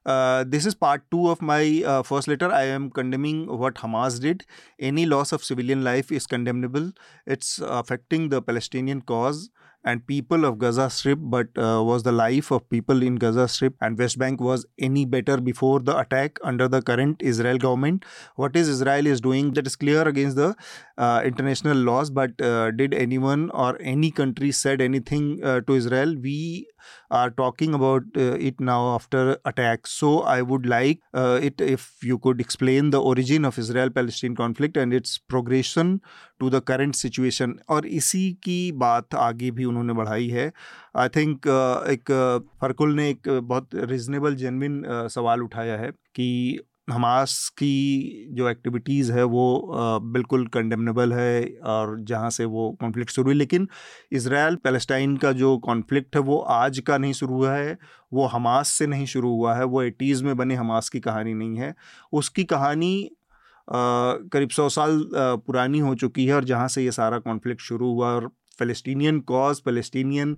Uh, 0.06 0.44
this 0.48 0.66
is 0.66 0.76
part 0.76 1.04
two 1.12 1.30
of 1.30 1.42
my 1.42 1.82
uh, 1.86 2.04
first 2.04 2.28
letter. 2.28 2.52
I 2.52 2.64
am 2.64 2.90
condemning 2.90 3.48
what 3.48 3.76
Hamas 3.76 4.20
did. 4.20 4.46
Any 4.80 5.06
loss 5.06 5.32
of 5.32 5.44
civilian 5.44 5.84
life 5.84 6.12
is 6.12 6.28
condemnable. 6.28 6.92
It's 7.26 7.60
affecting 7.64 8.30
the 8.30 8.42
Palestinian 8.42 9.02
cause 9.02 9.50
and 9.86 10.06
people 10.08 10.46
of 10.46 10.58
Gaza 10.58 10.90
Strip, 10.90 11.20
but 11.22 11.48
uh, 11.58 11.84
was 11.84 12.04
the 12.04 12.12
life 12.12 12.52
of 12.52 12.70
people 12.70 13.04
in 13.04 13.16
Gaza 13.16 13.48
Strip 13.48 13.76
and 13.82 13.98
West 13.98 14.18
Bank 14.18 14.40
was 14.40 14.66
any 14.80 15.06
better 15.06 15.38
before 15.38 15.80
the 15.80 15.98
attack 15.98 16.40
under 16.42 16.68
the 16.68 16.82
current 16.82 17.22
Israel 17.22 17.58
government? 17.58 18.06
What 18.36 18.56
is 18.56 18.70
Israel 18.70 19.06
is 19.08 19.20
doing 19.20 19.52
that 19.54 19.68
is 19.68 19.76
clear 19.76 20.08
against 20.08 20.38
the 20.38 20.56
uh, 20.98 21.22
international 21.26 21.78
laws, 21.78 22.10
but 22.10 22.40
uh, 22.42 22.72
did 22.72 22.94
anyone 22.94 23.50
or 23.52 23.78
any 23.82 24.12
country 24.12 24.52
said 24.52 24.82
anything 24.82 25.44
uh, 25.44 25.62
to 25.62 25.74
Israel? 25.74 26.16
We 26.18 26.68
are 27.12 27.30
talking 27.30 27.74
about 27.74 28.04
uh, 28.18 28.38
it 28.50 28.60
now 28.60 28.96
after 28.96 29.38
attack. 29.46 29.88
So 29.88 30.22
I 30.22 30.42
would 30.42 30.66
like 30.66 31.02
uh, 31.14 31.40
it 31.42 31.62
if 31.62 31.88
you 32.02 32.18
could 32.18 32.42
explain 32.42 32.92
the 32.92 33.02
origin 33.02 33.46
of 33.46 33.58
Israel-Palestine 33.58 34.36
conflict 34.36 34.78
and 34.78 34.94
its 34.94 35.18
progression 35.18 36.02
to 36.40 36.50
the 36.50 36.62
current 36.62 36.96
situation. 36.96 37.58
और 37.70 37.86
इसी 38.02 38.24
की 38.44 38.72
बात 38.86 39.16
आगे 39.16 39.52
भी 39.52 39.66
उन्होंने 39.66 39.94
बढ़ाई 39.94 40.28
है 40.30 40.52
I 40.98 41.10
think 41.16 41.48
uh, 41.48 41.90
एक 41.90 42.12
फरकुल 42.62 42.96
ने 42.96 43.10
एक 43.10 43.30
बहुत 43.30 43.76
रिजनेबल 43.76 44.36
जेनविन 44.36 44.84
सवाल 45.14 45.42
उठाया 45.44 45.78
है 45.78 45.92
कि 46.16 46.30
हमास 46.88 47.48
की 47.58 48.28
जो 48.32 48.48
एक्टिविटीज़ 48.50 49.12
है 49.12 49.24
वो 49.24 49.72
बिल्कुल 50.14 50.46
कंडेमनेबल 50.48 51.14
है 51.14 51.44
और 51.66 51.96
जहाँ 52.02 52.30
से 52.30 52.46
वो 52.46 52.70
कॉन्फ्लिक्ट 52.82 53.12
शुरू 53.12 53.28
हुई। 53.28 53.36
लेकिन 53.36 53.68
इसराइल 54.12 54.56
पैलेस्टाइन 54.64 55.16
का 55.18 55.32
जो 55.32 55.58
कॉन्फ्लिक्ट 55.58 56.16
है 56.16 56.22
वो 56.22 56.38
आज 56.52 56.80
का 56.80 56.98
नहीं 56.98 57.14
शुरू 57.14 57.34
हुआ 57.34 57.54
है, 57.54 57.78
वो 58.14 58.26
हमास 58.26 58.70
से 58.70 58.88
नहीं 58.88 59.06
शुरू 59.06 59.32
हुआ 59.32 59.56
है, 59.56 59.64
वो 59.64 59.82
एटीज़ 59.84 60.24
में 60.24 60.36
बने 60.38 60.56
हमास 60.56 60.90
की 60.90 61.00
कहानी 61.00 61.34
नहीं 61.34 61.58
है। 61.58 61.74
उसकी 62.14 62.44
कहानी 62.46 63.10
करीब 63.68 64.50
सौ 64.50 64.68
साल 64.70 65.04
पुरानी 65.16 65.80
हो 65.80 65.96
चुकी 65.96 66.26
है 66.26 66.34
और 66.36 66.44
जहाँ 66.44 66.68
से 66.68 66.84
ये 66.84 66.92
सारा 66.92 67.20
कॉन्फ्लिक्ट 67.20 67.62
शुरू 67.62 67.92
हुआ 67.94 68.12
और 68.12 68.30
फ़लस्तीनियन 68.60 69.20
कॉज 69.20 69.62
फ़लस्तीनियन 69.66 70.36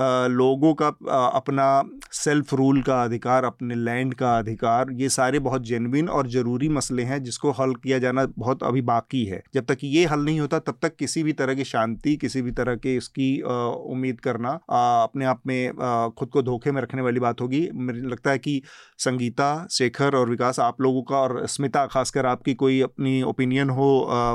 लोगों 0.00 0.72
का 0.74 0.86
अपना 1.28 1.68
सेल्फ 2.12 2.52
रूल 2.54 2.80
का 2.82 3.02
अधिकार 3.04 3.44
अपने 3.44 3.74
लैंड 3.74 4.14
का 4.14 4.36
अधिकार 4.38 4.92
ये 4.92 5.08
सारे 5.08 5.38
बहुत 5.38 5.62
जेनविन 5.62 6.08
और 6.08 6.28
ज़रूरी 6.28 6.68
मसले 6.68 7.02
हैं 7.02 7.22
जिसको 7.22 7.50
हल 7.50 7.74
किया 7.74 7.98
जाना 7.98 8.26
बहुत 8.38 8.62
अभी 8.62 8.80
बाकी 8.82 9.24
है। 9.24 9.42
जब 9.54 9.64
तक 9.64 9.78
ये 9.84 10.04
हल 10.04 10.24
नहीं 10.24 10.40
होता 10.40 10.58
तब 10.58 10.78
तक 10.82 10.96
किसी 10.96 11.22
भी 11.22 11.32
तरह 11.32 11.54
की 11.54 11.64
शांति 11.64 12.16
किसी 12.16 12.42
भी 12.42 12.50
तरह 12.52 12.76
के 12.76 12.94
इसकी 12.96 13.30
उम्मीद 13.40 14.20
करना 14.20 14.50
अपने 14.70 15.24
आप 15.24 15.42
में 15.46 16.12
खुद 16.18 16.28
को 16.28 16.42
धोखे 16.42 16.72
में 16.72 16.80
रखने 16.82 17.02
वाली 17.02 17.20
बात 17.20 17.40
होगी। 17.40 17.68
मुझे 17.74 18.00
लगता 18.00 18.30
है 18.30 18.38
कि 18.38 18.60
संगीता 18.98 19.66
शेखर 19.70 20.16
और 20.16 20.30
विकास 20.30 20.60
आप 20.60 20.80
लोगों 20.80 21.02
का 21.02 21.16
और 21.16 21.46
स्मिता 21.48 21.84
खासकर 21.86 22.26
आपकी 22.26 22.54
कोई 22.54 22.80
अपनी 22.82 23.20
ओपिनियन 23.24 23.70
हो 23.70 23.88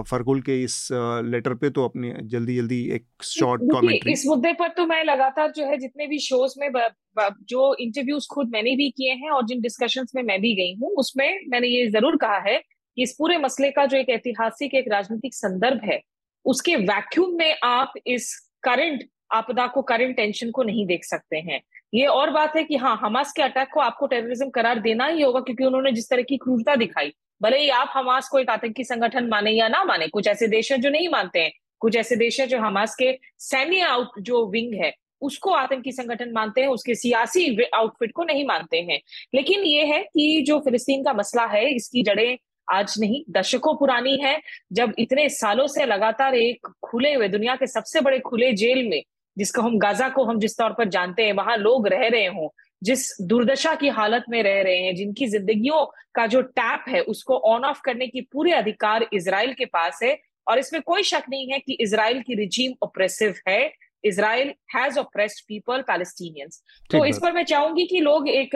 फरकुल 0.10 0.42
के 0.42 0.62
इस 0.64 0.88
लेटर 0.92 1.54
पे 1.54 1.70
तो 1.70 1.86
अपनी 1.86 2.14
जल्दी 2.24 2.56
जल्दी 2.56 2.82
एक 2.96 3.06
शॉर्ट 3.24 3.62
कमेंट्री 3.72 4.12
इस 4.14 4.24
मुद्दे 4.28 4.54
पर 4.54 4.68
तो 4.78 4.86
मैं 4.86 5.04
लगातार 5.06 5.52
जो 5.56 5.66
है 5.66 5.78
जितने 5.78 6.08
भी 6.08 6.20
शोज़ 6.20 6.54
में 6.60 6.72
ब, 6.72 6.90
ब, 7.18 7.36
जो 7.50 7.76
इंटरव्यूज़ 7.80 8.28
खुद 8.32 8.50
मैंने 8.50 8.76
भी 8.76 8.90
किए 8.90 9.14
हैं 9.14 9.32
और 9.32 9.46
जिन 9.46 9.62
डिस्कशंस 9.62 10.12
में 10.16 10.24
मैं 10.24 10.40
भी 10.42 10.54
गई 10.56 10.76
हूँ 10.76 10.92
उसमें 10.98 11.40
मैंने 11.50 11.68
ये 11.68 11.88
ज़रूर 11.88 12.18
कहा 12.18 12.38
है 12.40 12.58
कि 12.58 13.04
इस 13.04 13.16
पूरे 13.20 13.38
मसले 13.38 13.72
का 13.72 13.86
जो 13.86 13.98
एक 13.98 14.10
ऐतिहासिक 14.10 14.76
एक 14.76 14.86
राजनीतिक 14.88 15.34
संदर्भ 15.34 15.82
है 15.84 16.00
उसके 16.46 16.76
वैक्यूम 16.76 17.38
में 17.38 17.56
आप 17.64 17.94
इस 18.08 18.34
करंट 18.64 19.04
आपदा 19.32 19.68
को 19.68 19.82
करंट 19.82 20.16
टेंशन 20.16 20.52
को 20.52 20.64
नहीं 20.64 20.86
देख 20.88 21.04
सकते 21.04 21.38
हैं। 21.38 21.62
ये 21.94 22.06
और 22.06 22.30
बात 22.30 22.56
है 22.56 22.64
कि 22.64 22.76
हाँ 22.76 22.98
हमास 23.02 23.32
के 23.32 23.42
अटैक 23.44 23.70
को 23.74 23.80
आपको 23.80 24.08
टेररिज्म 24.08 24.50
करार 24.50 24.80
देना 24.80 25.06
ही 25.06 25.22
होगा 25.22 25.40
क्योंकि 25.40 25.64
उन्होंने 25.64 25.92
जिस 25.92 26.10
तरह 26.10 26.22
की 26.22 26.38
क्रूरता 26.38 26.76
दिखाई 26.76 27.12
भले 27.42 27.58
ही 27.58 27.70
आप 27.70 27.92
हमास 27.96 28.30
को 28.30 28.40
एक 28.40 28.50
आतंकी 28.50 28.84
संगठन 28.84 29.28
माने 29.28 29.52
या 29.52 29.68
ना 29.68 29.84
माने 29.84 30.08
कुछ 30.08 30.28
ऐसे 30.28 30.48
देश 30.48 30.72
हैं 30.72 30.80
जो 30.82 30.90
नहीं 30.90 31.10
मानते 31.10 31.40
हैं 31.40 31.52
कुछ 31.80 31.96
ऐसे 31.96 32.16
देश 32.16 32.40
हैं 32.40 32.48
जो 32.48 32.60
हमास 32.60 32.96
के 32.96 33.18
सैन्य 33.40 33.82
आउट 33.82 34.20
जो 34.20 34.46
विंग 34.50 34.74
है 34.74 34.92
उसको 35.24 35.50
आतंकी 35.52 35.92
संगठन 35.92 36.32
मानते 36.32 36.62
हैं, 36.62 36.68
उसके 36.68 36.96
सियासी 36.96 37.58
आउटफिट 37.74 38.12
को 38.12 38.24
नहीं 38.24 38.46
मानते 38.46 38.78
हैं। 38.78 39.02
लेकिन 39.36 39.64
ये 39.64 39.86
है 39.86 40.04
कि 40.04 40.44
जो 40.48 40.60
फिलिस्तीन 40.60 41.04
का 41.04 41.14
मसला 41.14 41.46
है, 41.46 41.76
इसकी 41.76 42.04
जड़ें 42.04 42.38
आज 42.72 42.96
नहीं, 43.00 43.24
दशकों 43.30 43.76
पुरानी 43.76 44.18
है। 44.18 44.42
जब 44.72 44.94
इतने 45.00 45.30
सालों 45.30 45.68
से 45.68 45.86
लगातार 45.86 46.36
एक 46.36 46.68
खुले 46.84 47.14
हुए, 47.14 47.28
दुनिया 47.28 47.56
के 47.56 47.68
सबसे 47.68 48.02
बड़े 48.02 48.20
खुले 48.20 48.54
जेल 48.54 48.88
में, 48.88 49.04
जिसको 49.38 49.62
हम 49.62 49.78
गाजा 49.78 50.10
को 50.10 50.24
हम 50.24 50.40
जिस 50.40 50.58
तौर 50.58 50.74
पर 50.74 50.90
जानते 50.90 51.26
हैं, 51.26 51.34
वहाँ 51.34 51.58
लोग 51.58 51.88
रह 51.88 52.08
रहे 52.08 52.26
हों, 52.26 52.50
जिस 52.84 53.22
दुर्दशा 53.22 53.76
की 53.76 53.88
हालत 53.88 54.24
में 54.30 54.44
रह 54.44 54.62
रहे 54.62 54.78
हैं, 54.78 54.96
जिनकी 54.96 55.28
जिंदगियों 55.28 55.86
का 56.16 56.28
जो 56.28 56.42
टैप 56.42 56.86
है, 56.88 57.00
उसको 57.00 57.38
ऑन 57.38 57.66
ऑफ़ 57.66 57.82
करने 57.86 58.08
की 58.08 58.22
पूरे 58.22 58.52
अधिकार 58.52 59.06
इसराइल 59.14 59.54
के 59.54 59.66
पास 59.66 60.00
है। 60.04 60.20
और 60.48 60.60
इसमें 60.60 60.82
कोई 60.82 61.04
शक 61.04 61.24
नहीं 61.30 61.52
है 61.52 61.60
कि 61.60 61.78
इसराइल 61.82 62.22
की 62.22 62.36
रिजीम 62.36 62.74
ऑपरेसिव 62.84 63.36
है। 63.48 63.74
Israel 64.04 64.54
has 64.76 65.00
oppressed 65.00 65.44
people 65.48 65.82
Palestinians 65.88 66.62
तो 66.90 67.06
इस 67.06 67.20
पर 67.24 67.34
मैं 67.34 67.44
चाहूँगी 67.46 67.86
कि 67.88 68.00
लोग 68.02 68.30
एक 68.30 68.56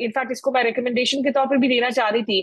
इनफैक्ट 0.00 0.32
इसको 0.32 0.52
मैं 0.52 0.64
रिकमेंडेशन 0.64 1.22
के 1.24 1.30
तौर 1.30 1.46
पर 1.46 1.56
भी 1.56 1.68
देना 1.68 1.90
चाह 1.90 2.08
रही 2.08 2.22
थी। 2.22 2.40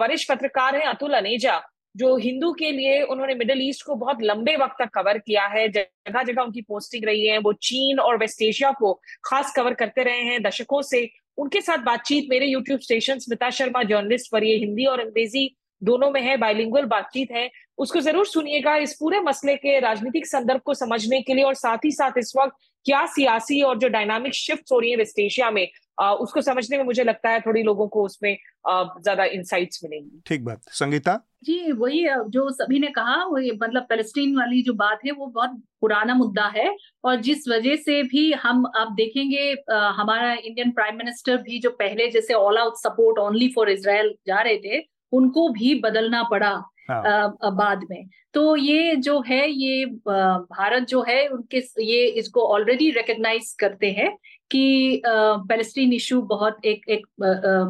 वरिष्ठ 0.00 0.32
पत्रकार 0.32 0.76
हैं 0.76 0.86
अतुल 0.86 1.14
अनेजा 1.14 1.60
जो 1.94 2.16
हिंदू 2.16 2.52
के 2.52 2.70
लिए 2.72 3.00
उन्होंने 3.04 3.34
मिडिल 3.34 3.58
ईस्ट 3.62 3.84
को 3.86 3.94
बहुत 3.96 4.22
लंबे 4.22 4.56
वक्त 4.56 4.76
तक 4.78 4.90
कवर 4.94 5.18
किया 5.18 5.46
है। 5.46 5.66
जगह 5.70 6.22
जगह 6.22 6.42
उनकी 6.42 6.60
पोस्टिंग 6.62 7.04
रही 7.04 7.26
है। 7.26 7.38
वो 7.38 7.52
चीन 7.62 7.98
और 8.00 8.18
वेस्ट 8.18 8.42
एशिया 8.42 8.70
को 8.78 8.92
खास 9.24 9.52
कवर 9.56 9.74
करते 9.74 10.02
रहे 10.04 10.22
हैं 10.22 10.42
दशकों 10.42 10.80
से। 10.82 11.08
उनके 11.38 11.60
साथ 11.60 11.84
बातचीत 11.84 12.26
मेरे 12.30 12.46
YouTube 12.46 12.80
station 12.80 13.18
Smita 13.18 13.50
Sharma 13.50 13.82
journalist 13.84 14.30
पर 14.32 14.44
ये 14.44 14.56
हिंदी 14.56 14.84
और 14.86 15.00
अंग्रेज़ी 15.00 15.44
दोनों 15.84 16.10
में 16.10 16.20
है 16.20 16.36
बाइलिंगुअल 16.36 16.84
बातचीत 16.86 17.32
है 17.32 17.50
उसको 17.78 18.00
ज़रूर 18.00 18.26
सुनिएगा 18.26 18.76
इस 18.76 18.96
पूरे 19.00 19.20
मसले 19.20 19.56
के 19.56 19.78
राजनीतिक 19.80 20.26
संदर्भ 20.26 20.60
को 20.64 20.74
समझने 20.74 21.20
के 21.20 21.34
लिए 21.34 21.44
और 21.44 21.54
साथ 21.54 21.84
ही 21.84 21.90
साथ 21.92 22.18
इस 22.18 22.32
वक्त 22.36 22.56
क्या 22.86 23.04
सियासी 23.06 23.60
और 23.62 23.78
जो 23.78 23.88
डायनामिक 23.88 24.34
शिफ्ट 24.34 24.72
हो 24.72 24.78
रही 24.78 24.90
है 24.90 24.96
वेस्ट 24.96 25.18
एशिया 25.18 25.50
में 25.50 25.66
आ, 26.00 26.12
उसको 26.12 26.40
समझने 26.40 26.76
में 26.78 26.84
मुझे 26.84 27.04
लगता 27.04 27.30
है 27.30 27.40
थोड़ी 27.40 27.62
लोगों 27.62 27.86
को 27.88 28.04
उसमें 28.04 28.36
ज़्यादा 28.66 29.24
इंसाइट्स 29.24 29.80
मिलेंगी। 29.84 30.20
ठीक 30.26 30.44
बात। 30.44 30.60
संगीता? 30.70 31.18
जी 31.44 31.72
वही 31.72 32.02
जो 32.28 32.48
सभी 32.50 32.78
ने 32.78 32.86
कहा 32.88 33.24
वही 33.24 33.50
मतलब 33.62 33.86
पैलेस्टीन 33.88 34.36
वाली 34.36 34.62
जो 34.62 34.72
बात 34.74 35.00
है 35.06 35.12
वो 35.12 35.26
बहुत 35.26 35.60
पुराना 35.80 36.14
मुद्दा 36.14 36.46
है 36.56 36.68
और 37.04 37.16
जिस 37.20 37.48
वजह 37.48 37.76
से 37.76 38.02
भी 38.02 38.30
हम 38.42 38.66
आप 38.76 38.92
देखेंगे 38.92 39.52
आ, 39.72 39.78
हमारा 39.90 40.32
इंडियन 40.34 40.70
प्राइम 40.70 40.96
मिनिस्टर 40.98 41.36
भी 41.42 41.58
जो 41.58 41.70
पहले 41.78 42.08
जैसे 42.10 42.34
all 42.34 42.58
out 42.58 42.76
support 42.78 43.18
only 43.18 43.48
for 43.48 43.70
Israel 43.70 44.14
जा 44.26 44.40
रहे 44.40 44.56
थे 44.58 44.91
उनको 45.12 45.48
भी 45.50 45.74
बदलना 45.80 46.22
पड़ा 46.30 46.50
हाँ। 46.90 47.36
बाद 47.46 47.80
में। 47.90 48.08
तो 48.34 48.54
ये 48.56 48.94
जो 48.96 49.20
है 49.26 49.48
ये 49.50 49.84
भारत 49.96 50.86
जो 50.88 51.02
है 51.08 51.26
उनके 51.28 51.62
ये 51.82 52.04
इसको 52.18 52.46
ऑलरेडी 52.48 52.90
रिकग्नाइज 52.90 53.52
करते 53.60 53.90
हैं 53.90 54.10
कि 54.50 55.02
पैलेस्टीन 55.06 55.92
इशू 55.92 56.20
बहुत 56.28 56.64
एक 56.66 56.88
एक 56.90 57.06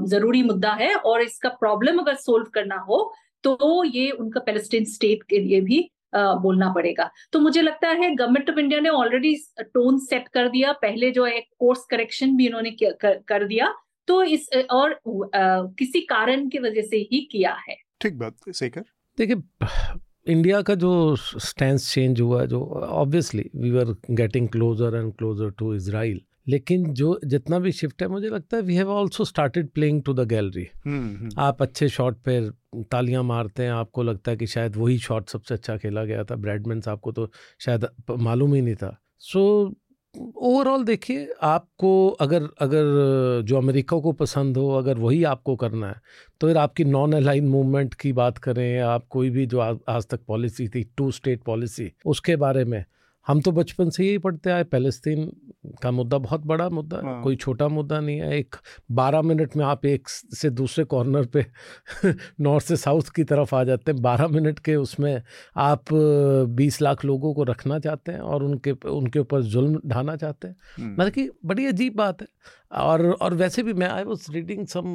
ज़रूरी 0.09 0.43
मुद्दा 0.43 0.73
है 0.75 0.95
और 0.97 1.23
इसका 1.23 1.49
प्रॉब्लम 1.51 1.99
अगर 1.99 2.15
सोल्व 2.17 2.47
करना 2.55 2.77
हो 2.81 3.13
तो 3.45 3.85
ये 3.87 4.11
उनका 4.11 4.41
पैलेस्टीन 4.41 4.85
स्टेट 4.87 5.23
के 5.31 5.39
लिए 5.39 5.61
भी 5.61 5.89
बोलना 6.15 6.73
पड़ेगा। 6.73 7.11
तो 7.33 7.41
मुझे 7.41 7.63
लगता 7.63 7.89
है 7.91 8.15
गवर्नमेंट 8.15 8.51
ऑफ़ 8.51 8.59
इंडिया 8.59 8.81
ने 8.81 8.89
ऑलरेडी 8.91 9.35
टोन 9.63 9.99
सेट 10.01 10.29
कर 10.29 10.49
दिया। 10.49 10.73
पहले 10.83 11.11
जो 11.11 11.27
एक 11.27 11.45
कोर्स 11.59 11.85
करेक्शन 11.91 12.37
भी 12.37 12.47
इन्होंने 12.47 12.71
कर, 12.73 13.15
कर 13.29 13.45
दिया 13.45 13.73
तो 14.13 14.23
इस 14.25 14.49
और 14.71 14.99
किसी 15.07 16.01
कारण 16.07 16.49
की 16.49 16.59
वजह 16.59 16.83
से 16.83 16.97
ही 17.13 17.21
किया 17.33 17.53
है। 17.69 17.77
ठीक 18.01 18.19
बात 18.19 18.51
शेखर? 18.55 18.85
देखिए 19.19 19.37
इंडिया 20.27 20.61
का 20.63 20.75
जो 20.75 20.91
स्टैंड 21.17 21.79
चेंज 21.79 22.21
हुआ 22.21 22.45
जो 22.45 22.61
obviously 22.83 23.51
we 23.57 23.79
are 23.79 23.95
getting 24.11 24.49
closer 24.49 24.97
and 24.97 25.13
closer 25.13 25.51
to 25.59 25.75
Israel 25.75 26.21
लेकिन 26.49 26.93
जो 26.95 27.09
जितना 27.25 27.59
भी 27.59 27.73
शिफ्ट 27.73 28.03
है 28.03 28.09
मुझे 28.09 28.29
लगता 28.29 28.57
है 28.57 28.63
we 28.63 28.75
have 28.75 28.91
also 28.93 29.25
started 29.25 29.69
playing 29.69 30.03
to 30.03 30.15
the 30.15 30.27
gallery 30.29 30.67
आप 31.39 31.63
अच्छे 31.63 31.89
शॉट 31.89 32.17
पे 32.29 32.39
तालियाँ 32.93 33.23
मारते 33.23 33.63
हैं 33.63 33.71
आपको 33.71 34.03
लगता 34.03 34.31
है 34.31 34.37
कि 34.37 34.47
शायद 34.47 34.77
वही 34.77 34.99
शॉट 34.99 35.29
सबसे 35.29 35.55
अच्छा 35.55 35.77
खेला 35.77 36.05
गया 36.05 36.25
था 36.25 36.37
ब्रैडमैन 36.37 36.83
आपको 36.89 37.13
तो 37.13 37.31
शायद 37.61 37.87
मालूम 38.11 38.55
ही 38.55 38.63
नहीं 38.63 38.75
था। 38.75 38.97
सो 39.19 39.41
so, 39.65 39.75
ओवरऑल 40.15 40.85
देखिए, 40.85 41.29
आपको 41.43 42.09
अगर 42.21 42.43
अगर 42.61 43.43
जो 43.47 43.57
अमेरिका 43.57 43.99
को 43.99 44.13
पसंद 44.13 44.57
हो, 44.57 44.69
अगर 44.71 44.99
वही 44.99 45.23
आपको 45.25 45.55
करना 45.57 45.89
है 45.89 46.01
तो 46.41 46.47
फिर 46.47 46.57
आपकी 46.59 46.85
नॉन 46.85 47.13
अलाइन 47.13 47.47
मूवमेंट 47.49 47.95
की 47.95 48.13
बात 48.13 48.39
करें 48.39 48.79
आप 48.81 49.07
कोई 49.11 49.31
भी 49.31 49.47
जो 49.47 49.61
आज 49.61 50.07
तक 50.07 50.21
पॉलिसी 50.29 50.69
थी 50.69 50.83
टू 50.97 51.11
स्टेट 51.11 51.43
पॉलिसी 51.45 51.91
उसके 52.07 52.37
बारे 52.37 52.65
में 52.65 52.85
हम 53.27 53.41
तो 53.41 53.53
बचपन 53.53 53.91
से 53.91 54.05
यही 54.05 54.19
पढ़ते 54.19 54.51
आए 54.51 54.65
पैलेस्तीन 54.67 55.31
का 55.83 55.91
मुद्दा 55.91 56.19
बहुत 56.19 56.47
बड़ा 56.47 56.69
मुद्दा 56.69 56.97
है 56.97 57.05
हाँ। 57.05 57.23
कोई 57.23 57.37
छोटा 57.37 57.69
मुद्दा 57.69 58.01
नहीं 58.01 58.19
है 58.19 58.39
एक 58.39 58.57
बारह 58.93 59.23
मिनट 59.23 59.57
में 59.57 59.65
आप 59.65 59.85
एक 59.87 60.09
से 60.09 60.51
दूसरे 60.53 60.85
कॉर्नर 60.85 61.27
पे 61.27 61.45
नॉर्थ 62.41 62.65
से 62.65 62.77
साउथ 62.77 63.11
की 63.17 63.25
तरफ़ 63.25 63.55
आ 63.55 63.63
जाते 63.65 63.93
हैं 63.93 64.01
बारह 64.03 64.29
मिनट 64.29 64.59
के 64.59 64.75
उसमें 64.77 65.23
आप 65.57 65.93
बीस 66.53 66.81
लाख 66.83 67.05
लोगों 67.05 67.33
को 67.35 67.45
रखना 67.45 67.79
चाहते 67.79 68.13
हैं 68.13 68.21
और 68.21 68.43
उनके 68.43 68.73
उनके 68.91 69.19
ऊपर 69.19 69.43
जुल्म 69.53 69.81
ढाना 69.87 70.17
चाहते 70.17 70.49
हैं 70.49 70.57
हम्म। 70.79 70.93
मतलब 70.93 71.13
कि 71.13 71.29
बड़ी 71.45 71.67
अजीब 71.67 71.97
बात 71.97 72.23
है 72.23 72.29
और 72.81 73.11
और 73.13 73.35
वैसे 73.35 73.63
भी 73.63 73.73
मैं 73.75 73.89
I 73.89 74.05
was 74.05 74.31
reading 74.33 74.67
some 74.67 74.89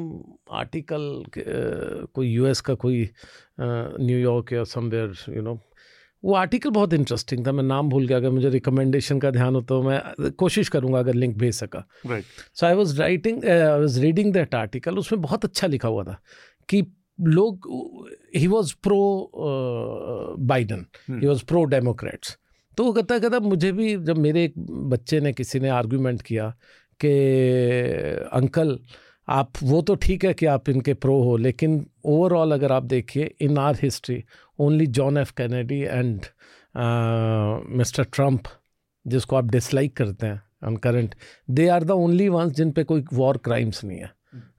article 0.52 1.24
कोई 1.38 2.28
यूएस 2.28 2.60
का 2.60 2.74
कोई 2.76 3.08
न्यूयॉर्क 3.60 4.52
या 4.52 4.64
समवेयर 4.66 5.14
यू 5.28 5.42
नो 5.42 5.58
वो 6.24 6.34
आर्टिकल 6.34 6.70
बहुत 6.70 6.92
इंटरेस्टिंग 6.92 7.46
था 7.46 7.52
मैं 7.52 7.62
नाम 7.62 7.88
भूल 7.88 8.06
गया 8.06 8.16
अगर 8.16 8.30
मुझे 8.30 8.48
रिकमेंडेशन 8.48 9.18
का 9.18 9.30
ध्यान 9.30 9.54
हो 9.54 9.60
तो 9.62 9.82
मैं 9.82 10.30
कोशिश 10.30 10.68
करूँगा 10.68 10.98
अगर 10.98 11.14
लिंक 11.14 11.36
भेज 11.36 11.54
सका। 11.54 11.84
So 12.54 12.66
I 12.66 12.74
was 12.74 13.00
writing 13.00 13.44
I 13.44 13.80
was 13.80 14.00
reading 14.00 14.32
that 14.32 14.54
article 14.54 14.98
उसमें 14.98 15.22
बहुत 15.22 15.44
अच्छा 15.44 15.66
लिखा 15.66 15.88
हुआ 15.88 16.04
था 16.04 16.18
कि 16.68 16.84
लोग 17.20 17.68
he 18.36 18.46
was 18.46 18.74
pro 18.82 19.32
Biden 20.38 20.86
he 21.10 21.26
was 21.26 21.44
pro 21.44 21.64
Democrats 21.64 22.38
तो 22.76 22.84
वो 22.84 22.92
कहता 22.92 23.18
कहता 23.18 23.38
मुझे 23.38 23.72
भी 23.72 23.96
जब 23.96 24.18
मेरे 24.18 24.44
एक 24.44 24.54
बच्चे 24.68 25.20
ने 25.20 25.32
किसी 25.32 25.60
ने 25.60 25.68
आर्ग्यूमेंट 25.68 26.22
किया 26.22 26.56
कि 27.04 27.10
अंकल 28.32 28.78
आप, 29.28 29.52
वो 29.62 29.80
तो 29.82 29.94
ठीक 29.94 30.24
है 30.24 30.32
कि 30.34 30.46
आप 30.46 30.68
इनके 30.68 30.94
प्रो 30.94 31.20
हो, 31.22 31.36
लेकिन 31.36 31.84
ओवरऑल 32.06 32.52
अगर 32.52 32.72
आप 32.72 32.82
देखिए 32.84 33.34
in 33.40 33.58
our 33.58 33.76
history 33.82 34.22
only 34.58 34.86
John 34.98 35.18
F 35.18 35.32
Kennedy 35.36 35.80
and 35.80 36.26
Mister 37.78 38.04
Trump 38.04 38.42
जिसको 39.06 39.36
आप 39.36 39.44
डिसलाइक 39.44 39.96
करते 39.96 40.26
हैं 40.26 40.40
on 40.66 40.76
current 40.76 41.14
they 41.50 41.68
are 41.68 41.84
the 41.84 41.90
only 41.90 42.28
ones 42.28 42.52
जिन 42.52 42.70
पे 42.72 42.84
कोई 42.84 43.04
वॉर 43.12 43.36
क्राइम्स 43.36 43.84
नहीं 43.84 43.98
है। 43.98 44.10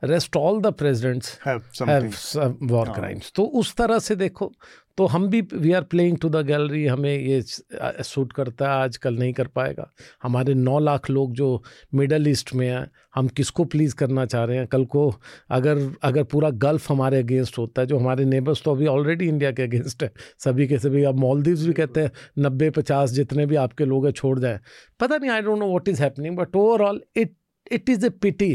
Rest 0.03 0.37
all 0.37 0.61
the 0.61 0.73
presidents 0.73 1.39
have 1.47 2.57
war 2.63 2.89
crimes 2.89 3.31
तो 3.35 3.43
उस 3.43 3.75
तरह 3.75 3.99
से 3.99 4.15
देखो 4.15 4.51
तो 4.97 5.05
हम 5.05 5.27
भी 5.27 5.41
we 5.53 5.71
are 5.71 5.81
playing 5.81 6.17
to 6.17 6.29
the 6.29 6.45
gallery 6.45 6.85
हमें 6.85 7.15
ये 7.17 7.41
सूट 7.41 8.33
करता 8.33 8.69
है 8.69 8.81
आजकल 8.83 9.17
नहीं 9.17 9.33
कर 9.33 9.47
पाएगा। 9.47 9.91
हमारे 10.23 10.53
नौ 10.53 10.79
लाख 10.79 11.09
लोग 11.09 11.33
जो 11.33 11.63
मिडल 11.93 12.27
ईस्ट 12.27 12.53
में 12.53 12.67
हैं 12.67 12.89
हम 13.15 13.27
किसको 13.27 13.65
प्लीज़ 13.65 13.95
करना 13.95 14.25
चाह 14.25 14.43
रहे 14.43 14.57
हैं? 14.57 14.67
कल 14.67 14.85
को 14.85 15.13
अगर 15.49 15.79
अगर 16.03 16.23
पूरा 16.23 16.49
गल्फ 16.49 16.89
हमारे 16.91 17.19
अगेंस्ट 17.19 17.57
होता 17.57 17.81
है 17.81 17.87
जो 17.87 17.97
हमारे 17.97 18.25
नेबर्स 18.25 18.63
तो 18.63 18.71
अभी 18.71 18.87
ऑलरेडी 18.87 19.27
इंडिया 19.27 19.51
के 19.51 19.63
अगेंस्ट 19.63 20.03
है। 20.03 20.11
सभी 20.39 20.67
के 20.67 20.79
सभी 20.79 21.03
अब 21.03 21.19
मॉलदीव्स 21.19 21.65
भी 21.65 21.73
कहते 21.73 22.01
हैं 22.01 22.11
नब्बे 22.39 22.69
पचास 22.69 23.11
जितने 23.11 23.45
भी 23.45 23.55
आपके 23.55 23.85
लोग 23.85 24.05
हैं 24.05 24.13
छोड़ 24.13 24.39
जाए। 24.39 24.59
पता 24.99 25.17
नहीं 25.17 25.31
I 25.31 25.41
don't 25.41 25.59
know 25.59 25.67
what 25.67 25.87
is 25.87 26.01
happening 26.03 26.37
but 26.37 26.55
overall 26.55 27.01
it 27.15 27.35
it 27.71 27.89
is 27.89 28.05
a 28.05 28.09
pity 28.09 28.53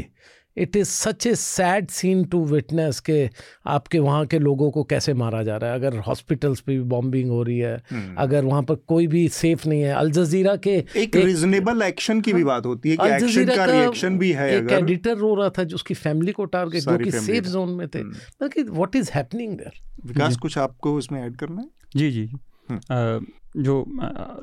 it 0.56 0.76
is 0.76 0.88
such 0.88 1.26
a 1.26 1.34
sad 1.34 1.88
scene 1.90 2.24
to 2.24 2.44
witness 2.44 3.00
के 3.00 3.28
आपके 3.66 3.98
वहाँ 3.98 4.26
के 4.26 4.38
लोगों 4.38 4.70
को 4.70 4.84
कैसे 4.84 5.14
मारा 5.14 5.42
जा 5.42 5.56
रहा 5.56 5.70
है। 5.70 5.78
अगर 5.78 5.96
हॉस्पिटल्स 5.98 6.60
पे 6.60 6.72
भी 6.72 6.82
बॉम्बिंग 6.84 7.30
हो 7.30 7.42
रही 7.42 7.58
है 7.58 7.76
hmm. 7.78 8.14
अगर 8.18 8.44
वहाँ 8.44 8.62
पर 8.62 8.74
कोई 8.74 9.06
भी 9.06 9.28
सेफ़ 9.28 9.68
नहीं 9.68 9.82
है। 9.82 9.92
अल 9.94 10.10
जजीरा 10.10 10.56
के 10.56 10.76
एक 10.96 11.16
रीजनेबल 11.16 11.82
एक्शन 11.82 12.20
की 12.20 12.32
भी 12.32 12.40
हाँ, 12.40 12.46
बात 12.46 12.66
होती 12.66 12.90
है 12.90 12.96
कि 12.96 13.08
एक्शन 13.08 13.56
का 13.56 13.64
रिएक्शन 13.64 14.18
भी 14.18 14.32
है 14.32 14.50
एक 14.56 14.70
एडिटर 14.72 15.16
रो 15.16 15.34
रहा 15.34 15.48
था 15.48 15.64
जो 15.64 15.74
उसकी 15.74 15.94
फैमिली 15.94 16.32
को 16.32 16.44
टारगेट 16.44 16.82
जो 16.82 16.98
कि 16.98 17.10
सेफ़ 17.10 17.46
जोन 17.46 17.68
में 17.68 17.88
थे. 17.88 18.02
What 18.02 18.96
is 18.96 19.10
happening 19.14 19.56
there 19.58 19.80
Vikas 20.06 20.36
कुछ 20.36 20.58
आपको 20.58 20.98
इसमें 20.98 21.20
ऐड 21.22 21.36
करना 21.36 21.60
है? 21.60 21.68
जी 21.96 22.10
जी 22.10 22.30
हम्म। 22.70 23.26
जो 23.56 23.84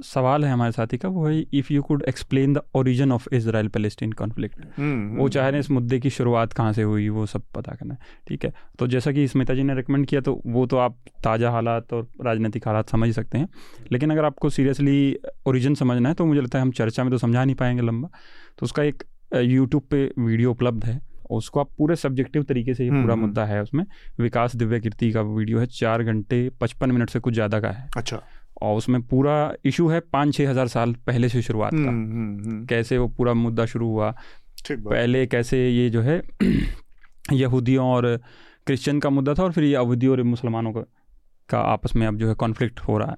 सवाल 0.04 0.46
है 0.46 0.52
हमारे 0.52 0.72
साथी 0.72 0.98
का 0.98 1.10
वो 1.10 1.26
है 1.28 1.40
if 1.54 1.72
you 1.74 1.82
could 1.82 2.04
explain 2.10 2.54
the 2.54 2.62
origin 2.76 3.12
of 3.12 3.28
Israel 3.36 3.68
Palestine 3.68 4.12
conflict 4.14 4.80
वो 5.18 5.28
चाह 5.30 5.44
रहे 5.44 5.52
हैं 5.52 5.60
इस 5.60 5.72
मुद्दे 5.72 6.00
की 6.00 6.10
शुरुआत 6.10 6.54
कहाँ 6.54 6.74
से 6.74 6.84
हुई 6.84 7.10
वो 7.10 7.26
सब 7.26 7.44
पता 7.56 7.76
करना 7.76 7.94
है 7.94 8.00
ठीक 8.28 8.46
है? 8.46 8.54
तो 8.80 8.88
जैसा 8.88 9.12
कि 9.12 9.28
स्मिता 9.28 9.54
जी 9.54 9.64
ने 9.64 9.76
रिकमेंड 9.76 10.06
किया 10.08 10.22
तो 10.22 10.40
वो 10.48 10.66
तो 10.66 10.78
आप 10.78 10.98
ताज़ा 11.24 11.52
हालात 11.52 11.94
और 11.94 12.08
राजनीतिक 12.22 12.68
हालात 12.68 12.90
समझ 12.90 13.14
सकते 13.16 13.38
हैं। 13.38 13.48
लेकिन 13.92 14.12
अगर 14.12 14.26
आपको 14.26 14.50
सीरियसली 14.50 15.16
ओरिजिन 15.48 15.76
समझना 15.76 16.10
है 16.10 16.16
तो 16.16 16.26
मुझे 16.26 16.42
लगता 16.42 16.58
है 16.58 16.62
हम 16.62 16.72
चर्चा 16.74 17.04
में 17.04 17.12
तो 17.12 17.18
समझा 17.18 17.44
नहीं 17.46 17.56
पाएँगे 17.56 17.82
लंबा। 17.82 18.10
तो 18.60 18.64
उसका 18.64 18.84
एक 18.84 19.04
यूट्यूब 19.36 19.84
पे 19.92 20.04
वीडियो 20.20 20.52
उपलब्ध 20.52 20.86
है 20.86 21.00
उसको 21.32 21.60
आप 21.60 21.70
पूरे 21.78 21.96
सब्जेक्टिव 21.96 22.44
तरीके 22.44 22.74
से 22.74 22.84
ये 22.84 22.90
पूरा 22.92 23.14
हम्म, 23.14 23.22
मुद्दा 23.22 23.46
है 23.46 23.62
उसमें। 23.62 23.84
विकास 24.20 24.56
दिव्य 24.56 24.80
कीर्ति 24.80 25.12
का 25.12 25.22
वीडियो 25.22 25.60
है 25.60 25.66
चार 25.68 26.04
घंटे 26.04 26.50
पचपन 26.62 26.92
मिनट 26.92 27.10
से 27.10 27.20
कुछ 27.20 27.34
ज़्यादा 27.34 27.60
का 27.60 27.70
है। 27.70 27.90
अच्छा। 27.98 28.22
और 28.62 28.78
उसमें 28.78 29.02
पूरा 29.02 29.54
इशू 29.66 29.88
है 29.88 30.00
पाँच 30.00 30.34
छः 30.36 30.50
हज़ार 30.50 30.68
साल 30.68 30.94
पहले 30.94 31.30
से 31.30 31.42
शुरुआत 31.42 31.72
का। 31.74 31.78
हम्म, 31.78 32.44
हम्म, 32.46 32.66
कैसे 32.66 32.98
वो 32.98 33.08
पूरा 33.08 33.34
मुद्दा 33.34 33.66
शुरू 33.66 33.88
हुआ? 33.88 34.16
पहले 34.72 35.26
कैसे 35.28 35.70
ये 35.70 35.90
जो 35.90 36.02
है 36.02 36.22
यहूदियों 37.34 37.86
और 37.86 38.20
क्रिश्चियन 38.66 39.00
का 39.00 39.10
मुद्दा 39.10 39.34
था 39.34 39.44
और 39.44 39.52
फिर 39.52 39.64
ये 39.64 39.76
अवधि 39.76 40.08
और 40.08 40.24
मुसलमानों 40.24 40.74
का, 40.74 40.82
का 41.50 41.60
आपस 41.60 41.96
में 41.96 42.08
अब 42.08 42.18
जो 42.18 42.28
है 42.28 42.34
कॉन्फ्लिक्ट 42.34 42.80
हो 42.80 42.98
रहा 42.98 43.12
है। 43.12 43.18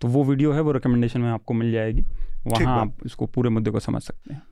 तो 0.00 0.08
वो 0.08 0.24
वीडियो 0.24 0.52
है 0.52 0.60
वो 0.60 0.72
रिकमेंडेशन 0.72 1.20
में 1.20 1.30
आपको 1.30 1.54
मिल 1.54 1.72
जाएगी। 1.72 2.02
वहाँ 2.46 2.80
आप 2.80 2.96
इसको 3.06 3.26
पूरे 3.26 3.50
मुद्दे 3.50 3.70
को 3.70 3.80
समझ 3.80 4.02
सकते 4.02 4.34
हैं। 4.34 4.42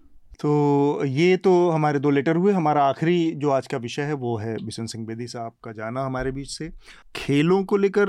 तो 0.40 1.04
ये 1.04 1.36
तो 1.36 1.70
हमारे 1.70 1.98
दो 1.98 2.10
लेटर 2.10 2.36
हुए। 2.36 2.52
हमारा 2.52 2.84
आखिरी 2.84 3.32
जो 3.32 3.50
आज 3.50 3.66
का 3.66 3.78
विषय 3.78 4.02
है 4.02 4.12
वो 4.12 4.36
है 4.36 4.56
बिशन 4.64 4.86
सिंह 4.86 5.06
बेदी 5.06 5.26
साहब 5.26 5.52
का 5.64 5.72
जाना 5.72 6.04
हमारे 6.06 6.30
बीच 6.32 6.50
से। 6.50 6.70
खेलों 7.16 7.64
को 7.64 7.76
लेकर 7.76 8.06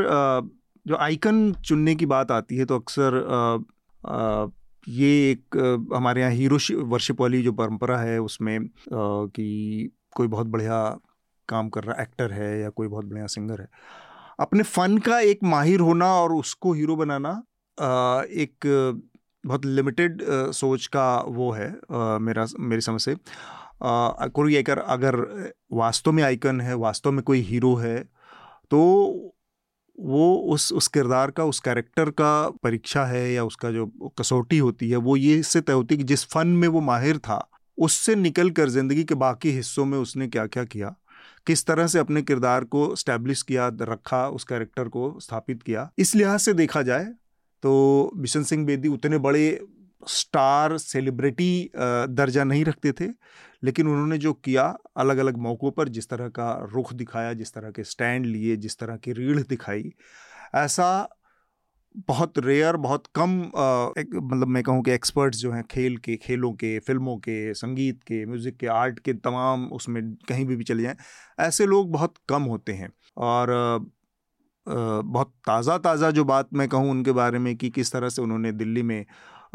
जो 0.86 0.96
आइकन 0.96 1.52
चुनने 1.66 1.96
की 1.96 2.06
बात 2.06 2.32
आती 2.32 2.58
है 2.58 2.66
तो 2.66 2.76
अक्सर 2.76 3.14
ये 4.88 5.10
एक 5.32 5.58
हमारे 5.94 6.22
यहाँ 6.22 6.32
हीरो 6.32 6.58
वर्शिप 6.86 7.22
वाली 7.22 7.42
जो 7.44 7.52
परंपरा 7.54 7.98
है, 7.98 8.20
उसमें 8.20 8.68
कि 8.90 9.92
कोई 10.16 10.28
बहुत 10.28 10.48
बढ़िया 10.48 10.78
काम 11.50 11.70
कर 11.70 11.84
रहा 11.84 12.02
एक्टर 12.02 12.32
है 12.32 12.60
या 12.60 12.70
कोई 12.70 12.88
बहुत 12.88 13.06
बढ़िया 13.06 13.28
सिंगर 13.28 13.62
है। 13.62 13.68
अपने 14.40 14.64
फ़न 14.64 14.98
का 14.98 15.20
एक 15.22 15.44
माहिर 15.44 15.80
होना 15.80 16.14
और 16.14 16.34
उसको 16.34 16.74
हीरो 16.74 16.96
बनाना 16.96 17.30
एक 18.36 18.68
बहुत 19.44 19.66
लिमिटेड 19.66 20.22
सोच 20.54 20.88
का 20.88 21.18
वो 21.28 21.52
है 21.52 21.70
मेरा, 22.20 22.46
मेरी 22.60 22.82
समझ 22.82 23.02
से। 23.02 23.16
कोई 23.84 24.56
अगर 24.56 24.80
अगर 24.80 25.16
वास्तव 25.74 26.12
में 26.12 26.24
आइकन 26.24 26.62
है, 26.62 26.76
वास्तव 26.76 27.12
में 27.12 27.24
कोई 27.24 27.42
हीरो 27.42 27.76
है 27.76 28.00
तो 28.72 29.35
वो 30.00 30.36
उस 30.54 30.72
उस 30.74 30.88
किरदार 30.88 31.32
का, 31.32 31.44
उस 31.44 31.60
कैरेक्टर 31.60 32.10
का 32.12 32.50
परीक्षा 32.64 33.06
है 33.06 33.32
या 33.34 33.44
उसका 33.46 33.72
जो 33.72 33.86
कसौटी 34.20 34.58
होती 34.58 34.90
है, 34.90 34.98
वो 34.98 35.16
ये 35.18 35.36
इससे 35.40 35.62
तय 35.62 35.74
होती 35.74 35.96
है 35.96 35.98
कि 35.98 36.04
जिस 36.04 36.26
फन 36.26 36.48
में 36.48 36.68
वो 36.68 36.82
माहिर 36.82 37.18
था, 37.18 37.48
उससे 37.78 38.16
निकल 38.16 38.50
कर 38.52 38.70
ज़िंदगी 38.70 39.04
के 39.04 39.16
बाकी 39.16 39.52
हिस्सों 39.52 39.86
में 39.86 39.98
उसने 39.98 40.28
क्या 40.28 40.46
क्या 40.48 40.64
किया 40.66 40.96
किस 41.48 41.66
तरह 41.66 41.88
से 41.88 42.00
अपने 42.00 42.22
किरदार 42.22 42.64
को 42.64 42.96
स्टैब्लिश 42.96 43.42
किया, 43.42 43.68
रखा, 43.82 44.28
उस 44.28 44.44
कैरेक्टर 44.44 44.88
को 44.88 45.18
स्थापित 45.20 45.64
किया, 45.64 45.90
इस 45.98 46.16
लिहाज 46.16 46.40
से 46.40 46.54
देखा 46.54 46.82
जाए 46.82 47.06
तो 47.64 48.12
बिशन 48.16 48.44
सिंह 48.44 48.66
बेदी 48.66 48.88
उतने 48.88 49.18
बड़े 49.20 49.68
स्टार, 50.08 50.78
सेलिब्रिटी 50.78 51.70
दर्जा 51.76 52.44
नहीं 52.44 52.66
रखते 52.66 52.92
थे 52.92 53.08
लेकिन 53.66 53.88
उन्होंने 53.88 54.18
जो 54.20 54.34
किया 54.36 54.64
अलग 54.98 55.18
अलग 55.18 55.38
मौक़ों 55.40 55.72
पर 55.72 55.90
जिस 55.90 56.10
तरह 56.10 56.30
का 56.40 56.52
रुख 56.74 56.94
दिखाया 56.94 57.34
जिस 57.34 57.54
तरह 57.54 57.72
के 57.72 57.84
स्टैंड 57.86 58.26
लिए 58.26 58.56
जिस 58.58 58.78
तरह 58.80 58.98
की 59.06 59.14
रीढ़ 59.14 59.40
दिखाई 59.50 59.92
ऐसा 60.56 60.90
बहुत 62.08 62.38
रेयर 62.40 62.76
बहुत 62.78 63.08
कम 63.16 63.32
मतलब 63.98 64.48
मैं 64.48 64.64
कहूँ 64.64 64.84
कि 64.84 64.92
एक्सपर्ट्स 64.92 65.40
जो 65.40 65.52
हैं 65.52 65.64
खेल 65.72 65.98
के 65.98 66.16
खेलों 66.18 66.52
के 66.54 66.78
फ़िल्मों 66.80 67.18
के 67.20 67.54
संगीत 67.54 68.04
के 68.04 68.26
म्यूज़िक 68.26 68.58
के 68.58 68.68
आर्ट 68.70 69.00
के 69.00 69.14
तमाम 69.16 69.66
उसमें 69.74 70.04
कहीं 70.30 70.46
भी 70.46 70.56
भी 70.56 70.64
चले 70.64 70.84
जाएँ 70.84 70.96
ऐसे 71.40 71.66
लोग 71.66 71.92
बहुत 71.92 72.16
कम 72.30 72.44
होते 72.46 72.74
हैं। 72.74 72.90
और 73.18 73.52
आ, 74.68 75.02
बहुत 75.02 75.34
ताज़ा 75.48 75.78
ताज़ा 75.80 76.12
जो 76.12 76.24
बात 76.26 76.50
मैं 76.54 76.68
कहूँ 76.70 76.90
उनके 76.92 77.12
बारे 77.14 77.40
में 77.40 77.56
कि 77.58 77.70
किस 77.70 77.92
तरह 77.92 78.10
से 78.10 78.22
उन्होंने 78.22 78.52
दिल्ली 78.54 78.84
में 78.84 79.06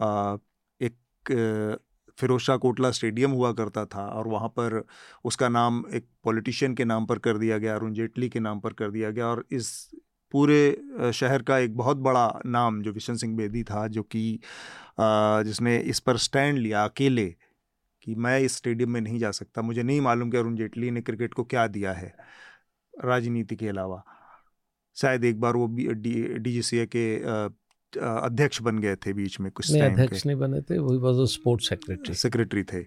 आ, 0.01 0.37
एक 0.81 0.97
फिरोज 2.21 2.41
शाह 2.41 2.57
कोटला 2.57 2.91
स्टेडियम 2.91 3.31
हुआ 3.31 3.53
करता 3.53 3.85
था 3.87 4.07
और 4.09 4.29
वहाँ 4.29 4.49
पर 4.49 4.83
उसका 5.25 5.49
नाम 5.49 5.85
एक 5.95 6.07
पॉलिटिशियन 6.25 6.75
के 6.75 6.85
नाम 6.85 7.07
पर 7.07 7.19
कर 7.19 7.39
दिया 7.39 7.59
गया, 7.59 7.75
अरुण 7.75 7.93
जेटली 7.95 8.29
के 8.29 8.41
नाम 8.41 8.61
पर 8.61 8.73
कर 8.73 8.91
दिया 8.91 9.11
गया 9.11 9.27
और 9.27 9.45
इस 9.53 9.91
पूरे 10.35 11.13
शहर 11.15 11.43
का 11.43 11.59
एक 11.59 11.77
बहुत 11.77 11.97
बड़ा 11.99 12.41
नाम 12.47 12.83
जो 12.83 12.93
विशन 12.93 13.17
सिंह 13.17 13.37
बेदी 13.37 13.63
था, 13.65 13.87
जो 13.89 14.03
कि 14.03 14.41
जिसने 14.99 15.77
इस 15.79 16.01
पर 16.01 16.17
स्टैंड 16.19 16.59
लिया 16.59 16.85
अकेले 16.85 17.27
कि 18.03 18.15
मैं 18.17 18.39
इस 18.41 18.57
स्टेडियम 18.57 18.91
में 18.91 19.01
नहीं 19.01 19.19
जा 19.19 19.31
सकता, 19.31 19.63
मुझे 19.63 19.83
नहीं 19.83 20.01
मालूम 20.01 20.31
कि 20.31 20.37
अरुण 20.37 20.57
जेटली 20.57 20.91
ने 20.91 21.01
क्रिकेट 21.03 21.35
को 21.35 21.45
क्या 21.45 21.67
दिया 21.69 21.93
है 21.93 22.15
राजनीति 22.95 23.57
के 23.57 23.69
अलावा। 23.69 24.03
शायद 24.97 25.25
एक 25.25 25.41
बार 25.41 25.57
वो 25.57 25.67
डी 25.67 26.63
सी 26.63 26.87
के 26.87 27.05
अध्यक्ष 27.99 28.61
बन 28.63 28.79
गए 28.79 28.97
थे 28.97 29.13
बीच 29.13 29.39
में 29.41 29.51
कुछ 29.53 29.71
नहीं 29.73 29.83
अध्यक्ष 29.83 30.25
नहीं 30.27 30.37
बने 30.37 30.61
थे 30.61 30.79
वही 30.79 30.99
वाज 30.99 31.27
स्पोर्ट्स 31.31 31.69
सेक्रेटरी 31.69 32.15
सेक्रेटरी 32.15 32.63
थे। 32.63 32.85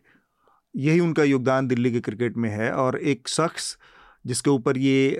यही 0.75 0.99
उनका 0.99 1.23
योगदान 1.23 1.67
दिल्ली 1.67 1.91
के 1.91 1.99
क्रिकेट 1.99 2.37
में 2.37 2.49
है 2.49 2.71
और 2.73 2.97
एक 2.97 3.27
शख्स 3.27 3.77
जिसके 4.25 4.49
ऊपर 4.49 4.77
ये 4.77 5.17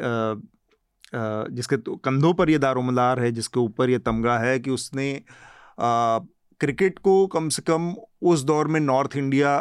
जिसके 1.13 1.77
तो 1.77 1.95
कंधों 1.95 2.33
पर 2.33 2.49
ये 2.49 2.57
दारोमदार 2.57 3.19
है 3.19 3.31
जिसके 3.31 3.59
ऊपर 3.59 3.89
ये 3.89 3.97
तमगा 3.99 4.37
है 4.39 4.59
कि 4.59 4.71
उसने 4.71 5.09
क्रिकेट 5.79 6.99
को 6.99 7.15
कम 7.27 7.49
से 7.49 7.61
कम 7.61 7.93
उस 8.21 8.43
दौर 8.43 8.67
में 8.67 8.79
नॉर्थ 8.79 9.15
इंडिया 9.17 9.57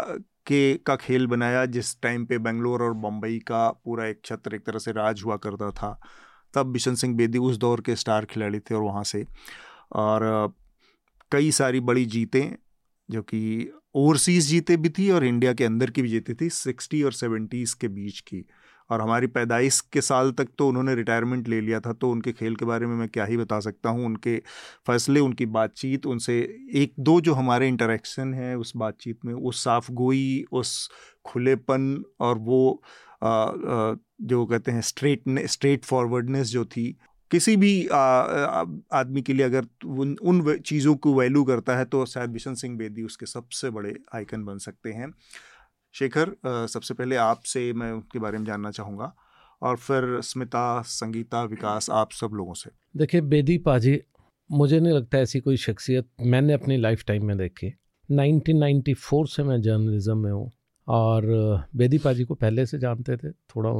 के 0.46 0.74
का 0.76 0.96
खेल 0.96 1.26
बनाया 1.26 1.64
जिस 1.66 2.00
टाइम 2.02 2.24
पे 2.26 2.38
बेंगलोर 2.38 2.82
और 2.82 2.92
बम्बई 2.94 3.38
का 3.38 3.68
पूरा 3.84 4.06
एक 4.06 4.20
छत्र 4.24 4.54
एक 4.54 4.64
तरह 4.66 4.78
से 4.78 4.92
राज 4.92 5.22
हुआ 5.24 5.36
करता 5.36 5.70
था। 5.70 5.98
तब 6.54 6.66
बिशन 6.66 6.94
सिंह 6.94 7.14
बेदी 7.16 7.38
उस 7.38 7.56
दौर 7.56 7.80
के 7.80 7.96
स्टार 7.96 8.24
खिलाड़ी 8.24 8.60
थे 8.60 8.74
और 8.74 8.82
वहाँ 8.82 9.04
से। 9.04 9.24
और 9.92 10.54
कई 11.32 11.50
सारी 11.50 11.80
बड़ी 11.80 12.04
जीतें 12.04 12.56
जो 13.10 13.22
कि 13.22 13.70
ओवरसीज़ 13.94 14.48
जीते 14.48 14.76
भी 14.76 14.88
थी 14.88 15.10
और 15.10 15.24
इंडिया 15.24 15.52
के 15.52 15.64
अंदर 15.64 15.90
की 15.90 16.02
भी 16.02 16.08
जीती 16.08 16.34
थी 16.34 16.48
सिक्सटी 16.50 17.02
और 17.02 17.12
सेवेंटीज़ 17.12 17.74
के 17.80 17.88
बीच 17.88 18.20
की। 18.20 18.44
और 18.90 19.00
हमारी 19.00 19.26
पैदाइश 19.26 19.80
के 19.80 20.00
साल 20.00 20.30
तक 20.32 20.48
तो 20.58 20.68
उन्होंने 20.68 20.94
रिटायरमेंट 20.94 21.48
ले 21.48 21.60
लिया 21.60 21.80
था 21.80 21.92
तो 21.92 22.10
उनके 22.10 22.32
खेल 22.32 22.56
के 22.56 22.64
बारे 22.64 22.86
में 22.86 22.96
मैं 22.96 23.08
क्या 23.08 23.24
ही 23.24 23.36
बता 23.36 23.60
सकता 23.60 23.90
हूँ। 23.90 24.06
उनके 24.06 24.36
फैसले 24.86 25.20
उनकी 25.20 25.46
बातचीत 25.46 26.06
उनसे 26.06 26.38
एक 26.74 26.92
दो 27.00 27.20
जो 27.20 27.34
हमारे 27.34 27.68
इंटरेक्शन 27.68 28.34
है 28.34 28.56
उस 28.56 28.72
बातचीत 28.76 29.24
में 29.24 29.34
उस 29.34 29.64
साफ़ 29.64 29.92
गोई 29.92 30.44
उस 30.52 30.90
खुलेपन 31.24 32.04
और 32.20 32.38
वो 32.38 32.82
आ, 33.22 33.28
आ, 33.28 33.94
जो 34.22 34.46
कहते 34.46 34.72
हैं 34.72 34.80
स्ट्रेट 34.80 35.22
स्ट्रेट 35.46 35.84
फॉरवर्डनेस 35.84 36.48
जो 36.48 36.64
थी 36.64 36.96
किसी 37.32 37.56
भी 37.56 37.86
आदमी 37.86 39.22
के 39.22 39.32
लिए 39.32 39.46
अगर 39.46 39.66
उन 39.86 40.16
उन 40.22 40.56
चीज़ों 40.58 40.94
को 40.96 41.14
वैल्यू 41.14 41.44
करता 41.44 41.76
है 41.76 41.84
तो 41.84 42.04
शायद 42.06 42.30
बिशन 42.30 42.54
सिंह 42.54 42.76
बेदी 42.78 43.02
उसके 43.02 43.26
सबसे 43.26 43.70
बड़े 43.70 43.94
आइकन 44.14 44.44
बन 44.44 44.58
सकते 44.58 44.92
हैं। 44.92 45.12
शेखर 45.94 46.34
सबसे 46.46 46.94
पहले 46.94 47.16
आपसे 47.18 47.72
मैं 47.72 47.90
उनके 47.92 48.18
बारे 48.18 48.38
में 48.38 48.44
जानना 48.44 48.70
चाहूँगा, 48.70 49.12
और 49.62 49.76
फिर 49.78 50.20
स्मिता, 50.22 50.80
संगीता, 50.82 51.42
विकास, 51.44 51.90
आप 51.90 52.12
सब 52.12 52.30
लोगों 52.34 52.54
से। 52.54 52.70
देखिए, 52.96 53.20
बेदी 53.22 53.58
पाजी, 53.58 54.00
मुझे 54.50 54.80
नहीं 54.80 54.92
लगता 54.92 55.18
ऐसी 55.18 55.40
कोई 55.40 55.56
शख्सियत 55.56 56.08
मैंने 56.20 56.52
अपनी 56.52 56.76
लाइफ 56.76 57.04
टाइम 57.06 57.26
में 57.26 57.36
देखी। 57.38 57.72
1994 58.08 59.26
से 59.26 59.42
मैं 59.42 59.60
जर्नलिज्म 59.62 60.16
में 60.18 60.30
हूँ, 60.32 60.50
और, 60.86 61.26
बेदी 61.76 61.98
पाजी 61.98 62.24
को 62.24 62.34
पहले 62.34 62.66
से 62.66 62.78
जानते 62.78 63.16
थे, 63.16 63.30
थोड़ा 63.30 63.70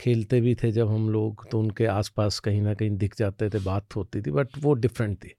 खेलते 0.00 0.40
भी 0.40 0.54
थे 0.54 0.70
जब 0.72 0.88
हम 0.88 1.08
लोग 1.10 1.48
तो 1.50 1.58
उनके 1.58 1.86
आसपास 1.86 2.38
कहीं 2.40 2.60
ना 2.62 2.74
कहीं 2.74 2.96
दिख 2.96 3.16
जाते 3.18 3.48
थे 3.50 3.58
बात 3.58 3.96
होती 3.96 4.20
थी 4.22 4.30
बट 4.30 4.58
वो 4.58 4.74
डिफरेंट 4.74 5.16
थी 5.24 5.34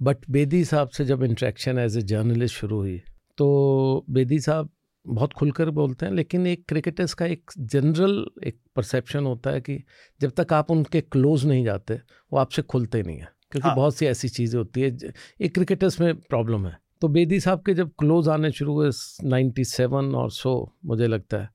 बट 0.00 0.30
बेदी 0.30 0.64
साहब 0.64 0.88
से 0.88 1.04
जब 1.04 1.22
इंट्रैक्शन 1.22 1.78
एज 1.78 1.96
ए 1.96 2.02
जर्नलिस्ट 2.02 2.56
शुरू 2.56 2.76
हुई 2.76 3.00
तो 3.38 4.04
बेदी 4.10 4.40
साहब 4.40 4.70
बहुत 5.06 5.32
खुलकर 5.32 5.70
बोलते 5.70 6.06
हैं 6.06 6.12
लेकिन 6.12 6.46
एक 6.46 6.64
क्रिकेटर्स 6.68 7.14
का 7.14 7.26
एक 7.26 7.50
जनरल 7.58 8.24
एक 8.44 8.58
परसेप्शन 8.76 9.24
होता 9.24 9.50
है 9.50 9.60
कि 9.60 9.82
जब 10.20 10.30
तक 10.30 10.52
आप 10.52 10.70
उनके 10.70 11.00
क्लोज 11.00 11.44
नहीं 11.46 11.64
जाते 11.64 12.00
वो 12.32 12.38
आपसे 12.38 12.62
खुलते 12.62 13.02
नहीं 13.02 13.18
हैं 13.18 13.28
क्योंकि 13.50 13.68
हाँ. 13.68 13.76
बहुत 13.76 13.96
सी 13.96 14.06
ऐसी 14.06 14.28
चीज़ें 14.28 14.58
होती 14.58 14.80
है 14.80 15.12
एक 15.40 15.54
क्रिकेटर्स 15.54 16.00
में 16.00 16.14
प्रॉब्लम 16.14 16.66
है 16.66 16.76
तो 17.00 17.08
बेदी 17.08 17.40
साहब 17.40 17.62
के 17.66 17.74
जब 17.74 17.90
क्लोज 17.98 18.28
आने 18.28 18.50
शुरू 18.52 18.72
हुए 18.72 18.90
नाइन्टी 19.24 19.64
सेवन 19.64 20.14
और 20.14 20.30
सो 20.30 20.54
मुझे 20.84 21.06
लगता 21.06 21.36
है 21.36 21.48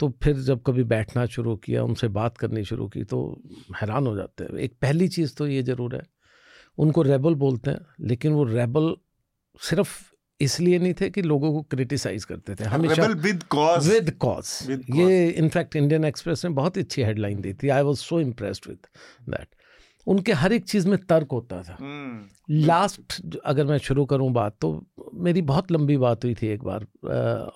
तो 0.00 0.08
फिर 0.22 0.36
जब 0.42 0.62
कभी 0.62 0.84
बैठना 0.84 1.26
शुरू 1.26 1.54
किया 1.56 1.82
उनसे 1.84 2.08
बात 2.10 2.38
करनी 2.38 2.64
शुरू 2.64 2.88
की 2.88 3.04
तो 3.04 3.20
हैरान 3.76 4.06
हो 4.06 4.16
जाते 4.16 4.44
हैं। 4.44 4.58
एक 4.58 4.74
पहली 4.82 5.08
चीज़ 5.08 5.34
तो 5.36 5.46
ये 5.46 5.62
ज़रूर 5.62 5.94
है 5.96 6.02
उनको 6.78 7.02
रेबल 7.02 7.34
बोलते 7.36 7.70
हैं 7.70 8.06
लेकिन 8.08 8.32
वो 8.32 8.44
रेबल 8.44 8.94
सिर्फ़ 9.60 9.92
इसलिए 10.40 10.78
नहीं 10.78 10.94
थे 11.00 11.08
कि 11.10 11.22
लोगों 11.22 11.52
को 11.52 11.60
क्रिटिसाइज 11.70 12.24
करते 12.24 12.54
थे। 12.54 12.64
हमेशा 12.66 13.06
विद 13.06 13.42
कॉज 13.50 13.88
विद 13.88 14.10
कॉज 14.20 14.46
ये 14.70 15.28
इनफैक्ट 15.30 15.76
इंडियन 15.76 16.04
एक्सप्रेस 16.04 16.44
ने 16.44 16.50
बहुत 16.52 16.78
अच्छी 16.78 17.02
हेडलाइन 17.02 17.40
दी 17.40 17.52
थी। 17.54 17.68
I 17.68 17.82
was 17.82 17.96
so 17.96 18.20
impressed 18.20 18.68
with 18.68 18.86
that 19.30 19.48
उनके 20.06 20.32
हर 20.32 20.52
एक 20.52 20.64
चीज़ 20.64 20.88
में 20.88 20.96
तर्क 21.00 21.32
होता 21.32 21.62
था। 21.62 21.76
Last 22.50 23.12
hmm. 23.12 23.36
अगर 23.44 23.66
मैं 23.66 23.78
शुरू 23.78 24.04
करूँ 24.04 24.30
बात 24.32 24.56
तो 24.60 24.86
मेरी 25.14 25.42
बहुत 25.42 25.70
लंबी 25.72 25.96
बात 25.96 26.24
हुई 26.24 26.34
थी 26.34 26.46
एक 26.46 26.64
बार 26.64 26.86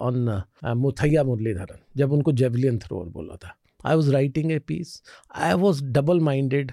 ऑन 0.01 0.43
मुथैया 0.77 1.25
मुरलीधरन 1.25 1.79
जब 1.97 2.13
उनको 2.13 2.33
जेवलियन 2.33 2.79
थ्रोअर 2.79 3.09
बोला 3.09 3.37
था। 3.37 3.55
I 3.87 3.97
was 3.97 4.11
writing 4.13 4.53
a 4.53 4.59
piece 4.59 5.03
I 5.37 5.53
was 5.55 5.85
double 5.85 6.21
minded 6.21 6.73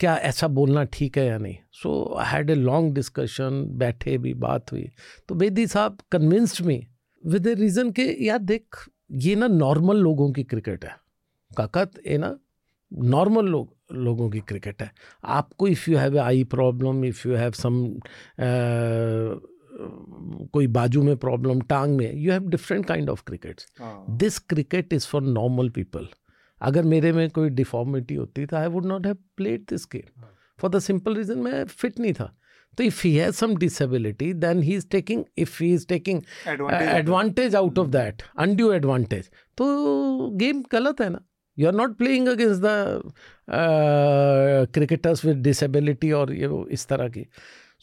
क्या 0.00 0.14
ऐसा 0.16 0.48
बोलना 0.48 0.84
ठीक 0.84 1.18
है 1.18 1.26
या 1.26 1.38
नहीं? 1.38 1.56
So 1.72 2.14
I 2.18 2.26
had 2.28 2.50
a 2.50 2.54
long 2.54 2.94
discussion 2.94 3.64
बैठे 3.78 4.16
भी 4.18 4.34
बात 4.34 4.72
हुई। 4.72 4.88
तो 5.28 5.34
बेदी 5.34 5.66
साहब 5.66 5.98
convinced 6.12 6.64
me 6.66 6.86
with 7.24 7.46
a 7.46 7.54
reason 7.54 7.90
के 7.90 8.02
यार 8.26 8.38
देख 8.38 8.86
ये 9.12 9.34
ना 9.34 9.46
नॉर्मल 9.46 9.96
लोगों 9.96 10.30
की 10.32 10.42
क्रिकेट 10.44 10.84
है। 10.84 10.96
काका 11.50 11.86
ये 12.06 12.18
ना 12.18 12.36
नॉर्मल 12.92 13.46
लोग 13.46 13.94
लोगों 13.94 14.28
की 14.30 14.40
क्रिकेट 14.40 14.82
है। 14.82 14.90
आपको 15.24 15.68
if 15.68 15.90
you 15.90 15.96
have 15.98 16.18
eye 16.20 16.44
problem 16.50 17.04
if 17.04 17.26
you 17.28 17.34
have 17.34 17.52
some 17.52 17.84
कोई 20.52 20.66
बाजू 20.68 21.02
में 21.02 21.16
प्रॉब्लम 21.16 21.60
टांग 21.68 21.96
में 21.96 22.12
you 22.14 22.32
have 22.32 22.48
different 22.48 22.86
kind 22.86 23.10
of 23.10 23.22
cricket 23.26 23.60
this 24.18 24.38
cricket 24.38 24.92
is 24.92 25.06
for 25.06 25.22
normal 25.22 25.68
people 25.70 26.08
अगर 26.60 26.84
मेरे 26.84 27.12
में 27.12 27.28
कोई 27.30 27.50
डिफॉर्मिटी 27.50 28.14
होती 28.14 28.46
तो 28.46 28.56
I 28.56 28.66
would 28.68 28.86
not 28.86 29.06
have 29.06 29.16
played 29.36 29.64
this 29.70 29.86
game 29.92 30.22
for 30.58 30.70
the 30.70 30.78
simple 30.80 31.14
reason 31.16 31.38
मैं 31.38 31.64
फिट 31.66 31.98
नहीं 32.00 32.12
था। 32.12 32.34
तो 32.78 32.84
if 32.84 33.00
he 33.06 33.14
has 33.14 33.34
some 33.34 33.56
disability 33.56 34.32
then 34.34 34.62
he 34.62 34.74
is 34.74 34.86
taking 34.90 35.24
if 35.38 35.62
he 35.62 35.72
is 35.74 35.86
taking 35.88 36.20
advantage 36.48 37.54
out 37.56 37.78
of 37.78 37.88
that 37.88 38.22
undue 38.38 38.70
advantage 38.72 39.30
तो 39.58 40.30
game 40.36 40.62
गलत 40.72 41.00
है 41.00 41.08
ना। 41.08 41.20
you 41.59 41.67
are 41.67 41.73
not 41.73 41.97
playing 41.97 42.27
against 42.27 42.61
the 42.61 43.11
cricketers 44.73 45.25
with 45.25 45.41
disability 45.43 46.11
और 46.11 46.33
ये 46.33 46.49
इस 46.73 46.87
तरह 46.87 47.07
की 47.09 47.25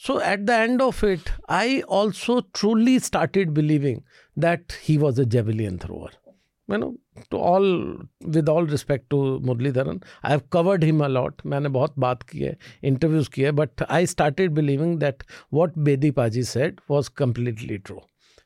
so 0.07 0.21
at 0.33 0.41
the 0.41 0.51
end 0.51 0.83
of 0.83 1.05
it 1.05 1.31
I 1.51 1.81
also 2.01 2.41
truly 2.55 2.99
started 3.01 3.51
believing 3.51 4.01
that 4.37 4.73
he 4.89 4.97
was 4.99 5.21
a 5.21 5.25
javelin 5.37 5.79
thrower 5.79 6.19
you 6.69 6.79
know 6.79 6.95
to 7.31 7.39
all 7.39 7.67
with 8.27 8.49
all 8.49 8.67
respect 8.69 9.09
to 9.11 9.23
Muralidharan 9.47 10.01
I 10.25 10.31
have 10.31 10.41
covered 10.53 10.85
him 10.85 11.05
a lot 11.05 11.43
मैंने 11.47 11.69
बहुत 11.69 11.99
बात 11.99 12.23
की 12.23 12.41
है 12.41 12.57
interviews 12.85 13.31
किए 13.35 13.51
but 13.61 13.83
I 13.83 14.07
started 14.07 14.53
believing 14.53 14.99
that 15.01 15.23
what 15.53 15.79
Bedi 15.89 16.11
paaji 16.21 16.43
said 16.45 16.81
was 16.91 17.09
completely 17.17 17.79
true 17.79 18.01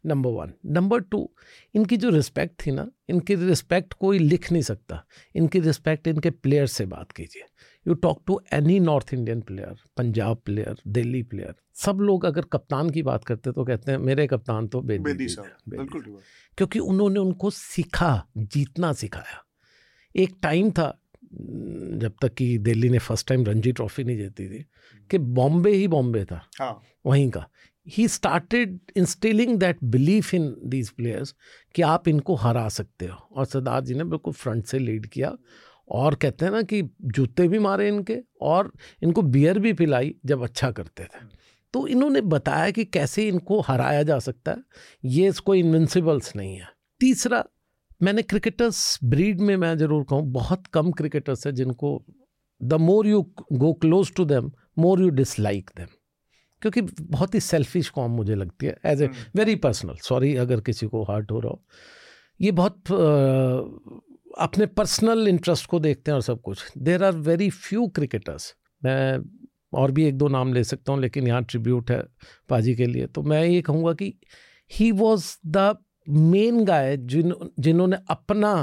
number 0.06 0.30
one. 0.30 0.53
Number 0.65 0.99
two 1.02 1.30
इनकी 1.76 1.98
जो 1.98 2.10
respect 2.10 2.65
थी 2.65 2.72
ना 2.72 2.90
इनकी 3.10 3.36
रिस्पेक्ट 3.36 3.94
कोई 3.94 4.19
लिख 4.19 4.52
नहीं 4.52 4.61
सकता। 4.61 5.03
इनकी 5.36 5.60
रिस्पेक्ट 5.60 6.07
इनके 6.07 6.30
प्लेयर 6.30 6.68
से 6.68 6.86
बात 6.86 7.11
कीजिए। 7.11 7.44
You 7.88 7.94
talk 7.94 8.22
to 8.28 8.40
any 8.53 8.80
north 8.80 9.14
Indian 9.14 9.41
player 9.41 9.76
Punjab 9.98 10.41
player 10.45 10.82
Delhi 10.88 11.23
player 11.23 11.53
सब 11.76 11.99
लोग 12.02 12.26
अगर 12.26 12.41
कप्तान 12.41 12.90
की 12.90 13.03
बात 13.03 13.23
करते 13.23 13.52
तो 13.52 13.64
कहते 13.65 13.91
हैं 13.91 13.99
मेरे 13.99 14.28
कप्तान 14.28 14.68
तो 14.68 14.82
बेदी, 14.82 15.03
बेदी, 15.03 15.26
बेदी, 15.26 15.84
बेदी 15.84 16.18
क्योंकि 16.57 16.80
उन्होंने 16.80 17.19
उनको 17.19 17.49
सीखा 17.49 18.28
जीतना 18.38 18.94
सिखाया। 18.94 19.44
एक 20.15 20.36
टाइम 20.41 20.72
था 20.72 20.98
जब 21.34 22.14
तक 22.22 22.34
कि 22.34 22.57
दिल्ली 22.57 22.90
ने 22.90 22.98
फ़र्स्ट 22.98 23.28
टाइम 23.28 23.45
रणजी 23.45 23.72
ट्रॉफी 23.72 24.03
नहीं 24.03 24.18
जीती 24.18 24.48
थी 24.49 24.65
कि 25.10 25.18
बॉम्बे 25.18 25.72
ही 25.72 25.88
बॉम्बे 25.88 26.23
था 26.26 26.41
हाँ. 26.60 26.82
वहीं 27.06 27.30
का। 27.30 27.48
He 27.88 28.08
started 28.08 28.80
instilling 28.98 29.58
that 29.60 29.78
belief 29.86 30.34
in 30.34 30.56
these 30.66 30.90
players 30.90 31.34
कि 31.76 31.82
आप 31.82 32.08
इनको 32.08 32.36
हरा 32.36 32.68
सकते 32.70 33.06
हो। 33.06 33.18
और 33.32 33.45
सरदार 33.45 33.82
जी 33.82 33.94
ने 33.94 34.03
बिल्कुल 34.03 34.34
फ्रंट 34.34 34.66
से 34.66 34.80
लीड 34.80 35.08
किया। 35.08 35.36
और 35.90 36.16
कहते 36.16 36.45
हैं 36.45 36.52
ना 36.52 36.62
कि 36.62 36.82
जूते 37.03 37.48
भी 37.48 37.60
मारे 37.60 37.88
इनके 37.88 38.18
और 38.41 38.72
इनको 39.03 39.22
बियर 39.22 39.60
भी 39.60 39.74
पिलाई 39.74 40.14
जब 40.26 40.44
अच्छा 40.44 40.72
करते 40.72 41.03
थे। 41.03 41.26
तो 41.74 41.86
इन्होंने 41.88 42.22
बताया 42.22 42.70
कि 42.72 42.86
कैसे 42.86 43.28
इनको 43.28 43.60
हराया 43.62 44.03
जा 44.03 44.20
सकता 44.20 44.52
है। 44.52 44.64
ये 45.03 45.28
इसको 45.30 45.56
इन्विंसिबल्स 45.56 46.36
नहीं 46.36 46.56
है। 46.56 46.68
तीसरा, 47.02 47.44
मैंने 48.02 48.22
क्रिकेटर्स 48.22 48.99
ब्रीड 49.03 49.41
में 49.41 49.56
मैं 49.58 49.78
ज़रूर 49.78 50.03
कहूँ, 50.03 50.24
बहुत 50.24 50.68
कम 50.68 50.91
क्रिकेटर्स 50.91 51.45
है 51.48 51.53
जिनको 51.53 52.03
the 52.62 52.74
more 52.74 53.08
you 53.08 53.22
go 53.52 53.74
close 53.74 54.14
to 54.16 54.26
them 54.26 54.52
more 54.80 55.02
you 55.02 55.10
dislike 55.12 55.72
them 55.78 55.88
क्योंकि 56.61 56.81
बहुत 57.01 57.35
ही 57.35 57.39
सेल्फिश 57.39 57.89
कॉम 57.89 58.11
मुझे 58.11 58.35
लगती 58.35 58.65
है 58.65 58.75
as 58.85 59.01
a 59.01 59.07
very 59.35 59.55
personal 59.65 59.95
sorry 60.03 60.35
अगर 60.38 60.61
किसी 60.61 60.88
को 60.88 61.03
हार्ट 61.03 61.31
हो 61.31 61.39
रहा 61.39 61.51
हो। 61.51 61.63
ये 62.39 62.51
बहुत 62.51 62.91
आ, 62.91 64.43
अपने 64.43 64.65
पर्सनल 64.65 65.27
इंटरेस्ट 65.27 65.65
को 65.65 65.79
देखते 65.79 66.11
हैं 66.11 66.15
और 66.15 66.21
सब 66.21 66.41
कुछ। 66.41 66.63
There 66.77 67.03
are 67.03 67.15
very 67.21 67.49
few 67.49 67.88
cricketers 67.88 68.53
मैं 68.81 69.19
और 69.79 69.91
भी 69.91 70.05
एक 70.05 70.17
दो 70.17 70.27
नाम 70.27 70.53
ले 70.53 70.63
सकता 70.63 70.91
हूँ 70.93 71.01
लेकिन 71.01 71.27
यहाँ 71.27 71.43
ट्रिब्यूट 71.43 71.91
है 71.91 72.01
पाजी 72.49 72.75
के 72.75 72.85
लिए। 72.85 73.07
तो 73.07 73.21
मैं 73.23 73.43
ये 73.45 73.61
कहूँगा 73.61 73.93
कि 73.93 74.13
he 74.71 74.91
was 74.91 75.25
the 75.47 75.75
main 76.09 76.63
guy 76.65 76.95
जिन 76.97 77.33
जिन्होंने 77.59 77.97
अपना 78.09 78.53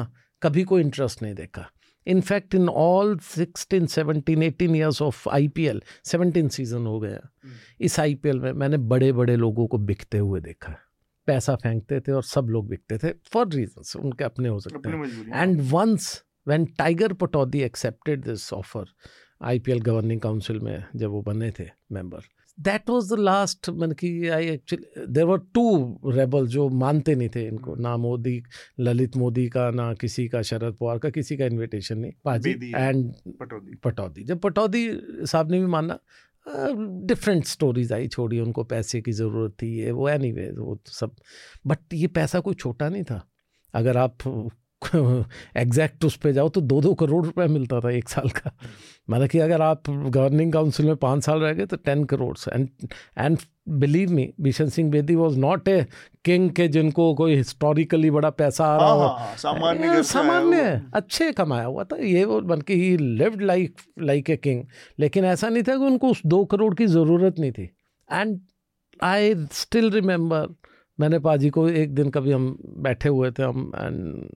कभी 0.42 0.62
कोई 0.64 0.82
इंटरेस्ट 0.82 1.22
नहीं 1.22 1.34
देखा। 1.34 1.66
In fact 2.08 2.54
in 2.54 2.68
all 2.68 3.18
sixteen 3.18 3.86
seventeen 3.86 4.42
eighteen 4.42 4.76
years 4.76 5.02
of 5.02 5.28
I 5.28 5.48
P 5.48 5.66
L 5.66 5.82
seventeen 6.04 6.48
season 6.48 6.86
हो 6.86 7.00
गया। 7.00 7.18
Hmm. 7.18 7.52
इस 7.80 8.00
आई 8.00 8.14
पी 8.14 8.28
एल 8.28 8.38
में 8.38 8.52
मैंने 8.52 8.76
बड़े 8.76 9.12
बड़े 9.12 9.36
लोगों 9.36 9.66
को 9.66 9.78
बिकते 9.78 10.18
हुए 10.18 10.40
देखा। 10.40 10.72
है 10.72 10.78
पैसा 11.26 11.56
फेंकते 11.56 12.00
थे 12.00 12.12
और 12.12 12.22
सब 12.22 12.46
लोग 12.46 12.68
बिकते 12.68 12.98
थे 12.98 13.14
फॉर 13.32 13.48
रीजन 13.48 14.00
उनके 14.00 14.24
अपने 14.24 14.48
हो 14.48 14.60
सकते 14.60 14.88
हैं। 14.88 15.42
And 15.42 15.60
once 15.62 16.24
when 16.48 16.64
Tiger 16.64 17.12
Pataudi 17.12 17.60
accepted 17.62 18.24
this 18.24 18.52
offer 18.52 18.84
IPL 19.42 19.80
governing 19.80 20.20
council 20.20 20.60
में 20.60 20.84
जब 20.96 21.10
वो 21.10 21.22
बने 21.22 21.50
थे 21.50 21.68
member 21.92 22.20
that 22.60 22.90
was 22.90 23.14
the 23.14 23.18
last 23.18 23.70
man 23.70 23.92
कि 23.92 24.28
I 24.28 24.48
actually 24.48 25.06
there 25.06 25.24
were 25.24 25.38
two 25.54 26.00
rebel 26.06 26.46
जो 26.46 26.68
मानते 26.68 27.14
नहीं 27.14 27.28
थे 27.34 27.46
इनको। 27.46 27.74
ना 27.74 27.96
मोदी 27.96 28.42
ललित 28.80 29.16
मोदी 29.16 29.48
का 29.48 29.70
ना 29.70 29.92
किसी 29.94 30.28
का 30.28 30.42
शरद 30.42 30.74
पवार 30.74 30.98
का 30.98 31.10
किसी 31.10 31.36
का 31.36 31.46
इनविटेशन 31.46 31.98
नहीं। 31.98 32.12
पाजी 32.24 32.50
एंड 32.76 33.12
पटौदी। 33.40 33.74
पटौदी। 33.74 34.24
जब 34.24 34.38
पटौदी 34.38 34.88
साहब 35.22 35.50
ने 35.50 35.60
भी 35.60 35.66
माना 35.66 35.98
डिफरेंट 37.06 37.42
uh, 37.44 37.48
स्टोरीज 37.48 37.92
आई 37.92 38.08
छोड़ी 38.08 38.40
उनको 38.40 38.64
पैसे 38.64 39.00
की 39.00 39.12
ज़रूरत 39.12 39.52
थी 39.62 39.66
ये 39.78 39.90
वो 39.90 40.08
एनी 40.08 40.32
वे 40.32 40.50
वो 40.50 40.78
सब। 40.86 41.16
बट 41.66 41.78
ये 41.94 42.06
पैसा 42.06 42.40
कोई 42.40 42.54
छोटा 42.54 42.88
नहीं 42.88 43.02
था। 43.02 43.28
अगर 43.74 43.96
आप 43.96 44.18
एग्जैक्ट 45.56 46.04
उस 46.04 46.16
पर 46.16 46.32
जाओ 46.32 46.48
तो 46.48 46.60
दो 46.60 46.80
दो 46.80 46.92
करोड़ 46.94 47.24
रुपया 47.26 47.46
मिलता 47.46 47.80
था 47.80 47.90
एक 47.90 48.08
साल 48.08 48.28
का। 48.30 48.50
मतलब 49.10 49.28
कि 49.28 49.38
अगर 49.38 49.62
आप 49.62 49.90
गवर्निंग 49.90 50.52
काउंसिल 50.52 50.86
में 50.86 50.96
पाँच 50.96 51.24
साल 51.24 51.40
रह 51.40 51.52
गए 51.52 51.66
तो 51.66 51.76
ten 51.76 52.04
crore 52.04 52.36
and 52.54 52.68
and 53.18 53.38
believe 53.68 54.10
me 54.10 54.28
Bishan 54.40 54.68
Singh 54.68 54.90
Bedi 54.90 55.14
was 55.14 55.38
not 55.38 55.68
a 55.68 55.86
king 56.24 56.50
के 56.50 56.68
जिनको 56.68 57.12
कोई 57.14 57.34
हिस्टोरिकली 57.36 58.10
बड़ा 58.10 58.30
पैसा 58.30 58.66
आ 58.66 58.76
रहा 58.76 58.88
हो 58.88 59.00
हाँ, 59.00 59.18
हाँ, 59.18 59.36
सामान्य 59.36 60.02
सामान्य 60.02 60.82
अच्छे 60.94 61.32
कमाया 61.32 61.64
हुआ 61.64 61.84
था। 61.84 61.96
ये 61.96 62.24
वो 62.24 62.40
बन 62.40 62.60
के 62.60 62.74
he 62.74 62.96
lived 62.96 63.42
like 63.42 63.76
like 64.00 64.30
a 64.30 64.36
king 64.36 64.64
लेकिन 64.98 65.24
ऐसा 65.24 65.48
नहीं 65.48 65.62
था 65.62 65.76
कि 65.76 65.84
उनको 65.84 66.10
उस 66.10 66.22
दो 66.26 66.44
करोड़ 66.44 66.74
की 66.74 66.86
ज़रूरत 66.86 67.38
नहीं 67.38 67.52
थी। 67.52 67.70
एंड 68.12 68.40
आई 69.02 69.34
स्टिल 69.52 69.90
रिमेंबर 69.90 70.46
मैंने 70.98 71.18
पाजी 71.18 71.50
को 71.50 71.68
एक 71.68 71.94
दिन 71.94 72.10
कभी 72.10 72.32
हम 72.32 72.56
बैठे 72.78 73.08
हुए 73.08 73.30
थे, 73.30 73.42
हम 73.42 73.72
एंड 73.76 74.28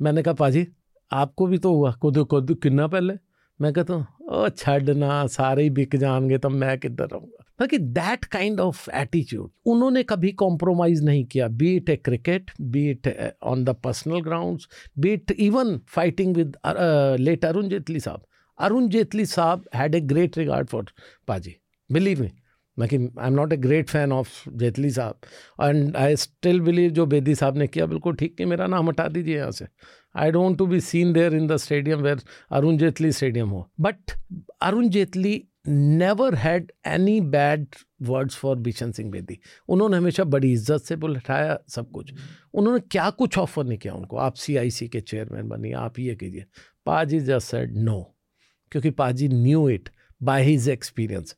मैंने 0.00 0.22
कहा, 0.22 0.34
पाजी, 0.34 0.66
आपको 1.10 1.46
भी 1.46 1.58
तो 1.58 1.74
हुआ, 1.74 1.92
खुद 1.92 2.24
खुद 2.24 2.56
किन्ना 2.62 2.86
पहले? 2.86 3.14
मैं 3.60 3.72
कहता 3.72 3.94
हूँ, 3.94 4.06
ओ 4.30 4.48
छड़ना 4.48 5.26
सारे 5.26 5.62
ही 5.62 5.70
बिक 5.70 5.96
जाएँगे 5.96 6.38
तो 6.38 6.48
मैं 6.50 6.78
किधर 6.78 7.08
रहूँगा? 7.12 7.66
कि 7.66 7.78
दैट 7.78 8.24
काइंड 8.24 8.60
ऑफ़ 8.60 8.88
एटीट्यूड 8.90 9.50
उन्होंने 9.66 10.02
कभी 10.02 10.30
कॉम्प्रोमाइज 10.32 11.02
नहीं 11.04 11.24
किया 11.24 11.48
be 11.48 11.74
it 11.76 11.90
a 11.90 11.96
cricket 11.96 12.50
be 12.60 12.88
it 12.90 13.08
on 13.42 13.64
the 13.64 13.74
personal 13.84 14.20
ground 14.20 14.60
be 14.98 15.12
it 15.12 15.30
even 15.30 15.78
fighting 15.88 16.36
with 16.36 16.56
late 17.20 17.44
Arun 17.44 17.68
Jaitley 17.68 18.00
sahab. 18.00 18.22
Arun 18.58 18.88
Jaitley 18.88 19.26
sahab 19.26 19.64
had 19.74 19.94
a 19.94 20.00
great 20.00 20.38
regard 20.38 20.68
for 20.68 20.90
paaji 21.28 21.54
believe 21.90 22.20
me 22.22 22.30
मैं 22.78 22.88
कि 22.88 22.96
I 22.96 23.26
am 23.26 23.34
not 23.34 23.52
a 23.52 23.56
great 23.56 23.90
fan 23.90 24.12
of 24.12 24.28
Jaitley 24.50 24.90
sahab. 24.90 25.18
And 25.62 25.96
I 25.96 26.16
still 26.16 26.60
believe 26.60 26.90
जो 26.90 27.06
बेदी 27.06 27.34
साहब 27.34 27.56
ने 27.56 27.66
किया, 27.66 27.86
बिल्कुल 27.86 28.16
ठीक 28.16 28.36
कि 28.36 28.44
मेरा 28.44 28.66
नाम 28.66 28.88
हटा 28.88 29.08
दीजिए 29.08 29.36
यहाँ 29.36 29.50
से। 29.50 29.66
I 30.14 30.30
don't 30.30 30.58
to 30.58 30.66
be 30.66 30.80
seen 30.80 31.12
there 31.12 31.34
in 31.34 31.46
the 31.46 31.56
stadium 31.58 32.00
where 32.02 32.20
Arun 32.50 32.76
Jaitley 32.78 33.12
stadium 33.12 33.48
हो। 33.48 33.68
But 33.80 34.10
Arun 34.62 34.88
Jaitley 34.88 35.42
never 35.68 36.34
had 36.34 36.72
any 36.86 37.20
bad 37.20 37.66
words 38.02 38.36
for 38.36 38.56
Bishan 38.58 38.92
Singh 38.92 39.10
Bedi 39.10 39.38
उन्होंने 39.68 39.96
हमेशा 39.96 40.24
बड़ी 40.24 40.52
इज़्ज़त 40.52 40.82
से 40.82 40.96
बुलाया 40.96 41.58
सब 41.68 41.90
कुछ। 41.90 42.12
उन्होंने 42.54 42.80
क्या 42.90 43.08
कुछ 43.10 43.38
ऑफ़र 43.38 43.64
नहीं 43.64 43.78
किया 43.78 43.94
उनको। 43.94 44.16
आप 44.16 44.36
CIC 44.36 44.88
के 44.88 45.00
चेयरमैन 45.00 45.48
बनिए, 45.48 45.72
आप 45.72 45.98
ये 45.98 46.14
कीजिए। 46.14 46.44
पाजी 46.86 47.20
जस्ट 47.20 47.50
सेड 47.50 47.76
नो 47.78 48.00
क्योंकि 48.72 48.90
paaji 48.92 49.28
knew 49.28 49.68
it 49.68 49.88
by 50.20 50.42
his 50.44 50.68
experience 50.68 51.36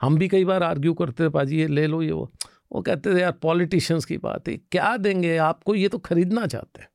हम 0.00 0.18
भी 0.18 0.28
कई 0.28 0.44
बार 0.44 0.62
आर्ग्यू 0.62 0.94
करते 0.94 1.24
थे, 1.24 1.28
पाजी, 1.28 1.58
ये 1.58 1.66
ले 1.68 1.86
लो 1.86 2.02
ये 2.02 2.12
वो। 2.12 2.30
वो 2.72 2.80
कहते 2.82 3.14
थे, 3.14 3.20
यार, 3.20 3.32
पॉलिटिशियंस 3.32 4.04
की 4.04 4.16
बात 4.18 4.48
है, 4.48 4.56
क्या 4.70 4.96
देंगे? 4.96 5.36
आपको 5.38 5.74
ये 5.74 5.88
तो 5.88 5.98
खरीदना 6.00 6.46
चाहते 6.46 6.80
हैं, 6.80 6.88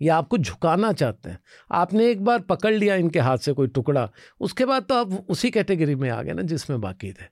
ये 0.00 0.08
आपको 0.10 0.38
झुकाना 0.38 0.92
चाहते 0.92 1.30
हैं। 1.30 1.38
आपने 1.70 2.10
एक 2.10 2.24
बार 2.24 2.40
पकड़ 2.42 2.72
लिया 2.74 2.94
इनके 2.96 3.18
हाथ 3.20 3.38
से 3.38 3.52
कोई 3.52 3.66
टुकड़ा, 3.68 4.08
उसके 4.40 4.64
बाद 4.64 4.84
तो 4.84 4.94
आप 4.94 5.12
उसी 5.28 5.50
कैटेगरी 5.50 5.94
में 5.94 6.08
आ 6.10 6.22
गए 6.22 6.32
ना 6.32 6.42
जिसमें 6.44 6.80
बाकी 6.80 7.12
थे। 7.12 7.30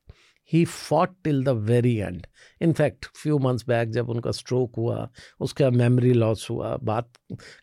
He 0.52 0.64
fought 0.64 1.10
till 1.24 1.42
the 1.44 1.48
very 1.48 1.94
end 1.96 2.26
in fact 2.60 3.06
few 3.16 3.38
months 3.38 3.64
back 3.68 3.90
जब 3.90 4.08
उनका 4.08 4.30
स्ट्रोक 4.32 4.76
हुआ, 4.76 5.08
उसका 5.40 5.70
मेमोरी 5.70 6.12
लॉस 6.12 6.46
हुआ, 6.50 6.76
बात 6.76 7.12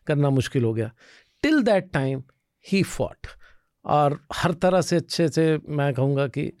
करना 0.06 0.30
मुश्किल 0.30 0.64
हो 0.64 0.72
गया। 0.74 0.90
Till 1.42 1.62
that 1.62 1.90
time 1.92 2.22
he 2.66 2.82
fought 2.84 3.26
और 3.84 4.18
हर 4.34 4.52
तरह 4.54 4.80
से 4.80 4.96
अच्छे 4.96 5.28
से 5.28 5.58
मैं 5.68 5.92
कहूँगा 5.94 6.26
कि 6.28 6.52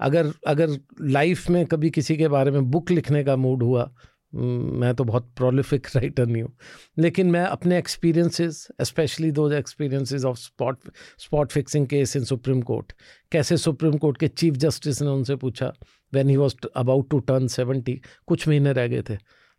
अगर 0.00 0.32
अगर 0.46 0.78
लाइफ 1.00 1.50
में 1.50 1.66
कभी 1.66 1.90
किसी 1.90 2.16
के 2.16 2.28
बारे 2.28 2.50
में 2.50 2.70
बुक 2.70 2.90
लिखने 2.90 3.24
का 3.24 3.36
मूड 3.36 3.62
हुआ 3.62 3.94
मैं 4.34 4.94
तो 4.94 5.04
बहुत 5.04 5.32
प्रोलिफिक 5.36 5.86
राइटर 5.96 6.26
नहीं 6.26 6.42
हूँ। 6.42 6.56
लेकिन 6.98 7.30
मैं 7.30 7.44
अपने 7.44 7.78
एक्सपीरियंसेस 7.78 8.68
स्पेशली 8.82 9.30
दो 9.30 9.50
experiences 9.52 10.24
of 10.24 10.36
spot 10.36 10.78
spot 11.18 11.52
fixing 11.52 11.86
case 11.86 12.16
in 12.16 12.24
supreme 12.24 12.62
court 12.62 12.92
कैसे 13.32 13.56
सुप्रीम 13.56 13.96
कोर्ट 13.96 14.18
के 14.18 14.28
चीफ 14.28 14.54
जस्टिस 14.54 15.02
ने 15.02 15.08
उनसे 15.08 15.36
पूछा 15.36 15.72
when 16.12 16.28
he 16.28 16.36
was 16.36 16.56
about 16.76 17.10
to 17.10 17.18
turn 17.18 17.46
seventy 17.46 18.00
कुछ 18.26 18.48
महीने 18.48 18.72
रह 18.72 18.86
गए 18.86 19.02
थे 19.02 19.14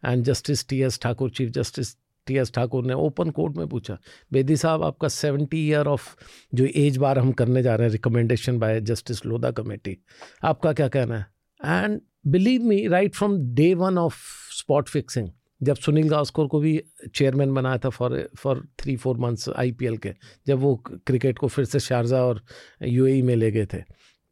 and 0.05 0.23
justice 0.23 0.68
T 0.68 0.81
S 0.81 0.99
Thakur 1.01 1.30
chief 1.30 1.49
justice 1.49 1.95
T 2.28 2.38
S 2.38 2.52
Thakur 2.54 2.86
ने 2.86 2.94
ओपन 2.95 3.30
कोर्ट 3.30 3.58
में 3.58 3.68
पूछा, 3.68 3.98
बेदी 4.32 4.56
साहब, 4.58 4.84
आपका 4.84 5.08
सेवेंटी 5.08 5.68
ईयर 5.68 5.88
ऑफ़ 5.88 6.16
जो 6.54 6.66
एज 6.76 6.98
बार 6.98 7.20
हम 7.20 7.32
करने 7.32 7.64
जा 7.64 7.76
रहे 7.76 7.88
हैं 7.88 7.91
recommendation 7.91 8.60
by 8.60 8.82
justice 8.82 9.26
Lodha 9.26 9.52
committee 9.52 9.98
आपका 10.44 10.74
क्या 10.74 10.88
कहना 10.88 11.18
है? 11.18 11.26
And 11.62 11.99
believe 12.28 12.64
me 12.64 12.86
right 12.88 13.16
from 13.16 13.38
day 13.56 13.74
one 13.74 13.98
of 13.98 14.16
spot 14.58 14.90
fixing 14.90 15.30
जब 15.62 15.76
सुनील 15.76 16.10
गावस्कोर 16.10 16.48
को 16.48 16.60
भी 16.60 16.82
चेयरमैन 17.16 17.54
बनाया 17.54 17.78
था 17.78 17.90
for 17.90 18.18
for 18.38 18.62
three 18.80 18.95
four 18.95 19.18
months 19.18 19.49
IPL 19.49 19.98
के, 19.98 20.14
जब 20.48 20.60
वो 20.60 20.76
क्रिकेट 21.08 21.38
को 21.38 21.48
फिर 21.48 21.66
से 21.66 21.80
शारजा 21.80 22.24
और 22.24 22.41
यूएई 22.84 23.22
में 23.22 23.36
ले 23.36 23.52
गए 23.52 23.66
थे, 23.66 23.82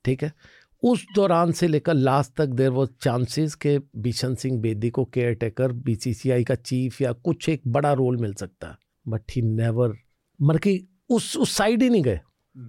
ठीक 0.06 0.24
है? 0.24 0.32
उस 0.86 1.06
दौरान 1.16 1.52
से 1.52 1.68
लेकर 1.68 1.94
लास्ट 1.94 2.32
तक 2.38 2.48
देर 2.48 2.70
वो 2.70 2.86
चांसेस 2.86 3.56
के 3.56 3.78
बिशन 3.98 4.36
सिंह 4.36 4.60
बेदी 4.62 4.90
को 4.90 5.06
केयर 5.06 5.34
टेकर 5.34 5.72
बीसीसीआई 5.86 6.44
का 6.44 6.56
चीफ 6.56 7.02
या 7.02 7.12
कुछ 7.12 7.49
एक 7.49 7.62
बड़ा 7.68 7.94
रोल 7.94 8.18
मिल 8.18 8.34
सकता 8.34 8.68
है। 8.68 8.78
बट 9.07 9.32
ही 9.32 9.41
नेवर 9.41 9.94
मर 10.40 10.57
की 10.57 10.78
उस 11.10 11.36
उस 11.38 11.56
साइड 11.57 11.84
ही 11.84 11.90
नहीं 11.90 12.02
गए। 12.03 12.20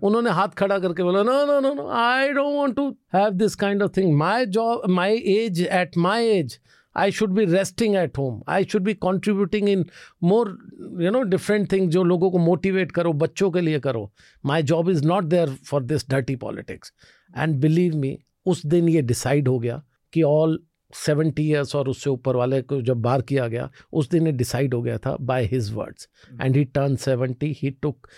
उन्होंने 0.02 0.30
हाथ 0.30 0.48
खड़ा 0.48 0.78
करके 0.78 1.02
बोला 1.02 1.22
no 1.22 1.44
no 1.46 1.60
no 1.60 1.74
no 1.74 1.88
I 1.88 2.32
don't 2.32 2.56
want 2.56 2.74
to 2.76 2.88
have 3.14 3.30
this 3.32 3.54
kind 3.54 3.82
of 3.82 3.92
thing 3.96 4.16
my 4.18 4.46
job 4.46 4.88
my 4.90 5.16
age 5.34 5.60
at 5.62 5.96
my 5.98 6.28
age 6.28 6.58
I 6.96 7.12
should 7.12 7.30
be 7.30 7.44
resting 7.44 7.94
at 7.96 8.18
home 8.18 8.40
I 8.48 8.64
should 8.64 8.82
be 8.82 8.94
contributing 8.94 9.68
in 9.68 9.84
more 10.22 10.56
you 11.00 11.10
know 11.10 11.22
different 11.22 11.70
thing 11.72 11.88
जो 11.90 12.02
लोगों 12.04 12.30
को 12.30 12.38
motivate 12.38 12.92
करो 12.92 13.12
बच्चों 13.12 13.50
के 13.50 13.60
लिए 13.60 13.80
करो। 13.80 14.10
My 14.46 14.62
job 14.62 14.90
is 14.90 15.04
not 15.04 15.24
there 15.24 15.48
for 15.66 15.82
this 15.82 16.08
dirty 16.10 16.36
politics 16.36 16.92
and 17.38 17.60
believe 17.60 17.96
me 17.96 18.18
उस 18.46 18.66
दिन 18.66 18.88
ये 18.88 19.02
डिसाइड 19.02 19.48
हो 19.48 19.58
गया 19.58 19.82
कि 20.12 20.22
ऑल 20.22 20.58
सेवेंटी 20.94 21.42
ईयर्स 21.42 21.74
और 21.76 21.88
उससे 21.88 22.10
ऊपर 22.10 22.36
वाले 22.36 22.60
को 22.62 22.80
जब 22.82 22.96
बार 22.96 23.22
किया 23.22 23.46
गया 23.48 23.68
उस 23.92 24.08
दिन 24.10 24.26
ये 24.26 24.32
डिसाइड 24.32 24.74
हो 24.74 24.82
गया 24.82 24.98
था 24.98 25.16
by 25.20 25.44
his 25.44 25.72
words 25.72 26.08
and 26.42 26.56
he 26.56 26.64
turn 26.64 26.96
seventy 26.96 27.52
he 27.62 27.70
took 27.70 28.08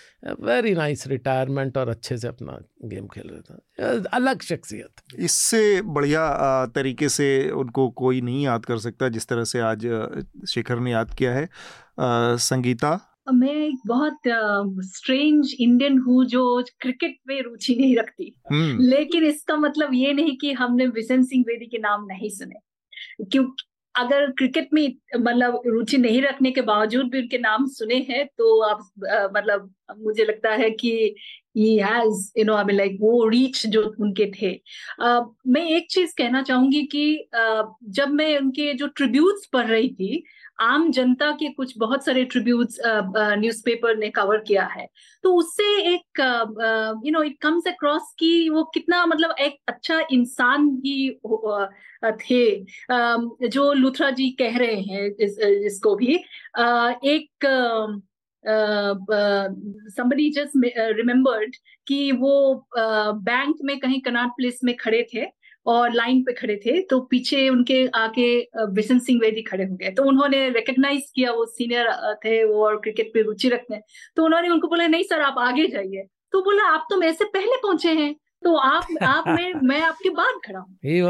very 0.41 0.75
nice 0.75 1.07
retirement 1.07 1.79
और 1.79 1.89
अच्छे 1.89 2.19
से 2.19 2.29
अपना 2.29 2.59
गेम 2.85 3.07
खेल 3.07 3.29
रहा 3.31 3.41
था। 3.41 4.09
अलग 4.13 4.43
शख्सियत। 4.43 5.03
इससे 5.19 5.83
बढ़िया 5.83 6.67
तरीके 6.67 7.09
से 7.09 7.51
उनको 7.51 7.89
कोई 7.91 8.21
नहीं 8.21 8.45
याद 8.45 8.65
कर 8.65 8.79
सकता 8.79 9.09
जिस 9.09 9.27
तरह 9.29 9.45
से 9.45 9.61
आज 9.61 9.87
शेखर 10.49 10.79
ने 10.79 10.91
याद 10.91 11.15
किया 11.15 11.35
है। 11.35 11.49
संगीता 12.39 12.99
मैं 13.33 13.55
एक 13.55 13.79
बहुत 13.87 14.19
स्ट्रेंज 14.85 15.55
इंडियन 15.61 15.99
हूँ 15.99 16.25
जो 16.25 16.65
क्रिकेट 16.81 17.17
में 17.29 17.43
रुचि 17.43 17.75
नहीं 17.75 17.97
रखती 17.97 18.35
hmm. 18.53 18.81
लेकिन 18.81 19.25
इसका 19.25 19.57
मतलब 19.57 19.91
ये 19.95 20.13
नहीं 20.13 20.37
कि 20.37 20.53
हमने 20.53 20.87
विशन 20.87 21.23
सिंह 21.23 21.45
बेदी 21.47 21.67
के 21.67 21.79
नाम 21.79 22.05
नहीं 22.05 22.29
सुने 22.29 22.55
क्योंकि 23.25 23.65
अगर 23.95 24.31
क्रिकेट 24.31 24.69
में 24.75 24.95
मतलब 25.17 25.63
रुचि 25.67 25.97
नहीं 25.97 26.23
रखने 26.23 26.51
के 26.51 26.61
बावजूद 26.61 27.11
भी 27.11 27.21
उनके 27.21 27.39
नाम 27.39 27.67
सुने 27.67 28.07
हैं 28.11 28.27
तो 28.27 28.61
आप 28.61 28.79
मतलब 29.37 29.75
मुझे 29.99 30.25
लगता 30.25 30.51
है 30.51 30.71
कि 30.71 31.15
has 31.59 32.33
you 32.39 32.45
know 32.45 32.55
I 32.55 32.65
mean 32.65 32.77
like 32.77 32.99
वो 33.01 33.29
रीच 33.29 33.67
जो 33.67 33.83
उनके 34.01 34.31
थे। 34.33 34.53
uh, 35.05 35.25
मैं 35.47 35.67
एक 35.67 35.87
चीज़ 35.91 36.15
कहना 36.19 36.43
चाहूँगी 36.43 36.83
कि 36.83 37.29
uh, 37.37 37.65
जब 37.85 38.09
मैं 38.09 38.39
उनके 38.39 38.73
जो 38.75 38.87
ट्रिब्यूट्स 38.87 39.47
पढ़ 39.53 39.67
रही 39.67 39.89
थी 39.89 40.23
आम 40.61 40.91
जनता 40.91 41.31
के 41.33 41.49
कुछ 41.49 41.73
बहुत 41.79 42.05
सारे 42.05 42.25
ट्रिब्यूट्स 42.25 42.79
न्यूज़पेपर 43.41 43.97
ने 43.97 44.09
कवर 44.11 44.39
किया 44.39 44.65
है। 44.67 44.87
तो 45.23 45.35
उससे 45.35 45.67
एक 45.93 46.21
you 47.07 47.13
know 47.13 47.23
it 47.23 47.37
comes 47.43 47.69
across 47.69 48.15
कि 48.19 48.49
वो 48.49 48.65
कितना 48.75 49.05
मतलब 49.07 49.35
एक 49.41 49.57
अच्छा 49.69 50.01
इंसान 50.13 50.69
भी 50.77 51.11
थे। 52.23 52.65
जो 53.49 53.73
लुथरा 53.73 54.11
जी 54.11 54.31
कह 54.31 54.59
रहे 54.59 54.81
हैं 54.81 55.07
इस, 55.21 55.39
इसको 55.39 55.95
भी। 55.97 56.15
एक 57.13 57.47
somebody 59.95 60.31
just 60.33 60.55
remembered 60.99 61.57
कि 61.87 62.13
वो 62.13 62.67
बैंक 62.77 63.57
में 63.65 63.79
कहीं 63.81 64.01
कनाट 64.01 64.31
प्लेस 64.37 64.61
में 64.65 64.75
खड़े 64.77 65.07
थे 65.15 65.25
और 65.67 65.93
लाइन 65.95 66.23
पे 66.25 66.33
खड़े 66.33 66.57
थे 66.57 66.81
तो 66.83 67.01
पीछे 67.11 67.49
उनके 67.49 67.87
आके 67.97 68.29
बिशन 68.75 68.99
सिंह 68.99 69.19
वेदी 69.23 69.43
खड़े 69.43 69.65
हो 69.65 69.77
गए। 69.77 69.91
तो 69.91 70.05
उन्होंने 70.05 70.49
रिकग्नाइज 70.51 71.11
किया 71.15 71.33
वो 71.33 71.45
सीनियर 71.47 71.91
थे 72.25 72.43
वो 72.45 72.65
और 72.67 72.77
क्रिकेट 72.81 73.11
पे 73.15 73.23
रुचि 73.23 73.49
रखते 73.49 73.75
हैं। 73.75 73.83
तो 74.17 74.25
उन्होंने 74.25 74.49
उनको 74.49 74.69
बोला, 74.69 74.87
नहीं 74.87 75.03
सर, 75.05 75.21
आप 75.23 75.39
आगे 75.39 75.67
जाइए। 75.67 76.07
तो 76.33 76.43
बोला, 76.43 76.65
आप 76.69 76.87
तो 76.91 76.97
मेरे 76.97 77.13
से 77.13 77.25
पहले 77.25 77.57
पहुँचे 77.63 77.93
हैं। 77.93 78.15
तो 78.45 78.55
आप 78.57 78.87
आप 79.03 79.29
मैं 79.29 79.53
मैं 79.63 79.81
आपके 79.83 80.11
बाद 80.11 80.41
खड़ा 80.47 80.59
हूँ। 80.59 80.79
ही 80.85 81.01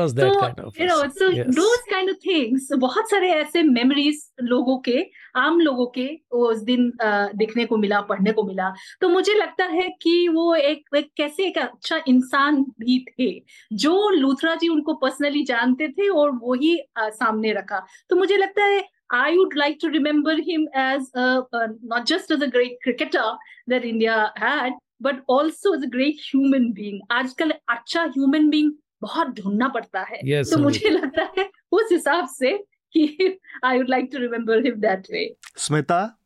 काइंड 1.91 2.11
ऑफ़ 2.11 2.17
थिंग्स 2.17 2.69
बहुत 2.73 3.11
सारे 3.11 3.31
ऐसे 3.31 3.63
मेमोरीज 3.63 4.31
लोगों 4.43 4.79
के 4.79 5.07
आम 5.37 5.61
लोगों 5.61 5.87
के 5.87 6.09
उस 6.31 6.63
दिन 6.63 6.93
देखने 7.35 7.65
को 7.67 7.77
मिला 7.77 8.01
पढ़ने 8.01 8.33
को 8.33 8.43
मिला। 8.43 8.73
तो 9.01 9.09
मुझे 9.09 9.35
लगता 9.35 9.65
है 9.65 9.89
कि 10.03 10.29
वो 10.29 10.55
एक, 10.55 10.85
एक 10.97 11.11
कैसे 11.17 11.47
एक 11.47 11.59
अच्छा 11.59 12.01
इंसान 12.09 12.63
भी 12.63 13.05
थे 13.11 13.45
जो 13.73 14.11
लूथरा 14.11 14.55
जी 14.55 14.69
उनको 14.69 14.95
पर्सनली 14.95 15.45
जानते 15.45 15.89
थे 15.89 16.09
और 16.09 16.31
वो 16.31 16.49
वही 16.49 16.79
सामने 16.99 17.53
रखा। 17.53 17.87
तो 18.11 18.17
मुझे 18.17 18.37
लगता 18.37 18.65
है 18.65 18.85
I 19.15 19.37
would 19.37 19.55
like 19.57 19.79
to 19.83 19.89
remember 19.89 20.41
him 20.41 20.67
as 20.77 21.11
not 21.19 22.05
just 22.05 22.33
as 22.33 22.43
a 22.43 22.47
great 22.47 22.79
cricketer 22.83 23.37
that 23.69 23.85
India 23.85 24.33
had 24.39 24.75
but 25.03 25.17
also 25.31 25.75
is 25.75 25.85
a 25.85 25.89
great 25.89 26.15
human 26.15 26.73
being 26.73 27.01
आजकल 27.11 27.53
अच्छा 27.69 28.03
ह्यूमन 28.03 28.49
बींग 28.51 28.73
बहुत 29.03 29.27
ढूंढना 29.27 29.69
पड़ता 29.69 30.01
है। 30.01 30.21
Yes, 30.27 30.51
तो 30.51 30.59
मुझे 30.59 30.89
लगता 30.89 31.33
है 31.39 31.51
उस 31.73 31.89
हिसाब 31.93 32.27
से 32.29 32.57
कि 32.93 33.39
I 33.65 33.79
would 33.79 33.89
like 33.89 34.09
to 34.13 34.19
remember 34.19 34.65
him 34.65 34.75
that 34.75 35.07
way 35.13 35.37
Smita? 35.57 36.19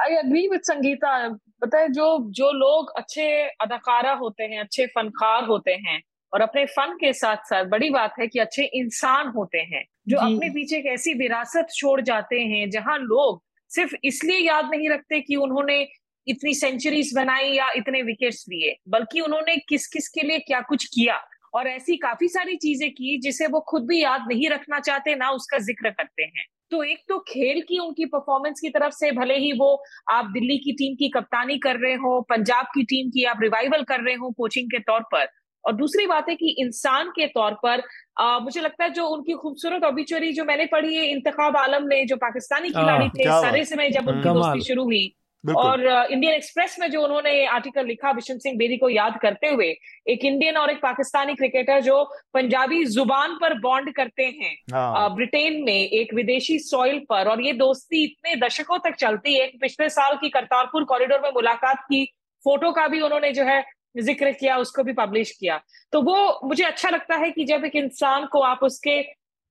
I 0.00 0.14
agree 0.16 0.48
with 0.48 0.60
Sangeeta 0.60 1.28
पता 1.60 1.78
है 1.78 1.88
जो 1.88 2.30
जो 2.30 2.50
लोग 2.52 2.90
अच्छे 2.90 3.42
अदाकारा 3.60 4.12
होते 4.12 4.44
हैं 4.44 4.60
अच्छे 4.60 4.86
फनकार 4.86 5.44
होते 5.44 5.70
हैं 5.70 6.02
और 6.34 6.40
अपने 6.40 6.64
फन 6.66 6.96
के 7.00 7.12
साथ 7.12 7.36
साथ 7.36 7.64
बड़ी 7.64 7.90
बात 7.90 8.14
है 8.20 8.26
कि 8.26 8.38
अच्छे 8.38 8.64
इंसान 8.64 9.28
होते 9.28 9.58
हैं 9.58 9.84
जो। 10.08 10.16
अपने 10.16 10.48
पीछे 10.48 10.76
एक 10.76 10.86
ऐसी 10.86 11.14
विरासत 11.14 11.66
छोड़ 11.74 12.00
जाते 12.00 12.40
हैं 12.40 12.70
जहाँ 12.70 12.98
लोग 12.98 13.42
सिर्फ़ 13.68 13.94
इसलिए 14.04 14.38
याद 14.38 14.70
नहीं 14.70 14.88
रखते 14.88 15.20
कि 15.20 15.36
उन्होंने 15.36 15.88
इतनी 16.26 16.54
सेंचुरीज 16.54 17.12
बनाई 17.16 17.52
या 17.52 17.70
इतने 17.76 18.02
विकेट्स 18.02 18.44
लिए? 18.48 18.76
बल्कि 18.88 19.20
उन्होंने 19.20 19.56
किस 19.56 19.86
किस 19.86 20.08
के 20.08 20.26
लिए 20.26 20.38
क्या 20.38 20.60
कुछ 20.60 20.84
किया? 20.84 21.20
और 21.54 21.68
ऐसी 21.68 21.96
काफ़ी 21.96 22.28
सारी 22.28 22.56
चीज़ें 22.56 22.90
की 22.90 23.18
जिसे 23.20 23.46
वो 23.46 23.60
खुद 23.60 23.86
भी 23.86 24.02
याद 24.02 24.24
नहीं 24.28 24.48
रखना 24.48 24.80
चाहते 24.80 25.14
ना 25.14 25.30
उसका 25.30 25.58
ज़िक्र 25.58 25.90
करते 25.90 26.22
हैं। 26.22 26.44
तो 26.70 26.82
एक 26.82 26.98
तो 27.08 27.18
खेल 27.18 27.60
की 27.60 27.78
उनकी 27.78 28.04
परफॉर्मेंस 28.04 28.60
की 28.60 28.68
तरफ़ 28.68 28.92
से 28.94 29.10
भले 29.12 29.36
ही 29.36 29.52
वो 29.52 29.82
आप 30.10 30.24
दिल्ली 30.24 30.58
की 30.58 30.72
टीम 30.72 30.94
की 30.94 31.08
कप्तानी 31.08 31.58
कर 31.58 31.76
रहे 31.76 31.94
हो 31.94 32.20
पंजाब 32.20 32.66
की 32.66 32.82
टीम 32.84 33.10
की 33.10 33.24
आप 33.24 33.38
रिवाइवल 33.42 33.82
कर 33.82 34.00
रहे 34.00 34.14
हो 34.14 34.30
कोचिंग 34.30 34.70
के 34.70 34.78
तौर 34.78 35.00
पर। 35.12 35.26
और 35.64 35.72
दूसरी 35.72 36.06
बात 36.06 36.28
है 36.28 36.34
कि 36.34 36.54
इंसान 36.58 37.08
के 37.08 37.26
तौर 37.26 37.54
पर 37.62 37.82
आ, 38.20 38.38
मुझे 38.38 38.60
लगता 38.60 38.84
है 38.84 38.90
जो 38.90 39.06
उनकी 39.06 39.32
खूबसूरत 39.32 39.84
ऑबिचुअरी 39.84 40.32
जो 40.32 40.44
मैंने 40.44 40.66
पढ़ी 40.66 40.94
है 40.96 41.06
इंतखाब 41.06 41.56
आलम 41.56 41.86
ने 41.86 42.04
जो 42.04 42.16
पाकिस्तानी 42.16 42.70
खिलाड़ी 42.70 43.08
थे 43.08 43.24
सारे 43.24 43.64
समय 43.64 43.90
जब 43.90 44.08
उनकी 44.08 44.28
दोस्ती 44.28 44.60
शुरू 44.60 44.84
हुई 44.84 45.06
और 45.44 45.82
इंडियन 45.82 46.34
एक्सप्रेस 46.34 46.76
में 46.80 46.90
जो 46.90 47.02
उन्होंने 47.02 47.44
आर्टिकल 47.46 47.86
लिखा 47.86 48.12
बिशन 48.12 48.38
सिंह 48.38 48.56
बेदी 48.58 48.76
को 48.76 48.88
याद 48.88 49.18
करते 49.22 49.48
हुए 49.48 49.66
एक 50.06 50.24
इंडियन 50.24 50.56
और 50.56 50.70
एक 50.70 50.80
पाकिस्तानी 50.82 51.34
क्रिकेटर 51.34 51.80
जो 51.80 52.02
पंजाबी 52.34 52.84
ज़ुबान 52.86 53.34
पर 53.40 53.58
बॉन्ड 53.60 53.92
करते 53.96 54.24
हैं 54.32 54.54
हाँ। 54.72 55.14
ब्रिटेन 55.14 55.62
में 55.64 55.72
एक 55.72 56.14
विदेशी 56.14 56.58
सॉइल 56.58 56.98
पर 57.10 57.28
और 57.28 57.42
ये 57.42 57.52
दोस्ती 57.54 58.04
इतने 58.04 58.34
दशकों 58.38 58.78
तक 58.78 58.96
चलती 58.96 59.34
है 59.34 59.46
पिछले 59.60 59.88
साल 59.88 60.16
की 60.16 60.28
करतारपुर 60.28 60.84
कॉरिडोर 60.84 61.20
में 61.20 61.30
मुलाकात 61.30 61.84
की 61.84 62.04
फ़ोटो 62.44 62.72
का 62.72 62.86
भी 62.88 63.00
उन्होंने 63.00 63.32
जो 63.32 63.44
है 63.44 63.62
ज़िक्र 63.98 64.32
किया 64.32 64.56
उसको 64.56 64.82
भी 64.82 64.92
पब्लिश 64.92 65.30
किया। 65.30 65.60
तो 65.92 66.00
वो 66.02 66.40
मुझे 66.44 66.64
अच्छा 66.64 66.88
लगता 66.88 67.16
है 67.16 67.30
कि 67.30 67.44
जब 67.44 67.64
एक 67.64 67.76
इंसान 67.76 68.26
को 68.26 68.40
आप 68.40 68.60
उसके 68.62 69.00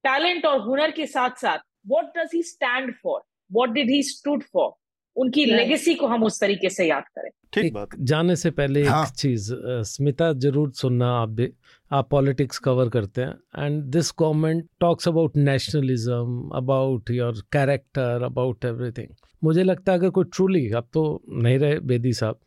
टैलेंट 0.03 0.45
और 0.45 0.59
हुनर 0.59 0.91
के 0.91 1.05
साथ 1.07 1.41
साथ 1.41 1.59
what 1.87 2.05
does 2.17 2.29
he 2.33 2.43
stand 2.43 2.93
for 3.03 3.21
what 3.51 3.69
did 3.69 3.89
he 3.89 4.01
stood 4.03 4.43
for 4.43 4.71
उनकी 5.15 5.45
लेगेसी 5.45 5.93
को 5.95 6.07
हम 6.07 6.23
उस 6.23 6.39
तरीके 6.41 6.69
से 6.69 6.87
याद 6.87 7.03
करें। 7.15 7.29
ठीक 7.53 7.73
बात। 7.73 7.95
जाने 7.99 8.35
से 8.35 8.49
पहले 8.51 8.83
हाँ. 8.83 9.03
एक 9.05 9.13
चीज़ 9.13 9.51
स्मिता 9.85 10.31
ज़रूर 10.35 10.71
सुनना 10.71 11.07
आप 11.13 11.29
भी। 11.29 11.49
आप 11.91 12.09
पॉलिटिक्स 12.11 12.57
कवर 12.59 12.89
करते 12.89 13.21
हैं। 13.21 13.65
And 13.65 13.83
this 13.85 14.11
government 14.19 14.65
talks 14.79 15.07
about 15.07 15.37
nationalism 15.37 16.49
about 16.55 17.09
your 17.11 17.41
character 17.51 18.23
about 18.23 18.65
everything 18.65 19.15
मुझे 19.43 19.63
लगता 19.63 19.91
है 19.91 19.97
अगर 19.97 20.09
कोई 20.09 20.25
ट्रूली 20.33 20.69
अब 20.71 20.87
तो 20.93 21.21
नहीं 21.29 21.59
रहे 21.59 21.79
बेदी 21.81 22.13
साहब। 22.13 22.39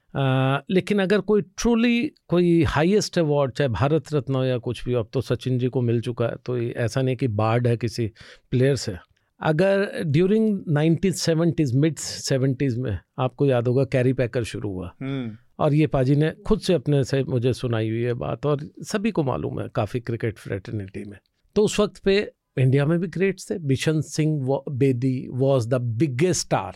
लेकिन 0.70 0.98
अगर 1.02 1.20
कोई 1.20 1.43
ट्रूली 1.43 2.01
कोई 2.28 2.62
हाईएस्ट 2.68 3.18
अवार्ड 3.18 3.52
चाहे 3.52 3.68
भारत 3.70 4.12
रत्न 4.14 4.34
हो 4.34 4.44
या 4.44 4.59
कुछ 4.59 4.84
भी 4.84 4.94
अब 4.94 5.09
तो 5.12 5.20
सचिन 5.20 5.59
जी 5.59 5.68
को 5.68 5.80
मिल 5.80 6.01
चुका 6.01 6.26
है। 6.26 6.36
तो 6.47 6.59
ऐसा 6.59 7.02
नहीं 7.02 7.16
कि 7.16 7.28
बार्ड 7.30 7.66
है 7.66 7.76
किसी 7.76 8.10
प्लेयर 8.51 8.76
से। 8.76 8.97
अगर 9.43 10.02
during 10.05 10.64
nineteen 10.69 11.12
seventies 11.12 11.74
mid 11.77 11.97
seventies 11.98 12.78
में 12.78 12.98
आपको 13.19 13.47
याद 13.47 13.69
होगा 13.69 13.85
कैरी 13.85 14.12
पैकर 14.12 14.44
शुरू 14.44 14.70
हुआ। 14.70 14.94
हम्म। 15.01 15.36
और 15.59 15.74
ये 15.74 15.86
पाजी 15.86 16.16
ने 16.16 16.32
खुद 16.47 16.60
से 16.60 16.74
अपने 16.74 17.05
से 17.05 17.24
मुझे 17.24 17.52
सुनाई 17.52 17.89
हुई 17.90 18.02
है 18.02 18.14
बात 18.14 18.47
और 18.47 18.69
सभी 18.82 19.10
को 19.10 19.23
मालूम 19.23 19.60
है 19.60 19.69
काफ़ी 19.74 20.01
क्रिकेट 20.01 20.39
फ्रेटर्निटी 20.39 21.05
में। 21.05 21.19
तो 21.56 21.62
उस 21.62 21.81
वक्त 21.81 21.98
पे 21.98 22.32
इंडिया 22.59 22.86
में 22.86 22.98
भी 22.98 23.06
ग्रेट्स 23.06 23.51
थे। 23.51 23.59
Bishan 23.59 24.01
Singh 24.01 24.62
Bedi 24.70 25.28
was 25.31 25.69
the 25.69 25.74
biggest 25.74 26.40
star 26.40 26.74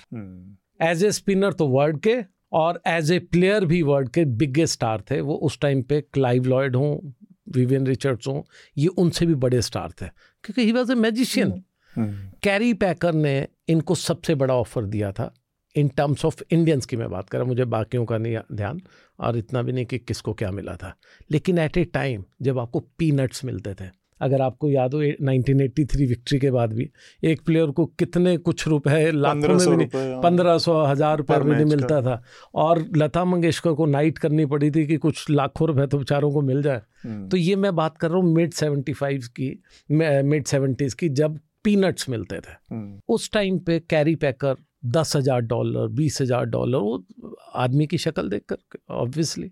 as 0.82 1.04
a 1.04 1.10
spinner 1.10 1.52
तो 1.52 1.68
वर्ल्ड 1.68 2.00
के 2.00 2.16
और 2.52 2.80
एज 2.86 3.12
ए 3.12 3.18
प्लेयर 3.18 3.64
भी 3.64 3.82
वर्ल्ड 3.82 4.08
के 4.08 4.24
बिगेस्ट 4.24 4.74
स्टार 4.74 5.02
थे। 5.10 5.20
वो 5.20 5.34
उस 5.34 5.58
टाइम 5.60 5.82
पे 5.82 6.00
क्लाइव 6.00 6.44
लॉयड 6.44 6.76
हों 6.76 7.10
विवियन 7.52 7.86
रिचर्ड्स 7.86 8.28
हों 8.28 8.42
ये 8.78 8.86
उनसे 8.86 9.26
भी 9.26 9.34
बड़े 9.34 9.62
स्टार 9.62 9.90
थे। 9.90 10.06
क्योंकि 10.44 10.64
he 10.64 10.72
was 10.72 10.92
a 10.92 10.94
magician 10.94 11.62
Kerry 11.98 12.72
Packer 12.74 13.14
ने 13.14 13.46
इनको 13.68 13.94
सबसे 13.94 14.34
बड़ा 14.34 14.54
ऑफ़र 14.54 14.84
दिया 14.86 15.12
था 15.12 15.32
इन 15.76 15.88
टर्म्स 15.88 16.24
ऑफ़ 16.24 16.42
इंडियंस 16.50 16.86
की 16.86 16.96
मैं 16.96 17.10
बात 17.10 17.28
कर 17.28 17.38
रहा 17.38 17.44
हूँ 17.44 17.48
मुझे 17.48 17.64
बाकियों 17.66 18.04
का 18.04 18.18
नहीं 18.18 18.38
ध्यान 18.52 18.80
और 19.18 19.36
इतना 19.38 19.62
भी 19.62 19.72
नहीं 19.72 19.86
कि 19.86 19.98
किसको 19.98 20.32
क्या 20.32 20.50
मिला 20.50 20.76
था। 20.76 20.94
लेकिन 21.30 21.58
एट 21.58 21.76
ए 21.78 21.84
टाइम 21.84 22.24
जब 22.42 22.58
आपको 22.58 22.80
पीनट्स 22.98 23.44
मिलते 23.44 23.74
थे 23.74 23.90
अगर 24.20 24.40
आपको 24.42 24.68
याद 24.70 24.94
हो 24.94 25.00
1983 25.02 26.06
विक्ट्री 26.08 26.38
के 26.38 26.50
बाद 26.50 26.72
भी 26.72 26.88
एक 27.22 27.40
प्लेयर 27.46 27.70
को 27.70 27.84
कितने 27.98 28.36
कुछ 28.38 28.66
रुपए 28.68 29.10
लाखों 29.10 29.48
में 29.48 29.68
भी 29.68 29.76
नहीं 29.76 30.12
हाँ। 30.12 30.22
पंद्रह 30.22 30.58
सौ 30.58 30.80
हज़ार 30.84 31.18
रुपये 31.18 31.38
भी 31.40 31.50
नहीं 31.50 31.64
मिलता 31.64 32.00
था। 32.02 32.22
और 32.54 32.84
लता 32.96 33.24
मंगेशकर 33.24 33.72
को 33.72 33.86
नाइट 33.86 34.18
करनी 34.18 34.46
पड़ी 34.46 34.70
थी 34.70 34.86
कि 34.86 34.96
कुछ 34.96 35.24
लाखों 35.30 35.68
रुपए 35.68 35.86
तो 35.86 35.98
बेचारों 35.98 36.32
को 36.32 36.42
मिल 36.42 36.62
जाए। 36.62 36.80
हम्म। 37.04 37.28
तो 37.28 37.36
ये 37.36 37.56
मैं 37.56 37.74
बात 37.76 37.98
कर 37.98 38.10
रहा 38.10 38.18
हूँ 38.18 38.32
मिड 38.34 38.52
सेवेंटी 38.52 38.92
फाइव 38.92 39.28
की 39.40 39.50
मिड 39.90 40.44
सेवेंटीज 40.44 40.94
की 40.94 41.08
जब 41.10 41.38
पीनट्स 41.66 42.08
मिलते 42.08 42.36
थे। 42.38 42.52
हम्म। 42.70 43.00
उस 43.08 43.30
टाइम 43.32 43.58
पे 43.58 43.78
कैरी 43.90 44.14
पैकर 44.16 44.56
दस 44.92 45.16
हज़ार 45.16 45.40
डॉलर 45.42 45.88
बीस 45.94 46.20
हज़ार 46.20 46.44
डॉलर 46.46 46.78
वो 46.78 47.36
आदमी 47.56 47.86
की 47.86 47.98
शक्ल 47.98 48.28
देख 48.30 48.42
कर 48.48 48.78
ऑब्वियसली 48.94 49.50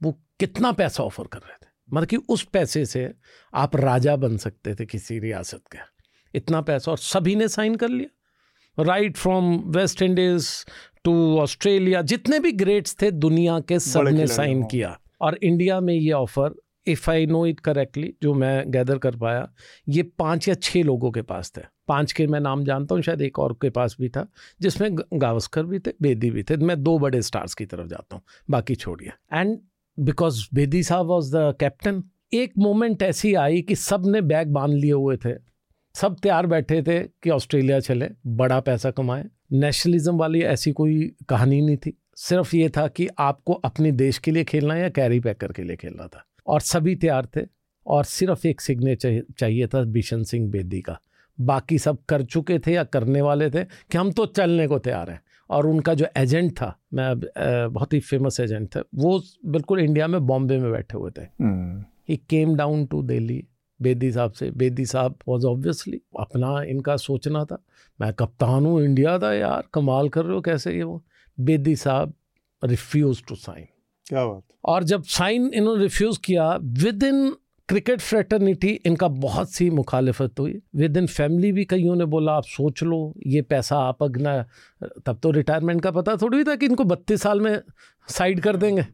वो 0.00 0.12
कितना 0.40 0.72
पैसा 0.74 1.02
ऑफ़र 1.02 1.26
कर 1.26 1.38
रहे 1.38 1.56
थे। 1.56 1.68
मतलब 1.88 2.08
कि 2.08 2.16
उस 2.28 2.42
पैसे 2.52 2.84
से 2.86 3.08
आप 3.52 3.76
राजा 3.76 4.16
बन 4.16 4.36
सकते 4.36 4.74
थे 4.74 4.86
किसी 4.86 5.18
रियासत 5.18 5.62
के। 5.72 5.78
इतना 6.34 6.60
पैसा 6.60 6.90
और 6.90 6.98
सभी 6.98 7.34
ने 7.36 7.48
साइन 7.48 7.74
कर 7.74 7.88
लिया। 7.88 8.82
Right 8.84 9.16
from 9.16 9.54
West 9.76 10.02
Indies 10.02 10.48
to 11.04 11.14
Australia 11.38 12.02
जितने 12.04 12.38
भी 12.40 12.52
ग्रेट्स 12.54 12.96
थे 13.02 13.10
दुनिया 13.10 13.58
के 13.60 13.78
सबने 13.80 14.26
साइन। 14.28 14.62
किया। 14.64 14.98
और 15.20 15.38
इंडिया 15.42 15.80
में 15.80 15.94
ये 15.94 16.12
offer 16.12 16.54
if 16.86 17.10
I 17.10 17.26
know 17.26 17.46
it 17.46 17.60
correctly 17.60 18.14
जो 18.22 18.34
मैं 18.34 18.70
गैदर 18.70 18.98
कर 18.98 19.16
पाया, 19.16 19.48
ये 19.88 20.02
पाँच 20.02 20.48
या 20.48 20.54
छह 20.54 20.82
लोगों 20.82 21.10
के 21.10 21.22
पास 21.22 21.52
थे। 21.56 21.60
पाँच 21.88 22.12
के 22.12 22.26
मैं 22.26 22.40
नाम 22.40 22.64
जानता 22.64 22.94
हूँ, 22.94 23.02
शायद 23.02 23.22
एक 23.22 23.38
और 23.38 23.52
के 23.52 23.70
पास 23.70 23.96
भी 24.00 24.08
था, 24.08 24.26
जिसमें 24.60 24.96
गावस्कर 25.14 25.62
भी 25.62 25.78
थे, 25.78 25.90
बेदी 26.02 26.30
भी 26.30 26.42
थे। 26.42 26.56
मैं 26.56 26.82
दो 26.82 26.98
बड़े 26.98 27.22
स्टार्स 27.22 27.54
की 27.54 27.66
तरफ़ 27.66 27.86
जाता 27.86 28.16
हूँ, 28.16 28.22
बाकी 28.50 28.74
छोड़िए। 28.74 29.12
And 29.32 29.58
because 29.98 30.48
Bedi 30.54 30.82
sahab 30.82 31.06
was 31.06 31.36
the 31.36 31.54
captain 31.60 32.02
एक 32.32 32.52
मोमेंट 32.58 33.02
ऐसी 33.02 33.34
आई 33.34 33.62
कि 33.62 33.74
सबने 33.74 34.20
बैग 34.20 34.48
बाँध 34.48 34.72
लिए 34.72 34.92
हुए 34.92 35.16
थे। 35.16 35.34
सब 35.94 36.16
तैयार 36.18 36.46
बैठे 36.46 36.82
थे 36.82 37.00
कि 37.22 37.30
ऑस्ट्रेलिया 37.30 37.80
चले, 37.80 38.08
बड़ा 38.26 38.60
पैसा 38.60 38.90
कमाए। 38.90 39.24
नेशनलिज्म 39.52 40.16
वाली 40.16 40.42
ऐसी 40.42 40.72
कोई 40.72 41.12
कहानी 41.28 41.60
नहीं 41.60 41.76
थी। 41.76 41.98
सिर्फ़ 42.16 42.56
ये 42.56 42.68
था 42.68 42.88
कि 42.88 43.08
आपको 43.18 43.52
अपने 43.52 43.92
देश 43.92 44.18
के 44.18 44.30
लिए 44.30 44.44
खेलना 44.44 44.74
है 44.74 44.80
या 44.80 44.88
कैरी 44.88 45.20
पैकर 45.20 45.52
के 45.52 45.62
लिए 45.62 45.76
खेलना 45.76 46.06
था। 46.06 46.24
और 46.46 46.60
सभी 46.60 46.94
तैयार 46.96 47.26
थे 47.36 47.40
और 47.86 48.04
सिर्फ़ 48.04 48.46
एक 48.46 48.60
सिग्नेचर 48.60 49.22
चाहिए 49.38 49.66
था 49.66 49.82
बिशन 49.84 50.22
सिंह 50.24 50.50
बेदी 50.50 50.80
का। 50.80 50.98
बाकी 51.38 51.78
सब 51.78 51.98
कर 52.08 52.22
चुके 52.24 52.58
थे 52.58 52.72
या 52.72 52.84
करने 52.84 53.20
वाले 53.20 53.50
थे 53.50 53.64
कि 53.64 53.98
हम 53.98 54.12
तो 54.12 54.26
चलने 54.26 54.66
को 54.68 54.78
तैयार 54.78 55.10
हैं। 55.10 55.20
और 55.50 55.66
उनका 55.66 55.94
जो 55.94 56.06
एजेंट 56.16 56.52
था 56.52 56.76
मैं 56.94 57.14
बहुत 57.72 57.92
ही 57.92 58.00
फ़ेमस 58.00 58.40
एजेंट 58.40 58.68
था 58.68 58.82
वो 58.94 59.20
बिल्कुल 59.46 59.80
इंडिया 59.80 60.06
में 60.06 60.26
बॉम्बे 60.26 60.58
में 60.58 60.70
बैठे 60.72 60.98
हुए 60.98 61.10
थे। 61.10 61.26
He 62.08 62.16
came 62.30 62.54
down 62.56 62.84
to 62.86 63.02
Delhi 63.02 63.44
Bedi 63.80 64.10
sahab 64.12 64.32
से। 64.32 64.50
बेदी 64.50 64.86
साहब 64.86 65.18
वॉज़ 65.28 65.46
ऑब्वियसली 65.46 66.00
अपना 66.20 66.62
इनका 66.62 66.96
सोचना 66.96 67.44
था। 67.44 67.62
मैं 67.98 68.12
कप्तान 68.12 68.66
हूँ 68.66 68.82
इंडिया 68.82 69.18
था 69.18 69.32
यार 69.34 69.68
कमाल 69.74 70.08
कर 70.08 70.24
रहे 70.24 70.34
हो 70.34 70.40
कैसे 70.40 70.74
ये 70.76 70.82
वो? 70.82 71.02
बेदी 71.38 71.76
साहब 71.76 72.14
रिफ्यूज 72.62 73.22
टू 73.28 73.34
साइन 73.34 73.66
क्या 74.06 74.24
बात। 74.26 74.42
और 74.64 74.84
जब 74.84 75.02
साइन 75.04 75.50
इन्होंने 75.54 75.82
रिफ्यूज 75.82 76.18
किया 76.18 76.54
विद 76.62 77.02
इन 77.02 77.28
क्रिकेट 77.68 78.00
फ्रेटर्निटी 78.00 78.68
इनका 78.86 79.08
बहुत 79.08 79.50
सी 79.52 79.68
मुखालिफत 79.70 80.40
हुई। 80.40 80.60
विद 80.76 80.96
इन 80.96 81.06
फैमिली 81.06 81.52
भी 81.52 81.64
कईयों 81.64 81.96
ने 81.96 82.04
बोला 82.04 82.32
आप 82.32 82.44
सोच 82.44 82.82
लो 82.82 83.14
ये 83.26 83.42
पैसा 83.42 83.78
आप 83.78 84.02
अगना 84.02 84.44
तब 85.06 85.18
तो 85.22 85.30
रिटायरमेंट 85.30 85.82
का 85.82 85.90
पता 85.90 86.16
थोड़ी 86.16 86.44
था 86.44 86.56
कि 86.56 86.66
इनको 86.66 86.84
बत्तीस 86.84 87.22
साल 87.22 87.40
में 87.40 87.60
साइड 88.08 88.40
कर 88.40 88.56
देंगे। 88.56 88.86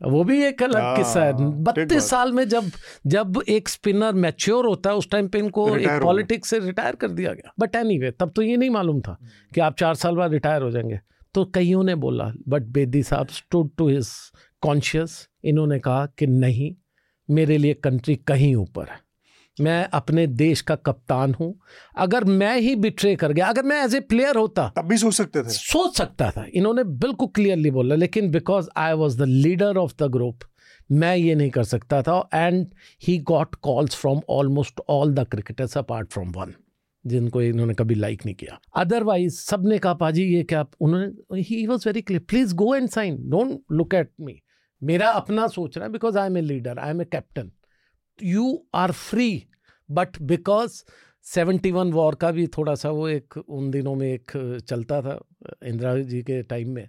वो 0.00 0.24
भी 0.24 0.42
एक 0.44 0.62
अलग 0.62 0.76
हाँ, 0.76 0.96
किस्सा 0.96 1.24
है। 1.24 1.32
बत्तीस 1.62 2.08
साल 2.08 2.32
में 2.32 2.48
जब 2.48 2.70
जब 3.06 3.42
एक 3.48 3.68
स्पिनर 3.68 4.12
मैच्योर 4.12 4.66
होता 4.66 4.90
है 4.90 4.96
उस 4.96 5.10
टाइम 5.10 5.28
पे 5.28 5.38
इनको 5.38 5.76
एक 5.76 5.88
पॉलिटिक्स 6.02 6.50
से 6.50 6.58
रिटायर 6.58 6.94
कर 6.94 7.08
दिया 7.08 7.32
गया। 7.32 7.52
बट 7.60 7.76
एनी 7.76 7.98
anyway, 7.98 8.18
तब 8.20 8.30
तो 8.30 8.42
ये 8.42 8.56
नहीं 8.56 8.70
मालूम 8.70 9.00
था 9.00 9.18
कि 9.54 9.60
आप 9.60 9.76
चार 9.76 9.94
साल 9.94 10.16
बाद 10.16 10.32
रिटायर 10.32 10.62
हो 10.62 10.70
जाएँगे। 10.70 11.00
तो 11.34 11.44
कईयों 11.44 11.82
ने 11.84 11.94
बोला 11.94 12.32
बट 12.48 12.62
बेदी 12.62 13.02
साहब 13.02 13.28
स्टूड 13.28 13.70
टू 13.78 13.88
हिज 13.88 14.08
कॉन्शियस 14.62 15.28
इन्होंने 15.44 15.78
कहा 15.78 16.06
कि 16.18 16.26
नहीं 16.26 16.74
मेरे 17.28 17.58
लिए 17.58 17.74
कंट्री 17.74 18.16
कहीं 18.16 18.54
ऊपर 18.56 18.88
है। 18.88 19.00
मैं 19.56 19.84
अपने 19.92 20.26
देश 20.26 20.60
का 20.60 20.74
कप्तान 20.76 21.34
हूँ। 21.34 21.54
अगर 21.96 22.24
मैं 22.24 22.56
ही 22.60 22.74
बिट्रे 22.76 23.14
कर 23.16 23.32
गया 23.32 23.46
अगर 23.46 23.62
मैं 23.62 23.82
एज 23.84 23.94
ए 23.94 24.00
प्लेयर 24.00 24.36
होता 24.36 24.68
तब 24.76 24.84
भी 24.84 24.96
सोच 24.98 25.14
सकते 25.14 25.42
थे। 25.42 25.48
सोच 25.48 25.96
सकता 25.96 26.30
था। 26.30 26.46
इन्होंने 26.54 26.84
बिल्कुल 26.84 27.28
क्लियरली 27.34 27.70
बोला 27.70 27.94
लेकिन 27.94 28.30
because 28.30 28.68
I 28.76 28.92
was 28.92 29.18
the 29.18 29.26
leader 29.26 29.76
of 29.76 29.94
the 30.00 30.10
group 30.12 30.44
मैं 30.90 31.16
ये 31.16 31.34
नहीं 31.34 31.50
कर 31.50 31.64
सकता 31.64 32.02
था। 32.02 32.18
And 32.34 32.66
he 33.02 33.18
got 33.28 33.54
calls 33.54 33.96
from 33.96 34.20
almost 34.30 34.80
all 34.88 35.14
the 35.14 35.26
cricketers 35.28 35.78
apart 35.78 36.12
from 36.12 36.32
one 36.32 36.54
जिनको 37.04 37.42
इन्होंने 37.42 37.74
कभी 37.74 37.94
लाइक 37.94 38.24
नहीं 38.26 38.34
किया। 38.34 38.58
अदरवाइज़ 38.76 39.40
सबने 39.40 39.78
कहा 39.78 39.94
पाजी 39.94 40.24
ये 40.24 40.42
क्या 40.42 40.64
उन्होंने 40.80 41.40
he 41.40 41.66
was 41.66 41.88
very 41.88 42.02
clear 42.02 42.22
please 42.28 42.54
go 42.54 42.74
and 42.74 42.88
sign 42.88 43.16
don't 43.30 43.60
look 43.72 43.94
at 43.94 44.10
me 44.20 44.40
मेरा 44.82 45.10
अपना 45.10 45.46
सोच 45.46 45.78
रहा 45.78 45.86
है 45.86 45.92
because 45.92 46.18
I 46.18 46.26
am 46.26 46.38
a 46.38 46.40
leader 46.40 46.78
I 46.78 46.90
am 46.90 47.02
a 47.02 47.04
captain 47.04 47.52
you 48.22 48.66
are 48.74 48.92
free 48.92 49.46
but 49.90 50.22
because 50.22 50.82
seventy 51.22 51.70
one 51.70 51.92
war 51.92 52.14
का 52.14 52.30
भी 52.30 52.46
थोड़ा 52.46 52.74
सा 52.74 52.90
वो 52.90 53.08
एक 53.08 53.36
उन 53.36 53.70
दिनों 53.70 53.94
में 53.94 54.12
एक 54.12 54.60
चलता 54.68 55.02
था 55.02 55.20
इंदिरा 55.64 55.98
जी 55.98 56.22
के 56.22 56.42
टाइम 56.42 56.70
में 56.70 56.88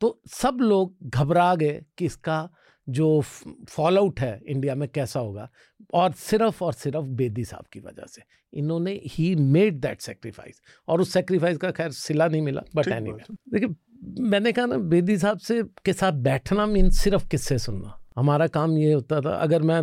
तो 0.00 0.20
सब 0.30 0.58
लोग 0.60 0.96
घबरा 1.04 1.54
गए 1.54 1.82
कि 1.98 2.04
इसका 2.04 2.50
जो 2.88 3.20
फॉल 3.68 3.98
आउट 3.98 4.20
है 4.20 4.40
इंडिया 4.46 4.74
में 4.74 4.88
कैसा 4.88 5.20
होगा? 5.20 5.50
और 5.94 6.12
सिर्फ़ 6.12 6.64
और 6.64 6.72
सिर्फ़ 6.72 7.04
बेदी 7.04 7.44
साहब 7.44 7.64
की 7.72 7.80
वजह 7.80 8.06
से। 8.06 8.22
इन्होंने 8.52 9.02
ही 9.06 9.34
मेड 9.34 9.80
दैट 9.80 10.00
सेक्रीफाइस 10.00 10.60
और 10.88 11.00
उस 11.00 11.12
सेक्रीफाइस 11.12 11.58
का 11.58 11.70
खैर 11.70 11.90
सिला 11.90 12.28
नहीं 12.28 12.42
मिला 12.42 12.62
बट 12.74 12.88
एनी 12.88 13.10
देखिए 13.10 13.68
मैंने 14.02 14.52
कहा 14.52 14.66
ना 14.66 14.76
बेदी 14.90 15.16
साहब 15.18 15.38
से 15.38 15.62
के 15.84 15.92
साथ 15.92 16.12
बैठना 16.24 16.66
मीन 16.66 16.90
सिर्फ़ 16.90 17.26
किससे 17.28 17.58
सुनना। 17.58 17.98
हमारा 18.16 18.46
काम 18.48 18.76
ये 18.78 18.92
होता 18.92 19.20
था 19.20 19.34
अगर 19.36 19.62
मैं 19.62 19.82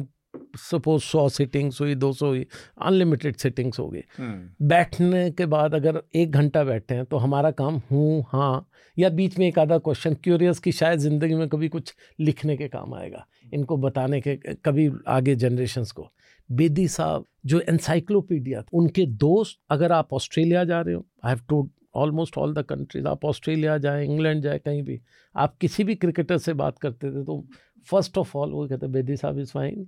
सपोज़ 0.59 1.03
सौ 1.03 1.27
सिटिंग्स 1.29 1.79
हुई 1.81 1.95
दो 1.95 2.11
सौ 2.13 2.27
हुई 2.27 2.45
अनलिमिटेड 2.81 3.35
सिटिंग्स 3.37 3.79
हो 3.79 3.87
गई 3.89 4.01
हम्म। 4.17 4.67
बैठने 4.67 5.29
के 5.31 5.45
बाद 5.45 5.75
अगर 5.75 6.01
एक 6.15 6.31
घंटा 6.31 6.63
बैठे 6.63 6.95
हैं 6.95 7.05
तो 7.05 7.17
हमारा 7.17 7.51
काम 7.51 7.81
हूँ 7.91 8.23
हाँ 8.27 8.67
या 8.97 9.09
बीच 9.09 9.37
में 9.39 9.47
एक 9.47 9.59
आधा 9.59 9.77
क्वेश्चन 9.77 10.13
क्यूरियस 10.23 10.59
की 10.59 10.71
शायद 10.71 10.99
ज़िंदगी 10.99 11.35
में 11.35 11.47
कभी 11.49 11.67
कुछ 11.69 11.93
लिखने 12.19 12.57
के 12.57 12.67
काम 12.67 12.93
आएगा 12.93 13.25
इनको 13.53 13.77
बताने 13.77 14.21
के 14.21 14.35
कभी 14.65 14.89
आगे 15.07 15.35
जनरेशन्स 15.35 15.91
को। 15.91 16.09
बेदी 16.49 16.87
साहब 16.87 17.25
जो 17.45 17.59
एनसाइक्लोपीडिया 17.69 18.63
उनके 18.73 19.05
दोस्त 19.21 19.59
अगर 19.71 19.91
आप 19.91 20.13
ऑस्ट्रेलिया 20.13 20.63
जा 20.63 20.81
रहे 20.81 20.95
हो 20.95 21.05
I 21.23 21.31
have 21.31 21.39
to 21.49 21.69
almost 21.95 22.37
all 22.37 22.53
the 22.53 22.61
countries 22.61 23.07
आप 23.07 23.25
ऑस्ट्रेलिया 23.25 23.77
जाए 23.77 24.05
इंग्लैंड 24.05 24.41
जाए 24.43 24.59
कहीं 24.59 24.83
भी 24.83 24.99
आप 25.35 25.55
किसी 25.61 25.83
भी 25.83 25.95
क्रिकेटर 25.95 26.37
से 26.37 26.53
बात 26.53 26.77
करते 26.79 27.11
थे 27.11 27.23
तो 27.23 27.43
फ़र्स्ट 27.87 28.17
ऑफ़ 28.17 28.37
ऑल 28.37 28.51
वो 28.51 28.67
कहते 28.67 28.87
बेदी 28.87 29.17
साहब 29.17 29.39
इज़ 29.39 29.51
फाइन 29.51 29.87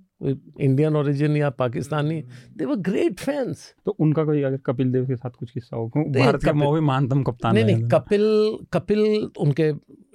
इंडियन 0.60 0.96
ओरिजिन 0.96 1.36
या 1.36 1.50
Pakistani. 1.50 2.20
They 2.56 2.64
were 2.64 2.76
great 2.76 3.18
fans 3.20 3.74
तो 3.84 3.90
उनका 3.90 4.24
कोई 4.24 4.42
अगर 4.42 4.56
कपिल 4.56 4.92
देव 4.92 5.06
के 5.06 5.16
साथ 5.16 5.30
कुछ 5.30 5.50
किस्सा 5.50 5.76
हो 5.76 5.88
भारत 5.88 6.44
का 6.44 6.52
मोहित 6.52 6.82
महानतम 6.82 7.22
कप्तान 7.22 7.54
नहीं 7.54 7.64
नहीं 7.64 7.88
कपिल 7.88 8.58
कपिल 8.72 9.30
उनके 9.38 9.72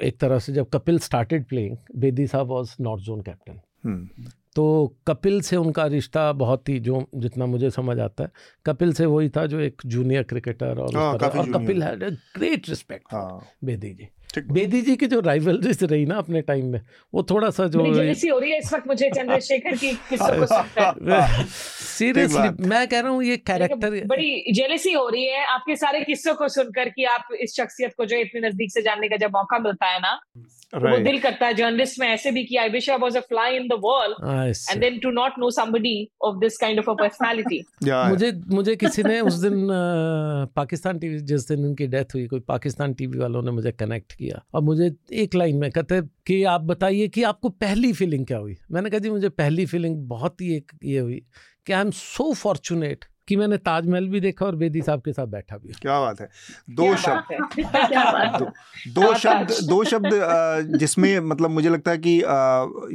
एक 0.07 0.17
तरह 0.19 0.39
से 0.39 0.53
जब 0.53 0.69
कपिल 0.69 0.99
स्टार्टेड 0.99 1.45
प्लेइंग 1.45 1.77
बेदी 1.95 2.27
साहब 2.27 2.47
वाज 2.47 2.75
नॉर्थ 2.81 3.03
जोन 3.03 3.21
कैप्टन 3.21 4.33
तो 4.55 4.65
कपिल 5.07 5.41
से 5.41 5.55
उनका 5.55 5.85
रिश्ता 5.85 6.31
बहुत 6.31 6.69
ही 6.69 6.79
जो 6.79 7.05
जितना 7.15 7.45
मुझे 7.45 7.69
समझ 7.71 7.99
आता 7.99 8.23
है 8.23 8.31
कपिल 8.65 8.93
से 8.93 9.05
वही 9.05 9.29
था 9.29 9.45
जो 9.45 9.59
एक 9.59 9.81
जूनियर 9.85 10.23
क्रिकेटर 10.23 10.79
और, 10.79 10.95
हाँ, 10.95 11.13
और 11.13 11.51
Kapil 11.51 11.83
had 11.83 12.03
great 12.37 12.69
respect 12.69 13.15
Bedi 13.65 13.93
ji. 13.93 14.09
Bedi 14.41 14.81
ji 14.81 14.95
की 14.95 15.07
जो 15.07 15.19
राइवलरीज 15.19 15.83
रही 15.83 16.05
ना 16.05 16.15
अपने 16.15 16.41
टाइम 16.41 16.65
में 16.65 16.79
वो 17.13 17.23
थोड़ा 17.23 17.49
सा 17.49 17.67
जो 17.67 17.79
हो 17.79 18.39
रही 18.39 18.51
है 18.51 18.57
इस 18.57 18.73
वक्त 18.73 18.87
मुझे 18.87 19.09
चंद्रशेखर 19.09 19.75
की 19.75 19.91
सीरियसली 21.93 22.67
मैं 22.69 22.87
कह 22.87 22.99
रहा 22.99 23.11
हूँ 23.11 23.23
ये 23.23 23.37
कैरेक्टर 23.37 24.05
बड़ी 24.05 24.53
जेलसी 24.53 24.93
हो 24.93 25.07
रही 25.09 25.25
है 25.25 25.45
आपके 25.45 25.75
सारे 25.75 26.03
किस्सों 26.03 26.33
को 26.35 26.47
सुनकर 26.47 26.89
कि 26.89 27.03
आप 27.05 27.27
इस 27.41 27.55
शख्सियत 27.55 27.93
को 27.97 28.05
जो 28.05 28.17
इतने 28.17 28.47
नज़दीक 28.47 28.71
से 28.71 28.81
जानने 28.81 29.09
का 29.09 29.17
जब 29.17 29.31
मौका 29.35 29.59
मिलता 29.59 29.87
है 29.87 29.99
ना 29.99 30.19
right. 30.75 30.91
वो 30.91 30.97
दिल 30.97 31.19
करता 31.19 31.45
है 31.45 31.53
जर्नलिस्ट 31.53 31.99
में 31.99 32.07
ऐसे 32.07 32.31
भी 32.31 32.43
कि 32.43 32.55
I 32.55 32.69
wish 32.69 32.89
I 32.89 32.97
was 32.97 33.17
a 33.17 33.19
fly 33.19 33.55
in 33.55 33.67
the 33.67 33.73
wall 33.73 34.15
and 34.71 34.81
then 34.81 34.99
to 34.99 35.11
not 35.11 35.31
know 35.39 35.49
somebody 35.49 36.09
of 36.21 36.35
this 36.35 36.57
kind 36.57 36.79
of 36.79 36.89
a 36.89 36.93
personality 36.93 37.65
मुझे 37.85 38.31
मुझे 38.47 38.75
किसी 38.75 39.03
ने 39.03 39.19
उस 39.19 39.33
दिन 39.33 39.53
पाकिस्तान 40.55 40.99
टीवी 40.99 41.19
जिस 41.19 41.47
दिन 41.47 41.65
उनकी 41.65 41.87
डेथ 41.87 42.05
हुई 42.13 42.27
कोई 42.27 42.39
पाकिस्तान 42.39 42.93
टीवी 42.93 43.17
वालों 43.17 43.43
ने 43.43 43.51
मुझे 43.51 43.71
कनेक्ट 43.71 44.13
किया। 44.13 44.45
और 44.53 44.61
मुझे 44.61 44.95
एक 45.13 45.35
लाइन 45.35 45.57
में 45.57 45.71
कहते 45.71 46.01
कि 46.01 46.43
आप 46.43 46.61
बताइए 46.61 47.07
कि 47.07 47.23
आपको 47.23 47.49
पहली 47.49 47.93
फीलिंग 47.93 48.25
क्या 48.25 48.37
हुई? 48.37 48.57
मैंने 48.71 48.89
कहा 48.89 48.99
जी 48.99 49.09
मुझे 49.09 49.29
पहली 49.29 49.65
फीलिंग 49.65 50.07
बहुत 50.07 50.41
ही 50.41 50.55
एक 50.55 50.71
ये 50.83 50.99
हुई 50.99 51.21
कि 51.65 51.73
आई 51.73 51.81
एम 51.81 51.91
सो 51.91 52.33
फॉर्चुनेट 52.33 53.05
कि 53.27 53.35
मैंने 53.35 53.57
ताजमहल 53.57 54.07
भी 54.07 54.19
देखा 54.19 54.45
और 54.45 54.55
बेदी 54.55 54.81
साहब 54.81 55.01
के 55.01 55.13
साथ 55.13 55.27
बैठा 55.27 55.57
भी 55.57 55.73
क्या 55.81 55.99
बात 55.99 56.21
है। 56.21 56.29
दो 56.69 56.95
शब्द 56.95 57.25
दो, 58.39 58.45
दो 59.01 59.13
शब्द 59.13 59.51
दो 59.67 59.83
शब्द 59.83 60.09
जिसमें 60.77 61.19
मतलब 61.19 61.49
मुझे 61.49 61.69
लगता 61.69 61.91
है 61.91 61.97
कि 61.97 62.21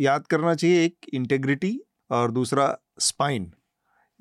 याद 0.06 0.26
करना 0.26 0.54
चाहिए 0.54 0.84
एक 0.84 0.96
इंटेग्रिटी 1.14 1.80
और 2.10 2.30
दूसरा 2.30 2.78
स्पाइन 2.98 3.52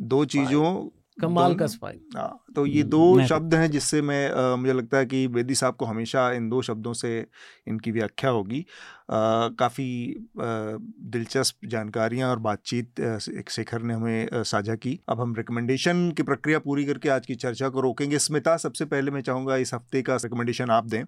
दो 0.01 0.25
चीज़ों 0.25 0.89
कमाल 1.21 1.55
का 1.55 1.67
स्पाइन 1.67 1.99
हाँ 2.15 2.43
तो 2.55 2.65
ये 2.65 2.83
दो 2.85 3.25
शब्द 3.27 3.53
हैं 3.55 3.69
जिससे 3.71 4.01
मैं 4.01 4.29
आ, 4.31 4.55
मुझे 4.55 4.73
लगता 4.73 4.97
है 4.97 5.05
कि 5.05 5.27
बेदी 5.27 5.55
साहब 5.55 5.75
को 5.75 5.85
हमेशा 5.85 6.31
इन 6.33 6.49
दो 6.49 6.61
शब्दों 6.61 6.93
से 6.93 7.25
इनकी 7.67 7.91
व्याख्या 7.91 8.29
होगी। 8.29 8.65
काफ़ी 9.11 10.15
दिलचस्प 10.37 11.65
जानकारियाँ 11.65 12.29
और 12.29 12.39
बातचीत 12.39 12.99
एक 12.99 13.49
शेखर 13.49 13.81
ने 13.81 13.93
हमें 13.93 14.43
साझा 14.43 14.75
की। 14.75 14.99
अब 15.09 15.21
हम 15.21 15.35
रिकमेंडेशन 15.35 16.09
की 16.17 16.23
प्रक्रिया 16.23 16.59
पूरी 16.59 16.85
करके 16.85 17.09
आज 17.09 17.25
की 17.25 17.35
चर्चा 17.35 17.69
को 17.69 17.81
रोकेंगे। 17.81 18.19
स्मिता 18.19 18.57
सबसे 18.57 18.85
पहले 18.85 19.11
मैं 19.11 19.21
चाहूँगा 19.21 19.55
इस 19.57 19.73
हफ़्ते 19.73 20.01
का 20.01 20.15
रिकमेंडेशन 20.15 20.71
आप 20.71 20.85
दें। 20.85 21.03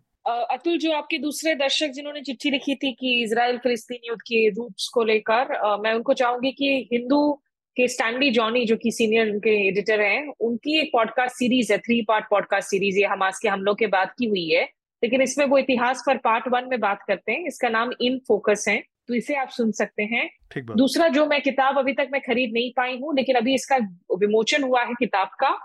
अतुल 0.52 0.78
जो 0.78 0.92
आपके 0.94 1.18
दूसरे 1.18 1.54
दर्शक 1.56 1.92
जिन्होंने 1.94 2.22
चिट्ठी 2.22 2.50
लिखी 2.52 2.76
थी 2.76 2.92
कि 2.92 3.22
इसराइल 3.24 3.58
फिलिस्तीन 3.58 4.00
युद्ध 4.08 4.22
के 4.22 4.48
रूट्स 4.50 4.88
को 4.94 5.04
लेकर 5.04 5.78
मैं 5.82 5.94
उनको 5.94 6.14
चाहूँगी 6.14 6.52
कि 6.52 6.88
हिंदू 6.94 7.20
कि 7.78 7.88
स्टैंडी 7.88 8.30
जॉनी 8.32 8.66
जो 8.66 8.76
कि 8.76 8.92
सीनियर 8.92 9.30
उनके 9.30 9.68
एडिटर 9.68 10.02
हैं 10.02 10.34
उनकी 10.40 10.80
एक 10.80 10.90
पॉडकास्ट 10.94 11.36
सीरीज़ 11.36 11.72
है 11.74 11.78
थ्री 11.78 12.02
पार्ट 12.02 12.26
पॉडकास्ट 12.30 12.70
सीरीज़ 12.70 13.00
ये 13.00 13.06
हमास 13.06 13.40
के 13.40 13.50
हमलों 13.50 13.76
के 13.76 13.88
बाद 13.88 14.12
की 14.20 14.26
हुई 14.26 14.50
है। 14.50 14.64
लेकिन 15.04 15.22
इसमें 15.22 15.46
वो 15.46 15.58
इतिहास 15.58 16.04
पर 16.08 16.18
पार्ट 16.18 16.48
वन 16.48 16.68
में 16.70 16.80
बात 16.80 17.00
करते 17.08 17.32
हैं 17.32 17.48
इसका 17.48 17.70
नाम 17.70 17.92
इन 18.02 18.20
फोकस 18.28 18.66
है 18.68 18.84
तो 19.08 19.14
इसे 19.14 19.36
आप 19.36 19.50
सुन 19.50 19.72
सकते 19.72 20.04
हैं। 20.04 20.30
दूसरा 20.58 21.08
जो 21.08 21.26
मैं 21.26 21.42
किताब 21.42 21.78
अभी 21.78 21.94
तक 21.94 22.08
मैं 22.12 22.22
खरीद 22.22 22.52
नहीं 22.54 22.72
पाई 22.78 22.98
हूँ 22.98 23.16
लेकिन 23.16 23.36
अभी 23.36 23.54
इसका 23.54 23.78
विमोचन 24.18 24.64
हुआ 24.64 24.84
है 24.84 24.94
किताब 25.00 25.28
का 25.44 25.58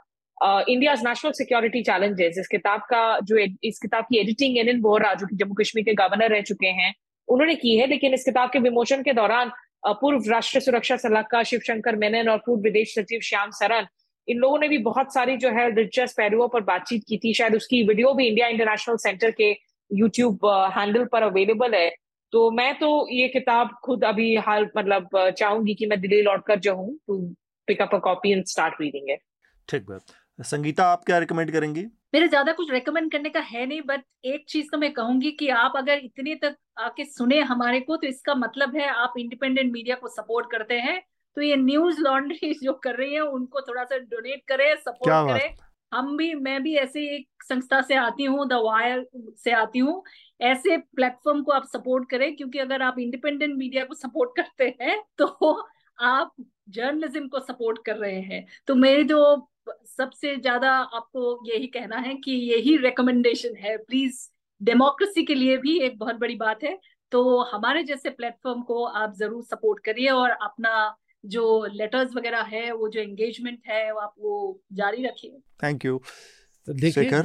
इंडिया 0.69 0.95
नेशनल 0.95 1.33
सिक्योरिटी 1.33 1.83
चैलेंजेस 1.83 2.39
इस 2.39 2.49
किताब 2.49 2.81
का 2.81 3.19
जो 3.21 3.39
इस 3.65 3.79
किताब 3.79 4.05
की 4.05 4.19
एडिटिंग 4.19 4.59
एन 4.59 4.69
एन 4.69 4.81
जो 5.15 5.27
कि 5.27 5.37
जम्मू 5.37 5.55
कश्मीर 5.55 5.85
के 5.85 5.95
गवर्नर 5.95 6.31
रह 6.31 6.41
चुके 6.41 6.67
हैं 6.67 6.95
उन्होंने 7.29 7.55
की 7.55 7.77
है 7.77 7.87
लेकिन 7.87 8.15
इस 8.15 8.25
किताब 8.25 8.51
के 8.51 8.59
विमोचन 8.59 9.03
के 9.03 9.13
दौरान 9.13 9.51
पूर्व 9.85 10.31
राष्ट्रीय 10.31 10.61
सुरक्षा 10.61 10.97
सलाहकार 10.97 11.45
शिवशंकर 11.45 11.97
मेनन 11.97 12.29
और 12.29 12.39
पूर्व 12.47 12.63
विदेश 12.63 12.95
सचिव 12.95 13.21
श्याम 13.23 13.51
सरन, 13.53 13.87
इन 14.29 14.39
लोगों 14.39 14.59
ने 14.59 14.69
भी 14.69 14.79
बहुत 14.81 15.13
सारी 15.15 15.37
जो 15.37 15.51
है 15.51 15.71
दिलचस्प 15.73 16.17
पहलुओं 16.19 16.49
पर 16.49 16.61
बातचीत 16.63 17.05
की 17.09 17.19
थी। 17.19 17.33
शायद 17.35 17.55
उसकी 17.55 17.83
वीडियो 17.89 18.13
भी 18.15 18.27
इंडिया 18.29 18.49
इंटरनेशनल 18.49 18.97
सेंटर 18.99 19.31
के 19.33 19.51
यूट्यूब 19.91 20.47
हैंडल 20.77 21.05
पर 21.13 21.23
अवेलेबल 21.23 21.75
है। 21.75 21.89
तो 22.33 22.51
मैं 22.51 22.73
तो 22.79 22.89
ये 23.11 23.29
किताब 23.29 23.71
खुद 23.85 24.05
अभी 24.05 24.35
हाल 24.37 24.69
मतलब 24.77 25.09
चाहूँगी 25.39 25.75
कि 25.75 25.87
मैं 25.87 26.01
दिल्ली 26.01 26.23
लौट 26.23 26.47
कर 26.47 26.59
जो 26.59 26.75
हूँ 26.75 26.99
to 27.07 27.19
pick up 27.69 27.95
a 27.95 27.99
copy 28.05 28.33
and 28.33 28.45
start 28.47 28.81
reading 28.81 29.11
it 29.11 29.21
ठीक 29.69 29.83
बात। 29.83 30.15
संगीता 30.39 30.85
आप 30.85 31.03
क्या 31.07 31.19
रिकमेंड 31.19 31.51
करेंगी? 31.53 31.83
मेरे 32.15 32.27
ज़्यादा 32.29 32.53
कुछ 32.53 32.71
रेकमेंड 32.71 33.11
करने 33.13 33.31
का 33.31 33.41
है 33.43 33.65
नहीं 33.67 33.81
बट 33.83 34.03
एक 34.25 34.45
चीज़ 34.49 34.67
तो 34.73 34.79
मैं 34.79 34.93
कहूँगी 34.93 35.31
कि 35.33 35.49
आप 35.51 35.73
अगर 35.77 35.99
इतने 35.99 36.35
तक 36.35 36.57
आके 36.81 37.05
सुने 37.05 37.41
हमारे 37.43 37.81
को 37.81 37.97
तो 37.97 38.07
इसका 38.07 38.35
मतलब 38.35 38.77
है 38.77 38.89
आप 38.89 39.15
इंडिपेंडेंट 39.19 39.73
मीडिया 39.73 39.97
को 39.97 40.09
सपोर्ट 40.09 40.51
करते 40.51 40.79
हैं 40.81 41.01
तो 41.37 41.43
ये 41.43 41.57
न्यूज़ 41.57 42.01
लॉन्ड्री 42.01 42.53
जो 42.63 42.73
कर 42.85 42.97
रही 42.97 43.15
है 43.15 43.21
उनको 43.21 43.61
थोड़ा 43.61 43.85
सा 43.85 43.99
डोनेट 43.99 44.43
करें 44.49 44.75
सपोर्ट 44.79 45.31
करें। 45.31 45.55
हम 45.93 46.17
भी 46.17 46.33
मैं 46.35 46.63
भी 46.63 46.75
ऐसे 46.77 47.01
एक 47.17 47.43
संस्था 47.45 47.81
से 47.83 47.95
आती 47.97 48.25
हूँ 48.25 48.47
द 48.49 48.53
वायर 48.65 49.07
से 49.45 49.53
आती 49.53 49.79
हूँ 49.79 50.03
ऐसे 50.45 50.77
प्लेटफॉर्म 50.77 51.43
को 51.43 51.53
आप 51.53 51.67
सपोर्ट 51.67 52.09
करें 52.11 52.35
क्योंकि 52.37 52.59
अगर 52.59 52.83
आप 52.83 52.99
इंडिपेंडेंट 52.99 53.57
मीडिया 53.57 53.85
को 53.85 53.95
सपोर्ट 53.95 54.37
करते 54.37 54.75
हैं 54.81 55.03
तो 55.19 55.27
आप 55.99 56.33
जर्नलिज्म 56.71 57.27
को 57.29 57.41
सपोर्ट 57.41 57.79
कर 57.87 57.97
रहे 57.97 58.21
हैं। 58.23 58.45
तो 58.67 58.75
मेरी 58.75 59.05
जो 59.05 59.21
सबसे 59.89 60.35
ज़्यादा 60.37 60.71
आपको 60.71 61.41
यही 61.47 61.67
कहना 61.69 61.97
है 61.99 62.15
कि 62.17 62.33
यही 62.51 62.77
रिकमेंडेशन 62.79 63.57
है। 63.59 63.77
प्लीज़ 63.79 64.21
डेमोक्रेसी 64.61 65.25
के 65.25 65.35
लिए 65.35 65.57
भी 65.59 65.79
एक 65.81 65.99
बहुत 65.99 66.17
बड़ी 66.17 66.37
बात 66.37 66.65
है। 66.65 66.79
तो 67.13 67.39
हमारे 67.47 67.83
जैसे 67.85 68.11
प्लेटफॉर्म 68.13 68.63
को 68.63 68.85
आप 68.85 69.15
ज़रूर 69.19 69.43
सपोर्ट 69.45 69.85
करिए 69.85 70.09
और 70.11 70.31
अपना 70.31 70.95
जो 71.25 71.45
लेटर्स 71.73 72.15
वगैरह 72.17 72.43
है 72.49 72.71
वो 72.73 72.89
जो 72.89 73.01
एंगेजमेंट 73.01 73.61
है 73.69 73.93
वो 73.93 74.01
आप 74.01 74.15
वो 74.21 74.61
जारी 74.73 75.05
रखिए। 75.05 75.39
थैंक 75.63 75.85
यू 75.85 76.01
तो 76.67 76.73
देखिए 76.75 77.21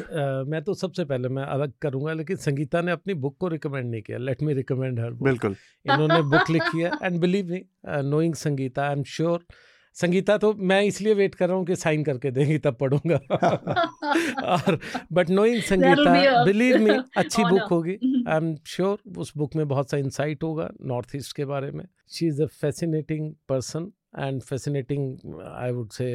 मैं 0.45 0.61
तो 0.63 0.73
सबसे 0.73 1.03
पहले 1.05 1.29
मैं 1.29 1.43
अलग 1.45 1.73
करूँगा 1.81 2.13
लेकिन 2.13 2.37
संगीता 2.37 2.81
ने 2.81 2.91
अपनी 2.91 3.13
बुक 3.15 3.37
को 3.39 3.47
रिकमेंड 3.47 3.89
नहीं 3.89 4.01
किया। 4.01 4.17
लेट 4.19 4.41
मी 4.43 4.53
रिकमेंड 4.53 4.99
हर 4.99 5.11
बिल्कुल। 5.21 5.55
इन्होंने 5.85 6.21
बुक 6.31 6.49
लिखी 6.49 6.81
है 6.81 6.91
and 7.03 7.19
believe 7.21 7.51
me 7.51 7.63
knowing 8.05 8.33
Sangeeta 8.35 8.87
I 8.87 8.93
am 8.93 9.03
sure 9.07 9.45
Sangeeta 9.95 10.37
तो 10.37 10.53
मैं 10.53 10.81
इसलिए 10.83 11.13
वेट 11.13 11.35
कर 11.35 11.47
रहा 11.47 11.57
हूँ 11.57 11.65
कि 11.65 11.75
साइन 11.75 12.03
करके 12.03 12.31
देंगी 12.31 12.57
तब 12.57 12.75
पढ़ूँगा। 12.79 13.15
और 14.45 14.79
but 15.13 15.29
knowing 15.29 15.61
Sangeeta 15.69 16.43
believe 16.45 16.77
me 16.81 16.89
अच्छी 17.17 17.43
बुक 17.43 17.67
होगी। 17.71 17.97
आई 18.27 18.37
एम 18.37 18.55
श्योर 18.67 18.97
उस 19.17 19.33
बुक 19.37 19.55
में 19.55 19.67
बहुत 19.67 19.91
सा 19.91 19.97
इंसाइट 19.97 20.43
होगा 20.43 20.69
नॉर्थ 20.85 21.15
ईस्ट 21.15 21.35
के 21.35 21.45
बारे 21.45 21.71
में। 21.71 21.85
She 22.09 22.27
is 22.27 22.41
a 22.43 22.45
fascinating 22.61 23.33
person 23.49 23.91
and 24.19 24.41
fascinating 24.41 25.41
I 25.43 25.71
would 25.71 25.89
say 25.91 26.09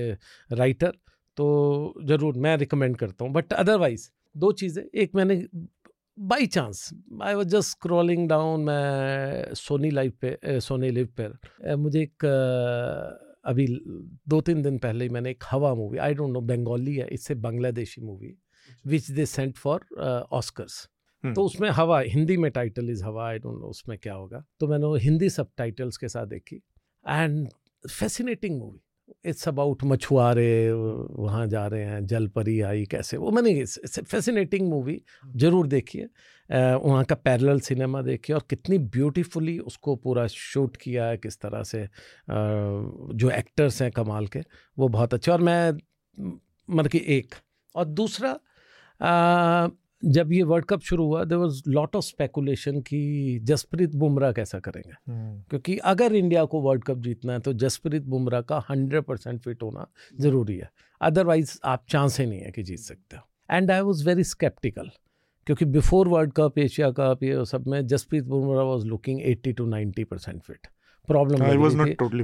writer 0.52 0.92
तो 1.36 1.94
ज़रूर 2.06 2.36
मैं 2.38 2.56
रिकमेंड 2.56 2.96
करता 2.96 3.24
हूँ। 3.24 3.32
बट 3.32 3.52
अदरवाइज़ 3.52 4.08
दो 4.34 4.52
चीज़ें। 4.52 4.82
एक 4.94 5.14
मैंने 5.14 5.44
by 6.18 6.46
chance 6.46 6.88
I 7.22 7.34
was 7.34 7.48
just 7.48 7.70
scrolling 7.70 8.28
down 8.28 8.60
मैं 8.64 9.54
सोनी 9.54 9.90
लाइव 9.90 10.12
पे 10.20 10.60
सोनी 10.60 10.90
लिव 10.90 11.08
पर 11.20 11.74
मुझे 11.76 12.00
एक 12.02 12.26
अभी 13.44 13.66
दो 14.28 14.40
तीन 14.40 14.62
दिन 14.62 14.78
पहले 14.78 15.04
ही 15.04 15.10
मैंने 15.10 15.30
एक 15.30 15.44
Hawa 15.50 15.74
movie 15.74 15.98
I 15.98 16.14
don't 16.14 16.32
know 16.32 16.40
Bengali 16.40 16.94
है 16.96 17.08
इससे 17.08 17.34
Bangladeshi 17.34 18.00
movie 18.00 18.34
which 18.86 19.10
they 19.10 19.26
sent 19.26 19.56
for 19.56 19.86
Oscars 20.32 20.88
तो 21.24 21.44
उसमें 21.44 21.68
हवा 21.70 21.98
हिंदी 22.00 22.36
में 22.36 22.50
टाइटल 22.50 22.90
इज़ 22.90 23.04
हवा 23.04 23.26
आई 23.28 23.38
डोंट 23.38 23.60
नो 23.60 23.66
उसमें 23.66 23.96
क्या 23.98 24.14
होगा? 24.14 24.44
तो 24.60 24.66
मैंने 24.68 24.86
वो 24.86 24.96
हिंदी 24.96 25.28
सब 25.30 25.50
टाइटल्स 25.56 25.96
के 25.96 26.08
साथ 26.08 26.26
देखी। 26.26 26.56
And 27.08 27.48
fascinating 27.90 28.58
movie 28.58 28.80
it's 29.24 29.48
about 29.48 29.84
मछुआरे 29.84 30.72
वहाँ 30.72 31.46
जा 31.46 31.66
रहे 31.66 31.84
हैं 31.84 32.04
जलपरी 32.06 32.60
आई 32.60 32.84
कैसे? 32.84 33.16
वो 33.16 33.30
मैंने 33.30 33.64
फैसिनेटिंग 33.64 34.68
मूवी 34.68 35.00
ज़रूर 35.36 35.66
देखिए 35.66 36.08
वहाँ 36.50 37.04
का 37.04 37.14
पैरेलल 37.14 37.60
सिनेमा 37.60 38.02
देखिए 38.02 38.36
और 38.36 38.42
कितनी 38.50 38.78
ब्यूटीफुली 38.78 39.58
उसको 39.58 39.94
पूरा 39.96 40.26
शूट 40.26 40.76
किया 40.76 41.06
है 41.06 41.16
किस 41.16 41.38
तरह 41.40 41.62
से 41.62 41.86
जो 42.30 43.30
एक्टर्स 43.30 43.80
हैं 43.82 43.90
कमाल 43.92 44.26
के 44.26 44.40
वो 44.78 44.88
बहुत 44.88 45.14
अच्छे 45.14 45.30
और 45.32 45.40
मैं 45.40 45.72
मतलब 46.68 46.88
कि 46.88 47.02
एक। 47.08 47.34
और 47.74 47.84
दूसरा 47.84 48.38
जब 50.02 50.32
ये 50.32 50.42
वर्ल्ड 50.42 50.66
कप 50.66 50.80
शुरू 50.80 51.04
हुआ 51.06 51.22
there 51.24 51.38
was 51.38 51.62
lot 51.68 51.96
of 51.96 52.04
speculation 52.04 52.80
कि 52.80 53.38
जसप्रीत 53.42 53.94
बुमराह 53.94 54.32
कैसा 54.32 54.58
करेंगे। 54.60 54.92
hmm. 54.92 55.48
क्योंकि 55.50 55.76
अगर 55.78 56.14
इंडिया 56.14 56.44
को 56.44 56.60
वर्ल्ड 56.60 56.84
कप 56.84 56.98
जीतना 56.98 57.32
है 57.32 57.40
तो 57.40 57.52
जसप्रीत 57.52 58.02
बुमराह 58.04 58.40
का 58.40 58.58
हंड्रेड 58.70 59.02
परसेंट 59.02 59.40
फिट 59.42 59.62
होना 59.62 59.86
ज़रूरी 60.20 60.56
है। 60.56 60.70
अदरवाइज़ 61.00 61.58
आप 61.64 61.84
चांस 61.88 62.20
ही 62.20 62.26
नहीं 62.26 62.40
है 62.40 62.50
कि 62.50 62.62
जीत 62.62 62.78
सकते 62.78 63.16
हो। 63.16 63.22
And 63.50 63.70
I 63.70 63.80
was 63.80 64.06
very 64.08 64.24
sceptical 64.24 64.90
क्योंकि 65.46 65.64
before 65.64 66.08
world 66.08 66.32
cup 66.32 66.58
Asia 66.58 66.90
cup 66.90 67.22
ये 67.22 67.44
सब 67.44 67.66
में 67.66 67.86
Jasprit 67.86 68.24
Bumrah 68.24 68.64
was 68.64 68.86
looking 68.86 69.20
eighty 69.22 69.52
to 69.52 69.66
ninety 69.66 70.04
percent 70.04 70.42
fit 70.42 70.66
problem 71.08 71.42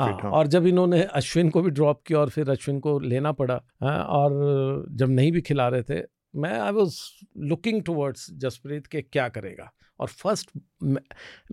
हाँ, 0.00 0.30
और 0.30 0.46
जब 0.46 0.66
इन्होंने 0.66 1.02
अश्विन 1.02 1.50
को 1.50 1.62
भी 1.62 1.70
ड्रॉप 1.70 2.00
किया 2.06 2.18
और 2.18 2.28
फिर 2.28 2.50
अश्विन 2.50 2.78
को 2.80 2.98
लेना 2.98 3.32
पड़ा 3.32 3.60
हाँ, 3.82 4.02
और 4.04 4.86
जब 4.90 5.10
नहीं 5.10 5.32
भी 5.32 5.40
खिला 5.40 5.68
रहे 5.68 5.82
थे 5.82 6.00
मैं 6.34 6.58
I 6.60 6.72
was 6.72 7.00
looking 7.48 7.82
towards 7.82 8.30
Jasprit 8.38 8.86
के 8.86 9.02
क्या 9.02 9.28
करेगा। 9.28 9.70
और 10.00 10.08
फ़र्स्ट 10.08 10.50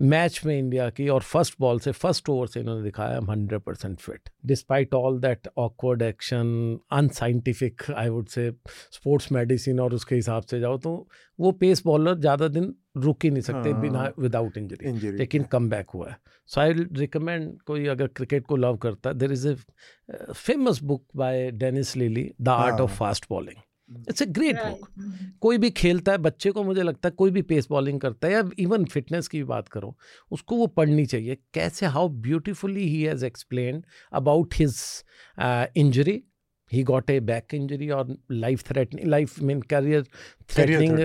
मैच 0.00 0.40
में 0.46 0.58
इंडिया 0.58 0.88
की 0.90 1.08
और 1.08 1.22
फ़र्स्ट 1.22 1.54
बॉल 1.60 1.80
से 1.80 1.92
फ़र्स्ट 1.92 2.28
ओवर 2.28 2.46
से 2.46 2.60
इन्होंने 2.60 2.82
दिखाया 2.82 3.16
हम 3.18 3.30
hundred 3.30 3.60
percent 3.60 3.98
fit 4.00 4.28
despite 4.46 4.94
all 4.94 5.20
that 5.20 5.48
awkward 5.58 6.02
action 6.02 6.78
unscientific 6.92 7.82
I 7.96 8.08
would 8.08 8.28
say 8.28 8.50
sports 8.92 9.30
medicine 9.32 9.80
और 9.80 9.94
उसके 9.94 10.14
हिसाब 10.14 10.42
से 10.42 10.60
जाओ 10.60 10.78
तो 10.78 11.08
वो 11.38 11.52
पेस 11.60 11.82
बॉलर 11.86 12.18
ज़्यादा 12.18 12.48
दिन 12.48 12.74
रुक 12.96 13.24
ही 13.24 13.30
नहीं 13.30 13.42
सकते 13.42 13.70
हाँ, 13.70 13.80
बिना 13.80 14.10
विदाउट 14.18 14.56
इंजरी 14.58 15.12
लेकिन 15.18 15.42
कम 15.42 15.68
बैक 15.70 15.90
हुआ 15.90 16.08
है। 16.10 16.16
सो 16.50 16.60
आई 16.60 16.72
रिकमेंड 16.72 17.60
कोई 17.62 17.86
अगर 17.86 18.06
क्रिकेट 18.06 18.46
को 18.46 18.56
लव 18.56 18.76
करता 18.76 19.10
है 19.10 19.18
there 19.18 19.32
is 19.32 19.48
a 19.48 19.54
famous 20.34 20.82
book 20.82 21.04
by 21.16 21.50
Dennis 21.50 21.96
Lillee 21.96 22.30
the 22.40 22.48
art 22.48 22.80
of 22.80 22.96
fast 22.96 23.26
bowling 23.30 23.62
it's 23.90 24.22
a 24.22 24.26
great 24.26 24.56
book 24.56 24.88
कोई 25.40 25.58
भी 25.58 25.70
खेलता 25.70 26.12
है 26.12 26.18
बच्चे 26.18 26.50
को 26.50 26.62
मुझे 26.64 26.82
लगता 26.82 27.08
है 27.08 27.14
कोई 27.14 27.30
भी 27.30 27.42
पेस 27.42 27.68
बॉलिंग 27.70 28.00
करता 28.00 28.28
है 28.28 28.32
या 28.32 28.42
इवन 28.58 28.84
फिटनेस 28.84 29.28
की 29.28 29.42
बात 29.44 29.68
करो 29.68 29.94
उसको 30.30 30.56
वो 30.56 30.66
पढ़नी 30.76 31.06
चाहिए 31.06 31.36
कैसे 31.54 31.86
how 31.86 32.08
beautifully 32.26 32.88
he 32.88 33.02
has 33.02 33.24
explain 33.26 33.82
about 34.12 34.54
his 34.54 34.76
injury 35.76 36.22
he 36.72 36.82
got 36.84 37.10
a 37.10 37.20
back 37.28 37.54
injury 37.54 37.88
और 37.90 38.16
life 38.30 38.62
threatening 38.68 39.06
life 39.06 39.40
mean 39.42 39.60
career 39.72 40.04
threatening 40.50 40.98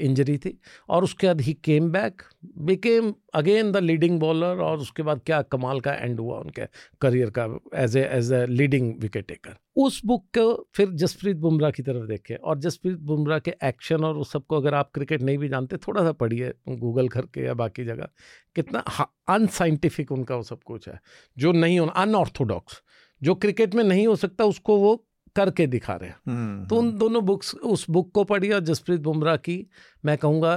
injury 0.00 0.36
थी। 0.38 0.58
और 0.88 1.04
उसके 1.04 1.26
बाद 1.26 1.40
he 1.40 1.52
came 1.64 1.90
back 1.92 2.22
became 2.60 3.12
again 3.34 3.70
the 3.72 3.76
leading 3.76 4.18
bowler 4.20 4.60
और 4.62 4.78
उसके 4.78 5.02
बाद 5.02 5.20
क्या 5.26 5.40
कमाल 5.42 5.80
का 5.80 5.92
एंड 5.94 6.20
हुआ 6.20 6.38
उनके 6.38 6.66
करियर 7.00 7.30
का 7.38 7.44
as 7.74 7.96
a 7.96 8.08
as 8.12 8.32
a 8.32 8.44
leading 8.46 8.92
wicket 9.00 9.26
taker 9.28 9.56
उस 9.76 10.00
बुक 10.06 10.24
को 10.38 10.46
फिर 10.74 10.90
जसप्रीत 11.02 11.36
बुमराह 11.36 11.70
की 11.70 11.82
तरफ़ 11.82 12.06
देखे 12.08 12.34
और 12.34 12.58
जसप्रीत 12.58 12.98
बुमराह 13.02 13.38
के 13.38 13.54
एक्शन 13.64 14.04
और 14.04 14.18
उस 14.18 14.32
सबको 14.32 14.56
अगर 14.56 14.74
आप 14.74 14.90
क्रिकेट 14.94 15.22
नहीं 15.22 15.38
भी 15.38 15.48
जानते 15.48 15.76
थोड़ा 15.78 16.02
सा 16.02 16.12
पढ़िए 16.12 16.52
गूगल 16.68 17.08
करके 17.08 17.44
या 17.44 17.54
बाकी 17.54 17.84
जगह। 17.84 18.08
कितना 18.56 18.80
अनसाइंटिफिक 19.28 20.12
उनका 20.12 20.36
वो 20.36 20.42
सब 20.42 20.62
कुछ 20.66 20.88
है 20.88 21.00
जो 21.36 21.52
नहीं 21.52 21.78
होना 21.78 21.92
अनऑर्थोडॉक्स 22.02 22.82
जो 23.24 23.34
क्रिकेट 23.34 23.74
में 23.74 23.82
नहीं 23.84 24.06
हो 24.06 24.16
सकता 24.16 24.44
उसको 24.44 24.76
वो 24.76 24.94
करके 25.36 25.66
दिखा 25.66 25.94
रहे 25.94 26.08
हैं। 26.08 26.16
हम्म, 26.26 26.66
तो 26.66 26.76
उन 26.76 26.86
हम्म। 26.86 26.98
दोनों 26.98 27.24
बुक्स 27.24 27.54
उस 27.54 27.86
बुक 27.90 28.10
को 28.12 28.24
पढ़ी 28.24 28.50
और 28.50 28.60
जसप्रीत 28.60 29.00
बुमराह 29.00 29.36
की 29.38 29.56
मैं 30.04 30.16
कहूँगा 30.18 30.52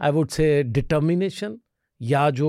आई 0.00 0.10
वुड 0.10 0.28
से 0.28 0.62
डिटर्मिनेशन 0.62 1.58
या 2.00 2.28
जो 2.30 2.48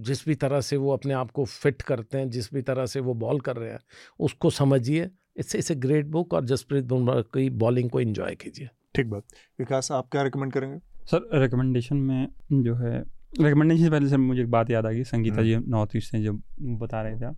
जिस 0.00 0.24
भी 0.26 0.34
तरह 0.34 0.60
से 0.60 0.76
वो 0.76 0.92
अपने 0.92 1.14
आप 1.14 1.30
को 1.30 1.44
फिट 1.44 1.82
करते 1.82 2.18
हैं 2.18 2.28
जिस 2.30 2.52
भी 2.54 2.62
तरह 2.62 2.86
से 2.86 3.00
वो 3.00 3.14
बॉल 3.14 3.40
कर 3.40 3.56
रहे 3.56 3.70
हैं 3.70 3.80
उसको 4.20 4.50
समझिए। 4.50 5.10
इससे 5.36 5.58
इसे 5.58 5.74
ग्रेट 5.74 6.06
बुक 6.06 6.34
और 6.34 6.44
जसप्रीत 6.44 6.84
बुमराह 6.84 7.20
की 7.34 7.48
बॉलिंग 7.58 7.90
को 7.90 8.00
इन्जॉय 8.00 8.34
कीजिए। 8.34 8.68
ठीक 8.94 9.06
बात। 9.06 9.22
विकास 9.58 9.90
आप 9.92 10.08
क्या 10.12 10.22
रिकमेंड 10.22 10.52
करेंगे? 10.52 10.78
सर 11.06 11.28
रिकमेंडेशन 11.40 11.96
में 11.96 12.28
जो 12.52 12.74
है 12.74 12.98
रिकमेंडेशन 13.40 13.82
से 13.84 13.90
पहले 13.90 14.08
सर 14.08 14.16
मुझे 14.18 14.40
एक 14.42 14.50
बात 14.50 14.70
याद 14.70 14.86
आ 14.86 14.90
गई 14.90 15.04
संगीता 15.04 15.36
हम्म। 15.36 15.44
जी 15.44 15.70
नॉर्थ 15.70 15.96
ईस्ट 15.96 16.10
से 16.10 16.18
जो 16.18 16.32
बता 16.76 17.02
रहे 17.02 17.16
थे 17.16 17.34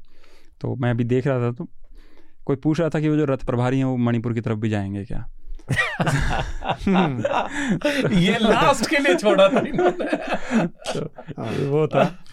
तो 0.60 0.76
मैं 0.76 0.90
अभी 0.90 1.04
देख 1.04 1.26
रहा 1.26 1.40
था 1.40 1.52
तो 1.52 1.68
कोई 2.44 2.56
पूछ 2.56 2.80
रहा 2.80 2.88
था 2.88 3.00
कि 3.00 3.08
वो 3.08 3.16
जो 3.16 3.24
रथ 3.24 3.36
प्रभारी 3.36 3.78
हैं 3.78 3.84
वो 3.84 3.96
मणिपुर 3.96 4.34
की 4.34 4.40
तरफ़ 4.40 4.58
भी 4.58 4.68
जाएँगे 4.68 5.04
क्या? 5.04 5.30
ये 8.12 8.38
लास्ट 8.40 8.90
के 8.90 8.98
लिए 8.98 9.14
छोड़ा 9.14 9.48
था 9.48 9.60
तो 9.60 9.90
वो 11.70 11.86
था 11.86 12.24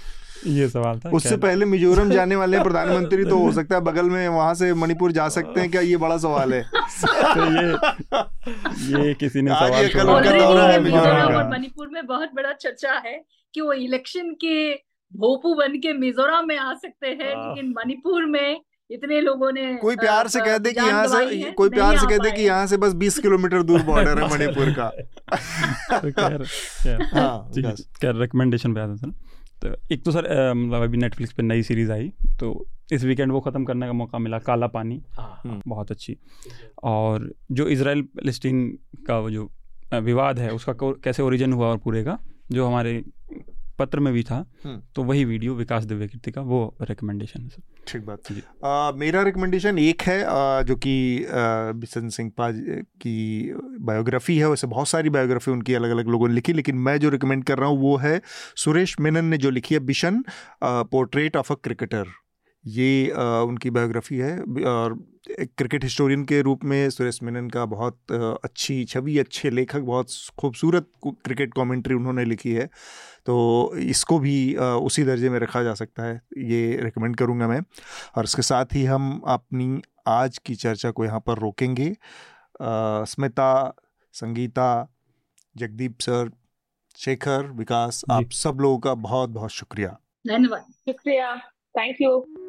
ये 0.48 0.70
सवाल 0.70 1.00
था 1.00 1.10
उससे 1.10 1.38
पहले 1.38 1.66
मिजोरम 1.66 2.12
जाने 2.12 2.36
वाले 2.36 2.64
प्रधानमंत्री 2.64 3.26
तो 3.26 3.38
हो 3.38 3.52
सकता 3.52 3.76
है 3.76 3.82
बगल 3.82 4.10
में 4.10 4.30
वहाँ 4.30 4.54
से 4.54 4.74
मणिपुर 4.74 5.12
जा 5.12 5.30
सकते 5.30 5.62
हैं 5.62 5.72
क्या? 5.72 5.82
ये 5.82 5.98
बड़ा 5.98 6.18
सवाल 6.18 6.54
है। 6.54 6.64
तो 6.64 7.46
ये 7.46 7.62
ये 9.00 9.14
किसी 9.14 9.42
ने 9.42 9.52
सवाल 9.52 11.50
मणिपुर 11.50 11.90
में 11.90 12.06
बहुत 12.06 12.30
बड़ा 12.36 12.52
चर्चा 12.52 12.92
है 12.92 13.26
कि 13.54 13.62
वो 13.62 13.74
इलेक्शन 13.74 14.22
के 14.22 14.89
भोपू 15.14 15.54
बन 15.56 15.78
के 15.80 15.94
मिजोरम 15.94 16.48
में 16.48 16.58
आ 16.58 16.74
सकते 16.74 17.08
हैं 17.08 17.30
लेकिन 17.30 17.74
मणिपुर 17.78 18.26
में 18.26 18.62
इतने 18.92 19.22
लोगों 19.22 19.52
ने 19.52 19.76
कोई 19.76 19.96
प्यार 19.96 20.28
से 20.28 20.40
कह 20.40 20.58
दे 20.58 20.72
कि 20.72 20.86
यहाँ 20.86 21.08
से 21.08 21.52
कोई 21.52 21.70
प्यार 21.70 21.98
से 21.98 22.08
कह 22.08 22.18
दे 22.18 22.32
कि 22.32 22.42
यहाँ 22.42 22.68
से 22.68 22.78
बस 22.78 22.94
20 22.94 23.20
किलोमीटर 23.20 23.64
दूर 23.64 23.82
बॉर्डर 23.82 24.24
है 24.24 24.30
मणिपुर 24.34 24.72
का। 24.72 24.92
क्या 28.00 28.12
रिकमेंडेशन 28.12 28.74
पे 28.74 28.80
आता 28.80 28.96
था 28.96 29.12
तो 29.62 29.94
एक 29.94 30.04
तो 30.06 30.12
सर 30.12 30.54
मतलब 30.54 30.82
अभी 30.82 30.98
नेटफ्लिक्स 30.98 31.34
पे 31.34 31.44
नई 31.44 31.64
सीरीज़ 31.64 31.92
आई 31.92 32.12
तो 32.40 32.66
इस 32.92 33.04
वीकेंड 33.04 33.32
वो 33.32 33.40
ख़त्म 33.40 33.66
करने 33.66 33.86
का 33.86 33.94
मौका 33.94 34.20
मिला 34.20 34.40
काला 34.40 34.68
पानी। 34.68 35.02
हाँ। 35.14 35.42
हम्म, 35.46 35.62
बहुत 35.68 35.92
अच्छी। 35.92 36.18
और 36.84 37.34
जो 37.52 37.68
इसराइल 37.68 38.02
फलस्तीन 38.02 38.80
का 39.08 39.20
वो 39.20 39.30
जो 39.30 39.50
विवाद 39.94 40.40
है 40.40 40.52
उसका 40.54 40.74
कैसे 40.82 41.24
ओरिजिन 41.24 41.54
हुआ 41.54 41.68
और 41.68 41.78
पूरे 41.78 42.04
का 42.04 42.18
जो 42.52 42.68
हमारे 42.68 43.04
पत्र 43.80 44.00
में 44.00 44.14
भी 44.14 44.24
था 44.24 44.46
हम्म। 44.66 44.82
तो 44.96 45.04
वही 45.04 45.26
वीडियो 45.26 45.54
विकास 45.56 45.84
दिव्य 45.84 46.08
कीर्ति 46.08 46.32
का 46.32 46.42
वो 46.42 46.62
रिकमेंडेशन 46.82 47.42
है 47.42 47.50
सर 47.50 47.62
ठीक 47.88 48.06
बात। 48.06 48.32
आ, 48.66 48.92
मेरा 48.92 49.22
रिकमेंडेशन 49.22 49.80
एक 49.80 50.02
है 50.02 50.24
आ, 50.24 50.62
जो 50.62 50.76
कि 50.76 51.26
बिशन 51.76 52.10
सिंह 52.10 52.32
पा 52.38 52.52
की 52.52 53.54
बायोग्राफी 53.82 54.38
है 54.38 54.50
वैसे 54.50 54.68
बहुत 54.68 54.88
सारी 54.88 55.10
बायोग्राफी 55.10 55.52
उनकी 55.52 55.74
अलग 55.74 55.92
अलग 55.92 56.08
लोगों 56.08 56.28
ने 56.28 56.34
लिखी 56.34 56.54
लेकिन 56.54 56.76
मैं 56.80 56.98
जो 57.00 57.10
रिकमेंड 57.10 57.44
कर 57.44 57.58
रहा 57.58 57.70
हूँ 57.70 57.80
वो 57.80 57.96
है 57.98 58.22
सुरेश 58.56 58.96
मेनन 59.00 59.26
ने 59.26 59.38
जो 59.38 59.50
लिखी 59.50 59.76
है 59.76 59.80
Bishan 59.86 60.24
portrait 60.64 61.38
of 61.38 61.54
a 61.54 61.56
cricketer 61.64 62.06
ये 62.70 63.12
आ, 63.12 63.24
उनकी 63.42 63.70
बायोग्राफी 63.70 64.18
है 64.18 64.38
और 64.68 64.98
एक 65.40 65.52
क्रिकेट 65.58 65.84
हिस्टोरियन 65.84 66.24
के 66.26 66.42
रूप 66.42 66.64
में 66.64 66.90
सुरेश 66.90 67.22
मेनन 67.24 67.50
का 67.50 67.66
बहुत 67.66 68.12
अच्छी 68.12 68.84
छवि 68.86 69.18
अच्छे 69.20 69.50
लेखक 69.50 69.80
बहुत 69.82 70.08
खूबसूरत 70.40 70.90
क्रिकेट 71.06 71.54
कमेंट्री 71.54 71.96
उन्होंने 71.96 72.26
लिखी 72.26 72.54
है। 72.54 72.66
तो 73.26 73.38
इसको 73.78 74.20
भी 74.20 74.56
आ, 74.56 74.66
उसी 74.66 75.04
दर्जे 75.04 75.30
में 75.30 75.40
रखा 75.40 75.64
जा 75.64 75.74
सकता 75.74 76.04
है 76.04 76.22
ये 76.38 76.80
रिकमेंड 76.82 77.16
करूँगा 77.16 77.48
मैं। 77.48 77.62
और 78.18 78.24
इसके 78.24 78.42
साथ 78.42 78.74
ही 78.74 78.84
हम 78.86 79.22
अपनी 79.28 79.82
आज 80.08 80.38
की 80.38 80.56
चर्चा 80.56 80.92
को 80.92 81.06
यहाँ 81.06 81.20
पर 81.20 81.38
रोकेंगे। 81.38 81.94
स्मिता 83.06 83.54
संगीता 84.14 84.70
जगदीप 85.56 86.00
सर 86.02 86.32
शेखर 86.98 87.46
विकास 87.56 88.04
आप 88.12 88.32
सब 88.34 88.58
लोगों 88.62 88.80
का 88.80 88.94
बहुत 88.94 89.30
बहुत 89.30 89.52
शुक्रिया। 89.52 89.98
धन्यवाद। 90.26 90.62
शुक्रिया। 90.62 91.36
Thank 91.76 92.02
you. 92.02 92.49